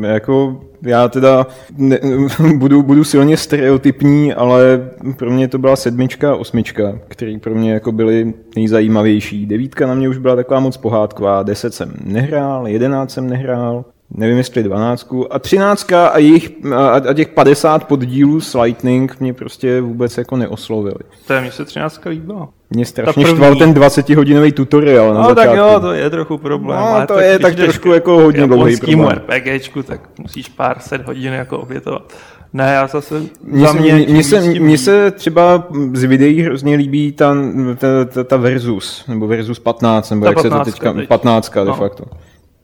Jako 0.00 0.60
já 0.82 1.08
teda 1.08 1.46
ne, 1.76 1.98
budu, 2.56 2.82
budu 2.82 3.04
silně 3.04 3.36
stereotypní, 3.36 4.34
ale 4.34 4.90
pro 5.16 5.30
mě 5.30 5.48
to 5.48 5.58
byla 5.58 5.76
sedmička 5.76 6.32
a 6.32 6.36
osmička, 6.36 6.98
které 7.08 7.38
pro 7.38 7.54
mě 7.54 7.72
jako 7.72 7.92
byly 7.92 8.34
nejzajímavější. 8.56 9.46
Devítka 9.46 9.86
na 9.86 9.94
mě 9.94 10.08
už 10.08 10.18
byla 10.18 10.36
taková 10.36 10.60
moc 10.60 10.76
pohádková, 10.76 11.42
deset 11.42 11.74
jsem 11.74 11.92
nehrál, 12.04 12.68
jedenáct 12.68 13.10
jsem 13.10 13.30
nehrál, 13.30 13.84
nevím 14.14 14.38
jestli 14.38 14.62
dvanáctku 14.62 15.34
a 15.34 15.38
třináctka 15.38 16.06
a, 16.08 16.18
jejich, 16.18 16.50
a, 16.76 16.88
a 16.88 17.14
těch 17.14 17.28
50 17.28 17.84
poddílů 17.84 18.40
s 18.40 18.58
Lightning 18.60 19.20
mě 19.20 19.32
prostě 19.34 19.80
vůbec 19.80 20.18
jako 20.18 20.36
neoslovili. 20.36 20.98
To 21.26 21.32
je, 21.32 21.40
mně 21.40 21.52
se 21.52 21.64
13 21.64 22.00
líbila. 22.06 22.48
Mě 22.70 22.84
strašně 22.86 23.26
štval 23.26 23.54
ten 23.56 23.74
20-hodinový 23.74 24.52
tutoriál 24.52 25.14
na 25.14 25.22
No 25.22 25.34
tak 25.34 25.50
jo, 25.56 25.78
to 25.80 25.92
je 25.92 26.10
trochu 26.10 26.38
problém. 26.38 26.78
No, 26.80 26.86
ale 26.88 27.06
to 27.06 27.18
je 27.18 27.34
když 27.34 27.42
tak 27.42 27.54
trošku 27.54 27.88
jako 27.92 28.12
hodně 28.20 28.46
dlouhý 28.46 28.76
problém. 28.76 29.08
RPGčku, 29.28 29.82
tak 29.82 30.00
musíš 30.18 30.48
pár 30.48 30.76
set 30.80 31.06
hodin 31.06 31.32
jako 31.32 31.58
obětovat. 31.58 32.12
Ne, 32.52 32.72
já 32.72 32.86
zase 32.86 33.22
Mně 33.44 33.66
za 33.66 33.72
se, 33.72 33.78
mě, 33.78 33.94
mně, 33.94 34.24
se, 34.24 34.38
líp. 34.38 34.78
se 34.78 35.10
třeba 35.10 35.68
z 35.92 36.04
videí 36.04 36.42
hrozně 36.42 36.76
líbí 36.76 37.12
ta, 37.12 37.34
ta, 37.78 38.04
ta, 38.04 38.24
ta 38.24 38.36
versus, 38.36 39.04
nebo 39.08 39.26
versus 39.26 39.58
15, 39.58 40.10
nebo 40.10 40.24
Ta 40.24 40.30
jak 40.30 40.38
se 40.38 40.48
to 40.48 40.50
15 40.50 40.66
teďka, 40.74 40.92
teď. 40.92 41.08
15 41.08 41.54
de 41.54 41.64
No. 41.64 41.74
facto. 41.74 42.04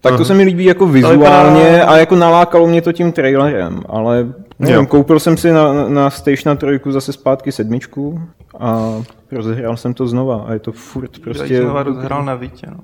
Tak 0.01 0.17
to 0.17 0.25
se 0.25 0.35
mi 0.35 0.43
líbí 0.43 0.65
jako 0.65 0.87
vizuálně 0.87 1.83
a 1.85 1.97
jako 1.97 2.17
nalákalo 2.17 2.67
mě 2.67 2.83
to 2.83 2.93
tím 2.93 3.13
trailerem, 3.13 3.81
ale 3.89 4.27
nevím, 4.59 4.87
koupil 4.87 5.21
jsem 5.21 5.37
si 5.37 5.53
na, 5.53 5.89
na 5.89 6.11
Station 6.11 6.57
3 6.57 6.67
zase 6.91 7.13
zpátky 7.13 7.53
sedmičku 7.53 8.21
a 8.61 8.93
rozehrál 9.33 9.77
jsem 9.77 9.95
to 9.95 10.07
znova 10.09 10.45
a 10.49 10.53
je 10.53 10.59
to 10.59 10.73
furt 10.73 11.11
Prostě... 11.11 11.21
prostě... 11.23 11.63
znova 11.63 11.83
rozhrál 11.83 12.25
na 12.25 12.35
Vítě, 12.35 12.67
no. 12.71 12.79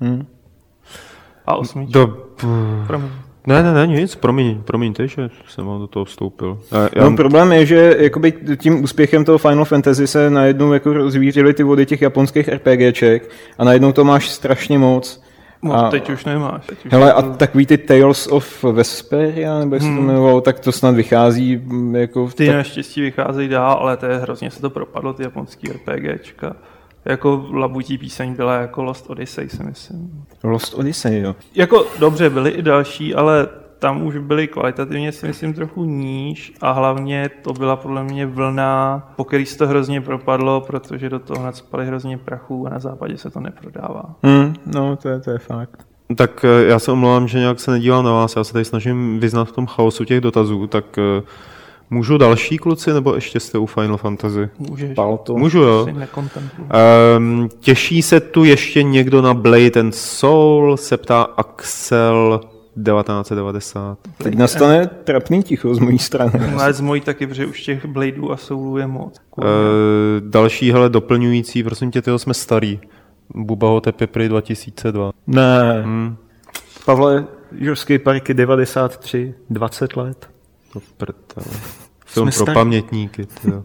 Hm. 0.00 0.26
A 1.46 1.56
osmička. 1.56 1.98
Do... 1.98 2.16
Promiň. 2.86 3.08
Ne, 3.46 3.62
ne, 3.62 3.74
ne, 3.74 3.86
nic, 3.86 4.14
promiň, 4.14 4.62
promiňte, 4.62 5.08
že 5.08 5.30
jsem 5.48 5.66
vám 5.66 5.80
do 5.80 5.86
toho 5.86 6.04
vstoupil. 6.04 6.58
Já, 6.72 7.04
No, 7.04 7.16
problém 7.16 7.52
je, 7.52 7.66
že 7.66 7.96
jakoby 7.98 8.32
tím 8.56 8.82
úspěchem 8.82 9.24
toho 9.24 9.38
Final 9.38 9.64
Fantasy 9.64 10.06
se 10.06 10.30
najednou 10.30 10.72
jako 10.72 10.92
rozvířily 10.92 11.54
ty 11.54 11.62
vody 11.62 11.86
těch 11.86 12.02
japonských 12.02 12.48
RPGček 12.48 13.30
a 13.58 13.64
najednou 13.64 13.92
to 13.92 14.04
máš 14.04 14.28
strašně 14.28 14.78
moc. 14.78 15.22
No, 15.62 15.74
a, 15.74 15.90
teď 15.90 16.10
už 16.10 16.24
nemáš. 16.24 16.66
Teď 16.66 16.86
už 16.86 16.92
hele, 16.92 17.12
a 17.12 17.22
takový 17.22 17.66
ty 17.66 17.78
Tales 17.78 18.26
of 18.26 18.64
Vesperia, 18.64 19.58
nebo 19.58 19.74
jak 19.74 19.82
se 19.82 19.88
to 19.88 19.94
jmenovalo, 19.94 20.40
tak 20.40 20.60
to 20.60 20.72
snad 20.72 20.94
vychází 20.94 21.56
mm, 21.56 21.96
jako... 21.96 22.26
v 22.26 22.34
Ty 22.34 22.46
tak- 22.46 22.56
naštěstí 22.56 23.00
vycházejí 23.00 23.48
dál, 23.48 23.78
ale 23.80 23.96
to 23.96 24.06
je 24.06 24.18
hrozně 24.18 24.50
se 24.50 24.60
to 24.60 24.70
propadlo, 24.70 25.12
ty 25.12 25.22
japonský 25.22 25.68
RPGčka. 25.68 26.56
Jako 27.04 27.46
labutí 27.52 27.98
píseň 27.98 28.34
byla 28.34 28.54
jako 28.54 28.82
Lost 28.82 29.10
Odyssey, 29.10 29.48
si 29.48 29.62
myslím. 29.62 30.24
Lost 30.44 30.74
Odyssey, 30.74 31.20
jo. 31.20 31.34
Jako 31.54 31.86
dobře, 31.98 32.30
byly 32.30 32.50
i 32.50 32.62
další, 32.62 33.14
ale 33.14 33.48
tam 33.78 34.06
už 34.06 34.18
byly 34.18 34.48
kvalitativně 34.48 35.12
si 35.12 35.26
myslím 35.26 35.54
trochu 35.54 35.84
níž 35.84 36.52
a 36.60 36.72
hlavně 36.72 37.30
to 37.42 37.52
byla 37.52 37.76
podle 37.76 38.04
mě 38.04 38.26
vlna, 38.26 39.02
po 39.16 39.24
který 39.24 39.46
se 39.46 39.58
to 39.58 39.66
hrozně 39.66 40.00
propadlo, 40.00 40.60
protože 40.60 41.08
do 41.08 41.18
toho 41.18 41.44
nadspali 41.44 41.86
hrozně 41.86 42.18
prachu 42.18 42.66
a 42.66 42.70
na 42.70 42.78
západě 42.78 43.18
se 43.18 43.30
to 43.30 43.40
neprodává. 43.40 44.14
Hmm, 44.22 44.54
no, 44.66 44.96
to 44.96 45.08
je, 45.08 45.20
to 45.20 45.30
je 45.30 45.38
fakt. 45.38 45.86
Tak 46.16 46.44
eh, 46.44 46.64
já 46.64 46.78
se 46.78 46.92
omlouvám, 46.92 47.28
že 47.28 47.38
nějak 47.38 47.60
se 47.60 47.70
nedívám 47.70 48.04
na 48.04 48.12
vás, 48.12 48.36
já 48.36 48.44
se 48.44 48.52
tady 48.52 48.64
snažím 48.64 49.20
vyznat 49.20 49.44
v 49.44 49.52
tom 49.52 49.66
chaosu 49.66 50.04
těch 50.04 50.20
dotazů, 50.20 50.66
tak 50.66 50.98
eh, 50.98 51.22
můžu 51.90 52.18
další 52.18 52.58
kluci, 52.58 52.92
nebo 52.92 53.14
ještě 53.14 53.40
jste 53.40 53.58
u 53.58 53.66
Final 53.66 53.96
Fantasy? 53.96 54.48
Můžeš. 54.58 54.94
Palto. 54.94 55.34
Můžu, 55.34 55.58
jo. 55.58 55.86
Um, 57.16 57.48
těší 57.60 58.02
se 58.02 58.20
tu 58.20 58.44
ještě 58.44 58.82
někdo 58.82 59.22
na 59.22 59.34
Blade 59.34 59.80
and 59.80 59.94
Soul, 59.94 60.76
se 60.76 60.96
ptá 60.96 61.22
Axel 61.22 62.40
1990. 62.84 63.98
Teď 64.22 64.34
nastane 64.34 64.86
trapný 64.86 65.42
ticho 65.42 65.74
z 65.74 65.78
mojí 65.78 65.98
strany. 65.98 66.32
No, 66.52 66.60
ale 66.60 66.72
z 66.72 66.80
mojí 66.80 67.00
taky, 67.00 67.26
protože 67.26 67.46
už 67.46 67.62
těch 67.62 67.86
Bladeů 67.86 68.30
a 68.30 68.36
Soulů 68.36 68.76
je 68.76 68.86
moc. 68.86 69.20
Uh, 69.36 69.44
další, 70.20 70.72
hele, 70.72 70.88
doplňující, 70.88 71.62
prosím 71.62 71.90
tě, 71.90 72.02
tyho 72.02 72.18
jsme 72.18 72.34
starý. 72.34 72.80
Buba 73.34 73.68
Hotep 73.68 74.00
je 74.00 74.06
prý 74.06 74.28
2002. 74.28 75.10
Ne. 75.26 75.82
Hmm, 75.82 76.16
Pavle, 76.84 77.26
Jurský 77.52 77.98
parky 77.98 78.34
93, 78.34 79.34
20 79.50 79.96
let. 79.96 80.30
to 80.72 80.80
prdele. 80.96 81.56
Film 82.06 82.26
pro 82.26 82.32
starý. 82.32 82.54
pamětníky, 82.54 83.26
tyjo. 83.26 83.62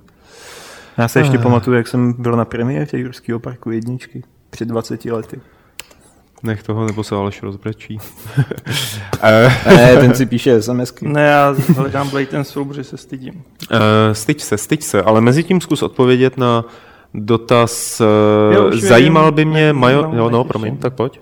Já 0.97 1.07
se 1.07 1.19
ještě 1.19 1.37
pamatuju, 1.37 1.77
jak 1.77 1.87
jsem 1.87 2.13
byl 2.13 2.35
na 2.35 2.45
premiéře 2.45 2.97
Jurského 2.97 3.39
parku 3.39 3.71
jedničky 3.71 4.23
před 4.49 4.67
20 4.67 5.05
lety. 5.05 5.41
Nech 6.43 6.63
toho, 6.63 6.85
nebo 6.85 7.03
se 7.03 7.15
Aleš 7.15 7.43
rozbrečí. 7.43 7.97
Eh, 9.23 9.53
Ne, 9.75 9.95
ten 9.97 10.15
si 10.15 10.25
píše 10.25 10.61
SMSky. 10.61 11.07
Ne, 11.07 11.21
já 11.25 11.55
hledám 11.75 12.09
Blade 12.09 12.25
ten 12.25 12.43
Soul, 12.43 12.65
protože 12.65 12.83
se 12.83 12.97
stydím. 12.97 13.43
Eh, 13.71 14.15
styď 14.15 14.41
se, 14.41 14.57
styď 14.57 14.83
se, 14.83 15.01
ale 15.03 15.21
mezi 15.21 15.43
tím 15.43 15.61
zkus 15.61 15.81
odpovědět 15.83 16.37
na 16.37 16.65
dotaz. 17.13 18.01
eh, 18.01 18.55
Jo, 18.55 18.71
Zajímal 18.77 19.25
vím. 19.25 19.33
by 19.35 19.45
mě, 19.45 19.65
Ne- 19.65 19.73
majo... 19.73 20.01
nemám 20.01 20.17
jo, 20.17 20.29
no, 20.29 20.43
promiň, 20.43 20.77
tak 20.77 20.93
pojď. 20.93 21.19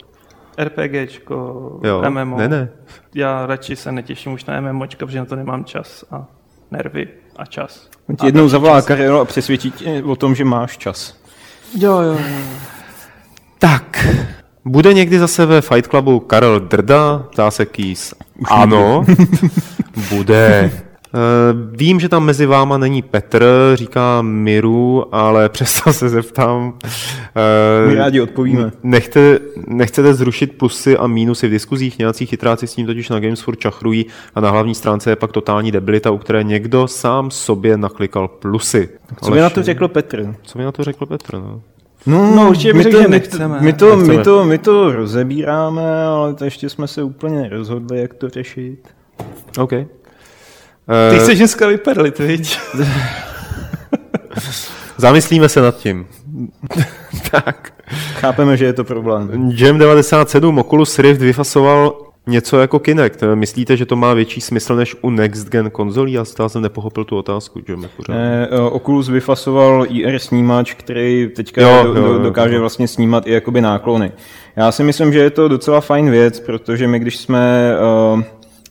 RPGčko, 0.58 1.36
Jo, 1.84 2.02
MMO. 2.10 2.38
ne, 2.38 2.48
ne. 2.50 2.70
Já 3.16 3.46
radši 3.46 3.76
se 3.76 3.92
netěším 3.92 4.34
už 4.34 4.46
na 4.46 4.62
MMOčka, 4.62 5.06
protože 5.06 5.20
na 5.20 5.26
to 5.26 5.36
nemám 5.36 5.66
čas 5.66 6.06
a 6.12 6.26
nervy 6.72 7.08
a 7.36 7.46
čas. 7.46 7.90
On 8.10 8.16
ti 8.16 8.26
jednou 8.26 8.48
zavolá 8.50 8.82
Karel 8.82 9.20
a 9.22 9.26
přesvědčí 9.26 9.72
tě 9.72 10.04
o 10.06 10.16
tom, 10.16 10.36
že 10.36 10.46
máš 10.46 10.78
čas. 10.78 11.16
Jo, 11.78 12.00
jo, 12.02 12.12
jo. 12.14 12.20
Tak, 13.60 14.08
bude 14.66 14.94
někdy 14.94 15.20
zase 15.20 15.46
ve 15.46 15.62
Fight 15.62 15.88
Clubu 15.90 16.20
Karel 16.20 16.60
Drda, 16.60 17.26
ptá 17.32 17.52
se 17.52 17.66
Kýs. 17.66 18.14
Ano, 18.50 19.06
bude. 20.10 20.72
Eh, 21.14 21.18
Vím, 21.72 22.00
že 22.00 22.10
tam 22.10 22.26
mezi 22.26 22.46
váma 22.46 22.78
není 22.78 23.02
Petr, 23.02 23.46
říká 23.74 24.22
Miru, 24.22 25.16
ale 25.16 25.50
přesto 25.50 25.94
se 25.94 26.10
zeptám. 26.10 26.74
eh, 26.86 27.88
My 27.88 27.96
rádi 27.96 28.22
odpovíme. 28.22 28.72
Nechte, 28.84 29.40
nechcete 29.68 30.14
zrušit 30.14 30.58
plusy 30.58 30.98
a 30.98 31.08
mínusy 31.08 31.48
v 31.48 31.52
diskuzích, 31.52 32.00
nějací 32.00 32.26
chytráci 32.26 32.68
s 32.68 32.74
tím 32.76 32.86
totiž 32.86 33.10
na 33.10 33.20
Games 33.20 33.42
furt 33.42 33.56
čachrují 33.60 34.06
a 34.36 34.42
na 34.42 34.50
hlavní 34.50 34.76
stránce 34.76 35.10
je 35.10 35.16
pak 35.16 35.32
totální 35.32 35.72
debilita, 35.72 36.12
u 36.12 36.18
které 36.18 36.44
někdo 36.44 36.88
sám 36.88 37.32
sobě 37.32 37.78
naklikal 37.78 38.28
plusy. 38.28 38.90
Co 39.24 39.32
by 39.32 39.40
na 39.40 39.50
to 39.50 39.64
řekl 39.64 39.88
Petr? 39.88 40.36
Co 40.44 40.58
by 40.58 40.64
na 40.64 40.72
to 40.72 40.84
řekl 40.84 41.06
Petr? 41.06 41.34
No? 41.34 41.62
No, 42.06 42.36
No, 42.36 42.50
určitě 42.50 42.74
my 42.74 42.84
řekl, 42.84 42.96
to, 42.98 43.02
že 43.02 43.08
my, 43.08 43.12
nechceme. 43.12 43.62
my, 43.62 43.74
to, 43.74 43.96
my, 43.96 44.08
Nechceme. 44.08 44.24
to, 44.24 44.46
my 44.46 44.58
to 44.58 44.92
rozebíráme, 44.92 46.06
ale 46.06 46.34
to 46.34 46.46
ještě 46.46 46.70
jsme 46.70 46.88
se 46.88 47.04
úplně 47.04 47.42
nerozhodli, 47.42 48.02
jak 48.02 48.14
to 48.14 48.30
řešit. 48.30 48.88
OK. 49.60 49.70
Ty 49.70 49.88
Eh, 51.16 51.20
chceš 51.20 51.38
dneska 51.38 51.68
vyperlit, 51.68 52.20
viď? 52.20 52.58
Zamyslíme 54.98 55.50
se 55.50 55.62
nad 55.62 55.78
tím. 55.78 56.08
tak. 57.32 57.74
Chápeme, 58.14 58.58
že 58.58 58.66
je 58.66 58.74
to 58.74 58.84
problém. 58.84 59.52
Jam 59.56 59.78
97 59.78 60.60
Oculus 60.60 61.00
Rift 61.00 61.22
vyfasoval 61.22 61.96
něco 62.28 62.60
jako 62.60 62.80
Kinect. 62.80 63.24
Myslíte, 63.36 63.78
že 63.78 63.86
to 63.86 63.96
má 63.96 64.14
větší 64.14 64.42
smysl 64.42 64.76
než 64.76 64.96
u 65.02 65.10
Next 65.10 65.50
Gen 65.50 65.70
konzolí? 65.70 66.14
Já 66.14 66.26
stále 66.26 66.50
jsem 66.50 66.62
nepochopil 66.62 67.04
tu 67.04 67.18
otázku, 67.18 67.62
pořád. 67.98 68.14
Eh, 68.16 68.48
eh, 68.52 68.60
Oculus 68.60 69.10
vyfasoval 69.10 69.86
IR 69.90 70.20
snímač, 70.20 70.74
který 70.74 71.30
teďka 71.36 71.62
Jo, 71.62 71.70
jo, 71.70 71.86
jo, 71.86 71.94
do, 71.94 72.02
jo, 72.02 72.14
do, 72.14 72.20
dokáže 72.20 72.56
jo. 72.56 72.60
vlastně 72.60 72.88
snímat 72.88 73.28
i 73.28 73.32
jakoby 73.32 73.62
náklony. 73.62 74.12
Já 74.56 74.72
si 74.72 74.84
myslím, 74.84 75.14
že 75.14 75.20
je 75.20 75.30
to 75.30 75.48
docela 75.48 75.82
fajn 75.82 76.12
věc, 76.12 76.40
protože 76.40 76.88
my, 76.88 77.00
když 77.00 77.18
jsme 77.18 77.74
uh, 78.14 78.22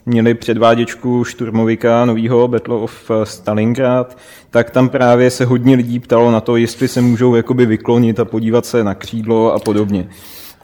měli 0.06 0.34
předváděčku 0.34 1.24
Šturmovika 1.24 2.04
novýho 2.04 2.48
Battle 2.48 2.74
of 2.74 3.10
Stalingrad, 3.24 4.18
tak 4.50 4.70
tam 4.70 4.88
právě 4.88 5.30
se 5.30 5.44
hodně 5.44 5.76
lidí 5.76 5.98
ptalo 6.00 6.30
na 6.30 6.40
to, 6.40 6.56
jestli 6.56 6.88
se 6.88 7.00
můžou 7.00 7.34
jakoby 7.34 7.66
vyklonit 7.66 8.20
a 8.20 8.24
podívat 8.24 8.66
se 8.66 8.84
na 8.84 8.94
křídlo 8.94 9.52
a 9.54 9.58
podobně. 9.58 10.08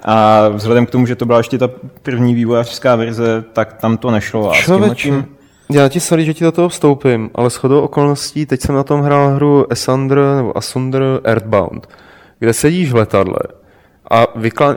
A 0.07 0.49
vzhledem 0.49 0.87
k 0.87 0.91
tomu, 0.91 1.07
že 1.07 1.17
to 1.17 1.25
byla 1.27 1.39
ještě 1.39 1.59
ta 1.59 1.69
první 2.03 2.35
vývojářská 2.35 2.97
verze, 2.97 3.45
tak 3.53 3.73
tam 3.73 3.97
to 3.97 4.11
nešlo. 4.11 4.51
A 4.51 4.55
tím- 4.95 5.27
já 5.73 5.89
ti 5.89 6.01
sorry, 6.01 6.25
že 6.25 6.35
ti 6.35 6.45
do 6.45 6.53
toho 6.53 6.69
vstoupím, 6.69 7.31
ale 7.35 7.51
shodou 7.51 7.81
okolností, 7.81 8.47
teď 8.47 8.61
jsem 8.61 8.75
na 8.75 8.83
tom 8.83 9.01
hrál 9.01 9.29
hru 9.31 9.73
Assander 9.73 10.19
nebo 10.37 10.59
Asunder 10.59 11.03
Earthbound, 11.25 11.89
kde 12.39 12.53
sedíš 12.53 12.93
v 12.93 12.97
letadle 12.97 13.39
a 14.11 14.27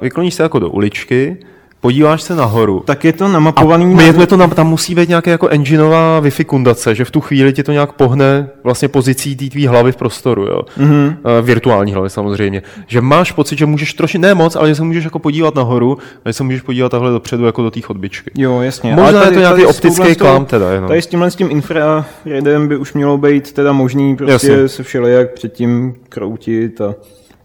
vykloníš 0.01 0.33
se 0.33 0.43
jako 0.43 0.59
do 0.59 0.69
uličky, 0.69 1.37
podíváš 1.81 2.21
se 2.21 2.35
nahoru 2.35 2.83
Tak 2.85 3.05
je 3.05 3.13
to 3.13 3.27
namapovaný 3.27 3.95
A 3.95 4.01
je, 4.01 4.27
to, 4.27 4.37
tam, 4.37 4.49
tam 4.49 4.67
musí 4.67 4.95
být 4.95 5.09
nějaká 5.09 5.31
jako 5.31 5.47
engineová 5.47 6.21
Wi-Fi 6.21 6.45
kundace, 6.45 6.95
že 6.95 7.05
v 7.05 7.11
tu 7.11 7.21
chvíli 7.21 7.53
ti 7.53 7.63
to 7.63 7.71
nějak 7.71 7.91
pohne 7.91 8.49
vlastně 8.63 8.87
pozicí 8.87 9.35
té 9.35 9.45
tvý 9.45 9.67
hlavy 9.67 9.91
v 9.91 9.95
prostoru, 9.95 10.45
jo. 10.45 10.61
Mm-hmm. 10.77 11.07
Uh, 11.07 11.45
virtuální 11.45 11.93
hlavy 11.93 12.09
samozřejmě. 12.09 12.61
Že 12.87 13.01
máš 13.01 13.31
pocit, 13.31 13.59
že 13.59 13.65
můžeš 13.65 13.93
troši, 13.93 14.17
ne 14.17 14.33
moc, 14.35 14.55
ale 14.55 14.69
že 14.69 14.75
se 14.75 14.83
můžeš 14.83 15.03
jako 15.03 15.19
podívat 15.19 15.55
nahoru, 15.55 15.97
a 16.25 16.29
že 16.29 16.33
se 16.33 16.43
můžeš 16.43 16.61
podívat 16.61 16.89
takhle 16.89 17.11
dopředu 17.11 17.45
jako 17.45 17.63
do 17.63 17.71
té 17.71 17.81
chodbičky. 17.81 18.31
Jo, 18.37 18.61
jasně. 18.61 18.95
Možná 18.95 19.19
Ale 19.19 19.27
je 19.27 19.33
to 19.33 19.39
nějaký 19.39 19.65
optický 19.65 20.15
klam 20.15 20.45
teda 20.45 20.71
jenom. 20.71 20.87
Tady 20.87 21.01
s 21.01 21.07
tímhle 21.07 21.31
s 21.31 21.35
tím 21.35 21.51
infraredem 21.51 22.67
by 22.67 22.77
už 22.77 22.93
mělo 22.93 23.17
být 23.17 23.51
teda 23.51 23.71
možný 23.71 24.15
prostě 24.15 24.51
Jasně. 24.51 24.67
se 24.67 24.83
všelijak 24.83 25.33
předtím 25.33 25.95
kroutit 26.09 26.81
a 26.81 26.95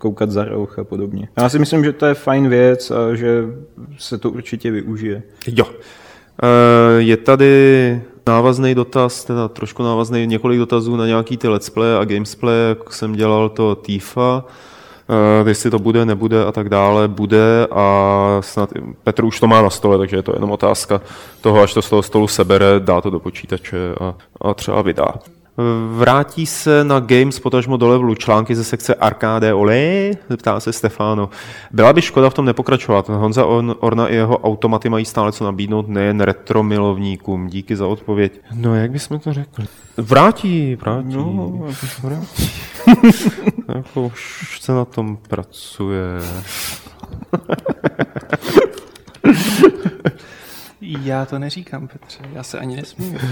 koukat 0.05 0.30
za 0.30 0.44
roh 0.44 0.78
a 0.78 0.84
podobně. 0.84 1.28
Já 1.36 1.48
si 1.48 1.59
myslím, 1.59 1.84
že 1.84 1.92
to 1.92 2.07
je 2.07 2.14
fajn 2.14 2.48
věc 2.48 2.90
a 2.90 3.14
že 3.14 3.44
se 3.98 4.18
to 4.18 4.30
určitě 4.30 4.70
využije. 4.70 5.22
Jo. 5.46 5.64
Uh, 5.64 5.70
je 6.98 7.16
tady 7.16 8.02
návazný 8.26 8.74
dotaz, 8.74 9.24
teda 9.24 9.48
trošku 9.48 9.82
návazný, 9.82 10.26
několik 10.26 10.59
dotazů 10.59 10.96
na 10.96 11.07
nějaký 11.07 11.36
ty 11.36 11.48
let's 11.48 11.70
play 11.70 11.96
a 11.96 12.05
gamesplay, 12.05 12.68
jak 12.68 12.92
jsem 12.92 13.12
dělal 13.12 13.48
to 13.48 13.74
TIFA, 13.74 14.44
uh, 15.40 15.48
jestli 15.48 15.70
to 15.70 15.78
bude, 15.78 16.05
nebude 16.05 16.44
a 16.44 16.52
tak 16.52 16.68
dále, 16.68 17.09
bude 17.09 17.66
a 17.70 17.86
snad 18.40 18.72
Petr 19.05 19.24
už 19.24 19.40
to 19.40 19.46
má 19.46 19.62
na 19.62 19.70
stole, 19.70 19.98
takže 19.98 20.16
je 20.16 20.22
to 20.22 20.32
jenom 20.34 20.50
otázka 20.50 21.00
toho, 21.40 21.62
až 21.62 21.74
to 21.74 21.82
z 21.82 21.90
toho 21.90 22.02
stolu 22.02 22.28
sebere, 22.28 22.80
dá 22.80 23.00
to 23.00 23.11
do 23.11 23.20
počítače 23.20 23.94
a, 24.00 24.14
a 24.40 24.55
třeba 24.55 24.82
vydá. 24.82 25.14
Vrátí 25.98 26.46
se 26.46 26.84
na 26.84 27.00
Games 27.00 27.40
potažmo 27.40 27.76
do 27.76 27.88
levelu 27.88 28.14
články 28.14 28.55
ze 28.57 28.64
sekce 28.64 28.94
Arcade 28.94 29.55
Olé? 29.55 30.11
Ptá 30.36 30.61
se 30.61 30.72
Stefano. 30.72 31.28
Byla 31.70 31.92
by 31.92 32.02
škoda 32.02 32.30
v 32.30 32.34
tom 32.34 32.44
nepokračovat. 32.44 33.09
Honza 33.09 33.44
On- 33.46 33.74
Orna 33.80 34.09
i 34.09 34.14
jeho 34.14 34.38
automaty 34.38 34.88
mají 34.88 35.05
stále 35.05 35.32
co 35.32 35.44
nabídnout 35.44 35.88
nejen 35.88 36.20
retro 36.20 36.62
milovníkům. 36.62 37.46
Díky 37.46 37.76
za 37.76 37.86
odpověď. 37.86 38.40
No, 38.55 38.74
jak 38.74 38.90
bychom 38.90 39.18
to 39.18 39.32
řekli? 39.32 39.66
Vrátí, 39.96 40.76
vrátí. 40.76 41.09
No, 41.16 41.61
vrátí. 42.02 42.50
jako 43.74 44.02
už 44.02 44.59
se 44.62 44.72
na 44.72 44.84
tom 44.84 45.16
pracuje. 45.28 46.02
Já 50.80 51.24
to 51.26 51.38
neříkám, 51.38 51.88
Petře, 51.88 52.18
já 52.32 52.42
se 52.42 52.59
ani 52.59 52.76
nesmím. 52.76 53.18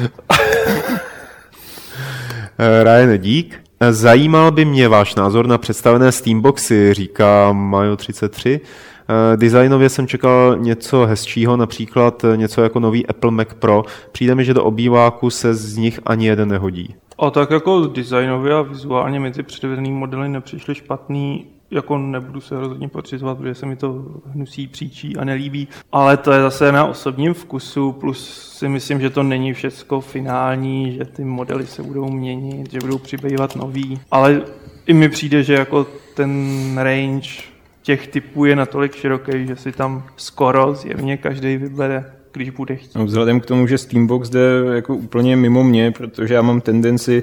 Eh, 2.58 2.84
Ryan, 2.84 3.18
dík. 3.18 3.60
Eh, 3.80 3.92
Zajímal 3.92 4.50
by 4.50 4.64
mě 4.64 4.88
váš 4.88 5.14
názor 5.14 5.46
na 5.46 5.58
představené 5.58 6.12
Steamboxy, 6.12 6.94
říká 6.94 7.52
Majo33. 7.52 8.60
Eh, 9.08 9.36
Designově 9.36 9.88
jsem 9.88 10.06
čekal 10.06 10.56
něco 10.58 11.06
hezčího, 11.06 11.56
například 11.56 12.24
něco 12.36 12.62
jako 12.62 12.80
nový 12.80 13.06
Apple 13.06 13.30
Mac 13.30 13.48
Pro. 13.58 13.84
Přijde 14.12 14.34
mi, 14.34 14.44
že 14.44 14.54
do 14.54 14.64
obýváku 14.64 15.30
se 15.30 15.54
z 15.54 15.76
nich 15.76 16.00
ani 16.06 16.26
jeden 16.26 16.48
nehodí. 16.48 16.94
A 17.18 17.30
tak 17.30 17.50
jako 17.50 17.86
designově 17.86 18.54
a 18.54 18.62
vizuálně 18.62 19.30
ty 19.30 19.42
předvedený 19.42 19.92
modely 19.92 20.28
nepřišly 20.28 20.74
špatný, 20.74 21.46
jako 21.72 21.98
nebudu 21.98 22.40
se 22.40 22.60
rozhodně 22.60 22.88
potřizovat, 22.88 23.38
protože 23.38 23.54
se 23.54 23.66
mi 23.66 23.76
to 23.76 24.04
hnusí, 24.26 24.66
příčí 24.66 25.16
a 25.16 25.24
nelíbí, 25.24 25.68
ale 25.92 26.16
to 26.16 26.32
je 26.32 26.42
zase 26.42 26.72
na 26.72 26.84
osobním 26.84 27.34
vkusu, 27.34 27.92
plus 27.92 28.52
si 28.58 28.68
myslím, 28.68 29.00
že 29.00 29.10
to 29.10 29.22
není 29.22 29.52
všecko 29.52 30.00
finální, 30.00 30.92
že 30.92 31.04
ty 31.04 31.24
modely 31.24 31.66
se 31.66 31.82
budou 31.82 32.10
měnit, 32.10 32.72
že 32.72 32.78
budou 32.78 32.98
přibývat 32.98 33.56
nový, 33.56 34.00
ale 34.10 34.42
i 34.86 34.94
mi 34.94 35.08
přijde, 35.08 35.42
že 35.42 35.54
jako 35.54 35.86
ten 36.14 36.32
range 36.78 37.30
těch 37.82 38.08
typů 38.08 38.44
je 38.44 38.56
natolik 38.56 38.94
široký, 38.94 39.46
že 39.46 39.56
si 39.56 39.72
tam 39.72 40.04
skoro 40.16 40.74
zjevně 40.74 41.16
každý 41.16 41.56
vybere 41.56 42.04
když 42.32 42.50
bude 42.50 42.76
chtít. 42.76 42.94
No, 42.94 43.04
vzhledem 43.04 43.40
k 43.40 43.46
tomu, 43.46 43.66
že 43.66 43.78
Steambox 43.78 44.30
jde 44.30 44.40
jako 44.72 44.96
úplně 44.96 45.36
mimo 45.36 45.64
mě, 45.64 45.90
protože 45.90 46.34
já 46.34 46.42
mám 46.42 46.60
tendenci 46.60 47.22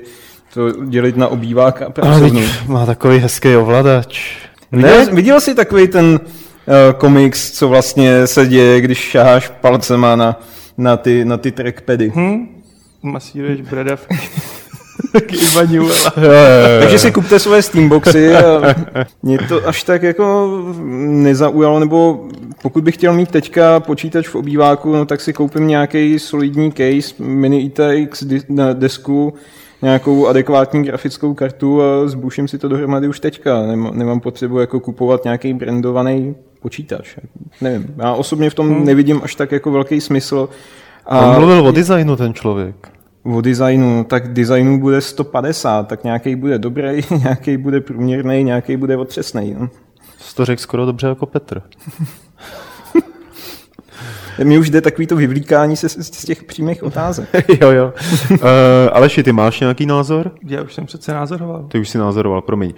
to 0.53 0.85
dělit 0.85 1.17
na 1.17 1.27
obývák 1.27 1.81
a 1.81 1.89
pracovnu. 1.89 2.41
má 2.67 2.85
takový 2.85 3.17
hezký 3.17 3.55
ovladač. 3.55 4.37
Viděl, 4.71 5.05
viděl 5.15 5.41
jsi 5.41 5.55
takový 5.55 5.87
ten 5.87 6.05
uh, 6.05 6.93
komiks, 6.97 7.51
co 7.51 7.67
vlastně 7.67 8.27
se 8.27 8.47
děje, 8.47 8.81
když 8.81 8.97
šaháš 8.97 9.47
palcema 9.61 10.15
na, 10.15 10.39
na, 10.77 10.97
ty, 10.97 11.25
na 11.25 11.37
ty 11.37 11.51
trackpady? 11.51 12.11
Hm? 12.15 12.61
Masíruješ 13.03 13.61
Newella. 15.69 16.13
Takže 16.79 16.99
si 16.99 17.11
kupte 17.11 17.39
svoje 17.39 17.61
Steamboxy 17.61 18.35
a 18.35 18.75
mě 19.23 19.37
to 19.37 19.67
až 19.67 19.83
tak 19.83 20.03
jako 20.03 20.49
nezaujalo, 21.07 21.79
nebo 21.79 22.27
pokud 22.61 22.83
bych 22.83 22.95
chtěl 22.95 23.13
mít 23.13 23.31
teďka 23.31 23.79
počítač 23.79 24.27
v 24.27 24.35
obýváku, 24.35 24.95
no 24.95 25.05
tak 25.05 25.21
si 25.21 25.33
koupím 25.33 25.67
nějaký 25.67 26.19
solidní 26.19 26.71
case, 26.71 27.23
mini 27.23 27.61
ITX 27.61 28.23
desku, 28.73 29.33
nějakou 29.81 30.27
adekvátní 30.27 30.83
grafickou 30.83 31.33
kartu 31.33 31.81
a 31.81 32.07
zbuším 32.07 32.47
si 32.47 32.57
to 32.57 32.67
dohromady 32.67 33.07
už 33.07 33.19
teďka. 33.19 33.61
Nemám, 33.61 33.97
nemám 33.97 34.19
potřebu 34.19 34.59
jako 34.59 34.79
kupovat 34.79 35.23
nějaký 35.23 35.53
brandovaný 35.53 36.35
počítač. 36.61 37.17
Nevím, 37.61 37.95
já 37.97 38.13
osobně 38.13 38.49
v 38.49 38.53
tom 38.53 38.85
nevidím 38.85 39.21
až 39.23 39.35
tak 39.35 39.51
jako 39.51 39.71
velký 39.71 40.01
smysl. 40.01 40.49
A 41.05 41.27
On 41.27 41.35
mluvil 41.35 41.67
o 41.67 41.71
designu 41.71 42.15
ten 42.15 42.33
člověk. 42.33 42.89
o 43.23 43.41
designu, 43.41 44.03
tak 44.03 44.33
designu 44.33 44.79
bude 44.79 45.01
150, 45.01 45.87
tak 45.87 46.03
nějaký 46.03 46.35
bude 46.35 46.59
dobrý, 46.59 47.01
nějaký 47.19 47.57
bude 47.57 47.81
průměrný, 47.81 48.43
nějaký 48.43 48.77
bude 48.77 48.97
otřesný. 48.97 49.55
No. 49.59 49.69
Jsi 50.17 50.35
to 50.35 50.45
řekl 50.45 50.61
skoro 50.61 50.85
dobře 50.85 51.07
jako 51.07 51.25
Petr. 51.25 51.61
Mně 54.43 54.59
už 54.59 54.69
jde 54.69 54.81
takový 54.81 55.07
to 55.07 55.15
vyvlíkání 55.15 55.75
se 55.75 55.89
z 55.89 56.19
z 56.19 56.25
těch 56.25 56.43
přímých 56.43 56.83
otázek. 56.83 57.29
jo, 57.61 57.71
jo. 57.71 57.93
Uh, 58.31 58.39
Aleši, 58.91 59.23
ty 59.23 59.31
máš 59.31 59.59
nějaký 59.59 59.85
názor? 59.85 60.31
Já 60.47 60.61
už 60.61 60.73
jsem 60.73 60.85
přece 60.85 61.13
názoroval. 61.13 61.65
Ty 61.67 61.79
už 61.79 61.89
si 61.89 61.97
názoroval, 61.97 62.41
promiň. 62.41 62.73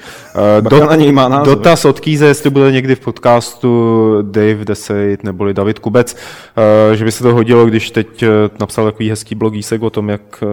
Uh, 0.61 0.69
Bacha 0.69 0.85
na 0.85 0.95
něj 0.95 1.11
má 1.11 1.27
názor. 1.27 1.55
Dotaz 1.55 1.85
od 1.85 1.99
Kýze, 1.99 2.25
jestli 2.25 2.49
bude 2.49 2.71
někdy 2.71 2.95
v 2.95 2.99
podcastu 2.99 4.17
Dave 4.21 4.65
Deseit 4.65 5.23
neboli 5.23 5.53
David 5.53 5.79
Kubec, 5.79 6.13
uh, 6.13 6.95
že 6.95 7.05
by 7.05 7.11
se 7.11 7.23
to 7.23 7.33
hodilo, 7.33 7.65
když 7.65 7.91
teď 7.91 8.23
napsal 8.59 8.85
takový 8.85 9.09
hezký 9.09 9.35
blogísek 9.35 9.81
o 9.81 9.89
tom, 9.89 10.09
jak, 10.09 10.43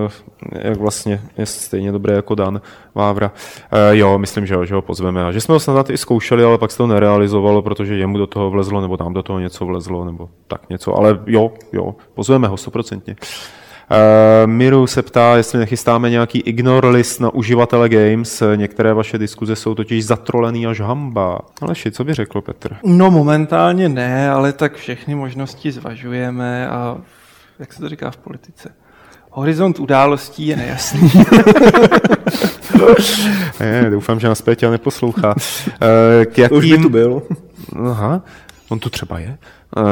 jak 0.53 0.79
vlastně 0.79 1.21
je 1.39 1.47
stejně 1.47 1.93
dobré 1.93 2.15
jako 2.15 2.35
Dan 2.35 2.61
Vávra. 2.95 3.31
Uh, 3.73 3.97
jo, 3.97 4.19
myslím, 4.19 4.47
že, 4.47 4.55
jo, 4.55 4.65
že 4.65 4.75
ho 4.75 4.83
pozveme. 4.83 5.25
A 5.25 5.33
že 5.33 5.41
jsme 5.41 5.55
ho 5.55 5.61
snad 5.61 5.91
i 5.91 5.99
zkoušeli, 5.99 6.45
ale 6.45 6.59
pak 6.59 6.71
se 6.71 6.79
to 6.79 6.87
nerealizovalo, 6.87 7.63
protože 7.63 7.97
jemu 7.97 8.19
do 8.19 8.27
toho 8.27 8.51
vlezlo, 8.51 8.81
nebo 8.81 8.97
nám 9.01 9.15
do 9.15 9.23
toho 9.23 9.39
něco 9.39 9.67
vlezlo, 9.67 10.05
nebo 10.05 10.29
tak 10.47 10.71
něco. 10.71 10.98
Ale 10.99 11.19
jo, 11.27 11.53
jo, 11.73 11.95
pozveme 12.15 12.49
ho 12.49 12.57
stoprocentně. 12.57 13.17
Uh, 13.91 14.51
Miru 14.51 14.87
se 14.87 15.03
ptá, 15.03 15.37
jestli 15.37 15.59
nechystáme 15.59 16.11
nějaký 16.11 16.39
ignore 16.39 16.89
list 16.89 17.21
na 17.21 17.35
uživatele 17.35 17.89
games. 17.89 18.43
Některé 18.57 18.95
vaše 18.95 19.19
diskuze 19.19 19.57
jsou 19.57 19.75
totiž 19.75 20.07
zatrolený 20.07 20.67
až 20.67 20.81
hamba. 20.81 21.39
Aleši, 21.63 21.91
co 21.91 22.05
by 22.05 22.15
řekl 22.15 22.41
Petr? 22.41 22.77
No 22.85 23.11
momentálně 23.11 23.89
ne, 23.89 24.31
ale 24.31 24.53
tak 24.53 24.77
všechny 24.77 25.15
možnosti 25.15 25.73
zvažujeme 25.73 26.69
a 26.69 26.99
jak 27.59 27.73
se 27.73 27.81
to 27.81 27.89
říká 27.89 28.11
v 28.11 28.17
politice? 28.17 28.75
Horizont 29.31 29.79
událostí 29.79 30.47
je 30.47 30.57
nejasný. 30.57 31.11
Ne, 33.61 33.91
doufám, 33.91 34.21
že 34.21 34.29
nás 34.29 34.43
Péťa 34.43 34.71
neposlouchá. 34.71 35.35
Uh, 35.35 36.25
k 36.25 36.39
jakým... 36.39 36.59
Už 36.59 36.71
by 36.71 36.79
tu 36.79 36.89
byl. 36.89 37.23
Aha, 37.91 38.23
on 38.69 38.79
tu 38.79 38.91
třeba 38.91 39.19
je. 39.19 39.39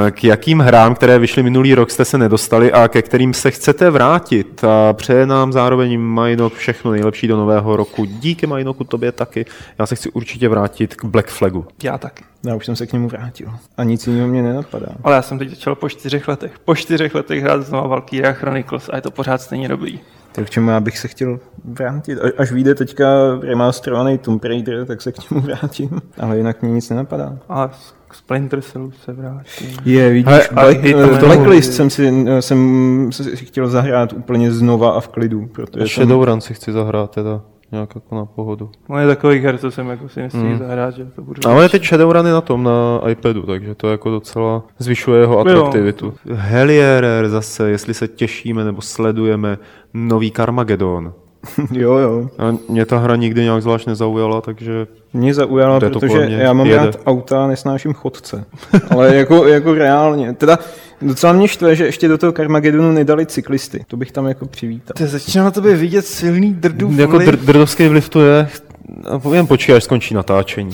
Eh, 0.07 0.11
K 0.11 0.25
jakým 0.25 0.61
hrám, 0.61 0.95
které 0.95 1.19
vyšly 1.19 1.43
minulý 1.43 1.75
rok, 1.75 1.91
jste 1.91 2.05
se 2.05 2.19
nedostali 2.19 2.73
a 2.73 2.89
ke 2.89 3.03
kterým 3.03 3.35
se 3.35 3.51
chcete 3.51 3.91
vrátit? 3.91 4.65
A 4.65 4.93
přeje 4.93 5.27
nám 5.27 5.53
zároveň 5.53 6.01
Majnok 6.01 6.55
všechno 6.55 6.91
nejlepší 6.91 7.29
do 7.29 7.37
nového 7.37 7.77
roku. 7.77 8.05
Díky 8.05 8.47
Majnoku, 8.47 8.85
tobě 8.85 9.13
taky. 9.13 9.47
Já 9.79 9.87
se 9.87 9.97
chci 9.97 10.11
určitě 10.11 10.49
vrátit 10.49 10.95
k 10.95 11.05
Black 11.05 11.27
Flagu. 11.29 11.67
Já 11.83 11.99
taky. 11.99 12.25
Já 12.47 12.55
už 12.55 12.67
jsem 12.67 12.77
se 12.77 12.87
k 12.87 12.93
němu 12.93 13.09
vrátil. 13.09 13.53
A 13.77 13.85
nic 13.85 14.07
jiného 14.07 14.29
mě 14.29 14.43
nenapadá. 14.43 14.87
Ale 15.05 15.17
já 15.17 15.23
jsem 15.23 15.39
teď 15.39 15.51
začal 15.51 15.75
po 15.75 15.89
čtyřech 15.89 16.29
letech. 16.29 16.59
Po 16.65 16.75
čtyřech 16.75 17.15
letech 17.15 17.43
hrát 17.43 17.63
znova 17.63 17.87
Valkyria 17.87 18.33
Chronicles 18.33 18.89
a 18.93 18.97
je 18.97 19.03
to 19.03 19.11
pořád 19.11 19.43
stejně 19.43 19.69
dobrý. 19.69 20.01
Tak 20.37 20.47
k 20.47 20.51
čemu 20.51 20.71
já 20.71 20.81
bych 20.81 20.99
se 20.99 21.09
chtěl 21.09 21.41
vrátit? 21.65 22.19
A- 22.19 22.33
Až 22.43 22.53
vyjde 22.53 22.75
teďka 22.75 23.07
remasterovaný 23.43 24.19
Tomb 24.19 24.45
Raider, 24.45 24.87
tak 24.87 25.03
se 25.03 25.13
k 25.13 25.31
němu 25.31 25.43
vrátím. 25.43 25.91
Ale 26.19 26.37
jinak 26.37 26.63
mě 26.63 26.73
nic 26.73 26.91
nenapadá. 26.91 27.39
A 27.49 27.71
k 28.09 28.15
Splinter 28.15 28.61
Cellu 28.63 28.91
se 29.05 29.13
vrátím. 29.13 29.77
Je, 29.85 30.11
vidíš, 30.11 30.27
Hele, 30.29 30.49
Black, 30.53 30.81
to 30.81 31.15
eh, 31.15 31.19
Blacklist 31.19 31.73
jsem 31.73 31.91
si, 31.91 32.25
eh, 32.29 32.43
jsem 32.43 33.09
si 33.13 33.37
chtěl 33.37 33.69
zahrát 33.69 34.13
úplně 34.13 34.53
znova 34.53 34.91
a 34.91 35.01
v 35.01 35.09
klidu, 35.09 35.47
protože 35.47 35.79
tam, 35.79 35.89
Shadowrun 35.89 36.41
si 36.41 36.55
chci 36.55 36.73
zahrát 36.73 37.11
teda 37.11 37.41
nějak 37.73 37.95
jako 37.95 38.15
na 38.15 38.25
pohodu. 38.25 38.71
No 38.89 38.99
je 38.99 39.07
takových 39.07 39.43
her, 39.43 39.59
co 39.59 39.71
jsem 39.71 39.89
jako 39.89 40.09
si 40.09 40.21
nestihl 40.21 40.45
Hmm. 40.45 40.59
zahrát, 40.59 40.95
že 40.95 41.05
to 41.05 41.23
budu... 41.23 41.41
Ale 41.49 41.69
teď 41.69 41.85
Shadowrun 41.87 42.27
je 42.27 42.33
na 42.33 42.41
tom, 42.41 42.63
na 42.65 43.01
iPadu, 43.09 43.43
takže 43.43 43.75
to 43.75 43.89
jako 43.91 44.11
docela 44.11 44.63
zvyšuje 44.79 45.21
jeho 45.21 45.39
atraktivitu. 45.41 46.15
Helierer 46.35 47.29
zase, 47.29 47.71
jestli 47.71 47.95
se 47.95 48.09
těšíme 48.09 48.65
nebo 48.65 48.81
sledujeme 48.83 49.59
nový 49.95 50.31
Carmageddon. 50.33 51.13
jo, 51.73 51.93
jo. 51.95 52.29
A 52.39 52.55
mě 52.69 52.87
ta 52.87 52.99
hra 52.99 53.17
nikdy 53.17 53.43
nějak 53.43 53.63
zvlášť 53.63 53.87
nezaujala, 53.87 54.41
takže 54.41 54.87
Mě 55.13 55.35
zaujala, 55.35 55.81
protože 55.81 56.27
mě, 56.27 56.37
já 56.37 56.53
mám 56.53 56.67
jede. 56.67 56.85
rád 56.87 56.97
auta 57.07 57.45
a 57.45 57.47
nesnáším 57.47 57.95
chodce. 57.95 58.45
Ale 58.91 59.17
jako, 59.17 59.47
jako 59.47 59.75
reálně. 59.75 60.33
Teda 60.33 60.59
docela 61.03 61.33
mě 61.33 61.49
štve, 61.49 61.77
že 61.77 61.85
ještě 61.87 62.09
do 62.09 62.19
toho 62.19 62.33
Carmagedonu 62.33 62.93
nedali 62.93 63.27
cyklisty. 63.27 63.85
To 63.89 63.97
bych 63.97 64.13
tam 64.13 64.27
jako 64.27 64.47
přivítal. 64.47 64.95
Ty 64.97 65.07
začíná 65.07 65.45
na 65.45 65.51
tobě 65.51 65.77
vidět 65.77 66.07
silný 66.07 66.55
drdů 66.55 66.93
jako 66.97 67.17
dr- 67.17 67.37
drdovský 67.45 67.89
vliv 67.89 68.09
to 68.09 68.21
je. 68.25 68.49
Jen 69.33 69.47
počkej, 69.47 69.77
až 69.77 69.85
skončí 69.85 70.15
natáčení. 70.15 70.73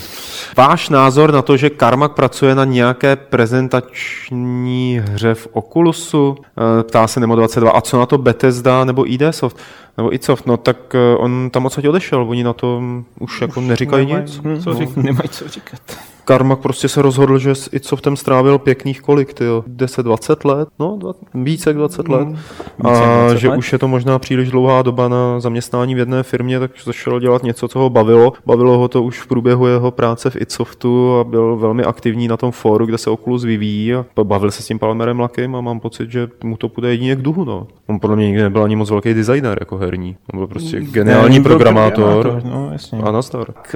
Váš 0.56 0.88
názor 0.88 1.32
na 1.32 1.42
to, 1.42 1.56
že 1.56 1.70
Karmak 1.70 2.12
pracuje 2.12 2.54
na 2.54 2.64
nějaké 2.64 3.16
prezentační 3.16 5.00
hře 5.04 5.34
v 5.34 5.48
Oculusu? 5.52 6.36
Eh, 6.80 6.82
Ptá 6.82 7.06
se 7.06 7.20
Nemo 7.20 7.36
22. 7.36 7.70
A 7.70 7.80
co 7.80 7.98
na 7.98 8.06
to 8.06 8.18
Bethesda 8.18 8.84
nebo 8.84 9.12
ID 9.12 9.22
Soft? 9.30 9.56
Nebo 9.96 10.14
iSoft? 10.14 10.46
No 10.46 10.56
tak 10.56 10.94
eh, 10.94 11.16
on 11.16 11.50
tam 11.50 11.66
odsaď 11.66 11.88
odešel. 11.88 12.26
Oni 12.28 12.44
na 12.44 12.52
to 12.52 12.82
už 13.18 13.40
jako 13.40 13.60
neříkají 13.60 14.06
nemají 14.06 14.24
nic. 14.24 14.40
co 14.64 14.72
No. 14.72 14.92
Nemají 14.96 15.28
co 15.28 15.48
říkat. 15.48 15.80
Karmak 16.24 16.58
prostě 16.58 16.88
se 16.88 17.02
rozhodl, 17.02 17.38
že 17.38 17.54
s 17.54 17.70
iSoftem 17.72 18.16
strávil 18.16 18.58
pěkných 18.58 19.00
kolik, 19.00 19.34
tyjo, 19.34 19.64
10-20 19.76 20.48
let? 20.48 20.68
No, 20.78 20.96
dva, 21.00 21.12
více 21.34 21.70
jak 21.70 21.76
20 21.76 22.08
let. 22.08 22.28
Více 22.28 22.38
jak 22.84 22.94
A 22.94 23.22
20 23.26 23.38
že 23.38 23.48
let. 23.48 23.56
už 23.58 23.72
je 23.72 23.78
to 23.78 23.88
možná 23.88 24.18
příliš 24.18 24.50
dlouhá 24.50 24.82
doba 24.82 25.08
na 25.08 25.40
zaměstnání 25.40 25.94
v 25.94 25.98
jedné 25.98 26.22
firmě, 26.22 26.60
tak 26.60 26.70
začal 26.84 27.20
dělat 27.20 27.42
něco, 27.42 27.68
co 27.68 27.78
ho 27.78 27.90
bavilo. 27.90 28.32
Bavilo 28.46 28.78
ho 28.78 28.88
to 28.88 29.02
už 29.02 29.20
v 29.20 29.26
průběhu 29.26 29.66
jeho 29.66 29.90
práce 29.90 30.30
v 30.30 30.36
iSoftu 30.36 31.18
a 31.18 31.24
byl 31.24 31.56
velmi 31.56 31.84
aktivní 31.84 32.28
na 32.28 32.36
tom 32.36 32.52
fóru, 32.52 32.86
kde 32.86 32.98
se 32.98 33.10
Oculus 33.10 33.44
vyvíjí 33.44 33.94
a 33.94 34.04
bavil 34.22 34.50
se 34.50 34.62
s 34.62 34.66
tím 34.66 34.78
Palmerem 34.78 35.20
Lakem 35.20 35.56
a 35.56 35.60
mám 35.60 35.80
pocit, 35.80 36.10
že 36.10 36.28
mu 36.44 36.56
to 36.56 36.68
půjde 36.68 36.88
jedině 36.90 37.16
k 37.16 37.22
duhu. 37.22 37.44
No. 37.44 37.66
On 37.86 38.00
podle 38.00 38.16
mě 38.16 38.26
nikdy 38.26 38.42
nebyl 38.42 38.64
ani 38.64 38.76
moc 38.76 38.90
velký 38.90 39.14
designer 39.14 39.58
jako 39.60 39.76
herní. 39.76 40.16
On 40.32 40.38
byl 40.38 40.46
prostě 40.46 40.80
geniální 40.80 41.36
Ne, 41.36 41.40
byl 41.42 41.50
programátor. 41.50 42.42
No, 42.44 42.68
jasně. 42.72 42.98
A. 42.98 43.22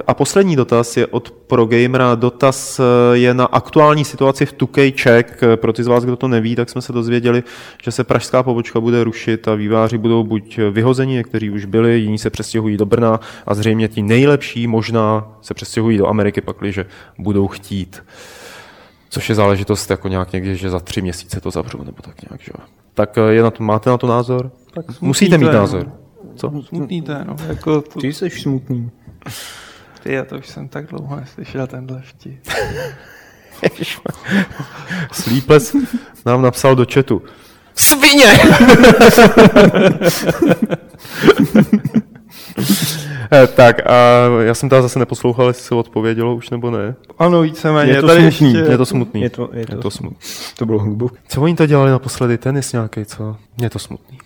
A 0.07 0.15
poslední 0.15 0.57
dotaz 0.57 0.97
je 0.97 1.07
od 1.07 1.31
ProGamera. 1.31 2.15
Dotaz 2.37 2.81
eh, 2.81 2.83
je 3.17 3.35
na 3.35 3.45
aktuální 3.45 4.05
situaci 4.05 4.47
v 4.47 4.55
2K 4.55 4.95
Czech. 4.95 5.45
Pro 5.57 5.73
ty 5.73 5.85
z 5.85 5.87
vás, 5.87 6.05
kdo 6.05 6.17
to 6.17 6.29
neví, 6.29 6.57
tak 6.57 6.71
jsme 6.71 6.83
se 6.83 6.93
dozvěděli, 6.93 7.43
že 7.83 7.91
se 7.91 8.05
pražská 8.05 8.43
pobočka 8.43 8.81
bude 8.81 9.05
rušit 9.05 9.49
a 9.49 9.55
výváři 9.55 9.99
budou 9.99 10.25
buď 10.25 10.59
vyhozeni, 10.71 11.15
někteří 11.15 11.51
už 11.51 11.65
byli, 11.65 11.99
jiní 11.99 12.19
se 12.19 12.31
přestěhují 12.31 12.77
do 12.77 12.87
Brna 12.87 13.21
a 13.47 13.55
zřejmě 13.55 13.89
ti 13.89 14.03
nejlepší 14.03 14.67
možná 14.67 15.29
se 15.43 15.55
přestěhují 15.55 15.99
do 15.99 16.07
Ameriky, 16.07 16.41
pakliže 16.41 16.87
budou 17.19 17.49
chtít. 17.49 18.03
Což 19.11 19.29
je 19.29 19.35
záležitost 19.35 19.91
jako 19.91 20.09
nějak 20.09 20.33
někdy, 20.33 20.57
že 20.57 20.71
za 20.71 20.81
tři 20.81 21.03
měsíce 21.03 21.41
to 21.41 21.51
zavřou, 21.51 21.79
nebo 21.79 22.03
tak 22.03 22.31
nějak, 22.31 22.41
že 22.41 22.53
jo. 22.59 22.65
Tak 22.95 23.19
eh, 23.19 23.35
je 23.35 23.43
na 23.43 23.51
to, 23.51 23.63
máte 23.63 23.91
na 23.91 23.99
to 23.99 24.07
názor? 24.07 24.51
Tak 24.75 24.85
smutný 24.85 25.09
Musíte 25.09 25.39
to 25.39 25.39
mít 25.39 25.47
je, 25.47 25.53
no. 25.53 25.59
názor. 25.59 25.93
Co? 26.37 26.53
Smutný 26.69 27.03
to 27.03 27.13
je, 27.13 27.25
no. 27.25 27.37
Jako 27.49 27.81
to, 27.81 28.01
Ty 28.01 28.13
jsi 28.13 28.31
smutný. 28.31 28.91
Ty, 30.07 30.13
já 30.13 30.25
to 30.25 30.39
už 30.39 30.47
jsem 30.49 30.69
tak 30.69 30.87
dlouho 30.87 31.17
neslyšel 31.17 31.67
tenhle 31.67 32.03
vtip. 32.05 32.49
Sleepless 35.13 35.77
nám 36.27 36.43
napsal 36.43 36.75
do 36.75 36.87
chatu. 36.95 37.23
Svině! 37.75 38.33
Eh, 43.33 43.47
tak 43.47 43.91
a 43.91 43.93
já 44.43 44.55
jsem 44.55 44.69
teda 44.69 44.83
zase 44.83 44.99
neposlouchal, 44.99 45.49
jestli 45.49 45.63
se 45.65 45.75
odpovědělo 45.75 46.35
už 46.35 46.51
nebo 46.51 46.71
ne. 46.71 46.95
Ano, 47.19 47.43
víceméně. 47.43 47.93
Je 47.93 48.01
to 48.01 48.07
tady 48.07 48.21
smutný, 48.33 48.55
ještě... 48.55 48.73
je 48.73 48.79
to 48.79 48.87
smutný. 48.87 49.23
Je 49.23 49.31
to, 49.31 49.51
je 49.53 49.67
to, 49.67 49.75
Je 49.75 49.79
to 49.79 49.91
smutný. 49.91 50.17
to 50.57 50.67
bylo 50.67 50.79
hluboké. 50.79 51.17
Co 51.29 51.43
oni 51.43 51.55
to 51.55 51.67
dělali 51.67 51.91
naposledy? 51.91 52.39
Tenis 52.39 52.73
nějaký, 52.73 53.05
co? 53.05 53.37
Je 53.61 53.71
to 53.71 53.79
smutný. 53.79 54.19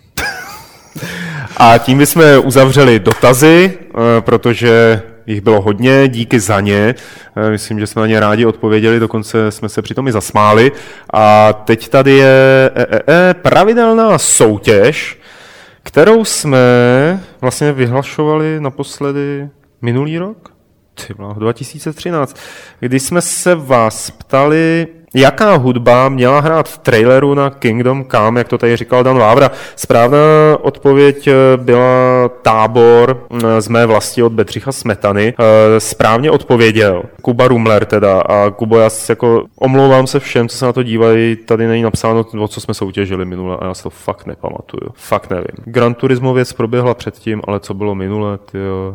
A 1.57 1.77
tím 1.77 1.97
bychom 1.97 2.23
uzavřeli 2.43 2.99
dotazy, 2.99 3.73
eh, 3.89 4.21
protože 4.21 5.01
jich 5.27 5.41
bylo 5.41 5.61
hodně, 5.61 6.07
díky 6.07 6.39
za 6.39 6.59
ně. 6.59 6.95
Eh, 7.35 7.49
myslím, 7.49 7.79
že 7.79 7.87
jsme 7.87 8.01
na 8.01 8.07
ně 8.07 8.19
rádi 8.19 8.45
odpověděli, 8.45 8.99
dokonce 8.99 9.51
jsme 9.51 9.69
se 9.69 9.81
přitom 9.81 10.07
i 10.07 10.11
zasmáli. 10.11 10.71
A 11.13 11.53
teď 11.53 11.89
tady 11.89 12.11
je 12.11 12.71
e, 12.75 12.85
e, 12.97 13.29
e, 13.29 13.33
pravidelná 13.33 14.17
soutěž, 14.17 15.19
kterou 15.83 16.25
jsme 16.25 16.59
vlastně 17.41 17.71
vyhlašovali 17.71 18.59
naposledy 18.59 19.49
minulý 19.81 20.17
rok? 20.17 20.53
Ty 21.07 21.13
2013, 21.37 22.37
když 22.79 23.03
jsme 23.03 23.21
se 23.21 23.55
vás 23.55 24.11
ptali, 24.11 24.87
Jaká 25.15 25.55
hudba 25.55 26.09
měla 26.09 26.39
hrát 26.39 26.69
v 26.69 26.77
traileru 26.77 27.33
na 27.33 27.49
Kingdom 27.49 28.05
Come, 28.11 28.39
jak 28.39 28.47
to 28.47 28.57
tady 28.57 28.77
říkal 28.77 29.03
Dan 29.03 29.17
Vávra? 29.17 29.51
Správná 29.75 30.17
odpověď 30.61 31.27
eh, 31.27 31.33
byla 31.57 32.29
tábor 32.41 33.27
eh, 33.31 33.61
z 33.61 33.67
mé 33.67 33.85
vlasti 33.85 34.23
od 34.23 34.33
Bedřicha 34.33 34.71
Smetany. 34.71 35.33
Eh, 35.39 35.79
správně 35.79 36.31
odpověděl 36.31 37.03
Kuba 37.21 37.47
Rumler 37.47 37.85
teda 37.85 38.21
a 38.21 38.49
Kubo, 38.49 38.77
já 38.77 38.89
jako 39.09 39.45
omlouvám 39.55 40.07
se 40.07 40.19
všem, 40.19 40.47
co 40.47 40.57
se 40.57 40.65
na 40.65 40.73
to 40.73 40.83
dívají, 40.83 41.35
tady 41.35 41.67
není 41.67 41.83
napsáno, 41.83 42.25
o 42.39 42.47
co 42.47 42.61
jsme 42.61 42.73
soutěžili 42.73 43.25
minule 43.25 43.57
a 43.57 43.65
já 43.65 43.73
si 43.73 43.83
to 43.83 43.89
fakt 43.89 44.25
nepamatuju. 44.25 44.91
Fakt 44.95 45.29
nevím. 45.29 45.45
Gran 45.65 45.93
Turismo 45.93 46.33
věc 46.33 46.53
proběhla 46.53 46.93
předtím, 46.93 47.41
ale 47.47 47.59
co 47.59 47.73
bylo 47.73 47.95
minule, 47.95 48.37
tyjo. 48.37 48.93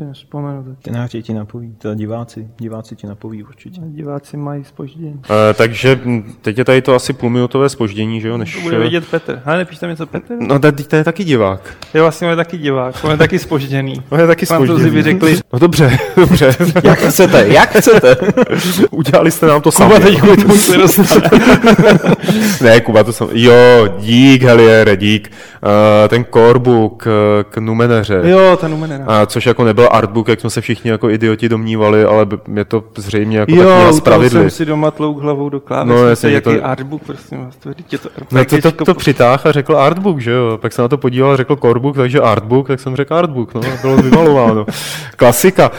Tenáři 0.83 1.23
ti 1.23 1.35
napoví, 1.35 1.75
teda 1.79 1.95
diváci, 1.95 2.49
diváci 2.59 2.97
ti 2.97 3.07
napoví 3.07 3.45
určitě. 3.45 3.81
Diváci 3.85 4.37
mají 4.37 4.65
spoždění. 4.65 5.15
Uh, 5.15 5.21
takže 5.57 6.06
teď 6.43 6.59
je 6.59 6.65
tady 6.65 6.83
to 6.83 6.95
asi 6.95 7.13
půlminutové 7.13 7.69
spoždění, 7.69 8.21
že 8.21 8.29
jo? 8.29 8.37
Než... 8.37 8.55
To 8.55 8.61
bude 8.61 8.79
vidět 8.79 9.09
Petr. 9.11 9.43
Ale 9.45 9.57
nepíš 9.57 9.79
tam 9.79 9.91
něco 9.91 10.07
Petr? 10.07 10.35
No 10.41 10.59
teď 10.59 10.87
to 10.87 10.97
je 10.97 11.05
taky 11.05 11.25
divák. 11.25 11.61
Je 11.95 12.03
vlastně 12.03 12.27
on 12.27 12.31
je 12.31 12.37
taky 12.37 12.59
divák, 12.59 12.95
on 13.05 13.11
je 13.11 13.17
taky 13.17 13.39
spožděný. 13.39 14.03
On 14.11 14.21
je 14.21 14.27
taky 14.27 14.47
spožděný. 14.47 14.91
by 14.91 15.03
řekli. 15.03 15.39
No 15.53 15.59
dobře, 15.59 15.99
dobře. 16.17 16.57
jak 16.85 16.99
chcete, 16.99 17.45
jak 17.49 17.77
chcete. 17.77 18.17
Udělali 18.91 19.31
jste 19.31 19.47
nám 19.47 19.63
to 19.63 19.73
sami. 19.73 19.95
Kuba 19.95 20.07
teď 20.07 20.21
kvůli 20.21 20.37
tomu 20.37 20.57
se 20.57 20.77
ne, 22.65 22.81
Kuba 22.81 23.05
to 23.05 23.13
sam... 23.13 23.29
Jo, 23.33 23.89
dík, 23.99 24.43
Heliere, 24.43 24.97
dík. 24.97 25.33
Uh, 25.63 26.09
ten 26.09 26.25
corebook 26.25 27.03
k, 27.03 27.45
k 27.51 27.59
Numeneře. 27.59 28.21
Jo, 28.25 28.59
ten 28.61 28.71
Numenera. 28.71 29.05
Uh, 29.05 29.11
což 29.27 29.47
jako 29.47 29.65
nebyl 29.65 29.89
artbook, 29.91 30.29
jak 30.29 30.41
jsme 30.41 30.51
se 30.51 30.61
všichni 30.61 30.91
jako 30.91 31.11
idioti 31.11 31.49
domnívali, 31.49 32.05
ale 32.05 32.27
je 32.55 32.65
to 32.65 32.85
zřejmě 32.97 33.39
jako 33.39 33.55
jo, 33.55 34.01
tak. 34.05 34.23
Jo, 34.23 34.31
jsem 34.31 34.51
si 34.51 34.65
doma 34.65 34.91
tlouk 34.91 35.23
hlavou 35.23 35.49
do 35.49 35.61
klávesnice. 35.61 35.96
No, 35.96 35.96
jasně, 36.05 36.31
jaký 36.31 36.57
to... 36.57 36.65
artbook, 36.65 37.03
prosím 37.03 37.45
vás, 37.45 37.57
to 37.57 37.69
je 37.69 37.99
to 37.99 38.09
No 38.33 38.45
to, 38.45 38.73
to, 38.73 38.85
to 38.85 38.95
přitáh 38.95 39.47
a 39.47 39.53
řekl 39.53 39.77
artbook, 39.77 40.21
že 40.21 40.31
jo. 40.31 40.59
Pak 40.63 40.73
se 40.73 40.83
na 40.83 40.89
to 40.89 40.99
podíval 40.99 41.31
a 41.31 41.37
řekl 41.37 41.57
corebook, 41.57 41.97
takže 41.97 42.21
artbook, 42.21 42.69
tak 42.69 42.81
jsem 42.81 42.97
řekl 42.97 43.15
artbook, 43.15 43.55
no, 43.55 43.61
bylo 43.83 43.97
vymalováno. 43.97 44.67
Klasika. 45.17 45.71
Uh, 45.71 45.77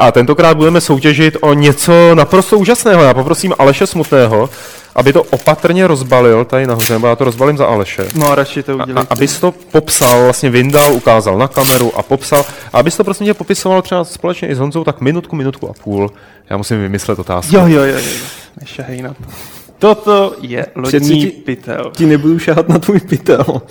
a 0.00 0.12
tentokrát 0.12 0.56
budeme 0.56 0.80
soutěžit 0.80 1.36
o 1.40 1.54
něco 1.54 2.14
naprosto 2.14 2.58
úžasného. 2.58 3.02
Já 3.02 3.14
poprosím 3.14 3.54
Aleše 3.58 3.86
Smutného, 3.86 4.50
aby 4.94 5.12
to 5.12 5.22
opatrně 5.22 5.86
rozbalil 5.86 6.44
tady 6.44 6.66
nahoře, 6.66 6.92
nebo 6.92 7.06
já 7.06 7.16
to 7.16 7.24
rozbalím 7.24 7.56
za 7.56 7.66
Aleše. 7.66 8.08
No, 8.14 8.34
radši 8.34 8.62
to 8.62 8.74
udělej. 8.76 9.04
A, 9.04 9.06
abys 9.10 9.40
to 9.40 9.52
popsal, 9.52 10.24
vlastně 10.24 10.50
vyndal, 10.50 10.92
ukázal 10.92 11.38
na 11.38 11.48
kameru 11.48 11.92
a 11.96 12.02
popsal. 12.02 12.44
A 12.72 12.78
abys 12.78 12.96
to 12.96 13.04
prostě 13.04 13.34
popisoval 13.34 13.82
třeba 13.82 14.04
společně 14.04 14.48
i 14.48 14.54
s 14.54 14.58
Honzou, 14.58 14.84
tak 14.84 15.00
minutku, 15.00 15.36
minutku 15.36 15.70
a 15.70 15.72
půl. 15.84 16.10
Já 16.50 16.56
musím 16.56 16.80
vymyslet 16.80 17.18
otázku. 17.18 17.56
Jo, 17.56 17.66
jo, 17.66 17.84
jo, 17.84 17.96
jo. 17.96 18.26
Nešahej 18.60 19.02
na 19.02 19.14
to. 19.14 19.59
Toto 19.80 20.36
je 20.40 20.66
lodní 20.74 21.20
ti, 21.20 21.26
pytel. 21.30 21.92
Ti 21.96 22.06
nebudu 22.06 22.38
šahat 22.38 22.68
na 22.68 22.78
tvůj 22.78 23.00
pytel. 23.00 23.62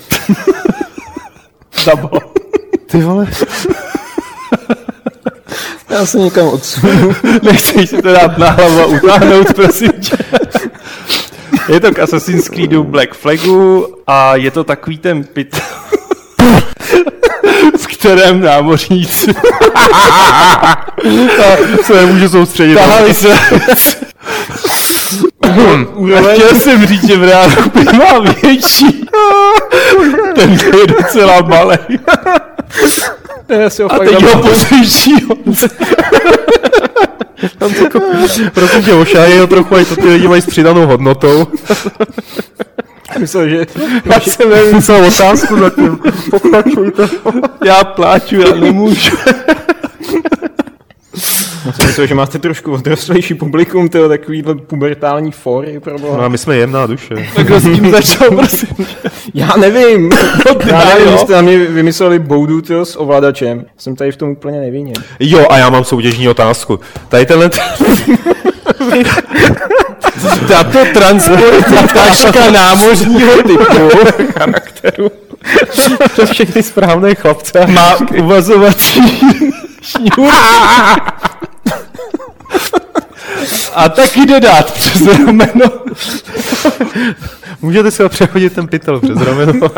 Dabo. 1.85 2.09
Ty 2.85 2.97
vole. 2.97 3.27
Já 5.89 6.05
se 6.05 6.19
někam 6.19 6.47
odsunu. 6.47 7.15
Nechceš 7.43 7.89
si 7.89 8.01
to 8.01 8.11
dát 8.11 8.37
na 8.37 8.49
hlavu 8.49 8.79
a 8.81 8.85
utáhnout, 8.85 9.53
prosím 9.53 9.91
tě. 9.91 10.17
Je 11.69 11.79
to 11.79 11.91
k 11.91 11.99
Assassin's 11.99 12.49
Creedu 12.49 12.83
Black 12.83 13.13
Flagu 13.13 13.87
a 14.07 14.35
je 14.35 14.51
to 14.51 14.63
takový 14.63 14.97
ten 14.97 15.23
pit, 15.23 15.61
v 17.77 17.87
kterém 17.87 18.41
námořníci 18.41 19.33
se 21.83 21.93
nemůžu 21.93 22.29
soustředit. 22.29 22.75
Tahali 22.75 23.13
se. 23.13 23.37
A 26.17 26.33
chtěl 26.33 26.55
jsem 26.55 26.85
říct, 26.85 27.07
že 27.07 27.17
v 27.17 27.23
reálu 27.23 27.51
má 27.97 28.19
větší. 28.41 29.05
Ten 30.35 30.51
je 30.51 30.87
docela 30.87 31.41
malý. 31.41 31.77
Já 33.49 33.69
si 33.69 33.83
ho 33.83 33.93
a 33.93 33.99
teď 33.99 34.23
ho 34.23 34.41
pozvětšího. 34.41 35.35
Tam 37.57 37.71
jako, 37.83 38.01
prosím 38.53 38.83
tě, 38.83 38.93
ošáje 38.93 39.39
ho 39.39 39.47
trochu, 39.47 39.75
ať 39.75 39.87
to 39.87 39.95
ty 39.95 40.09
lidi 40.09 40.27
mají 40.27 40.41
s 40.41 40.45
přidanou 40.45 40.85
hodnotou. 40.85 41.47
Myslel, 43.17 43.49
že... 43.49 43.65
Já 44.05 44.19
jsem 44.19 44.49
nevymyslel 44.49 45.05
otázku 45.05 45.59
zatím. 45.59 45.99
Pokračujte. 46.31 47.09
Já 47.65 47.83
pláču, 47.83 48.35
já 48.35 48.55
nemůžu. 48.55 49.17
Já 51.69 51.73
jsem 51.73 51.87
myslel, 51.87 52.07
že 52.07 52.15
máte 52.15 52.39
trošku 52.39 52.71
odrostlejší 52.71 53.33
publikum, 53.33 53.89
tyho 53.89 54.09
takovýhle 54.09 54.55
pubertální 54.55 55.31
fóry. 55.31 55.81
No 56.01 56.21
a 56.21 56.27
my 56.27 56.37
jsme 56.37 56.57
jemná 56.57 56.85
duše. 56.85 57.15
tak 57.35 57.45
kdo 57.45 57.59
s 57.59 57.63
tím 57.63 57.91
začal, 57.91 58.29
prosím? 58.29 58.67
Já 59.33 59.53
nevím. 59.57 60.11
Já 60.65 60.85
nevím, 60.85 61.17
jste 61.17 61.33
na 61.33 61.41
mě 61.41 61.57
vymysleli 61.57 62.19
boudu 62.19 62.61
tyho 62.61 62.85
s 62.85 62.99
ovladačem. 62.99 63.65
Jsem 63.77 63.95
tady 63.95 64.11
v 64.11 64.17
tom 64.17 64.29
úplně 64.29 64.59
nevinně. 64.59 64.93
Jo, 65.19 65.45
a 65.49 65.57
já 65.57 65.69
mám 65.69 65.83
soutěžní 65.83 66.29
otázku. 66.29 66.79
Tady 67.09 67.25
tenhle... 67.25 67.49
Tato 70.47 70.79
transportní 70.93 71.87
taška 71.93 72.51
námořního 72.51 73.43
typu 73.43 73.89
charakteru 74.39 75.11
to 76.15 76.25
všechny 76.25 76.63
správné 76.63 77.15
chlapce. 77.15 77.67
Má 77.67 77.97
uvazovací 78.17 79.21
šňůr. 79.81 80.31
A 83.79 83.89
taky 83.89 84.25
dodat 84.25 84.71
přes 84.73 85.01
rameno. 85.07 85.71
Můžete 87.61 87.91
si 87.91 88.03
ho 88.03 88.09
přehodit 88.09 88.53
ten 88.53 88.67
pytel 88.67 88.99
přes 88.99 89.21
rameno. 89.21 89.53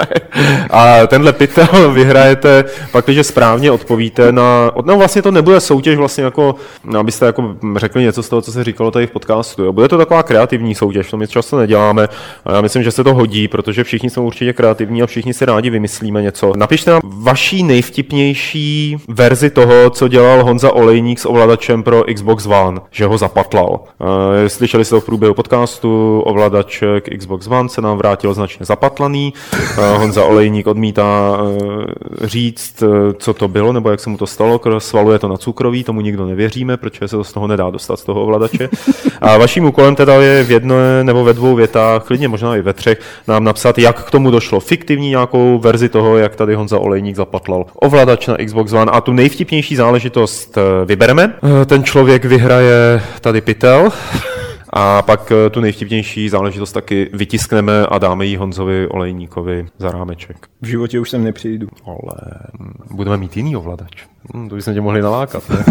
A 0.69 1.07
tenhle 1.07 1.33
pytel 1.33 1.91
vyhrajete, 1.93 2.63
pak, 2.91 3.05
když 3.05 3.27
správně 3.27 3.71
odpovíte 3.71 4.31
na... 4.31 4.71
No 4.85 4.97
vlastně 4.97 5.21
to 5.21 5.31
nebude 5.31 5.59
soutěž 5.59 5.97
vlastně 5.97 6.23
jako, 6.23 6.55
abyste 6.99 7.25
jako 7.25 7.55
řekli 7.75 8.03
něco 8.03 8.23
z 8.23 8.29
toho, 8.29 8.41
co 8.41 8.51
se 8.51 8.63
říkalo 8.63 8.91
tady 8.91 9.07
v 9.07 9.11
podcastu. 9.11 9.63
Jo. 9.63 9.73
Bude 9.73 9.87
to 9.87 9.97
taková 9.97 10.23
kreativní 10.23 10.75
soutěž, 10.75 11.09
to 11.09 11.17
my 11.17 11.27
často 11.27 11.57
neděláme. 11.57 12.07
A 12.45 12.53
já 12.53 12.61
myslím, 12.61 12.83
že 12.83 12.91
se 12.91 13.03
to 13.03 13.13
hodí, 13.13 13.47
protože 13.47 13.83
všichni 13.83 14.09
jsou 14.09 14.23
určitě 14.23 14.53
kreativní 14.53 15.03
a 15.03 15.05
všichni 15.05 15.33
si 15.33 15.45
rádi 15.45 15.69
vymyslíme 15.69 16.21
něco. 16.21 16.53
Napište 16.55 16.91
nám 16.91 17.01
vaší 17.03 17.63
nejvtipnější 17.63 18.97
verzi 19.07 19.49
toho, 19.49 19.89
co 19.89 20.07
dělal 20.07 20.43
Honza 20.43 20.71
Olejník 20.71 21.19
s 21.19 21.25
ovladačem 21.25 21.83
pro 21.83 22.03
Xbox 22.13 22.45
One, 22.45 22.81
že 22.91 23.05
ho 23.05 23.17
zapatlal. 23.17 23.79
Slyšeli 24.47 24.85
jste 24.85 24.95
to 24.95 25.01
v 25.01 25.05
průběhu 25.05 25.33
podcastu, 25.33 26.21
ovladač 26.21 26.83
Xbox 27.17 27.47
One 27.47 27.60
se 27.69 27.81
nám 27.81 27.97
vrátil 27.97 28.33
značně 28.33 28.65
zapatlaný. 28.65 29.33
Honza 29.97 30.23
Olejník 30.23 30.67
odmítá 30.67 31.37
eh, 31.37 32.27
říct, 32.27 32.83
eh, 32.83 33.13
co 33.17 33.33
to 33.33 33.47
bylo, 33.47 33.73
nebo 33.73 33.89
jak 33.89 33.99
se 33.99 34.09
mu 34.09 34.17
to 34.17 34.27
stalo, 34.27 34.61
svaluje 34.79 35.19
to 35.19 35.27
na 35.27 35.37
cukroví, 35.37 35.83
tomu 35.83 36.01
nikdo 36.01 36.25
nevěříme, 36.25 36.77
protože 36.77 37.07
se 37.07 37.15
to 37.15 37.23
z 37.23 37.33
toho 37.33 37.47
nedá 37.47 37.69
dostat 37.69 37.99
z 37.99 38.03
toho 38.03 38.23
ovladače. 38.23 38.69
A 39.21 39.37
vaším 39.37 39.65
úkolem 39.65 39.95
teda 39.95 40.13
je 40.13 40.43
v 40.43 40.51
jedné 40.51 41.03
nebo 41.03 41.23
ve 41.23 41.33
dvou 41.33 41.55
větách, 41.55 42.03
klidně 42.03 42.27
možná 42.27 42.55
i 42.55 42.61
ve 42.61 42.73
třech, 42.73 42.99
nám 43.27 43.43
napsat, 43.43 43.77
jak 43.77 44.03
k 44.03 44.11
tomu 44.11 44.31
došlo. 44.31 44.59
Fiktivní 44.59 45.09
nějakou 45.09 45.59
verzi 45.59 45.89
toho, 45.89 46.17
jak 46.17 46.35
tady 46.35 46.55
Honza 46.55 46.79
Olejník 46.79 47.15
zapatlal 47.15 47.65
ovladač 47.75 48.27
na 48.27 48.37
Xbox 48.45 48.73
One. 48.73 48.91
A 48.91 49.01
tu 49.01 49.13
nejvtipnější 49.13 49.75
záležitost 49.75 50.57
eh, 50.57 50.85
vybereme. 50.85 51.33
Ten 51.65 51.83
člověk 51.83 52.25
vyhraje 52.25 53.01
tady 53.21 53.41
pytel. 53.41 53.89
A 54.73 55.01
pak 55.01 55.31
eh, 55.31 55.49
tu 55.49 55.59
nejvtipnější 55.59 56.29
záležitost 56.29 56.71
taky 56.71 57.09
vytiskneme 57.13 57.85
a 57.85 57.97
dáme 57.97 58.25
ji 58.25 58.35
Honzovi 58.35 58.87
Olejníkovi 58.87 59.67
za 59.77 59.91
rámeček. 59.91 60.47
V 60.61 60.65
životě 60.65 60.99
už 60.99 61.09
sem 61.09 61.23
nepřijdu. 61.23 61.67
Ale 61.85 62.13
budeme 62.91 63.17
mít 63.17 63.37
jiný 63.37 63.55
ovladač. 63.55 64.05
Hmm, 64.33 64.49
to 64.49 64.55
bychom 64.55 64.73
tě 64.73 64.81
mohli 64.81 65.01
nalákat, 65.01 65.43
ne? 65.49 65.65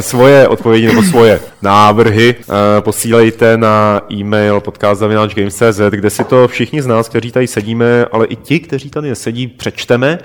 svoje 0.00 0.48
odpovědi 0.48 0.86
nebo 0.86 1.02
svoje 1.02 1.40
návrhy 1.62 2.34
uh, 2.38 2.54
posílejte 2.80 3.56
na 3.56 4.00
e-mail 4.12 4.60
podcast.games.cz, 4.60 5.80
kde 5.90 6.10
si 6.10 6.24
to 6.24 6.48
všichni 6.48 6.82
z 6.82 6.86
nás, 6.86 7.08
kteří 7.08 7.32
tady 7.32 7.46
sedíme, 7.46 8.04
ale 8.04 8.26
i 8.26 8.36
ti, 8.36 8.60
kteří 8.60 8.90
tady 8.90 9.08
nesedí, 9.08 9.46
přečteme 9.46 10.18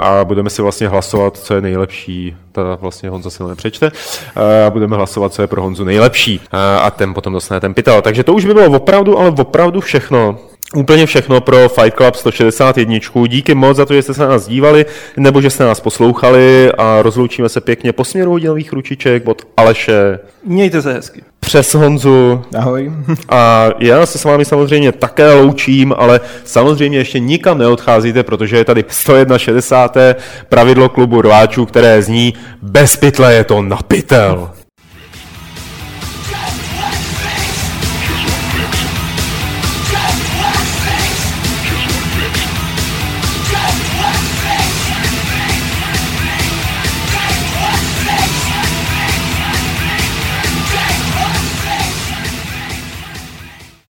a 0.00 0.24
budeme 0.24 0.50
si 0.50 0.62
vlastně 0.62 0.88
hlasovat, 0.88 1.36
co 1.36 1.54
je 1.54 1.60
nejlepší. 1.60 2.36
Teda 2.52 2.74
vlastně 2.74 3.10
Honza 3.10 3.30
si 3.30 3.42
nepřečte. 3.42 3.86
Uh, 3.86 4.42
a 4.66 4.70
budeme 4.70 4.96
hlasovat, 4.96 5.32
co 5.32 5.42
je 5.42 5.48
pro 5.48 5.62
Honzu 5.62 5.84
nejlepší. 5.84 6.40
A 6.82 6.90
ten 6.90 7.14
potom 7.14 7.32
dostane 7.32 7.60
ten 7.60 7.74
pytel. 7.74 8.02
Takže 8.02 8.24
to 8.24 8.34
už 8.34 8.44
by 8.44 8.54
bylo 8.54 8.76
opravdu, 8.76 9.18
ale 9.18 9.30
opravdu 9.30 9.80
všechno 9.80 10.38
Úplně 10.76 11.06
všechno 11.06 11.40
pro 11.40 11.68
Fight 11.68 11.96
Club 11.96 12.14
161. 12.14 12.98
Díky 13.28 13.54
moc 13.54 13.76
za 13.76 13.86
to, 13.86 13.94
že 13.94 14.02
jste 14.02 14.14
se 14.14 14.22
na 14.22 14.28
nás 14.28 14.48
dívali, 14.48 14.86
nebo 15.16 15.40
že 15.40 15.50
jste 15.50 15.64
nás 15.64 15.80
poslouchali 15.80 16.72
a 16.78 17.02
rozloučíme 17.02 17.48
se 17.48 17.60
pěkně 17.60 17.92
po 17.92 18.04
směru 18.04 18.30
hodinových 18.30 18.72
ručiček 18.72 19.28
od 19.28 19.42
Aleše. 19.56 20.18
Mějte 20.44 20.82
se 20.82 20.92
hezky. 20.92 21.22
Přes 21.50 21.74
Honzu. 21.74 22.42
Ahoj. 22.58 22.92
A 23.28 23.68
já 23.78 24.06
se 24.06 24.18
s 24.18 24.24
vámi 24.24 24.44
samozřejmě 24.44 24.92
také 24.92 25.32
loučím, 25.32 25.94
ale 25.96 26.20
samozřejmě 26.44 26.98
ještě 26.98 27.18
nikam 27.18 27.58
neodcházíte, 27.58 28.22
protože 28.22 28.56
je 28.56 28.64
tady 28.64 28.84
161. 28.88 30.22
pravidlo 30.48 30.88
klubu 30.88 31.22
rváčů, 31.22 31.66
které 31.66 32.02
zní 32.02 32.34
bez 32.62 32.96
pytle 32.96 33.34
je 33.34 33.44
to 33.44 33.62
na 33.62 33.76
pytel. 33.76 34.50